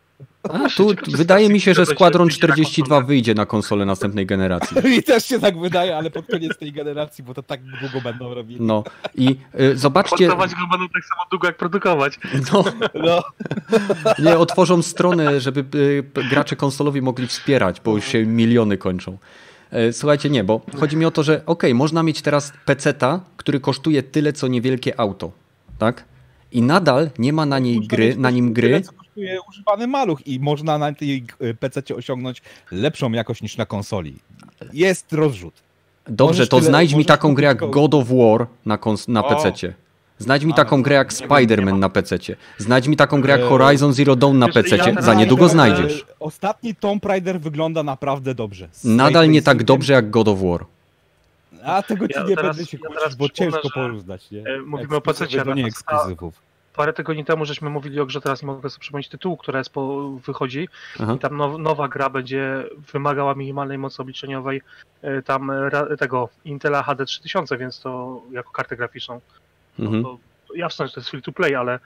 A 0.49 0.57
właśnie, 0.57 0.95
tu 0.95 1.11
wydaje 1.11 1.49
mi 1.49 1.61
się, 1.61 1.73
że 1.73 1.85
Squadron 1.85 2.27
będzie 2.27 2.47
na 2.47 2.53
42 2.53 2.95
konsolę. 2.95 3.07
wyjdzie 3.07 3.33
na 3.33 3.45
konsolę 3.45 3.85
następnej 3.85 4.25
generacji. 4.25 4.77
Mi 4.89 5.03
też 5.03 5.25
się 5.25 5.39
tak 5.39 5.59
wydaje, 5.59 5.97
ale 5.97 6.11
pod 6.11 6.25
koniec 6.27 6.57
tej 6.57 6.71
generacji, 6.71 7.23
bo 7.23 7.33
to 7.33 7.43
tak 7.43 7.61
długo 7.81 8.01
będą 8.01 8.33
robili. 8.33 8.61
No 8.61 8.83
i 9.15 9.35
y, 9.59 9.77
zobaczcie, 9.77 10.17
Portować 10.27 10.51
go 10.51 10.67
będą 10.71 10.89
tak 10.89 11.03
samo 11.03 11.21
długo 11.31 11.47
jak 11.47 11.57
produkować. 11.57 12.19
no, 12.53 12.63
No. 12.93 13.23
nie 14.25 14.37
otworzą 14.37 14.81
stronę, 14.81 15.41
żeby 15.41 15.65
y, 15.75 16.03
gracze 16.29 16.55
konsolowi 16.55 17.01
mogli 17.01 17.27
wspierać, 17.27 17.81
bo 17.81 17.95
już 17.95 18.05
się 18.05 18.25
miliony 18.25 18.77
kończą. 18.77 19.17
E, 19.71 19.93
Słuchajcie, 19.93 20.29
nie, 20.29 20.43
bo 20.43 20.61
chodzi 20.79 20.97
mi 20.97 21.05
o 21.05 21.11
to, 21.11 21.23
że 21.23 21.41
okej, 21.45 21.73
można 21.75 22.03
mieć 22.03 22.21
teraz 22.21 22.53
peceta, 22.65 23.19
który 23.37 23.59
kosztuje 23.59 24.03
tyle, 24.03 24.33
co 24.33 24.47
niewielkie 24.47 24.99
auto, 24.99 25.31
tak? 25.77 26.05
I 26.51 26.61
nadal 26.61 27.09
nie 27.19 27.33
ma 27.33 27.45
na 27.45 27.59
niej 27.59 27.87
gry, 27.87 28.15
na 28.17 28.29
nim 28.29 28.53
tyle, 28.53 28.69
gry. 28.69 28.83
Kosztuje 29.15 29.39
używany 29.49 29.87
maluch 29.87 30.27
i 30.27 30.39
można 30.39 30.77
na 30.77 30.93
tej 30.93 31.23
PC 31.59 31.81
osiągnąć 31.95 32.41
lepszą 32.71 33.11
jakość 33.11 33.41
niż 33.41 33.57
na 33.57 33.65
konsoli. 33.65 34.15
Jest 34.73 35.13
rozrzut. 35.13 35.53
Dobrze, 36.07 36.25
Możesz 36.33 36.49
to 36.49 36.57
tyle- 36.57 36.69
znajdź 36.69 36.93
mi 36.93 37.05
taką 37.05 37.33
grę 37.33 37.47
jak 37.47 37.57
go- 37.57 37.67
God 37.67 37.93
of 37.93 38.07
War 38.09 38.47
na, 38.65 38.77
kons- 38.77 39.09
na 39.09 39.25
O. 39.25 39.29
PC-cie. 39.29 39.73
Znajdź 40.19 40.43
mi 40.43 40.53
taką 40.53 40.81
grę 40.83 40.95
jak 40.95 41.13
Spider-Man 41.13 41.71
ma. 41.71 41.77
na 41.77 41.89
PC-cie. 41.89 42.35
Znajdź 42.57 42.87
mi 42.87 42.95
taką 42.97 43.21
grę 43.21 43.39
jak 43.39 43.49
Horizon 43.49 43.93
Zero 43.93 44.15
Dawn 44.15 44.37
na 44.39 44.47
teraz 44.49 45.05
Za 45.05 45.13
niedługo 45.13 45.49
znajdziesz. 45.49 46.01
E, 46.01 46.05
Ostatni 46.19 46.75
Tomb 46.75 47.05
Raider 47.05 47.39
wygląda 47.41 47.83
naprawdę 47.83 48.35
dobrze. 48.35 48.67
Z 48.71 48.83
Nadal 48.85 49.29
nie 49.29 49.41
tak 49.41 49.63
dobrze 49.63 49.93
jak 49.93 50.09
God 50.09 50.27
of 50.27 50.39
War. 50.41 50.65
A 51.63 51.83
tego 51.83 52.07
ci 52.07 52.13
Ja 52.15 52.23
nie 52.23 52.35
teraz- 52.35 52.55
będę 52.57 52.71
się 52.71 52.77
ja 52.83 52.89
kłócić, 52.89 53.15
bo 53.15 53.29
ciężko 53.29 53.61
że, 53.63 53.69
porównać. 53.73 54.31
Nie? 54.31 54.39
e, 54.41 54.59
mówimy 54.65 54.95
o 54.95 55.01
PC-cie, 55.01 55.43
To 55.45 55.53
nie 55.53 55.63
a- 55.63 55.67
ekskluzywów. 55.67 56.41
Parę 56.75 56.93
tygodni 56.93 57.25
temu 57.25 57.45
żeśmy 57.45 57.69
mówili 57.69 57.99
o 57.99 58.05
grze, 58.05 58.21
teraz 58.21 58.41
nie 58.41 58.45
mogę 58.47 58.69
sobie 58.69 58.81
przypomnieć 58.81 59.09
tytułu, 59.09 59.37
która 59.37 59.57
jest 59.59 59.69
po, 59.69 60.09
wychodzi 60.25 60.69
Aha. 60.99 61.13
i 61.15 61.19
tam 61.19 61.37
now, 61.37 61.59
nowa 61.59 61.87
gra 61.87 62.09
będzie 62.09 62.63
wymagała 62.93 63.35
minimalnej 63.35 63.77
mocy 63.77 64.01
obliczeniowej 64.01 64.61
e, 65.01 65.21
tam 65.21 65.51
tego 65.99 66.29
Intela 66.45 66.83
HD 66.83 67.05
3000, 67.05 67.57
więc 67.57 67.79
to 67.81 68.21
jako 68.31 68.51
kartę 68.51 68.77
graficzną. 68.77 69.21
No 69.79 69.85
Mhm. 69.85 70.03
to, 70.03 70.17
to 70.47 70.55
jasne, 70.55 70.87
że 70.87 70.93
to 70.93 70.99
jest 70.99 71.09
free 71.09 71.21
to 71.21 71.31
play, 71.31 71.55
ale 71.55 71.79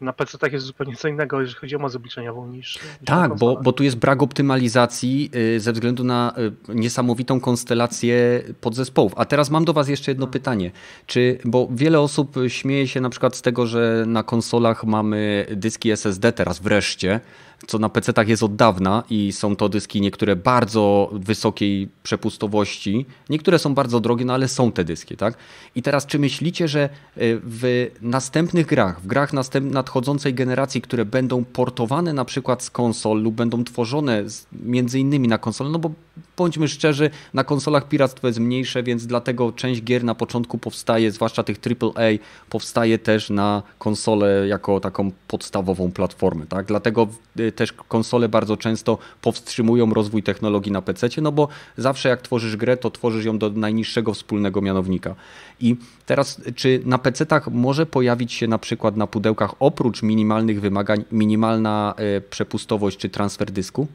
na 0.00 0.12
PC 0.12 0.38
tak 0.38 0.52
jest 0.52 0.66
zupełnie 0.66 0.96
co 0.96 1.08
innego, 1.08 1.40
jeżeli 1.40 1.60
chodzi 1.60 1.76
o 1.76 1.78
moc 1.78 1.96
obliczeniową 1.96 2.46
niż. 2.46 2.74
niż 2.74 2.84
na 3.00 3.06
Tak, 3.06 3.38
bo, 3.38 3.56
bo 3.62 3.72
tu 3.72 3.84
jest 3.84 3.96
brak 3.96 4.22
optymalizacji 4.22 5.30
y, 5.56 5.60
ze 5.60 5.72
względu 5.72 6.04
na 6.04 6.34
y, 6.68 6.74
niesamowitą 6.74 7.40
konstelację 7.40 8.42
podzespołów. 8.60 9.12
A 9.16 9.24
teraz 9.24 9.50
mam 9.50 9.64
do 9.64 9.72
Was 9.72 9.88
jeszcze 9.88 10.10
jedno 10.10 10.26
pytanie. 10.26 10.70
Czy, 11.06 11.38
bo 11.44 11.68
wiele 11.70 12.00
osób 12.00 12.36
śmieje 12.48 12.88
się 12.88 13.00
na 13.00 13.10
przykład 13.10 13.36
z 13.36 13.42
tego, 13.42 13.66
że 13.66 14.04
na 14.06 14.22
konsolach 14.22 14.84
mamy 14.84 15.46
dyski 15.50 15.90
SSD 15.90 16.32
teraz 16.32 16.60
wreszcie, 16.60 17.20
co 17.66 17.78
na 17.78 17.88
PC-tach 17.88 18.28
jest 18.28 18.42
od 18.42 18.56
dawna 18.56 19.02
i 19.10 19.32
są 19.32 19.56
to 19.56 19.68
dyski 19.68 20.00
niektóre 20.00 20.36
bardzo 20.36 21.10
wysokiej 21.12 21.88
przepustowości, 22.02 23.06
niektóre 23.30 23.58
są 23.58 23.74
bardzo 23.74 24.00
drogie, 24.00 24.24
no 24.24 24.34
ale 24.34 24.48
są 24.48 24.72
te 24.72 24.84
dyski, 24.84 25.16
tak? 25.16 25.34
I 25.74 25.82
teraz 25.82 26.06
czy 26.06 26.18
myślicie, 26.18 26.68
że 26.68 26.88
y, 27.18 27.40
w 27.44 27.90
następnych 28.02 28.66
grach, 28.66 29.00
w 29.00 29.06
grach 29.06 29.32
następ, 29.32 29.72
nadchodzącej 29.86 30.34
generacji, 30.34 30.82
które 30.82 31.04
będą 31.04 31.44
portowane 31.44 32.12
na 32.12 32.24
przykład 32.24 32.62
z 32.62 32.70
konsol 32.70 33.22
lub 33.22 33.34
będą 33.34 33.64
tworzone 33.64 34.30
z, 34.30 34.46
między 34.52 35.00
innymi 35.00 35.28
na 35.28 35.38
konsolę, 35.38 35.70
no 35.70 35.78
bo 35.78 35.90
bądźmy 36.36 36.68
szczerzy, 36.68 37.10
na 37.34 37.44
konsolach 37.44 37.88
piractwo 37.88 38.26
jest 38.26 38.38
mniejsze, 38.38 38.82
więc 38.82 39.06
dlatego 39.06 39.52
część 39.52 39.82
gier 39.82 40.04
na 40.04 40.14
początku 40.14 40.58
powstaje, 40.58 41.12
zwłaszcza 41.12 41.42
tych 41.42 41.56
AAA, 41.58 42.10
powstaje 42.50 42.98
też 42.98 43.30
na 43.30 43.62
konsolę 43.78 44.48
jako 44.48 44.80
taką 44.80 45.10
podstawową 45.28 45.92
platformę, 45.92 46.46
tak? 46.46 46.66
Dlatego 46.66 47.08
y, 47.40 47.52
też 47.52 47.72
konsole 47.72 48.28
bardzo 48.28 48.56
często 48.56 48.98
powstrzymują 49.22 49.94
rozwój 49.94 50.22
technologii 50.22 50.72
na 50.72 50.82
PC, 50.82 51.08
no 51.22 51.32
bo 51.32 51.48
zawsze 51.76 52.08
jak 52.08 52.22
tworzysz 52.22 52.56
grę, 52.56 52.76
to 52.76 52.90
tworzysz 52.90 53.24
ją 53.24 53.38
do 53.38 53.50
najniższego 53.50 54.14
wspólnego 54.14 54.60
mianownika. 54.60 55.14
I 55.60 55.76
teraz, 56.06 56.40
czy 56.56 56.80
na 56.84 56.98
PC-tach 56.98 57.48
może 57.50 57.86
pojawić 57.86 58.32
się 58.32 58.48
na 58.48 58.58
przykład 58.58 58.96
na 58.96 59.06
pudełkach 59.06 59.54
oprócz 59.60 60.02
minimalnych 60.02 60.60
wymagań 60.60 61.04
minimalna 61.12 61.94
e, 61.96 62.20
przepustowość 62.20 62.96
czy 62.98 63.08
transfer 63.08 63.50
dysku? 63.50 63.86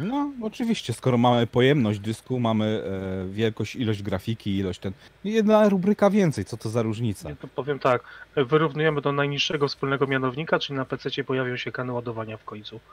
No, 0.00 0.32
oczywiście, 0.42 0.92
skoro 0.92 1.18
mamy 1.18 1.46
pojemność 1.46 1.98
dysku, 1.98 2.40
mamy 2.40 2.82
e, 3.26 3.28
wielkość, 3.28 3.76
ilość 3.76 4.02
grafiki, 4.02 4.56
ilość 4.56 4.80
ten. 4.80 4.92
Jedna 5.24 5.68
rubryka 5.68 6.10
więcej, 6.10 6.44
co 6.44 6.56
to 6.56 6.68
za 6.68 6.82
różnica? 6.82 7.28
Ja 7.28 7.36
to 7.36 7.48
powiem 7.48 7.78
tak, 7.78 8.02
wyrównujemy 8.36 9.00
do 9.00 9.12
najniższego 9.12 9.68
wspólnego 9.68 10.06
mianownika, 10.06 10.58
czyli 10.58 10.76
na 10.76 10.84
PC 10.84 11.24
pojawią 11.24 11.56
się 11.56 11.72
kany 11.72 11.92
ładowania 11.92 12.36
w 12.36 12.44
końcu. 12.44 12.80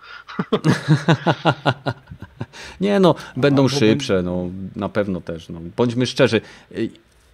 Nie 2.81 2.99
no, 2.99 3.15
będą 3.37 3.63
Albo 3.63 3.75
szybsze, 3.75 4.21
no 4.23 4.49
na 4.75 4.89
pewno 4.89 5.21
też. 5.21 5.49
No. 5.49 5.59
Bądźmy 5.77 6.07
szczerzy, 6.07 6.41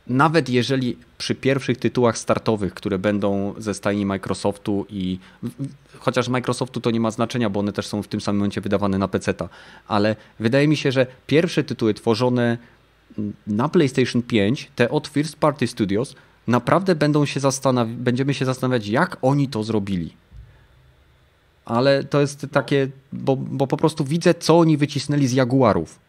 nawet 0.08 0.50
jeżeli 0.50 0.98
przy 1.18 1.36
pierwszych 1.36 1.78
tytułach 1.78 2.18
startowych, 2.18 2.74
które 2.74 3.00
będą 3.00 3.54
ze 3.58 3.74
stajni 3.74 4.06
Microsoftu 4.06 4.86
i 4.90 5.20
chociaż 6.00 6.30
Microsoftu 6.30 6.82
to 6.82 6.92
nie 6.92 7.00
ma 7.00 7.12
znaczenia, 7.12 7.50
bo 7.50 7.60
one 7.60 7.74
też 7.74 7.88
są 7.88 8.04
w 8.04 8.08
tym 8.08 8.22
samym 8.22 8.40
momencie 8.40 8.62
wydawane 8.62 8.98
na 8.98 9.08
PC-ta, 9.08 9.50
ale 9.88 10.16
wydaje 10.40 10.68
mi 10.68 10.78
się, 10.78 10.92
że 10.92 11.08
pierwsze 11.28 11.64
tytuły 11.64 11.94
tworzone 11.94 12.58
na 13.48 13.70
PlayStation 13.70 14.22
5, 14.22 14.72
te 14.76 14.90
od 14.90 15.08
First 15.08 15.36
Party 15.36 15.68
Studios, 15.68 16.16
naprawdę 16.48 16.96
będą 16.96 17.26
się 17.26 17.40
zastanawi- 17.40 17.96
będziemy 17.96 18.34
się 18.34 18.46
zastanawiać, 18.46 18.88
jak 18.88 19.18
oni 19.22 19.48
to 19.48 19.64
zrobili. 19.64 20.14
Ale 21.66 22.04
to 22.04 22.22
jest 22.22 22.48
takie, 22.52 22.88
bo, 23.14 23.36
bo 23.36 23.68
po 23.68 23.78
prostu 23.78 24.04
widzę, 24.04 24.34
co 24.34 24.60
oni 24.60 24.78
wycisnęli 24.78 25.28
z 25.28 25.34
Jaguarów. 25.34 26.00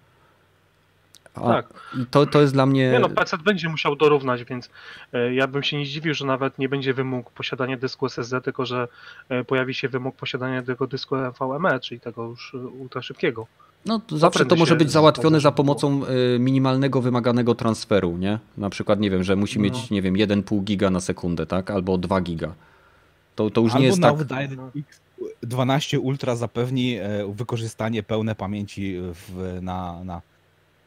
A, 1.36 1.40
Tak. 1.40 1.66
To, 2.10 2.26
to 2.26 2.40
jest 2.40 2.52
dla 2.52 2.66
mnie. 2.66 2.90
Nie 2.90 2.98
no, 2.98 3.08
PC 3.08 3.38
będzie 3.38 3.68
musiał 3.68 3.96
dorównać, 3.96 4.44
więc 4.44 4.70
e, 5.12 5.34
ja 5.34 5.46
bym 5.46 5.62
się 5.62 5.78
nie 5.78 5.86
zdziwił, 5.86 6.14
że 6.14 6.26
nawet 6.26 6.58
nie 6.58 6.68
będzie 6.68 6.94
wymóg 6.94 7.30
posiadania 7.30 7.76
dysku 7.76 8.06
SSD, 8.06 8.40
tylko 8.40 8.66
że 8.66 8.88
e, 9.28 9.44
pojawi 9.44 9.74
się 9.74 9.88
wymóg 9.88 10.16
posiadania 10.16 10.62
tego 10.62 10.86
dysku 10.86 11.16
NVMe, 11.16 11.80
czyli 11.80 12.00
tego 12.00 12.24
już 12.24 12.54
e, 12.54 12.58
ultra 12.58 13.02
szybkiego. 13.02 13.46
No, 13.86 14.00
to 14.06 14.18
zawsze 14.18 14.46
to 14.46 14.56
może 14.56 14.76
być 14.76 14.90
załatwione 14.90 15.40
za 15.40 15.52
pomocą 15.52 16.02
minimalnego 16.38 17.00
wymaganego 17.02 17.54
transferu, 17.54 18.16
nie? 18.16 18.38
Na 18.56 18.70
przykład, 18.70 19.00
nie 19.00 19.10
wiem, 19.10 19.24
że 19.24 19.36
musi 19.36 19.58
No. 19.58 19.64
mieć, 19.64 19.90
nie 19.90 20.02
wiem, 20.02 20.14
1,5 20.14 20.64
giga 20.64 20.90
na 20.90 21.00
sekundę, 21.00 21.46
tak? 21.46 21.70
Albo 21.70 21.98
2 21.98 22.20
giga. 22.20 22.54
To, 23.36 23.50
to 23.50 23.60
już 23.60 23.72
Albo 23.72 23.80
nie 23.80 23.86
jest 23.86 24.00
tak. 24.00 24.24
DirectX 24.24 25.00
12 25.42 26.00
Ultra 26.00 26.36
zapewni 26.36 26.98
wykorzystanie 27.28 28.02
pełne 28.02 28.34
pamięci 28.34 28.96
w, 29.00 29.58
na, 29.62 30.04
na, 30.04 30.22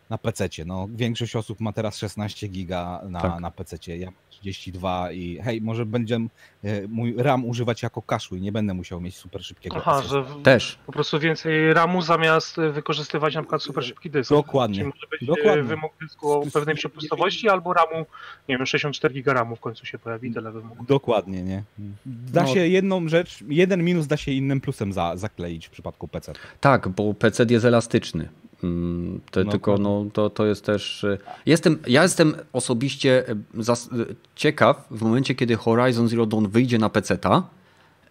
na 0.09 0.17
PC. 0.17 0.49
No, 0.65 0.87
większość 0.95 1.35
osób 1.35 1.59
ma 1.59 1.73
teraz 1.73 1.97
16 1.97 2.47
giga 2.47 3.01
na, 3.09 3.21
Tak. 3.21 3.39
na 3.39 3.51
PC. 3.51 3.97
Ja 3.97 4.05
mam 4.05 4.13
32 4.29 5.11
i 5.11 5.39
hej, 5.43 5.61
może 5.61 5.85
będę 5.85 6.15
e, 6.63 6.87
mój 6.87 7.15
RAM 7.17 7.45
używać 7.45 7.83
jako 7.83 8.01
kaszu 8.01 8.35
i 8.35 8.41
nie 8.41 8.51
będę 8.51 8.73
musiał 8.73 9.01
mieć 9.01 9.15
super 9.15 9.43
szybkiego 9.45 9.75
Aha, 9.77 10.01
że 10.01 10.23
w, 10.23 10.41
Też. 10.41 10.79
po 10.85 10.91
prostu 10.91 11.19
więcej 11.19 11.73
RAMu 11.73 12.01
zamiast 12.01 12.59
e, 12.59 12.69
wykorzystywać 12.71 13.35
na 13.35 13.41
przykład 13.41 13.63
super 13.63 13.83
szybki 13.85 14.09
dysk. 14.09 14.29
Dokładnie. 14.29 14.75
Czyli 14.77 14.87
może 14.95 15.07
być 15.11 15.25
Dokładnie. 15.25 15.51
e, 15.61 15.63
wymóg 15.63 15.91
dysku 16.01 16.31
o 16.31 16.43
pewnej 16.53 16.75
przepustowości 16.75 17.49
albo 17.49 17.73
RAMu, 17.73 18.05
nie 18.49 18.57
wiem, 18.57 18.65
64 18.65 19.13
giga 19.13 19.33
RAMu 19.33 19.55
w 19.55 19.59
końcu 19.59 19.85
się 19.85 19.99
pojawi, 19.99 20.33
tyle 20.33 20.51
wymogów. 20.51 20.87
Dokładnie, 20.87 21.43
nie? 21.43 21.63
Da 22.05 22.41
No. 22.43 22.47
się 22.53 22.67
jedną 22.67 23.07
rzecz, 23.07 23.39
jeden 23.47 23.83
minus 23.83 24.07
da 24.07 24.17
się 24.17 24.31
innym 24.31 24.61
plusem 24.61 24.93
za, 24.93 25.17
zakleić 25.17 25.67
w 25.67 25.69
przypadku 25.69 26.07
PC. 26.07 26.33
Tak, 26.61 26.87
bo 26.89 27.13
PC 27.13 27.45
jest 27.49 27.65
elastyczny. 27.65 28.29
Mm, 28.63 29.21
To, 29.31 29.43
No 29.43 29.51
tylko 29.51 29.71
tak. 29.73 29.81
no, 29.81 30.05
to, 30.13 30.29
to 30.29 30.45
jest 30.45 30.65
też. 30.65 31.03
y, 31.03 31.17
Jestem, 31.45 31.79
ja 31.87 32.03
jestem 32.03 32.35
osobiście 32.53 33.29
y, 33.29 33.35
zas- 33.63 33.99
y, 33.99 34.15
ciekaw 34.35 34.87
w 34.91 35.01
momencie, 35.01 35.35
kiedy 35.35 35.55
Horizon 35.55 36.07
Zero 36.07 36.25
Dawn 36.25 36.47
wyjdzie 36.47 36.77
na 36.77 36.89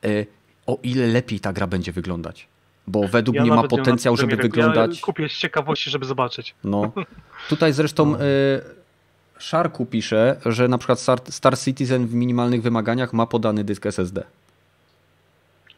y, 0.05 0.27
o 0.67 0.79
ile 0.83 1.07
lepiej 1.07 1.41
ta 1.41 1.53
gra 1.53 1.67
będzie 1.67 1.93
wyglądać. 1.93 2.47
Bo 2.87 3.09
według 3.09 3.35
Ja 3.35 3.43
mnie 3.43 3.51
ma 3.51 3.69
potencjał, 3.69 4.17
żeby 4.17 4.37
wyglądać. 4.37 4.97
Ja 4.97 5.03
kupię 5.05 5.29
z 5.29 5.33
ciekawości, 5.33 5.91
żeby 5.91 6.07
zobaczyć. 6.07 6.55
No. 6.65 6.93
Tutaj 7.49 7.73
zresztą 7.73 8.07
No. 8.07 8.19
Sharku 9.39 9.87
pisze, 9.87 10.41
że 10.47 10.69
na 10.69 10.79
przykład 10.79 11.01
Star, 11.01 11.19
Star 11.29 11.59
Citizen 11.59 12.07
w 12.07 12.15
minimalnych 12.15 12.63
wymaganiach 12.63 13.13
ma 13.13 13.27
podany 13.27 13.65
dysk 13.65 13.87
SSD. 13.87 14.25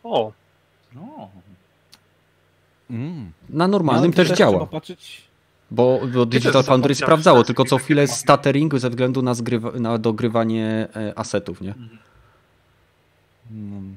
O, 0.04 0.32
No. 0.94 1.28
Mm. 2.90 3.32
Na 3.48 3.68
normalnym 3.68 4.10
No, 4.10 4.16
też 4.16 4.26
Trzeba 4.26 4.36
działa. 4.38 4.66
patrzeć, 4.66 5.22
Bo, 5.70 6.00
bo 6.14 6.26
Digital 6.26 6.62
Foundry 6.62 6.94
sprawdzało, 6.94 7.44
tylko 7.44 7.64
co 7.64 7.78
chwilę 7.78 8.06
stuttering 8.06 8.78
ze 8.78 8.90
względu 8.90 9.22
na, 9.22 9.34
zgrywa, 9.34 9.70
na 9.72 9.98
dogrywanie 9.98 10.88
e, 10.96 11.18
asetów, 11.18 11.60
nie? 11.60 11.74
mm, 13.50 13.96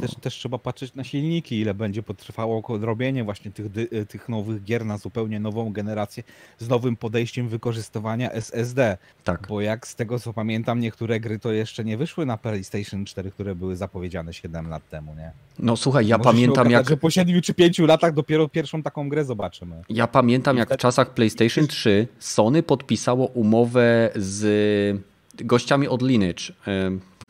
też, 0.00 0.14
też 0.14 0.34
trzeba 0.34 0.58
patrzeć 0.58 0.94
na 0.94 1.04
silniki, 1.04 1.60
ile 1.60 1.74
będzie 1.74 2.02
potrwało 2.02 2.62
robienie 2.80 3.24
właśnie 3.24 3.50
tych, 3.50 3.68
dy- 3.68 4.06
tych 4.08 4.28
nowych 4.28 4.64
gier 4.64 4.84
na 4.86 4.98
zupełnie 4.98 5.40
nową 5.40 5.72
generację 5.72 6.22
z 6.58 6.68
nowym 6.68 6.96
podejściem 6.96 7.48
wykorzystywania 7.48 8.30
SSD. 8.32 8.98
Tak. 9.24 9.46
Bo 9.48 9.60
jak 9.60 9.86
z 9.86 9.94
tego 9.94 10.18
co 10.20 10.32
pamiętam, 10.32 10.80
niektóre 10.80 11.20
gry 11.20 11.38
to 11.38 11.52
jeszcze 11.52 11.84
nie 11.84 11.96
wyszły 11.96 12.26
na 12.26 12.36
PlayStation 12.36 13.04
4, 13.04 13.30
które 13.30 13.54
były 13.54 13.76
zapowiedziane 13.76 14.32
7 14.34 14.68
lat 14.68 14.88
temu, 14.88 15.14
nie? 15.14 15.30
No 15.58 15.76
słuchaj, 15.76 16.06
ja 16.06 16.18
Może 16.18 16.30
się 16.30 16.34
pamiętam 16.34 16.66
okazać, 16.66 16.72
jak 16.72 16.88
że 16.88 16.96
po 16.96 17.10
7 17.10 17.42
czy 17.42 17.54
5 17.54 17.78
latach 17.78 18.14
dopiero 18.14 18.48
pierwszą 18.48 18.82
taką 18.82 19.08
grę 19.08 19.24
zobaczymy. 19.24 19.82
ja 19.88 20.06
pamiętam 20.06 20.56
jak 20.56 20.74
w 20.74 20.76
czasach 20.76 21.10
PlayStation 21.14 21.66
3 21.66 22.08
Sony 22.18 22.62
podpisało 22.62 23.26
umowę 23.26 24.10
z 24.16 25.00
gościami 25.34 25.88
od 25.88 26.02
Lineage. 26.02 26.42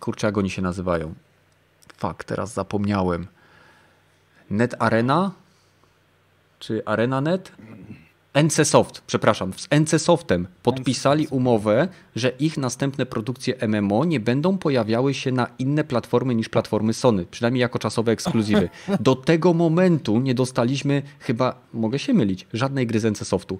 Kurczę, 0.01 0.27
jak 0.27 0.39
oni 0.39 0.51
się 0.51 0.63
nazywają? 0.63 1.15
Fuck, 2.03 2.25
teraz 2.25 2.53
zapomniałem. 2.53 3.27
Net 4.51 4.75
Arena? 4.79 5.31
Czy 6.59 6.83
ArenaNet? 6.85 7.53
NCSoft, 8.35 9.03
przepraszam, 9.07 9.53
z 9.53 9.69
NCSoftem 9.71 10.47
podpisali 10.63 11.27
umowę, 11.27 11.89
że 12.17 12.29
ich 12.29 12.59
następne 12.59 13.07
produkcje 13.07 13.55
MMO 13.69 14.05
nie 14.05 14.21
będą 14.21 14.59
pojawiały 14.59 15.15
się 15.15 15.33
na 15.33 15.47
inne 15.59 15.85
platformy 15.85 16.35
niż 16.35 16.49
platformy 16.49 16.95
Sony, 16.95 17.27
przynajmniej 17.31 17.61
jako 17.61 17.79
czasowe 17.79 18.13
ekskluzywy. 18.13 18.69
Do 19.01 19.17
tego 19.17 19.55
momentu 19.55 20.21
nie 20.21 20.35
dostaliśmy 20.35 21.03
chyba, 21.19 21.55
mogę 21.75 21.99
się 21.99 22.15
mylić, 22.15 22.47
żadnej 22.53 22.87
gry 22.87 23.01
z 23.01 23.05
NCSoftu. 23.05 23.59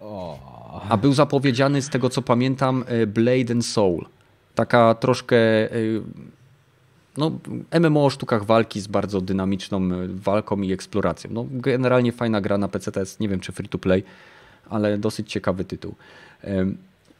O, 0.00 0.86
A 0.88 0.96
był 0.96 1.12
zapowiedziany 1.12 1.82
z 1.82 1.88
tego 1.88 2.10
co 2.10 2.22
pamiętam 2.22 2.84
e, 2.86 3.06
Blade 3.06 3.52
and 3.52 3.66
Soul. 3.66 4.06
Taka 4.54 4.94
troszkę 4.94 5.36
e, 5.72 5.76
no, 7.16 7.30
MMO 7.80 8.04
o 8.04 8.10
sztukach 8.10 8.44
walki 8.44 8.80
z 8.80 8.86
bardzo 8.86 9.20
dynamiczną 9.20 9.78
e, 9.78 10.08
walką 10.08 10.60
i 10.60 10.72
eksploracją. 10.72 11.30
No, 11.32 11.46
generalnie 11.50 12.12
fajna 12.12 12.40
gra 12.40 12.58
na 12.58 12.68
PC, 12.68 12.92
to 12.92 13.00
jest, 13.00 13.20
nie 13.20 13.28
wiem 13.28 13.40
czy 13.40 13.52
free 13.52 13.68
to 13.68 13.78
play, 13.78 14.02
ale 14.70 14.98
dosyć 14.98 15.32
ciekawy 15.32 15.64
tytuł. 15.64 15.94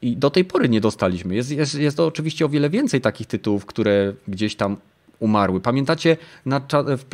I 0.03 0.17
do 0.17 0.31
tej 0.31 0.45
pory 0.45 0.69
nie 0.69 0.81
dostaliśmy. 0.81 1.35
Jest, 1.35 1.51
jest, 1.51 1.75
jest 1.75 1.97
to 1.97 2.07
oczywiście 2.07 2.47
o 2.47 2.49
wiele 2.49 2.71
więcej 2.71 3.01
takich 3.01 3.27
tytułów, 3.27 3.67
które 3.67 4.13
gdzieś 4.29 4.57
tam 4.57 4.77
umarły. 5.21 5.61
Pamiętacie, 5.61 6.17
na, 6.47 6.61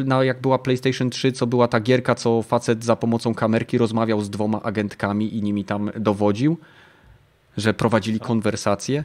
na, 0.04 0.24
jak 0.24 0.40
była 0.40 0.58
PlayStation 0.58 1.10
3, 1.10 1.32
co 1.32 1.46
była 1.46 1.68
ta 1.68 1.80
gierka, 1.80 2.14
co 2.14 2.42
facet 2.42 2.84
za 2.84 2.96
pomocą 2.96 3.34
kamerki 3.34 3.78
rozmawiał 3.78 4.20
z 4.20 4.30
dwoma 4.30 4.62
agentkami 4.62 5.36
i 5.36 5.42
nimi 5.42 5.64
tam 5.64 5.90
dowodził? 5.96 6.58
Że 7.56 7.74
prowadzili 7.74 8.20
konwersacje? 8.20 9.04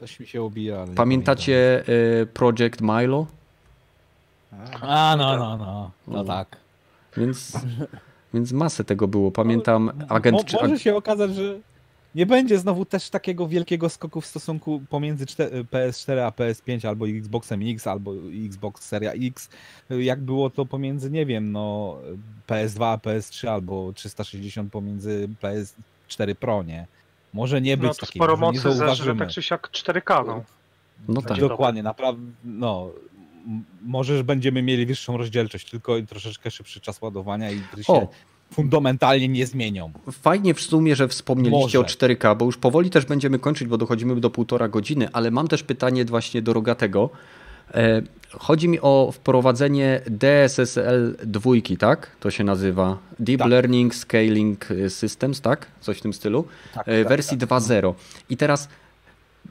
No, 0.00 0.06
coś 0.06 0.20
mi 0.20 0.26
się 0.26 0.42
obija. 0.42 0.80
Ale 0.80 0.94
Pamiętacie 0.94 1.84
e, 2.22 2.26
Project 2.26 2.80
Milo? 2.80 3.26
A, 4.80 5.16
no, 5.18 5.36
no, 5.36 5.56
no. 5.56 5.90
No 6.08 6.24
tak. 6.24 6.56
Więc, 7.16 7.52
więc 8.34 8.52
masę 8.52 8.84
tego 8.84 9.08
było. 9.08 9.30
Pamiętam 9.30 9.92
agent... 10.08 10.52
Mo, 10.52 10.60
może 10.60 10.78
się 10.78 10.96
okazać, 10.96 11.34
że 11.34 11.58
nie 12.14 12.26
będzie 12.26 12.58
znowu 12.58 12.84
też 12.84 13.10
takiego 13.10 13.48
wielkiego 13.48 13.88
skoku 13.88 14.20
w 14.20 14.26
stosunku 14.26 14.82
pomiędzy 14.90 15.26
czte- 15.26 15.64
PS4 15.64 16.18
a 16.18 16.30
PS5 16.30 16.88
albo 16.88 17.08
Xboxem 17.08 17.60
X 17.64 17.86
albo 17.86 18.12
Xbox 18.46 18.82
Seria 18.82 19.12
X, 19.12 19.48
jak 19.90 20.20
było 20.20 20.50
to 20.50 20.66
pomiędzy, 20.66 21.10
nie 21.10 21.26
wiem, 21.26 21.52
no 21.52 21.96
PS2 22.48 22.84
a 22.84 22.96
PS3 22.96 23.48
albo 23.48 23.92
360 23.92 24.72
pomiędzy 24.72 25.28
PS4 25.42 26.34
Pro, 26.34 26.62
nie? 26.62 26.86
Może 27.32 27.60
nie 27.60 27.76
być 27.76 27.88
No 27.88 27.94
to 27.94 28.06
takiego, 28.06 28.24
sporo 28.24 28.34
nie 28.34 28.40
mocy 28.40 28.58
zeżre 28.60 28.74
zauważymy. 28.74 29.18
tak 29.18 29.28
czy 29.30 29.42
siak 29.42 29.68
4K, 29.70 30.26
no. 30.26 30.44
No 31.08 31.20
tak. 31.22 31.28
Będzie 31.28 31.48
Dokładnie, 31.48 31.82
naprawdę, 31.82 32.22
no 32.44 32.90
m- 33.46 33.64
może 33.82 34.16
że 34.16 34.24
będziemy 34.24 34.62
mieli 34.62 34.86
wyższą 34.86 35.16
rozdzielczość, 35.16 35.70
tylko 35.70 35.94
troszeczkę 36.08 36.50
szybszy 36.50 36.80
czas 36.80 37.02
ładowania 37.02 37.50
i 37.50 37.60
gry 37.72 37.84
się 37.84 37.92
O, 37.92 38.08
fundamentalnie 38.52 39.28
nie 39.28 39.46
zmienią. 39.46 39.92
Fajnie 40.12 40.54
w 40.54 40.60
sumie, 40.60 40.96
że 40.96 41.08
wspomnieliście 41.08 41.78
Może. 41.78 41.78
o 41.78 41.82
4K, 41.82 42.36
bo 42.36 42.44
już 42.44 42.56
powoli 42.56 42.90
też 42.90 43.04
będziemy 43.06 43.38
kończyć, 43.38 43.68
bo 43.68 43.78
dochodzimy 43.78 44.20
do 44.20 44.30
półtora 44.30 44.68
godziny, 44.68 45.08
ale 45.12 45.30
mam 45.30 45.48
też 45.48 45.62
pytanie 45.62 46.04
właśnie 46.04 46.42
do 46.42 46.52
Rogatego. 46.52 47.10
E, 47.74 48.02
Chodzi 48.30 48.68
mi 48.68 48.80
o 48.80 49.12
wprowadzenie 49.14 50.00
DSSL 50.06 51.16
2, 51.24 51.50
tak? 51.78 52.10
To 52.20 52.30
się 52.30 52.44
nazywa 52.44 52.98
Deep 53.18 53.38
Tak. 53.38 53.48
Learning 53.50 53.94
Scaling 53.94 54.68
Systems, 54.88 55.40
tak? 55.40 55.66
Coś 55.80 55.98
w 55.98 56.00
tym 56.00 56.12
stylu. 56.12 56.44
Tak, 56.74 56.88
E, 56.88 56.98
tak, 56.98 57.08
wersji 57.08 57.38
tak. 57.38 57.48
2.0. 57.48 57.94
I 58.30 58.36
teraz 58.36 58.68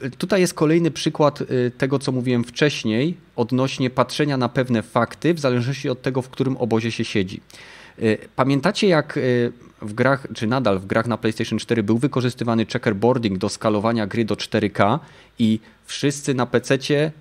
e, 0.01 0.09
tutaj 0.09 0.41
jest 0.41 0.53
kolejny 0.53 0.91
przykład 0.91 1.43
tego, 1.77 1.99
co 1.99 2.11
mówiłem 2.11 2.43
wcześniej, 2.43 3.17
odnośnie 3.35 3.89
patrzenia 3.89 4.37
na 4.37 4.49
pewne 4.49 4.83
fakty, 4.83 5.33
w 5.33 5.39
zależności 5.39 5.89
od 5.89 6.01
tego, 6.01 6.21
w 6.21 6.29
którym 6.29 6.57
obozie 6.57 6.91
się 6.91 7.05
siedzi. 7.05 7.41
Pamiętacie, 8.35 8.87
jak 8.87 9.19
w 9.81 9.93
grach, 9.93 10.27
czy 10.33 10.47
nadal 10.47 10.79
w 10.79 10.85
grach 10.85 11.07
na 11.07 11.17
PlayStation 11.17 11.59
4 11.59 11.83
był 11.83 11.97
wykorzystywany 11.97 12.65
checkerboarding 12.65 13.37
do 13.37 13.49
skalowania 13.49 14.07
gry 14.07 14.25
do 14.25 14.35
4K 14.35 14.99
i 15.39 15.59
wszyscy 15.85 16.33
na 16.33 16.45
PC, 16.45 16.77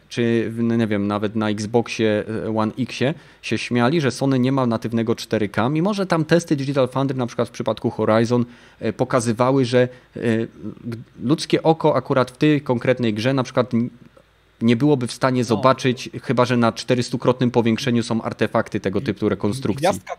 czy 0.08 0.52
no 0.56 0.76
nie 0.76 0.86
wiem, 0.86 1.06
nawet 1.06 1.36
na 1.36 1.50
Xboxie 1.50 2.24
e, 2.46 2.58
One 2.58 2.72
X 2.78 2.98
się 3.42 3.58
śmiali, 3.58 4.00
że 4.00 4.10
Sony 4.10 4.38
nie 4.38 4.52
ma 4.52 4.66
natywnego 4.66 5.12
4K, 5.12 5.70
mimo 5.70 5.94
że 5.94 6.06
tam 6.06 6.24
testy 6.24 6.56
Digital 6.56 6.88
Foundry, 6.88 7.18
na 7.18 7.26
przykład 7.26 7.48
w 7.48 7.52
przypadku 7.52 7.90
Horizon, 7.90 8.44
e, 8.80 8.92
pokazywały, 8.92 9.64
że 9.64 9.88
e, 10.16 10.20
ludzkie 11.22 11.62
oko 11.62 11.96
akurat 11.96 12.30
w 12.30 12.36
tej 12.36 12.60
konkretnej 12.60 13.14
grze 13.14 13.34
na 13.34 13.42
przykład 13.42 13.70
nie 14.60 14.76
byłoby 14.76 15.06
w 15.06 15.12
stanie 15.12 15.44
zobaczyć, 15.44 16.10
chyba 16.22 16.44
że 16.44 16.56
na 16.56 16.72
400-krotnym 16.72 17.50
powiększeniu 17.50 18.02
są 18.02 18.22
artefakty 18.22 18.80
tego 18.80 19.00
typu 19.00 19.28
rekonstrukcji. 19.28 19.88
Gwiazdka, 19.88 20.16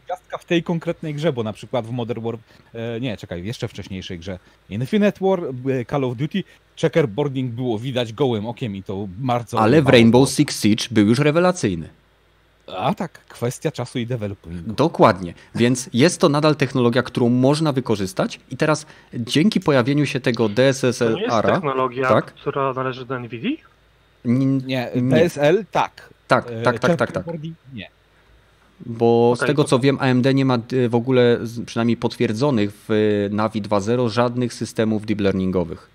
tej 0.47 0.63
konkretnej 0.63 1.13
grze, 1.13 1.33
bo 1.33 1.43
na 1.43 1.53
przykład 1.53 1.87
w 1.87 1.91
Modern 1.91 2.21
War, 2.23 2.37
e, 2.73 2.99
nie, 2.99 3.17
czekaj, 3.17 3.41
w 3.41 3.45
jeszcze 3.45 3.67
wcześniejszej 3.67 4.19
grze 4.19 4.39
Infinite 4.69 5.25
War, 5.25 5.39
e, 5.43 5.85
Call 5.85 6.03
of 6.03 6.17
Duty, 6.17 6.43
checkerboarding 6.81 7.51
było 7.51 7.79
widać 7.79 8.13
gołym 8.13 8.45
okiem 8.45 8.75
i 8.75 8.83
to 8.83 9.07
bardzo... 9.17 9.59
Ale 9.59 9.81
w 9.81 9.87
Rainbow 9.87 10.29
Six 10.29 10.61
Siege 10.61 10.83
był 10.91 11.07
już 11.07 11.19
rewelacyjny. 11.19 11.89
A 12.77 12.93
tak, 12.93 13.11
kwestia 13.25 13.71
czasu 13.71 13.99
i 13.99 14.05
developingu. 14.07 14.73
Dokładnie. 14.73 15.33
Więc 15.55 15.89
jest 15.93 16.21
to 16.21 16.29
nadal 16.29 16.55
technologia, 16.55 17.03
którą 17.03 17.29
można 17.29 17.71
wykorzystać 17.71 18.39
i 18.51 18.57
teraz 18.57 18.85
dzięki 19.13 19.59
pojawieniu 19.59 20.05
się 20.05 20.19
tego 20.19 20.49
To 20.49 21.09
nie 21.15 21.21
jest 21.21 21.35
technologia, 21.41 22.09
tak? 22.09 22.25
która 22.33 22.73
należy 22.73 23.05
do 23.05 23.19
NVIDII? 23.19 23.57
n- 24.25 24.57
Nie, 24.65 24.89
Nie. 24.95 25.11
PSL 25.11 25.65
tak. 25.71 26.09
tak, 26.27 26.45
E, 26.51 26.61
tak, 26.61 26.79
tak, 26.79 26.89
tak, 26.95 26.97
tak. 26.97 27.07
checkerboarding 27.07 27.55
Nie. 27.73 27.89
Bo 28.85 29.33
z 29.35 29.39
Okej, 29.39 29.47
tego 29.47 29.63
co 29.63 29.79
wiem, 29.79 29.97
AMD 30.01 30.25
nie 30.33 30.45
ma 30.45 30.57
y, 30.73 30.89
w 30.89 30.95
ogóle, 30.95 31.39
przynajmniej 31.65 31.97
potwierdzonych 31.97 32.71
w 32.87 32.91
y, 32.91 33.29
Navi 33.31 33.61
2.0 33.61 34.09
żadnych 34.09 34.53
systemów 34.53 35.05
deep 35.05 35.21
learningowych. 35.21 35.89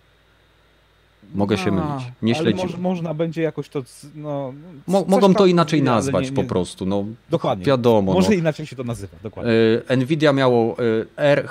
Mogę 1.35 1.59
się 1.59 1.69
A, 1.71 1.71
mylić. 1.73 2.09
Nie 2.23 2.35
śledziłem. 2.35 2.69
moż, 2.71 2.79
można 2.81 3.15
będzie 3.15 3.43
jakoś 3.43 3.69
to, 3.69 3.83
no... 4.15 4.53
Mo- 4.87 5.05
mogą 5.09 5.35
to 5.35 5.47
inaczej 5.47 5.81
ale 5.81 5.91
nazwać 5.91 6.31
nie- 6.31 6.37
po 6.37 6.43
nie- 6.43 6.49
prostu. 6.49 6.87
No, 6.87 7.05
Dokładnie. 7.31 7.65
wiadomo. 7.65 8.13
Może 8.13 8.29
no. 8.29 8.35
inaczej 8.35 8.67
się 8.67 8.77
to 8.77 8.85
nazywa, 8.85 9.17
dokładnie. 9.23 9.53
Y, 9.91 9.97
Nvidia 9.97 10.33
miało 10.33 10.77
R, 11.17 11.49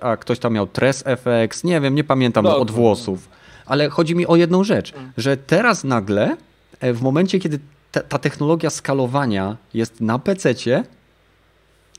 a 0.00 0.16
ktoś 0.16 0.38
tam 0.38 0.52
miał 0.52 0.66
Tres 0.66 1.04
FX, 1.06 1.64
nie 1.64 1.80
wiem, 1.80 1.94
nie 1.94 2.04
pamiętam 2.04 2.44
No, 2.44 2.56
od 2.58 2.68
no, 2.68 2.74
włosów. 2.74 3.28
Ale 3.66 3.88
chodzi 3.88 4.14
mi 4.16 4.26
o 4.26 4.36
jedną 4.36 4.64
rzecz, 4.64 4.92
że 5.16 5.36
teraz 5.36 5.84
nagle, 5.84 6.36
e, 6.80 6.92
w 6.92 7.02
momencie 7.02 7.38
kiedy 7.38 7.58
ta, 8.02 8.18
technologia 8.18 8.70
skalowania 8.70 9.56
jest 9.74 10.00
na 10.00 10.18
PC-cie, 10.18 10.84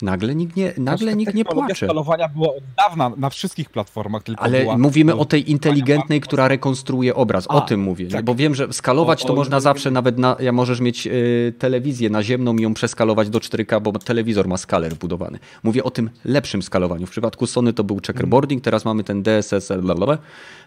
nagle 0.02 0.36
nikt 0.36 0.56
nie, 0.56 0.74
nagle 0.78 0.98
Znaczy, 0.98 1.16
nikt 1.18 1.34
nie 1.34 1.46
płacze. 1.46 1.86
skalowania 1.86 2.28
była 2.30 2.48
od 2.50 2.64
dawna 2.78 3.12
na 3.18 3.30
wszystkich 3.30 3.70
platformach, 3.70 4.24
tylko 4.24 4.44
Ale 4.44 4.62
była... 4.62 4.78
mówimy 4.78 5.16
o 5.16 5.26
tej 5.26 5.52
inteligentnej, 5.52 6.22
która 6.22 6.48
rekonstruuje 6.48 7.16
obraz. 7.16 7.48
O 7.48 7.52
A, 7.52 7.62
tym 7.62 7.80
mówię. 7.80 8.08
tak. 8.08 8.26
Bo 8.26 8.36
wiem, 8.36 8.56
że 8.56 8.74
skalować 8.74 9.24
O- 9.24 9.28
to 9.28 9.34
o 9.34 9.36
można 9.36 9.58
inteligentnej- 9.58 9.64
zawsze 9.64 9.92
nawet 9.92 10.18
na. 10.18 10.36
Ja 10.40 10.52
możesz 10.52 10.80
mieć 10.80 11.08
y, 11.08 11.54
telewizję 11.60 12.10
naziemną 12.10 12.56
i 12.58 12.62
ją 12.62 12.74
przeskalować 12.74 13.30
do 13.30 13.40
4K, 13.40 13.82
bo 13.82 13.92
telewizor 13.92 14.48
ma 14.48 14.58
skaler 14.58 14.94
wbudowany. 14.94 15.40
Mówię 15.64 15.84
o 15.84 15.92
tym 15.92 16.10
lepszym 16.26 16.62
skalowaniu. 16.64 17.08
W 17.08 17.12
przypadku 17.12 17.48
Sony 17.48 17.74
to 17.74 17.84
był 17.84 18.00
checkerboarding, 18.08 18.64
teraz 18.64 18.86
mamy 18.86 19.04
ten 19.04 19.24
DSSL 19.24 19.82
blablabla, 19.82 20.18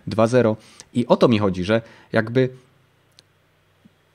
2.0. 0.09 0.57
I 0.95 1.07
o 1.07 1.17
to 1.17 1.29
mi 1.29 1.39
chodzi, 1.39 1.65
że 1.65 1.83
jakby. 2.13 2.49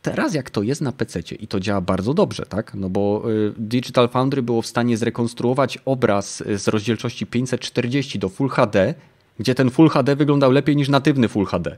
Teraz 0.01 0.33
jak 0.33 0.49
to 0.49 0.63
jest 0.63 0.81
na 0.81 0.91
PC 0.91 1.19
i 1.19 1.47
to 1.47 1.59
działa 1.59 1.81
bardzo 1.81 2.13
dobrze, 2.13 2.45
tak? 2.45 2.73
No 2.73 2.89
bo 2.89 3.23
y, 3.31 3.53
Digital 3.57 4.09
Foundry 4.09 4.41
było 4.41 4.61
w 4.61 4.67
stanie 4.67 4.97
zrekonstruować 4.97 5.77
obraz 5.85 6.41
y, 6.41 6.57
z 6.57 6.67
rozdzielczości 6.67 7.25
540 7.25 8.19
do 8.19 8.29
Full 8.29 8.49
HD, 8.49 8.93
gdzie 9.39 9.55
ten 9.55 9.69
Full 9.69 9.89
HD 9.89 10.15
wyglądał 10.15 10.51
lepiej 10.51 10.75
niż 10.75 10.89
natywny 10.89 11.27
Full 11.27 11.45
HD. 11.45 11.77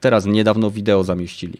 Teraz 0.00 0.26
niedawno 0.26 0.70
wideo 0.70 1.04
zamieścili. 1.04 1.58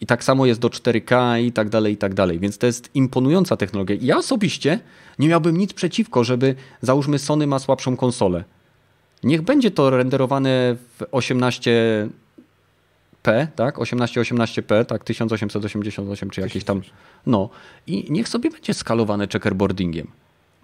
I 0.00 0.06
tak 0.06 0.24
samo 0.24 0.46
jest 0.46 0.60
do 0.60 0.68
4K 0.68 1.40
i 1.42 1.52
tak 1.52 1.68
dalej, 1.68 1.92
i 1.92 1.96
tak 1.96 2.14
dalej. 2.14 2.38
Więc 2.38 2.58
to 2.58 2.66
jest 2.66 2.90
imponująca 2.94 3.56
technologia. 3.56 3.96
Ja 4.00 4.16
osobiście 4.16 4.78
nie 5.18 5.28
miałbym 5.28 5.56
nic 5.56 5.72
przeciwko, 5.72 6.24
żeby 6.24 6.54
załóżmy 6.80 7.18
Sony 7.18 7.46
ma 7.46 7.58
słabszą 7.58 7.96
konsolę. 7.96 8.44
Niech 9.22 9.42
będzie 9.42 9.70
to 9.70 9.90
renderowane 9.90 10.76
w 10.98 11.04
18 11.10 12.08
P, 13.22 13.48
tak? 13.56 13.78
1818P, 13.78 14.84
tak? 14.84 15.04
1888 15.04 16.30
czy 16.30 16.40
jakieś 16.40 16.64
tam. 16.64 16.82
No. 17.26 17.50
I 17.86 18.12
niech 18.12 18.28
sobie 18.28 18.50
będzie 18.50 18.74
skalowane 18.74 19.28
checkerboardingiem. 19.28 20.06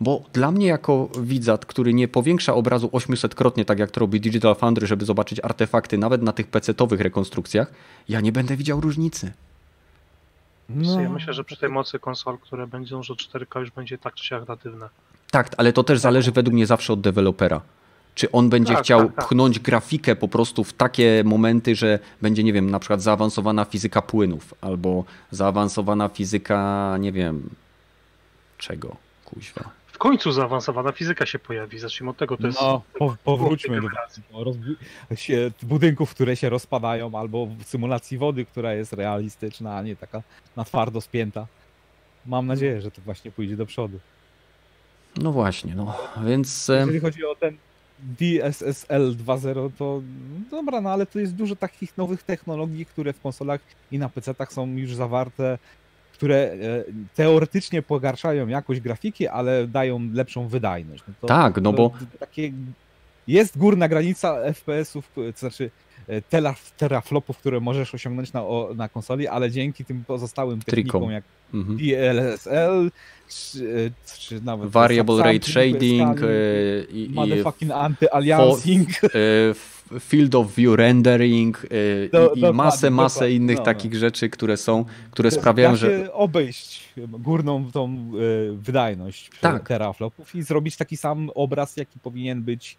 Bo 0.01 0.23
dla 0.33 0.51
mnie 0.51 0.67
jako 0.67 1.09
widzat, 1.21 1.67
który 1.67 1.95
nie 1.95 2.09
powiększa 2.09 2.55
obrazu 2.55 2.87
800-krotnie, 2.87 3.65
tak 3.65 3.79
jak 3.79 3.91
to 3.91 4.01
robi 4.01 4.21
Digital 4.21 4.55
Foundry, 4.55 4.87
żeby 4.87 5.05
zobaczyć 5.05 5.41
artefakty 5.43 5.99
nawet 5.99 6.23
na 6.23 6.33
tych 6.33 6.51
PC-towych 6.51 7.01
rekonstrukcjach, 7.01 7.73
ja 8.09 8.21
nie 8.21 8.33
będę 8.33 8.57
widział 8.57 8.81
różnicy. 8.81 9.33
No, 10.69 11.01
ja 11.01 11.09
myślę, 11.11 11.33
że 11.33 11.45
przy 11.45 11.57
tej 11.57 11.69
mocy 11.69 11.99
konsol, 11.99 12.39
które 12.39 12.67
będą, 12.67 13.03
że 13.03 13.15
4K 13.15 13.61
już 13.61 13.71
będzie 13.71 13.99
tak 13.99 14.15
czy 14.15 14.27
siak 14.27 14.49
natywne. 14.49 14.89
Tak, 15.31 15.51
ale 15.57 15.73
to 15.73 15.85
też 15.85 15.99
zależy 15.99 16.33
według 16.33 16.55
mnie 16.55 16.67
zawsze 16.67 16.93
od 16.93 17.01
dewelopera. 17.01 17.61
Czy 18.19 18.31
on 18.33 18.49
będzie 18.51 18.75
Tak, 18.75 18.83
chciał 18.83 19.01
tak, 19.07 19.15
tak. 19.17 19.27
pchnąć 19.27 19.59
grafikę 19.59 20.17
po 20.17 20.29
prostu 20.29 20.65
w 20.65 20.73
takie 20.73 21.23
momenty, 21.25 21.75
że 21.77 21.99
będzie, 22.23 22.45
nie 22.45 22.53
wiem, 22.53 22.71
na 22.71 22.79
przykład 22.79 23.03
zaawansowana 23.03 23.65
fizyka 23.65 24.03
płynów, 24.03 24.55
albo 24.61 25.05
zaawansowana 25.31 26.09
fizyka, 26.09 26.97
nie 27.01 27.13
wiem, 27.13 27.51
czego, 28.59 28.97
kuźwa. 29.25 29.71
W 29.87 29.99
końcu 29.99 30.33
zaawansowana 30.33 30.93
fizyka 30.93 31.27
się 31.27 31.39
pojawi. 31.39 31.79
Zacznijmy 31.79 32.11
od 32.11 32.17
tego. 32.17 32.37
To 32.37 32.47
jest 32.47 32.61
No, 32.61 32.83
po, 32.99 33.17
powróćmy 33.25 33.81
do 33.81 33.89
się, 35.17 35.51
budynków, 35.63 36.11
które 36.11 36.37
się 36.37 36.49
rozpadają, 36.49 37.19
albo 37.19 37.47
w 37.47 37.65
symulacji 37.65 38.19
wody, 38.19 38.45
która 38.45 38.75
jest 38.75 38.93
realistyczna, 38.93 39.77
a 39.77 39.83
nie 39.83 39.97
taka 39.97 40.23
na 40.57 40.65
twardo 40.65 41.01
spięta. 41.01 41.47
Mam 42.27 42.47
nadzieję, 42.47 42.81
że 42.81 42.91
to 42.91 43.01
właśnie 43.03 43.31
pójdzie 43.31 43.57
do 43.57 43.67
przodu. 43.67 43.99
No 45.17 45.33
właśnie, 45.33 45.75
no, 45.75 45.97
więc... 46.27 46.69
Jeżeli 46.69 47.01
chodzi 47.01 47.25
o 47.25 47.35
ten 47.35 47.57
DSSL 48.03 49.17
2.0, 49.17 49.71
to 49.79 50.03
dobra, 50.51 50.81
no 50.81 50.91
ale 50.91 51.07
to 51.07 51.19
jest 51.19 51.35
dużo 51.35 51.57
takich 51.57 51.97
nowych 51.97 52.23
technologii, 52.23 52.87
które 52.87 53.13
w 53.13 53.21
konsolach 53.21 53.61
i 53.93 53.99
na 53.99 54.09
PC-tach 54.09 54.53
są 54.53 54.67
już 54.67 54.95
zawarte, 54.95 55.59
które 56.13 56.37
e, 56.37 56.57
teoretycznie 57.15 57.83
pogarszają 57.83 58.49
jakość 58.49 58.81
grafiki, 58.81 59.29
ale 59.29 59.67
dają 59.67 60.11
lepszą 60.13 60.49
wydajność. 60.49 61.05
No 61.09 61.15
to, 61.21 61.27
Tak, 61.27 61.61
no 61.61 61.73
bo 61.73 61.93
Takie 62.19 62.53
jest 63.27 63.59
górna 63.59 63.89
granica 63.89 64.37
FPS-ów, 64.55 65.11
to 65.15 65.39
znaczy 65.39 65.71
teraflopów, 66.77 67.39
które 67.39 67.61
możesz 67.61 67.95
osiągnąć 67.95 68.33
na, 68.33 68.43
na 68.75 68.89
konsoli, 68.89 69.27
ale 69.27 69.51
dzięki 69.51 69.85
tym 69.85 70.05
pozostałym 70.07 70.61
technikom 70.61 71.01
Trikom. 71.01 71.11
jak 71.11 71.25
mhm. 71.55 71.79
DLSL, 71.79 72.91
czy, 73.29 73.91
e, 74.07 74.19
czy 74.19 74.41
nawet 74.41 74.71
variable 74.71 75.17
subsampling, 75.17 75.45
shading 75.45 76.21
e, 76.23 76.93
i, 76.93 77.05
i 77.05 77.15
motherfucking 77.15 77.73
anti-aliasing. 77.73 78.87
e, 79.05 80.01
field 80.01 80.35
of 80.35 80.55
view 80.55 80.77
rendering 80.77 81.65
e, 81.65 82.09
Do- 82.09 82.33
i, 82.35 82.41
dokładnie, 82.41 82.53
masę, 82.53 82.91
masę 82.91 83.15
dokładnie, 83.15 83.37
innych 83.37 83.61
takich 83.61 83.95
rzeczy, 83.95 84.31
które 84.31 84.57
są, 84.57 84.85
które 85.11 85.31
sprawiają, 85.31 85.77
że... 85.77 86.13
obejść 86.13 86.89
górną 86.97 87.71
tą 87.73 87.89
e, 87.89 88.57
wydajność 88.57 89.31
Tak. 89.41 89.69
teraflopów 89.69 90.35
i 90.35 90.43
zrobić 90.43 90.77
taki 90.77 90.97
sam 90.97 91.31
obraz, 91.35 91.77
jaki 91.77 91.99
powinien 92.01 92.43
być 92.43 92.77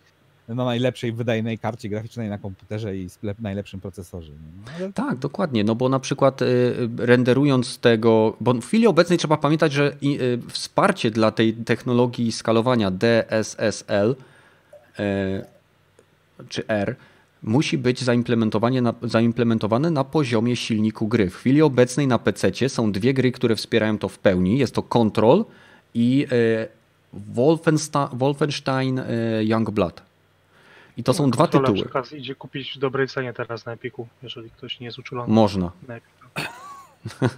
na 0.55 0.65
najlepszej 0.65 1.11
wydajnej 1.11 1.57
karcie 1.57 1.89
graficznej 1.89 2.29
na 2.29 2.37
komputerze 2.37 2.97
i 2.97 3.09
najlepszym 3.39 3.81
procesorze. 3.81 4.31
No, 4.65 4.71
ale 4.77 4.93
Tak, 4.93 5.17
dokładnie, 5.17 5.63
no 5.63 5.75
bo 5.75 5.89
na 5.89 5.99
przykład 5.99 6.41
y, 6.41 6.89
renderując 6.97 7.77
tego, 7.77 8.37
bo 8.41 8.53
w 8.53 8.65
chwili 8.65 8.87
obecnej 8.87 9.19
trzeba 9.19 9.37
pamiętać, 9.37 9.73
że 9.73 9.93
y, 10.03 10.39
wsparcie 10.49 11.11
dla 11.11 11.31
tej 11.31 11.53
technologii 11.53 12.31
skalowania 12.31 12.91
DSSL 12.91 14.15
y, 14.99 15.03
czy 16.49 16.67
R 16.67 16.95
musi 17.43 17.77
być 17.77 18.01
zaimplementowanie 18.01 18.81
na, 18.81 18.93
zaimplementowane 19.03 19.91
na 19.91 20.03
poziomie 20.03 20.55
silniku 20.55 21.07
gry. 21.07 21.29
W 21.29 21.35
chwili 21.35 21.61
obecnej 21.61 22.07
na 22.07 22.19
PC 22.19 22.69
są 22.69 22.91
dwie 22.91 23.13
gry, 23.13 23.31
które 23.31 23.55
wspierają 23.55 23.97
to 23.97 24.09
w 24.09 24.19
pełni. 24.19 24.57
Jest 24.57 24.75
to 24.75 24.83
Control 24.83 25.45
i 25.93 26.27
Wolfenstein, 27.13 28.07
Wolfenstein 28.13 29.01
Youngblood. 29.41 30.08
I 30.99 31.03
to 31.03 31.13
są 31.13 31.31
dwa 31.31 31.47
tytuły. 31.47 31.73
przy 31.73 31.85
okazji 31.85 32.19
idzie 32.19 32.35
kupić 32.35 32.73
w 32.75 32.77
dobrej 32.77 33.07
cenie 33.07 33.33
teraz 33.33 33.65
na 33.65 33.71
Epiku, 33.71 34.07
jeżeli 34.23 34.49
ktoś 34.49 34.79
nie 34.79 34.85
jest 34.85 34.99
uczulony 34.99 35.33
Można. 35.33 35.71
na. 35.87 35.99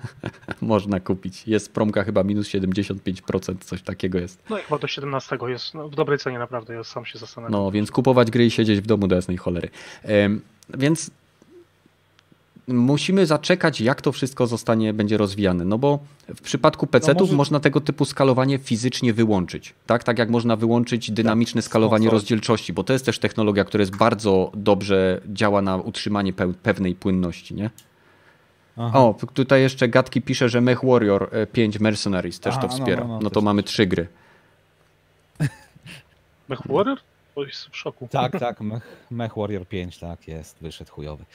Można 0.62 1.00
kupić. 1.00 1.48
Jest 1.48 1.74
promka 1.74 2.04
chyba 2.04 2.24
minus 2.24 2.48
75%, 2.48 3.58
coś 3.60 3.82
takiego 3.82 4.20
jest. 4.20 4.44
No 4.50 4.60
i 4.60 4.62
chyba 4.62 4.78
do 4.78 4.88
17 4.88 5.38
jest 5.48 5.74
no, 5.74 5.90
w 5.90 5.96
dobrej 5.96 6.20
cenie 6.20 6.40
naprawdę, 6.40 6.74
ja 6.74 6.84
sam 6.84 7.06
się 7.06 7.20
zastanawiam. 7.20 7.52
No, 7.52 7.72
więc 7.72 7.92
kupować 7.92 8.32
gry 8.32 8.46
i 8.46 8.52
siedzieć 8.52 8.82
w 8.82 8.86
domu 8.86 9.08
do 9.08 9.16
jasnej 9.16 9.38
cholery. 9.38 9.70
Więc 10.70 11.12
musimy 12.74 13.26
zaczekać, 13.26 13.82
jak 13.82 14.02
to 14.02 14.12
wszystko 14.12 14.48
zostanie, 14.48 14.94
będzie 14.94 15.18
rozwijane. 15.18 15.66
No 15.66 15.78
bo 15.78 16.00
w 16.36 16.42
przypadku 16.42 16.88
PC-ów 16.88 17.22
może- 17.22 17.36
można 17.36 17.60
tego 17.60 17.82
typu 17.82 18.06
skalowanie 18.06 18.58
fizycznie 18.58 19.14
wyłączyć. 19.14 19.74
Tak, 19.86 20.04
tak 20.04 20.20
jak 20.20 20.30
można 20.30 20.56
wyłączyć 20.56 21.12
dynamiczne 21.12 21.62
skalowanie 21.62 22.06
konsol. 22.06 22.18
rozdzielczości, 22.20 22.74
bo 22.74 22.84
to 22.84 22.94
jest 22.94 23.06
też 23.06 23.20
technologia, 23.20 23.64
która 23.66 23.82
jest 23.82 23.96
bardzo 23.96 24.52
dobrze 24.54 25.22
działa 25.28 25.62
na 25.62 25.78
utrzymanie 25.78 26.34
peł- 26.34 26.54
pewnej 26.54 26.96
płynności, 26.96 27.54
nie? 27.56 27.70
Aha. 28.78 29.00
O, 29.00 29.16
tutaj 29.34 29.62
jeszcze 29.62 29.88
Gatki 29.88 30.22
pisze, 30.22 30.50
że 30.50 30.62
Mech 30.62 30.84
Warrior 30.84 31.30
e, 31.32 31.48
5 31.48 31.80
Mercenaries 31.80 32.40
też 32.40 32.54
Aha, 32.54 32.62
to 32.62 32.68
no, 32.68 32.74
wspiera. 32.74 33.02
no, 33.04 33.08
No, 33.08 33.20
no, 33.22 33.30
to 33.30 33.42
mamy 33.42 33.64
trzy 33.64 33.86
gry. 33.88 34.08
Mech 36.50 36.60
Warrior? 36.66 36.98
Bo 37.36 37.46
jest 37.46 37.66
w 37.66 37.78
szoku. 37.78 38.08
Tak, 38.12 38.40
tak, 38.40 38.62
Mech, 38.62 38.84
Mech 39.12 39.36
Warrior 39.38 39.66
5, 39.68 39.98
tak 39.98 40.28
jest, 40.28 40.58
wyszedł 40.62 40.92
chujowy. 40.92 41.26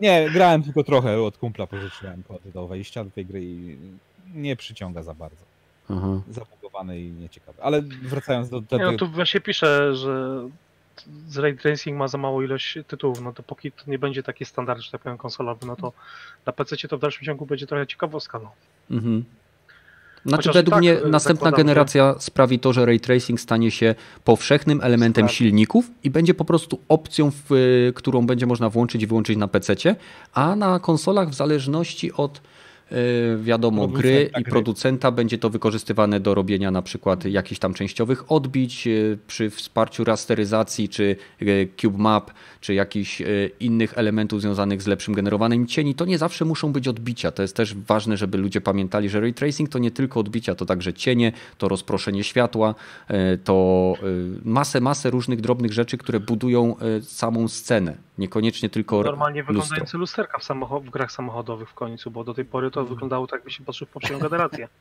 Nie, 0.00 0.30
grałem 0.30 0.62
tylko 0.62 0.84
trochę, 0.84 1.22
od 1.22 1.38
kumpla 1.38 1.66
pożyczyłem 1.66 2.22
kody 2.22 2.52
do 2.54 2.66
wejścia 2.66 3.04
do 3.04 3.10
tej 3.10 3.26
gry 3.26 3.40
i 3.42 3.76
nie 4.34 4.56
przyciąga 4.56 5.02
za 5.02 5.14
bardzo. 5.14 5.44
Aha. 5.90 6.20
Zabugowany 6.30 7.00
i 7.00 7.10
nieciekawy. 7.10 7.62
Ale 7.62 7.82
wracając 7.82 8.48
do 8.48 8.60
Nie, 8.60 8.66
tego... 8.66 8.92
no 8.92 8.98
tu 8.98 9.08
właśnie 9.08 9.40
pisze, 9.40 9.94
że 9.94 10.42
z 11.28 11.38
Ray 11.38 11.56
Tracing 11.56 11.98
ma 11.98 12.08
za 12.08 12.18
małą 12.18 12.42
ilość 12.42 12.78
tytułów, 12.86 13.20
no 13.20 13.32
to 13.32 13.42
póki 13.42 13.72
to 13.72 13.84
nie 13.86 13.98
będzie 13.98 14.22
taki 14.22 14.44
standard, 14.44 14.80
że 14.80 14.90
tak 14.90 15.00
powiem, 15.00 15.18
konsolowy, 15.18 15.66
no 15.66 15.76
to 15.76 15.92
na 16.46 16.52
PC 16.52 16.88
to 16.88 16.98
w 16.98 17.00
dalszym 17.00 17.24
ciągu 17.24 17.46
będzie 17.46 17.66
trochę 17.66 17.86
ciekawostka, 17.86 18.38
no. 18.38 18.52
Mhm. 18.90 19.24
Znaczy, 20.26 20.36
Chociaż 20.48 20.54
według 20.54 20.72
tak, 20.74 20.80
mnie 20.80 20.92
e, 21.02 21.08
następna 21.08 21.44
zakładam, 21.44 21.58
że- 21.58 21.64
generacja 21.64 22.14
sprawi 22.18 22.58
to, 22.58 22.72
że 22.72 22.86
ray 22.86 23.00
tracing 23.00 23.40
stanie 23.40 23.70
się 23.70 23.94
powszechnym 24.24 24.80
elementem 24.82 25.26
Tak. 25.26 25.34
silników 25.34 25.90
i 26.04 26.10
będzie 26.10 26.34
po 26.34 26.44
prostu 26.44 26.78
opcją, 26.88 27.30
w, 27.30 27.52
y, 27.52 27.92
którą 27.94 28.26
będzie 28.26 28.46
można 28.46 28.70
włączyć 28.70 29.02
i 29.02 29.06
wyłączyć 29.06 29.36
na 29.36 29.48
PC, 29.48 29.74
a 30.34 30.56
na 30.56 30.78
konsolach 30.80 31.28
w 31.30 31.34
zależności 31.34 32.12
od 32.12 32.40
wiadomo 33.38 33.88
gry 33.88 34.02
Producenta 34.02 34.40
i 34.40 34.42
gry. 34.42 34.50
producenta 34.52 35.10
będzie 35.10 35.38
to 35.38 35.50
wykorzystywane 35.50 36.20
do 36.20 36.34
robienia 36.34 36.70
na 36.70 36.82
przykład 36.82 37.24
jakichś 37.24 37.58
tam 37.58 37.74
częściowych 37.74 38.32
odbić 38.32 38.86
y, 38.86 39.18
przy 39.26 39.50
wsparciu 39.50 40.04
rasteryzacji 40.04 40.88
czy 40.88 41.16
y, 41.42 41.68
cube 41.80 41.98
map 41.98 42.30
czy 42.60 42.74
jakichś 42.74 43.20
y, 43.20 43.50
innych 43.60 43.98
elementów 43.98 44.40
związanych 44.40 44.82
z 44.82 44.86
lepszym 44.86 45.14
generowaniem 45.14 45.66
cieni. 45.66 45.94
To 45.94 46.04
nie 46.04 46.18
zawsze 46.18 46.44
muszą 46.44 46.72
być 46.72 46.88
odbicia. 46.88 47.30
To 47.30 47.42
jest 47.42 47.56
też 47.56 47.74
ważne, 47.74 48.16
żeby 48.16 48.38
ludzie 48.38 48.60
pamiętali, 48.60 49.08
że 49.08 49.20
ray 49.20 49.34
tracing 49.34 49.68
to 49.68 49.78
nie 49.78 49.90
tylko 49.90 50.20
odbicia, 50.20 50.54
to 50.54 50.66
także 50.66 50.92
cienie, 50.94 51.32
to 51.58 51.68
rozproszenie 51.68 52.24
światła, 52.24 52.74
y, 53.10 53.38
to 53.38 53.94
y, 54.02 54.40
masę, 54.44 54.80
masę 54.80 55.10
różnych 55.10 55.40
drobnych 55.40 55.72
rzeczy, 55.72 55.98
które 55.98 56.20
budują 56.20 56.76
y, 56.98 57.02
samą 57.02 57.48
scenę. 57.48 57.96
Niekoniecznie 58.18 58.68
tylko 58.70 59.02
Normalnie 59.02 59.40
lustro. 59.40 59.54
wyglądające 59.54 59.98
lusterka 59.98 60.38
w, 60.38 60.48
w 60.86 60.90
grach 60.90 61.12
samochodowych 61.12 61.68
w 61.68 61.74
końcu, 61.74 62.10
bo 62.10 62.24
do 62.24 62.34
tej 62.34 62.44
pory 62.44 62.70
to 62.70 62.81
wyglądało 62.84 63.26
tak, 63.26 63.38
jakby 63.40 63.50
się 63.50 63.64
patrzył 63.64 63.86
w 63.86 63.90
poprzednią 63.90 64.18
generację. 64.18 64.68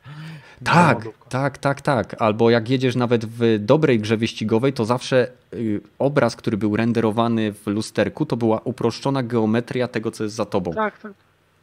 Tak, 0.63 1.07
tak, 1.29 1.57
tak, 1.57 1.81
tak. 1.81 2.21
Albo 2.21 2.49
jak 2.49 2.69
jedziesz 2.69 2.95
nawet 2.95 3.25
w 3.25 3.59
dobrej 3.59 3.99
grze 3.99 4.17
wyścigowej, 4.17 4.73
to 4.73 4.85
zawsze 4.85 5.31
y, 5.53 5.81
obraz, 5.99 6.35
który 6.35 6.57
był 6.57 6.75
renderowany 6.75 7.53
w 7.53 7.67
lusterku, 7.67 8.25
to 8.25 8.37
była 8.37 8.59
uproszczona 8.63 9.23
geometria 9.23 9.87
tego, 9.87 10.11
co 10.11 10.23
jest 10.23 10.35
za 10.35 10.45
tobą. 10.45 10.73
Tak, 10.73 10.99
tak. 10.99 11.13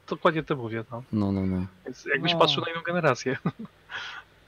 Dokładnie 0.08 0.42
to 0.42 0.56
mówię, 0.56 0.84
no. 0.90 1.02
No, 1.12 1.32
no, 1.32 1.46
no. 1.46 1.66
Więc 1.84 2.04
jakbyś 2.12 2.32
No. 2.32 2.38
patrzył 2.38 2.64
na 2.64 2.70
inną 2.72 2.82
generację. 2.82 3.36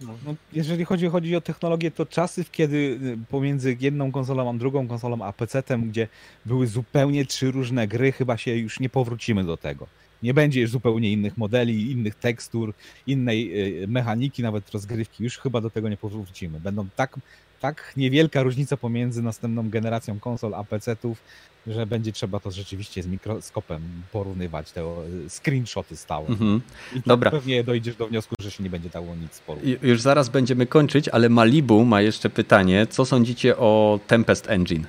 No. 0.00 0.14
No, 0.26 0.34
jeżeli 0.52 0.84
chodzi, 0.84 1.06
chodzi 1.08 1.36
o 1.36 1.40
technologię, 1.40 1.90
to 1.90 2.06
czasy, 2.06 2.44
kiedy 2.52 2.76
y, 2.76 3.18
pomiędzy 3.30 3.76
jedną 3.80 4.12
konsolą 4.12 4.50
a 4.50 4.54
drugą 4.54 4.88
konsolą, 4.88 5.22
a 5.24 5.32
PC-tem, 5.32 5.88
gdzie 5.88 6.08
były 6.46 6.66
zupełnie 6.66 7.26
trzy 7.26 7.50
różne 7.50 7.88
gry, 7.88 8.12
chyba 8.12 8.36
się 8.36 8.56
już 8.56 8.80
nie 8.80 8.88
powrócimy 8.88 9.44
do 9.44 9.56
tego. 9.56 9.86
Nie 10.22 10.34
będzie 10.34 10.60
już 10.60 10.70
zupełnie 10.70 11.12
innych 11.12 11.38
modeli, 11.38 11.90
innych 11.90 12.14
tekstur, 12.14 12.74
innej 13.06 13.82
y, 13.82 13.88
mechaniki, 13.88 14.42
nawet 14.42 14.70
rozgrywki. 14.70 15.24
Już 15.24 15.38
chyba 15.38 15.60
do 15.60 15.70
tego 15.70 15.88
nie 15.88 15.96
powrócimy. 15.96 16.60
Będą 16.60 16.88
tak, 16.96 17.16
tak 17.60 17.92
niewielka 17.96 18.42
różnica 18.42 18.76
pomiędzy 18.76 19.22
następną 19.22 19.70
generacją 19.70 20.20
konsol 20.20 20.54
a 20.54 20.64
PC-ów, 20.64 21.22
że 21.66 21.86
będzie 21.86 22.12
trzeba 22.12 22.40
to 22.40 22.50
rzeczywiście 22.50 23.02
z 23.02 23.06
mikroskopem 23.06 23.82
porównywać, 24.12 24.72
te 24.72 24.82
y, 24.82 25.30
screenshoty 25.30 25.96
stałe. 25.96 26.28
Mhm. 26.28 26.60
I 26.96 27.00
Dobra. 27.06 27.30
pewnie 27.30 27.64
dojdziesz 27.64 27.96
do 27.96 28.06
wniosku, 28.06 28.34
że 28.40 28.50
się 28.50 28.64
nie 28.64 28.70
będzie 28.70 28.88
dało 28.88 29.16
nic 29.16 29.40
porównać. 29.40 29.78
Już 29.82 30.00
zaraz 30.00 30.28
będziemy 30.28 30.66
kończyć, 30.66 31.08
ale 31.08 31.28
Malibu 31.28 31.84
ma 31.84 32.02
jeszcze 32.02 32.30
pytanie. 32.30 32.86
Co 32.90 33.04
sądzicie 33.04 33.56
o 33.56 34.00
Tempest 34.06 34.50
Engine? 34.50 34.84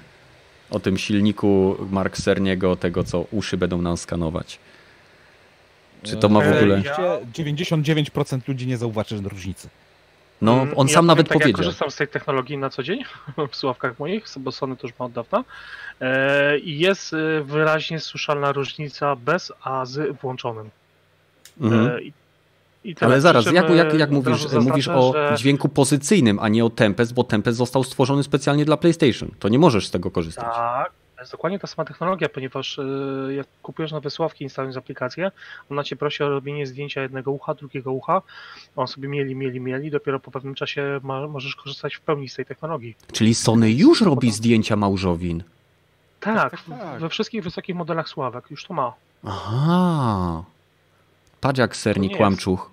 O 0.70 0.80
tym 0.80 0.98
silniku 0.98 1.78
Mark 1.92 2.18
Cerniego, 2.18 2.76
tego 2.76 3.04
co 3.04 3.26
uszy 3.32 3.58
będą 3.58 3.82
nam 3.82 3.98
skanować. 3.98 4.60
Czy 6.04 6.18
to 6.18 6.30
ma 6.30 6.40
w 6.42 6.48
ogóle... 6.58 6.82
ja- 6.86 6.96
Oczywiście 7.34 7.54
99% 7.54 8.40
ludzi 8.48 8.68
nie 8.68 8.78
zauważy 8.78 9.18
różnicy. 9.22 9.70
No, 10.42 10.54
Mm, 10.62 10.74
on 10.78 10.88
ja 10.88 10.94
sam 10.94 11.06
nawet 11.06 11.28
tak, 11.30 11.36
Ja 11.36 11.40
powiedział. 11.42 11.58
korzystam 11.64 11.92
z 11.92 11.96
tej 11.96 12.08
technologii 12.08 12.58
na 12.58 12.70
co 12.70 12.84
dzień 12.84 13.04
w 13.52 13.56
słuchawkach 13.56 14.00
moich, 14.00 14.26
bo 14.40 14.52
Sony 14.52 14.78
to 14.78 14.88
już 14.88 15.00
ma 15.00 15.06
od 15.06 15.12
dawna. 15.12 15.44
E, 16.02 16.58
I 16.58 16.80
jest 16.80 17.14
e, 17.14 17.42
wyraźnie 17.44 18.00
słyszalna 18.00 18.52
różnica 18.52 19.16
bez, 19.16 19.52
a 19.64 19.86
z 19.86 20.18
włączonym. 20.22 20.70
Mhm. 21.62 21.88
E, 21.88 22.00
tyle. 22.96 22.96
Ale 23.12 23.22
zaraz, 23.22 23.46
jak, 23.46 23.70
jak, 23.70 23.94
jak 23.94 24.12
mówisz, 24.12 24.52
mówisz 24.62 24.88
o 24.88 25.14
że- 25.14 25.36
dźwięku 25.38 25.70
pozycyjnym, 25.70 26.40
a 26.40 26.48
nie 26.50 26.66
o 26.66 26.70
Tempest, 26.70 27.14
bo 27.14 27.24
Tempest 27.24 27.58
został 27.58 27.84
stworzony 27.84 28.24
specjalnie 28.24 28.66
dla 28.66 28.78
PlayStation. 28.78 29.30
To 29.40 29.50
nie 29.50 29.60
możesz 29.60 29.88
z 29.88 29.92
tego 29.92 30.12
korzystać. 30.12 30.46
Tak, 30.46 30.92
to 31.22 31.24
jest 31.24 31.32
dokładnie 31.32 31.60
ta 31.60 31.68
sama 31.68 31.86
technologia, 31.86 32.30
ponieważ 32.30 32.80
e, 32.80 32.84
jak 33.34 33.48
kupujesz 33.62 33.92
nowe 33.92 34.10
słuchawki, 34.10 34.44
instalując 34.44 34.78
aplikację, 34.78 35.32
ona 35.70 35.84
cię 35.84 35.96
prosi 35.96 36.24
o 36.24 36.30
robienie 36.30 36.68
zdjęcia 36.68 37.02
jednego 37.02 37.32
ucha, 37.32 37.54
drugiego 37.54 37.92
ucha. 37.92 38.22
On 38.76 38.88
sobie 38.88 39.08
mieli, 39.08 39.36
mieli, 39.36 39.60
mieli. 39.60 39.92
Dopiero 39.92 40.20
po 40.20 40.32
pewnym 40.32 40.56
czasie 40.56 41.00
ma, 41.04 41.28
możesz 41.28 41.56
korzystać 41.56 41.96
w 41.96 42.02
pełni 42.02 42.30
z 42.30 42.36
tej 42.36 42.46
technologii. 42.46 42.96
Czyli 43.14 43.36
Sony 43.36 43.72
już 43.72 44.02
robi 44.02 44.32
zdjęcia 44.32 44.76
małżowin. 44.76 45.44
Tak, 46.20 46.52
tak, 46.52 46.64
tak. 46.80 47.00
we 47.00 47.10
wszystkich 47.10 47.44
wysokich 47.44 47.76
modelach 47.76 48.10
słuchawek 48.10 48.52
już 48.52 48.66
to 48.66 48.74
ma. 48.74 48.94
Aha. 49.26 50.44
Nie 51.98 52.08
jest. 52.08 52.18
kłamczuch. 52.18 52.72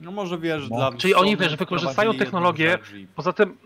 No 0.00 0.10
może 0.10 0.38
wiesz, 0.38 0.68
No. 0.70 0.76
dla 0.76 0.98
Czyli 0.98 1.14
oni, 1.14 1.36
wiesz, 1.36 1.56
wykorzystają 1.56 2.14
technologię, 2.14 2.78
Poza 3.16 3.32
tym 3.32 3.56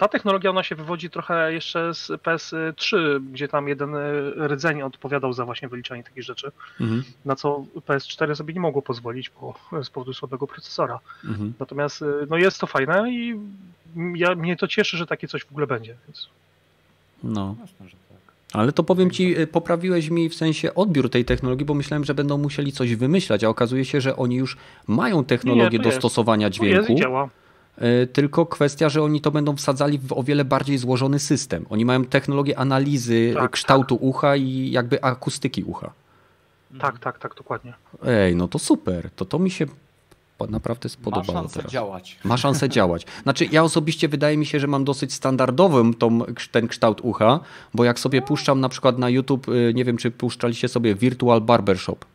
ta 0.00 0.08
technologia 0.08 0.50
ona 0.50 0.62
się 0.62 0.74
wywodzi 0.74 1.10
trochę 1.10 1.52
jeszcze 1.52 1.94
z 1.94 2.08
PS3, 2.08 3.20
gdzie 3.32 3.48
tam 3.48 3.68
jeden 3.68 3.94
e, 3.94 4.48
rdzeń 4.48 4.82
odpowiadał 4.82 5.32
za 5.32 5.44
właśnie 5.44 5.68
wyliczanie 5.68 6.04
takich 6.04 6.22
rzeczy, 6.22 6.52
Mhm. 6.80 7.02
na 7.24 7.36
co 7.36 7.64
PS4 7.88 8.34
sobie 8.34 8.54
nie 8.54 8.60
mogło 8.60 8.82
pozwolić 8.82 9.30
bo, 9.40 9.54
z 9.82 9.90
powodu 9.90 10.14
słabego 10.14 10.46
procesora. 10.46 10.98
Mhm. 11.24 11.52
Natomiast 11.60 12.02
e, 12.02 12.06
no 12.30 12.36
jest 12.36 12.58
to 12.60 12.66
fajne 12.66 13.10
i 13.12 13.40
ja, 14.14 14.34
mnie 14.34 14.56
to 14.56 14.68
cieszy, 14.68 14.96
że 14.96 15.06
takie 15.06 15.28
coś 15.28 15.44
w 15.44 15.50
ogóle 15.50 15.66
będzie. 15.66 15.94
Więc... 16.08 16.28
No. 17.22 17.54
Tak. 17.78 17.88
Ale 18.52 18.72
to 18.72 18.82
powiem 18.84 19.10
ci, 19.10 19.40
y, 19.40 19.46
poprawiłeś 19.46 20.10
mi 20.10 20.28
w 20.28 20.34
sensie 20.34 20.74
odbiór 20.74 21.10
tej 21.10 21.24
technologii, 21.24 21.66
bo 21.66 21.74
myślałem, 21.74 22.04
że 22.04 22.14
będą 22.14 22.38
musieli 22.38 22.72
coś 22.72 22.94
wymyślać, 22.96 23.44
a 23.44 23.48
okazuje 23.48 23.84
się, 23.84 24.00
że 24.00 24.16
oni 24.16 24.36
już 24.36 24.56
mają 24.86 25.24
technologię 25.24 25.78
to 25.78 25.82
do 25.82 25.88
jest. 25.88 25.98
stosowania 26.00 26.50
To 26.50 26.64
jest 26.64 26.72
dźwięku. 26.86 26.92
i 26.92 26.96
działa. 26.96 27.28
Y, 27.82 28.06
Tylko 28.06 28.46
kwestia, 28.46 28.88
że 28.88 29.02
oni 29.02 29.20
to 29.20 29.30
będą 29.30 29.56
wsadzali 29.56 29.98
w 29.98 30.12
o 30.12 30.22
wiele 30.22 30.44
bardziej 30.44 30.78
złożony 30.78 31.18
system. 31.18 31.66
Oni 31.70 31.84
mają 31.84 32.04
technologię 32.04 32.58
analizy 32.58 33.32
Tak, 33.36 33.50
kształtu 33.50 33.94
ucha 34.00 34.36
i 34.36 34.70
jakby 34.70 35.02
akustyki 35.04 35.64
ucha. 35.64 35.92
Tak, 36.80 36.98
tak, 36.98 37.18
tak, 37.18 37.34
dokładnie. 37.34 37.72
Ej, 38.06 38.36
no 38.36 38.48
to 38.48 38.58
super. 38.58 39.10
To 39.16 39.24
to 39.24 39.38
mi 39.38 39.50
się 39.50 39.66
naprawdę 40.48 40.88
Ma 40.88 40.92
spodobało 40.92 41.32
szansę 41.38 41.56
teraz. 41.56 41.72
działać. 41.72 42.18
Ma 42.24 42.36
szansę 42.36 42.68
działać. 42.78 43.06
Znaczy, 43.22 43.46
ja 43.52 43.62
osobiście 43.62 44.08
wydaje 44.08 44.36
mi 44.36 44.46
się, 44.46 44.60
że 44.60 44.66
mam 44.66 44.84
dosyć 44.84 45.12
standardowym 45.14 45.94
tą, 45.94 46.20
ten 46.52 46.68
kształt 46.68 47.00
ucha, 47.00 47.40
bo 47.74 47.84
jak 47.84 47.98
sobie 47.98 48.22
puszczam 48.22 48.60
na 48.60 48.68
przykład 48.68 48.98
na 48.98 49.08
YouTube, 49.08 49.48
y, 49.48 49.72
nie 49.74 49.84
wiem 49.84 49.96
czy 49.96 50.10
puszczaliście 50.10 50.68
sobie 50.68 50.94
Virtual 50.94 51.40
Barbershop, 51.40 51.96
Tak. 51.98 52.09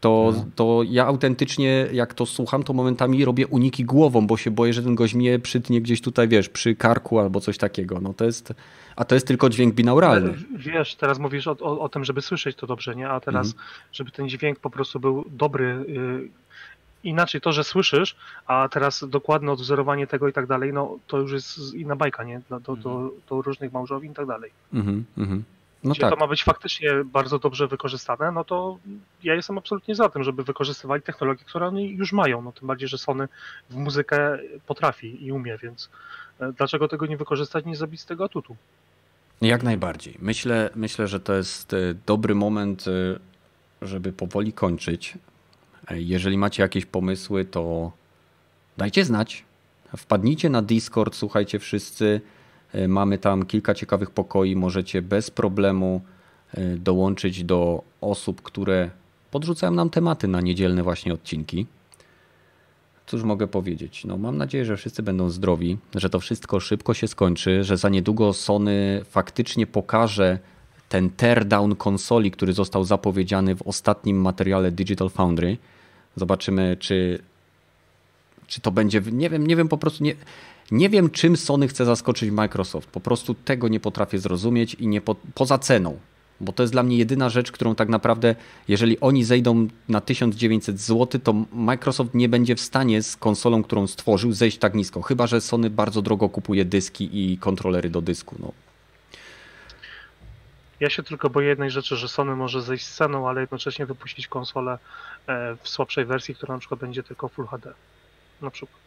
To, 0.00 0.32
No. 0.36 0.44
to 0.56 0.80
ja 0.88 1.06
autentycznie 1.06 1.86
jak 1.92 2.14
to 2.14 2.26
słucham, 2.26 2.62
to 2.62 2.72
momentami 2.72 3.24
robię 3.24 3.46
uniki 3.46 3.84
głową, 3.84 4.26
bo 4.26 4.36
się 4.36 4.50
boję, 4.50 4.72
że 4.72 4.82
ten 4.82 4.94
gość 4.94 5.14
mnie 5.14 5.38
przytnie 5.38 5.80
gdzieś 5.80 6.00
tutaj, 6.00 6.28
wiesz, 6.28 6.48
przy 6.48 6.74
karku 6.76 7.18
albo 7.18 7.40
coś 7.40 7.58
takiego. 7.58 8.00
No 8.00 8.14
to 8.14 8.24
jest, 8.24 8.52
a 8.96 9.04
to 9.04 9.14
jest 9.14 9.26
tylko 9.26 9.48
dźwięk 9.48 9.74
binauralny. 9.74 10.34
Wiesz, 10.56 10.94
teraz 10.94 11.18
mówisz 11.18 11.46
o, 11.46 11.56
o, 11.60 11.80
o 11.80 11.88
tym, 11.88 12.04
żeby 12.04 12.22
słyszeć 12.22 12.56
to 12.56 12.66
dobrze, 12.66 12.96
nie? 12.96 13.08
A 13.08 13.20
teraz, 13.20 13.46
Mhm. 13.46 13.64
żeby 13.92 14.10
ten 14.10 14.28
dźwięk 14.28 14.58
po 14.60 14.70
prostu 14.70 15.00
był 15.00 15.24
dobry. 15.30 15.84
y, 15.88 16.28
inaczej 17.04 17.40
to, 17.40 17.52
że 17.52 17.64
słyszysz, 17.64 18.16
a 18.46 18.68
teraz 18.72 19.04
dokładne 19.08 19.52
odwzorowanie 19.52 20.06
tego 20.06 20.28
i 20.28 20.32
tak 20.32 20.46
dalej, 20.46 20.72
no 20.72 20.98
to 21.06 21.18
już 21.18 21.32
jest 21.32 21.74
inna 21.74 21.96
bajka, 21.96 22.24
nie? 22.24 22.40
Do, 22.50 22.60
do, 22.60 22.76
do, 22.76 23.10
do 23.30 23.42
różnych 23.42 23.72
małżowin 23.72 24.12
i 24.12 24.14
tak 24.14 24.26
dalej. 24.26 24.50
Mhm, 24.74 25.04
mhm. 25.18 25.44
No 25.84 25.90
Jeśli 25.90 26.00
to 26.00 26.10
tak. 26.10 26.20
ma 26.20 26.26
być 26.26 26.44
faktycznie 26.44 26.90
bardzo 27.04 27.38
dobrze 27.38 27.66
wykorzystane, 27.66 28.32
no 28.32 28.44
to 28.44 28.78
ja 29.22 29.34
jestem 29.34 29.58
absolutnie 29.58 29.94
za 29.94 30.08
tym, 30.08 30.24
żeby 30.24 30.44
wykorzystywali 30.44 31.02
technologie, 31.02 31.44
które 31.44 31.66
oni 31.66 31.90
już 31.90 32.12
mają. 32.12 32.42
No 32.42 32.52
tym 32.52 32.68
bardziej, 32.68 32.88
że 32.88 32.98
Sony 32.98 33.28
w 33.70 33.76
muzykę 33.76 34.38
potrafi 34.66 35.26
i 35.26 35.32
umie, 35.32 35.58
więc 35.62 35.90
e, 36.40 36.52
dlaczego 36.52 36.88
tego 36.88 37.06
nie 37.06 37.16
wykorzystać, 37.16 37.64
nie 37.64 37.76
zrobić 37.76 38.00
z 38.00 38.06
tego 38.06 38.24
atutu? 38.24 38.56
Jak 39.40 39.62
najbardziej. 39.62 40.16
Myślę, 40.18 40.70
myślę, 40.74 41.06
że 41.08 41.20
to 41.20 41.34
jest 41.34 41.74
e, 41.74 41.94
dobry 42.06 42.34
moment, 42.34 42.84
e, 42.88 43.18
żeby 43.86 44.12
powoli 44.12 44.52
kończyć. 44.52 45.18
Jeżeli 45.90 46.38
macie 46.38 46.62
jakieś 46.62 46.86
pomysły, 46.86 47.44
to 47.44 47.92
dajcie 48.76 49.04
znać. 49.04 49.44
Wpadnijcie 49.96 50.50
na 50.50 50.62
Discord, 50.62 51.14
słuchajcie 51.14 51.58
wszyscy. 51.58 52.20
E, 52.72 52.88
Mamy 52.88 53.18
tam 53.18 53.46
kilka 53.46 53.74
ciekawych 53.74 54.10
pokoi. 54.10 54.56
Możecie 54.56 55.02
bez 55.02 55.30
problemu 55.30 56.00
e, 56.54 56.76
dołączyć 56.76 57.44
do 57.44 57.82
osób, 58.00 58.42
które 58.42 58.90
podrzucają 59.30 59.72
nam 59.72 59.90
tematy 59.90 60.28
na 60.28 60.40
niedzielne 60.40 60.82
właśnie 60.82 61.14
odcinki. 61.14 61.66
Cóż 63.06 63.22
mogę 63.22 63.46
powiedzieć? 63.46 64.04
No, 64.04 64.16
mam 64.16 64.36
nadzieję, 64.36 64.64
że 64.64 64.76
wszyscy 64.76 65.02
będą 65.02 65.30
zdrowi, 65.30 65.78
że 65.94 66.10
to 66.10 66.20
wszystko 66.20 66.60
szybko 66.60 66.94
się 66.94 67.08
skończy, 67.08 67.64
że 67.64 67.76
za 67.76 67.88
niedługo 67.88 68.32
Sony 68.32 69.00
faktycznie 69.04 69.66
pokaże 69.66 70.38
ten 70.88 71.10
teardown 71.10 71.76
konsoli, 71.76 72.30
który 72.30 72.52
został 72.52 72.84
zapowiedziany 72.84 73.56
w 73.56 73.62
ostatnim 73.62 74.20
materiale 74.20 74.70
Digital 74.72 75.10
Foundry. 75.10 75.56
Zobaczymy, 76.16 76.76
czy, 76.80 77.18
czy 78.48 78.60
to 78.60 78.70
będzie. 78.70 79.02
Nie 79.12 79.30
wiem, 79.30 79.46
nie 79.46 79.56
wiem 79.56 79.68
po 79.68 79.78
prostu. 79.78 80.04
Nie, 80.04 80.14
nie 80.70 80.88
wiem, 80.88 81.10
czym 81.10 81.36
Sony 81.36 81.68
chce 81.68 81.84
zaskoczyć 81.84 82.30
Microsoft. 82.30 82.88
Po 82.88 83.00
prostu 83.00 83.34
tego 83.34 83.68
nie 83.68 83.80
potrafię 83.80 84.18
zrozumieć 84.18 84.74
i 84.74 84.86
nie 84.86 85.00
po, 85.00 85.16
poza 85.34 85.58
ceną. 85.58 85.98
Bo 86.40 86.52
to 86.52 86.62
jest 86.62 86.72
dla 86.72 86.82
mnie 86.82 86.96
jedyna 86.96 87.28
rzecz, 87.28 87.52
którą 87.52 87.74
tak 87.74 87.88
naprawdę, 87.88 88.34
jeżeli 88.68 89.00
oni 89.00 89.24
zejdą 89.24 89.68
na 89.88 90.00
1900 90.00 90.80
zł, 90.80 91.20
to 91.24 91.34
Microsoft 91.52 92.14
nie 92.14 92.28
będzie 92.28 92.56
w 92.56 92.60
stanie 92.60 93.02
z 93.02 93.16
konsolą, 93.16 93.62
którą 93.62 93.86
stworzył, 93.86 94.32
zejść 94.32 94.58
tak 94.58 94.74
nisko. 94.74 95.02
Chyba, 95.02 95.26
że 95.26 95.40
Sony 95.40 95.70
bardzo 95.70 96.02
drogo 96.02 96.28
kupuje 96.28 96.64
dyski 96.64 97.32
i 97.32 97.38
kontrolery 97.38 97.90
do 97.90 98.00
dysku. 98.00 98.36
No. 98.38 98.52
Ja 100.80 100.90
się 100.90 101.02
tylko 101.02 101.30
boję 101.30 101.48
jednej 101.48 101.70
rzeczy, 101.70 101.96
że 101.96 102.08
Sony 102.08 102.36
może 102.36 102.62
zejść 102.62 102.86
z 102.86 102.94
ceną, 102.94 103.28
ale 103.28 103.40
jednocześnie 103.40 103.86
wypuścić 103.86 104.28
konsolę 104.28 104.78
e, 105.26 105.56
w 105.62 105.68
słabszej 105.68 106.04
wersji, 106.04 106.34
która 106.34 106.54
na 106.54 106.60
przykład 106.60 106.80
będzie 106.80 107.02
tylko 107.02 107.28
Full 107.28 107.46
HD. 107.46 107.72
Na 108.42 108.50
przykład. 108.50 108.78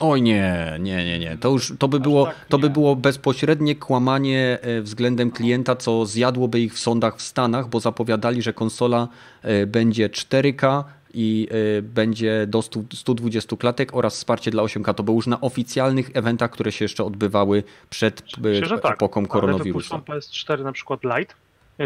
Oj 0.00 0.22
nie, 0.22 0.76
nie, 0.80 1.04
nie, 1.04 1.18
nie. 1.18 1.38
To 1.38 1.50
już 1.50 1.72
to 1.78 1.88
by 1.88 2.00
było, 2.00 2.26
tak 2.26 2.34
to 2.48 2.58
by 2.58 2.70
było 2.70 2.96
bezpośrednie 2.96 3.76
kłamanie 3.76 4.58
e, 4.62 4.80
względem 4.82 5.30
klienta, 5.30 5.76
co 5.76 6.06
zjadłoby 6.06 6.60
ich 6.60 6.74
w 6.74 6.78
sądach 6.78 7.16
w 7.16 7.22
Stanach, 7.22 7.68
bo 7.68 7.80
zapowiadali, 7.80 8.42
że 8.42 8.52
konsola 8.52 9.08
e, 9.42 9.66
będzie 9.66 10.08
4K 10.08 10.84
i 11.14 11.48
e, 11.78 11.82
będzie 11.82 12.46
do 12.46 12.62
100, 12.62 12.80
120 12.94 13.56
klatek 13.56 13.94
oraz 13.96 14.14
wsparcie 14.14 14.50
dla 14.50 14.62
8K. 14.62 14.94
To 14.94 15.02
było 15.02 15.14
już 15.18 15.26
na 15.26 15.40
oficjalnych 15.40 16.10
eventach, 16.14 16.50
które 16.50 16.72
się 16.72 16.84
jeszcze 16.84 17.04
odbywały 17.04 17.62
przed 17.90 18.22
Myślę, 18.38 18.78
tak. 18.78 18.94
epoką 18.94 19.20
Ale 19.20 19.28
koronawirusa. 19.28 19.96
wypuszczą 19.98 20.12
PS4 20.30 20.64
na 20.64 20.72
przykład 20.72 21.00
Lite, 21.04 21.34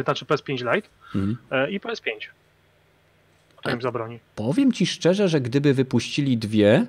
znaczy 0.04 0.24
PS5 0.24 0.74
Lite 0.74 0.88
Mhm. 1.14 1.36
i 1.70 1.80
PS5. 1.80 2.10
Kto 3.58 3.70
im 3.70 3.80
zabroni? 3.82 4.18
Powiem 4.34 4.72
ci 4.72 4.86
szczerze, 4.86 5.28
że 5.28 5.40
gdyby 5.40 5.74
wypuścili 5.74 6.38
dwie, 6.38 6.86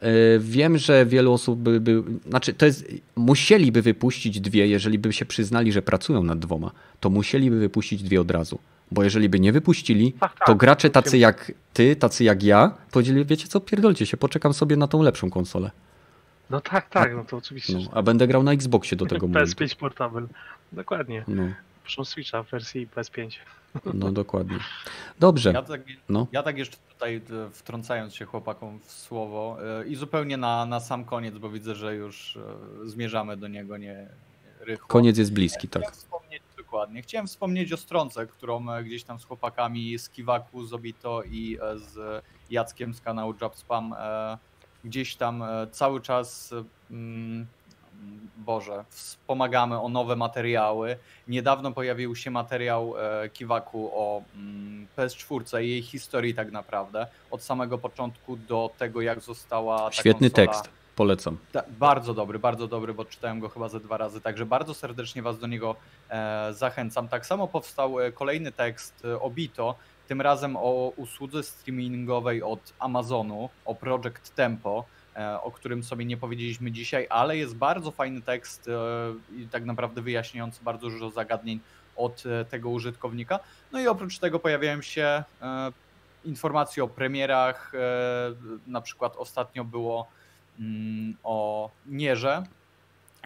e, 0.00 0.08
wiem, 0.38 0.78
że 0.78 1.06
wielu 1.06 1.32
osób 1.32 1.58
by, 1.60 1.80
by 1.80 2.02
znaczy 2.28 2.54
to 2.54 2.66
jest, 2.66 2.86
musieliby 3.16 3.82
wypuścić 3.82 4.40
dwie, 4.40 4.66
jeżeli 4.66 4.98
by 4.98 5.12
się 5.12 5.24
przyznali, 5.26 5.72
że 5.72 5.82
pracują 5.82 6.22
nad 6.22 6.38
dwoma, 6.38 6.70
to 7.00 7.10
musieliby 7.10 7.58
wypuścić 7.58 8.02
dwie 8.02 8.20
od 8.20 8.30
razu. 8.30 8.58
Bo 8.90 9.04
jeżeli 9.04 9.28
by 9.28 9.40
nie 9.40 9.52
wypuścili, 9.52 10.12
Tak, 10.12 10.38
tak. 10.38 10.46
to 10.46 10.54
gracze 10.54 10.90
tacy 10.90 11.18
jak 11.18 11.52
ty, 11.72 11.96
tacy 11.96 12.24
jak 12.24 12.42
ja, 12.42 12.74
powiedzieli, 12.90 13.24
wiecie 13.24 13.48
co, 13.48 13.60
pierdolcie 13.60 14.06
się, 14.06 14.16
poczekam 14.16 14.54
sobie 14.54 14.76
na 14.76 14.86
tą 14.88 15.02
lepszą 15.02 15.30
konsolę. 15.30 15.70
No 16.50 16.60
tak, 16.60 16.88
tak, 16.90 17.14
no 17.14 17.24
to 17.24 17.36
oczywiście. 17.36 17.72
No, 17.72 17.80
a 17.92 18.02
będę 18.02 18.26
grał 18.26 18.42
na 18.42 18.52
Xboxie 18.52 18.96
do 18.96 19.06
tego 19.06 19.26
momentu. 19.28 19.52
PS5 19.52 19.76
Portable. 19.76 20.26
Dokładnie. 20.72 21.24
No, 21.28 21.42
Proszę 21.82 22.04
Switcha 22.04 22.42
w 22.42 22.50
wersji 22.50 22.88
PS5. 22.96 23.30
No 23.94 24.12
dokładnie. 24.12 24.58
Dobrze, 25.20 25.52
Ja 25.52 25.62
tak, 25.62 25.80
no. 26.08 26.26
ja 26.32 26.42
tak 26.42 26.58
jeszcze 26.58 26.76
tutaj 26.92 27.16
e, 27.16 27.50
wtrącając 27.50 28.14
się 28.14 28.24
chłopakom 28.24 28.80
w 28.80 28.92
słowo 28.92 29.56
e, 29.80 29.86
i 29.86 29.96
zupełnie 29.96 30.36
na, 30.36 30.66
na 30.66 30.80
sam 30.80 31.04
koniec, 31.04 31.38
bo 31.38 31.50
widzę, 31.50 31.74
że 31.74 31.94
już 31.94 32.36
e, 32.36 32.88
zmierzamy 32.88 33.36
do 33.36 33.48
niego 33.48 33.76
nie 33.76 34.08
rychło. 34.60 34.88
Koniec 34.88 35.18
jest 35.18 35.32
bliski, 35.32 35.68
tak. 35.68 35.82
Chciałem 35.82 35.94
wspomnieć 35.94 36.42
dokładnie. 36.56 37.02
Chciałem 37.02 37.26
wspomnieć 37.26 37.72
o 37.72 37.76
stronce, 37.76 38.26
którą 38.26 38.66
gdzieś 38.84 39.04
tam 39.04 39.20
z 39.20 39.24
chłopakami 39.24 39.98
z 39.98 40.08
Kiwaku, 40.08 40.64
z 40.64 40.72
Obito 40.72 41.22
i 41.22 41.58
z 41.74 42.24
Jackiem 42.50 42.94
z 42.94 43.00
kanału 43.00 43.34
Job 43.40 43.56
Spam 43.56 43.94
e, 43.98 44.38
gdzieś 44.84 45.16
tam 45.16 45.44
cały 45.72 46.00
czas 46.00 46.54
mm, 46.90 47.46
Boże, 48.46 48.84
wspomagamy 48.88 49.80
o 49.80 49.88
nowe 49.88 50.16
materiały. 50.16 50.96
Niedawno 51.28 51.72
pojawił 51.72 52.16
się 52.16 52.30
materiał 52.30 52.94
e, 52.98 53.28
Kiwaku 53.28 53.90
o 53.94 54.22
mm, 54.34 54.86
PS4 54.96 55.62
i 55.62 55.70
jej 55.70 55.82
historii 55.82 56.34
tak 56.34 56.52
naprawdę. 56.52 57.06
Od 57.30 57.42
samego 57.42 57.78
początku 57.78 58.36
do 58.36 58.70
tego, 58.78 59.00
jak 59.00 59.20
została 59.20 59.78
ta 59.78 59.92
Świetny 59.92 60.30
konsola... 60.30 60.46
tekst, 60.46 60.70
polecam. 60.96 61.38
Ta, 61.52 61.62
bardzo 61.78 62.14
dobry, 62.14 62.38
bardzo 62.38 62.68
dobry, 62.68 62.94
bo 62.94 63.04
czytałem 63.04 63.40
go 63.40 63.48
chyba 63.48 63.68
ze 63.68 63.80
dwa 63.80 63.96
razy, 63.96 64.20
także 64.20 64.46
bardzo 64.46 64.74
serdecznie 64.74 65.22
Was 65.22 65.38
do 65.38 65.46
niego 65.46 65.76
e, 66.10 66.48
zachęcam. 66.54 67.08
Tak 67.08 67.26
samo 67.26 67.48
powstał 67.48 68.00
e, 68.00 68.12
kolejny 68.12 68.52
tekst 68.52 69.04
e, 69.04 69.20
o 69.20 69.30
Bito, 69.30 69.74
tym 70.08 70.20
razem 70.20 70.56
o 70.56 70.92
usłudze 70.96 71.42
streamingowej 71.42 72.42
od 72.42 72.72
Amazonu, 72.78 73.48
o 73.64 73.74
Project 73.74 74.34
Tempo, 74.34 74.84
o 75.42 75.50
którym 75.50 75.82
sobie 75.82 76.04
nie 76.04 76.16
powiedzieliśmy 76.16 76.72
dzisiaj, 76.72 77.06
ale 77.10 77.36
jest 77.36 77.56
bardzo 77.56 77.90
fajny 77.90 78.22
tekst 78.22 78.68
e, 78.68 78.72
i 79.36 79.48
tak 79.48 79.64
naprawdę 79.64 80.02
wyjaśniający 80.02 80.64
bardzo 80.64 80.90
dużo 80.90 81.10
zagadnień 81.10 81.60
od 81.96 82.24
e, 82.26 82.44
tego 82.44 82.70
użytkownika. 82.70 83.40
No 83.72 83.80
i 83.80 83.86
oprócz 83.86 84.18
tego 84.18 84.38
pojawiają 84.38 84.82
się 84.82 85.24
e, 85.42 85.72
informacje 86.24 86.84
o 86.84 86.88
premierach, 86.88 87.72
e, 87.74 87.78
na 88.66 88.80
przykład 88.80 89.16
ostatnio 89.16 89.64
było 89.64 90.06
mm, 90.60 91.16
o 91.24 91.70
Nierze, 91.86 92.42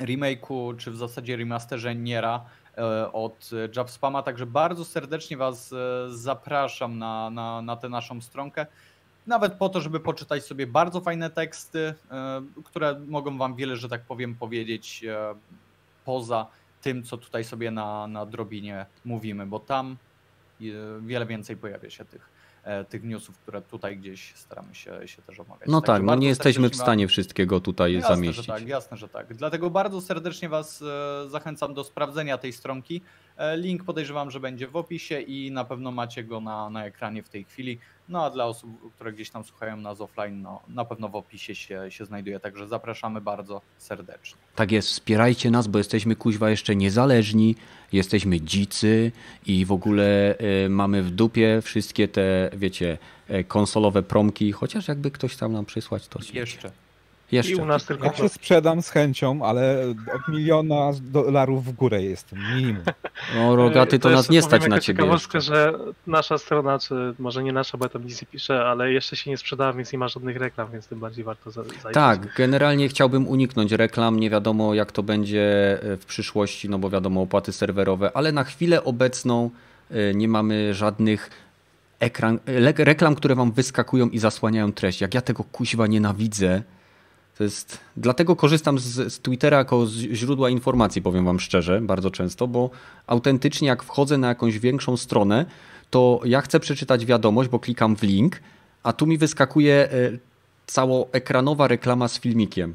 remake'u, 0.01 0.77
czy 0.77 0.91
w 0.91 0.97
zasadzie 0.97 1.37
remasterze 1.37 1.95
Niera 1.95 2.45
e, 2.79 3.13
od 3.13 3.51
Jabspama, 3.77 4.23
także 4.23 4.47
bardzo 4.47 4.85
serdecznie 4.85 5.37
Was 5.37 5.73
e, 5.73 5.77
zapraszam 6.11 6.99
na, 6.99 7.31
na, 7.31 7.63
na 7.63 7.77
tę 7.77 7.89
naszą 7.89 8.21
stronkę. 8.21 8.67
Nawet 9.31 9.55
po 9.55 9.69
to, 9.69 9.81
żeby 9.81 10.01
poczytać 10.01 10.45
sobie 10.45 10.67
bardzo 10.67 11.01
fajne 11.01 11.31
teksty, 11.31 11.95
e, 12.11 12.43
które 12.65 13.01
mogą 13.07 13.39
Wam 13.39 13.57
wiele, 13.57 13.77
że 13.77 13.89
tak 13.89 14.03
powiem, 14.03 14.35
powiedzieć 14.35 15.05
e, 15.05 15.35
poza 16.05 16.47
tym, 16.83 17.03
co 17.03 17.17
tutaj 17.19 17.45
sobie 17.45 17.71
na, 17.71 18.07
na 18.07 18.27
drobinie 18.27 18.87
mówimy, 19.05 19.47
bo 19.47 19.61
tam 19.61 19.97
e, 20.61 20.65
wiele 21.01 21.27
więcej 21.27 21.57
pojawia 21.57 21.91
się 21.91 22.05
tych, 22.05 22.31
tych 22.89 23.05
newsów, 23.05 23.39
które 23.39 23.63
tutaj 23.63 23.97
gdzieś 23.97 24.35
staramy 24.35 24.75
się, 24.75 25.09
się 25.09 25.23
też 25.23 25.41
omawiać. 25.41 25.69
No 25.69 25.81
Także 25.81 25.93
tak, 25.93 26.03
no 26.03 26.15
nie 26.15 26.29
jesteśmy 26.29 26.69
w 26.71 26.77
stanie 26.77 27.09
wszystkiego 27.09 27.61
tutaj 27.61 27.93
Jasne, 27.93 28.09
zamieścić. 28.09 28.47
że 28.47 28.53
tak, 28.53 28.69
jasne, 28.69 28.97
że 28.97 29.09
tak. 29.09 29.35
Dlatego 29.35 29.71
bardzo 29.71 30.01
serdecznie 30.01 30.49
Was 30.49 30.85
zachęcam 31.27 31.75
do 31.75 31.85
sprawdzenia 31.85 32.39
tej 32.39 32.53
stronki. 32.53 33.03
E, 33.41 33.57
Link 33.57 33.85
podejrzewam, 33.85 34.31
że 34.31 34.41
będzie 34.41 34.69
w 34.69 34.77
opisie 34.77 35.21
i 35.21 35.51
na 35.51 35.65
pewno 35.65 35.91
macie 35.91 36.25
go 36.25 36.41
na, 36.41 36.71
na 36.71 36.85
ekranie 36.85 37.23
w 37.23 37.29
tej 37.29 37.45
chwili. 37.45 37.79
No 38.09 38.25
a 38.25 38.31
dla 38.31 38.47
osób, 38.47 38.95
które 38.95 39.13
gdzieś 39.13 39.31
tam 39.31 39.45
słuchają 39.45 39.77
nas 39.77 40.01
offline, 40.01 40.43
no, 40.43 40.61
na 40.69 40.85
pewno 40.85 41.09
w 41.09 41.17
opisie 41.17 41.55
się, 41.55 41.87
się 41.89 42.05
znajduje. 42.05 42.41
Także 42.41 42.69
zapraszamy 42.69 43.21
bardzo 43.21 43.61
serdecznie. 43.79 44.39
Tak 44.55 44.73
jest, 44.73 44.89
wspierajcie 44.89 45.51
nas, 45.51 45.67
bo 45.67 45.79
jesteśmy 45.79 46.17
kuźwa 46.17 46.51
jeszcze 46.51 46.77
niezależni, 46.77 47.57
jesteśmy 47.93 48.41
dzicy 48.41 49.13
i 49.47 49.65
w 49.65 49.73
ogóle 49.73 50.39
y, 50.65 50.69
mamy 50.69 51.03
w 51.03 51.11
dupie 51.11 51.61
wszystkie 51.63 52.09
te, 52.09 52.51
wiecie, 52.53 52.99
y, 53.31 53.45
konsolowe 53.45 54.03
promki, 54.03 54.53
chociaż 54.53 54.89
jakby 54.89 55.11
ktoś 55.11 55.37
tam 55.37 55.53
nam 55.53 55.65
przysłać, 55.65 56.09
to 56.09 56.23
się... 56.23 56.39
Jeszcze. 56.39 56.71
Jeszcze. 57.33 57.53
I 57.53 57.55
u 57.55 57.65
nas 57.65 57.85
tylko 57.85 58.07
Ja 58.07 58.13
się 58.13 58.29
sprzedam 58.29 58.83
z 58.83 58.91
chęcią, 58.91 59.45
ale 59.45 59.85
od 60.15 60.29
miliona 60.35 60.91
dolarów 61.01 61.65
w 61.65 61.73
górę 61.73 62.03
jestem, 62.03 62.39
minimum. 62.55 62.83
No 63.37 63.57
rogaty, 63.57 63.99
to, 63.99 64.11
nas 64.11 64.29
jeszcze 64.29 64.33
nie 64.33 64.41
powiem 64.43 64.61
stać 64.61 64.71
na 64.71 64.81
ciebie 64.81 64.99
ciekawostkę, 64.99 65.39
jeszcze. 65.39 65.55
że 65.55 65.73
nasza 66.07 66.39
strona, 66.39 66.79
czy 66.79 67.15
może 67.19 67.43
nie 67.43 67.53
nasza, 67.53 67.79
bo 67.79 67.85
ja 67.85 67.89
tam 67.89 68.05
nic 68.05 68.23
nie 68.23 68.27
piszę, 68.27 68.65
ale 68.65 68.93
jeszcze 68.93 69.17
się 69.17 69.31
nie 69.31 69.37
sprzedała, 69.37 69.73
więc 69.73 69.93
nie 69.93 69.99
ma 69.99 70.09
żadnych 70.09 70.37
reklam, 70.37 70.69
więc 70.73 70.87
tym 70.87 71.01
bardziej 71.01 71.25
warto 71.25 71.51
za- 71.51 71.65
zajrzeć. 71.65 71.95
Tak, 71.95 72.35
generalnie 72.35 72.89
chciałbym 72.89 73.29
uniknąć 73.29 73.73
reklam, 73.73 74.21
nie 74.21 74.31
wiadomo 74.31 74.75
jak 74.75 74.93
to 74.93 75.03
będzie 75.03 75.79
e, 75.83 75.97
w 75.97 76.05
przyszłości, 76.07 76.69
no 76.69 76.79
bo 76.79 76.91
wiadomo 76.91 77.23
opłaty 77.23 77.53
serwerowe, 77.53 78.11
ale 78.15 78.33
na 78.33 78.45
chwilę 78.45 78.85
obecną 78.85 79.51
e, 79.91 80.15
nie 80.15 80.29
mamy 80.29 80.75
żadnych 80.75 81.31
ekran, 82.01 82.39
reklam, 82.77 83.15
które 83.15 83.35
wam 83.35 83.53
wyskakują 83.53 84.09
i 84.09 84.19
zasłaniają 84.19 84.73
treść. 84.73 85.01
Jak 85.01 85.15
ja 85.15 85.21
tego 85.21 85.45
kuźwa 85.45 85.87
nienawidzę, 85.87 86.63
to 87.41 87.45
jest... 87.45 87.81
Dlatego 87.97 88.37
korzystam 88.37 88.79
z, 88.79 89.13
z 89.13 89.21
Twittera 89.21 89.59
jako 89.59 89.87
z 89.87 89.93
źródła 89.93 90.51
informacji, 90.51 91.03
powiem 91.03 91.25
wam 91.25 91.41
szczerze, 91.41 91.81
bardzo 91.81 92.11
często, 92.11 92.47
bo 92.47 92.71
autentycznie 93.07 93.69
jak 93.69 93.83
wchodzę 93.83 94.19
na 94.19 94.29
jakąś 94.29 94.59
większą 94.59 94.97
stronę, 94.97 95.47
to 95.91 96.21
ja 96.25 96.41
chcę 96.41 96.61
przeczytać 96.61 97.07
wiadomość, 97.07 97.51
bo 97.51 97.59
klikam 97.59 97.97
w 97.97 98.03
link, 98.03 98.41
a 98.83 98.93
tu 98.93 99.07
mi 99.07 99.19
wyskakuje 99.19 99.75
e, 99.75 99.89
całoekranowa 100.67 101.69
reklama 101.69 102.09
z 102.09 102.21
filmikiem. 102.21 102.75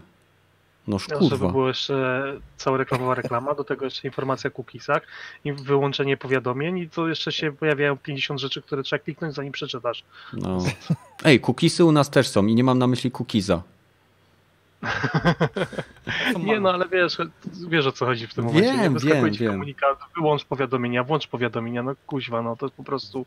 No, 0.88 1.00
żeby 1.00 1.20
kurwa. 1.20 1.50
była 1.50 1.68
jeszcze 1.68 2.24
cała 2.58 2.78
reklamowa 2.78 3.16
reklama, 3.16 3.56
do 3.56 3.64
tego 3.64 3.86
jeszcze 3.86 4.08
informacja 4.08 4.50
o 4.50 4.54
cookiesach 4.54 5.02
i 5.46 5.54
wyłączenie 5.54 6.18
powiadomień 6.18 6.78
i 6.78 6.90
to 6.90 7.08
jeszcze 7.08 7.32
się 7.32 7.52
pojawiają 7.52 7.98
50 7.98 8.40
rzeczy, 8.40 8.62
które 8.62 8.84
trzeba 8.84 9.04
kliknąć 9.04 9.36
zanim 9.36 9.52
przeczytasz. 9.52 10.04
No. 10.34 10.58
Ej, 11.26 11.40
cookiesy 11.48 11.86
u 11.86 11.92
nas 11.92 12.10
też 12.10 12.28
są 12.28 12.46
i 12.46 12.56
nie 12.56 12.64
mam 12.64 12.80
na 12.80 12.88
myśli 12.88 13.12
cookiesa. 13.12 13.64
Nie 16.46 16.60
no, 16.60 16.70
ale 16.70 16.88
wiesz, 16.90 17.18
wiesz 17.70 17.86
o 17.86 17.92
co 17.92 18.06
chodzi 18.06 18.28
w 18.28 18.34
tym 18.34 18.46
Wiem, 18.50 18.54
momencie. 18.54 18.82
nie? 18.84 18.90
Wyskakuje 18.90 19.22
wiem, 19.32 19.34
wiem. 19.34 19.52
komunikat, 19.52 20.00
wyłącz 20.18 20.46
powiadomienia, 20.46 21.04
włącz 21.04 21.28
powiadomienia, 21.28 21.84
no 21.84 21.94
kuźwa, 22.08 22.42
no 22.42 22.56
to 22.56 22.70
po 22.70 22.84
prostu 22.84 23.26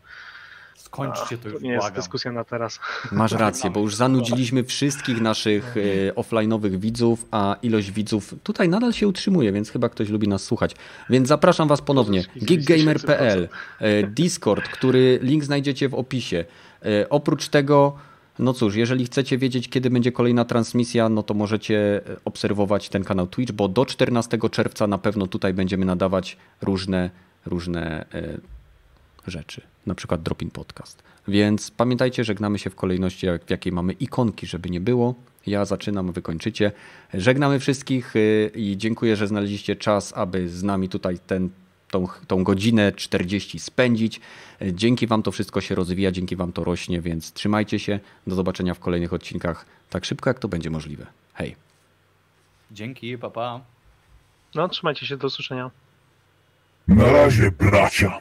Skończcie 0.76 1.34
a, 1.40 1.42
to 1.42 1.48
już, 1.48 1.62
nie 1.62 1.70
jest 1.70 1.82
błagam. 1.82 1.96
dyskusja 1.96 2.32
na 2.32 2.44
teraz. 2.44 2.80
Masz 3.12 3.32
rację, 3.32 3.70
bo 3.70 3.80
już 3.80 3.94
zanudziliśmy 3.94 4.64
wszystkich 4.64 5.20
naszych 5.20 5.74
e, 5.76 6.12
offline'owych 6.12 6.76
widzów, 6.78 7.24
a 7.30 7.56
ilość 7.62 7.90
widzów 7.90 8.34
tutaj 8.42 8.68
nadal 8.68 8.92
się 8.92 9.08
utrzymuje, 9.08 9.52
więc 9.52 9.70
chyba 9.70 9.88
ktoś 9.88 10.08
lubi 10.08 10.28
nas 10.28 10.44
słuchać. 10.44 10.74
Więc 11.10 11.28
zapraszam 11.28 11.68
was 11.68 11.80
ponownie. 11.82 12.24
Giggamer.pl, 12.44 13.48
e, 13.78 14.02
Discord, 14.02 14.68
który 14.68 15.18
link 15.22 15.44
znajdziecie 15.44 15.88
w 15.88 15.94
opisie. 15.94 16.44
E, 16.84 17.08
Oprócz 17.08 17.48
tego, 17.48 17.96
no 18.38 18.52
cóż, 18.52 18.74
jeżeli 18.74 19.04
chcecie 19.04 19.38
wiedzieć, 19.38 19.68
kiedy 19.68 19.90
będzie 19.90 20.12
kolejna 20.12 20.44
transmisja, 20.44 21.08
no 21.08 21.22
to 21.22 21.34
możecie 21.34 22.00
e, 22.06 22.16
obserwować 22.24 22.88
ten 22.88 23.04
kanał 23.04 23.26
Twitch, 23.26 23.52
bo 23.52 23.68
do 23.68 23.86
14 23.86 24.38
czerwca 24.50 24.86
na 24.86 24.98
pewno 24.98 25.26
tutaj 25.26 25.54
będziemy 25.54 25.86
nadawać 25.86 26.36
różne, 26.62 27.10
różne 27.46 28.06
e, 28.14 28.38
rzeczy, 29.26 29.60
na 29.86 29.94
przykład 29.94 30.22
Dropin 30.22 30.50
Podcast. 30.50 31.02
Więc 31.28 31.70
pamiętajcie, 31.70 32.24
żegnamy 32.24 32.58
się 32.58 32.70
w 32.70 32.74
kolejności, 32.74 33.26
jak- 33.26 33.44
w 33.44 33.50
jakiej 33.50 33.72
mamy 33.72 33.92
ikonki, 33.92 34.46
żeby 34.46 34.70
nie 34.70 34.80
było. 34.80 35.14
Ja 35.46 35.64
zaczynam, 35.64 36.12
wy 36.12 36.22
kończycie. 36.22 36.72
Żegnamy 37.14 37.58
wszystkich 37.60 38.16
y, 38.16 38.50
i 38.54 38.76
dziękuję, 38.76 39.16
że 39.16 39.26
znaleźliście 39.26 39.76
czas, 39.76 40.12
aby 40.16 40.48
z 40.48 40.62
nami 40.62 40.88
tutaj 40.88 41.18
ten, 41.26 41.50
tą, 41.90 42.08
tą 42.26 42.44
godzinę 42.44 42.92
40 42.92 43.58
spędzić. 43.58 44.20
Dzięki 44.72 45.06
wam 45.06 45.22
to 45.22 45.32
wszystko 45.32 45.60
się 45.60 45.74
rozwija, 45.74 46.12
dzięki 46.12 46.36
wam 46.36 46.52
to 46.52 46.64
rośnie, 46.64 47.00
więc 47.00 47.32
trzymajcie 47.32 47.78
się. 47.78 48.00
Do 48.26 48.34
zobaczenia 48.34 48.74
w 48.74 48.80
kolejnych 48.80 49.12
odcinkach 49.12 49.66
tak 49.90 50.04
szybko, 50.04 50.30
jak 50.30 50.38
to 50.38 50.48
będzie 50.48 50.70
możliwe. 50.70 51.06
Hej. 51.34 51.56
Dzięki, 52.70 53.18
papa. 53.18 53.30
Pa. 53.30 53.60
No, 54.54 54.68
trzymajcie 54.68 55.06
się, 55.06 55.16
do 55.16 55.26
usłyszenia. 55.26 55.70
Na 56.88 57.12
razie, 57.12 57.50
bracia. 57.50 58.18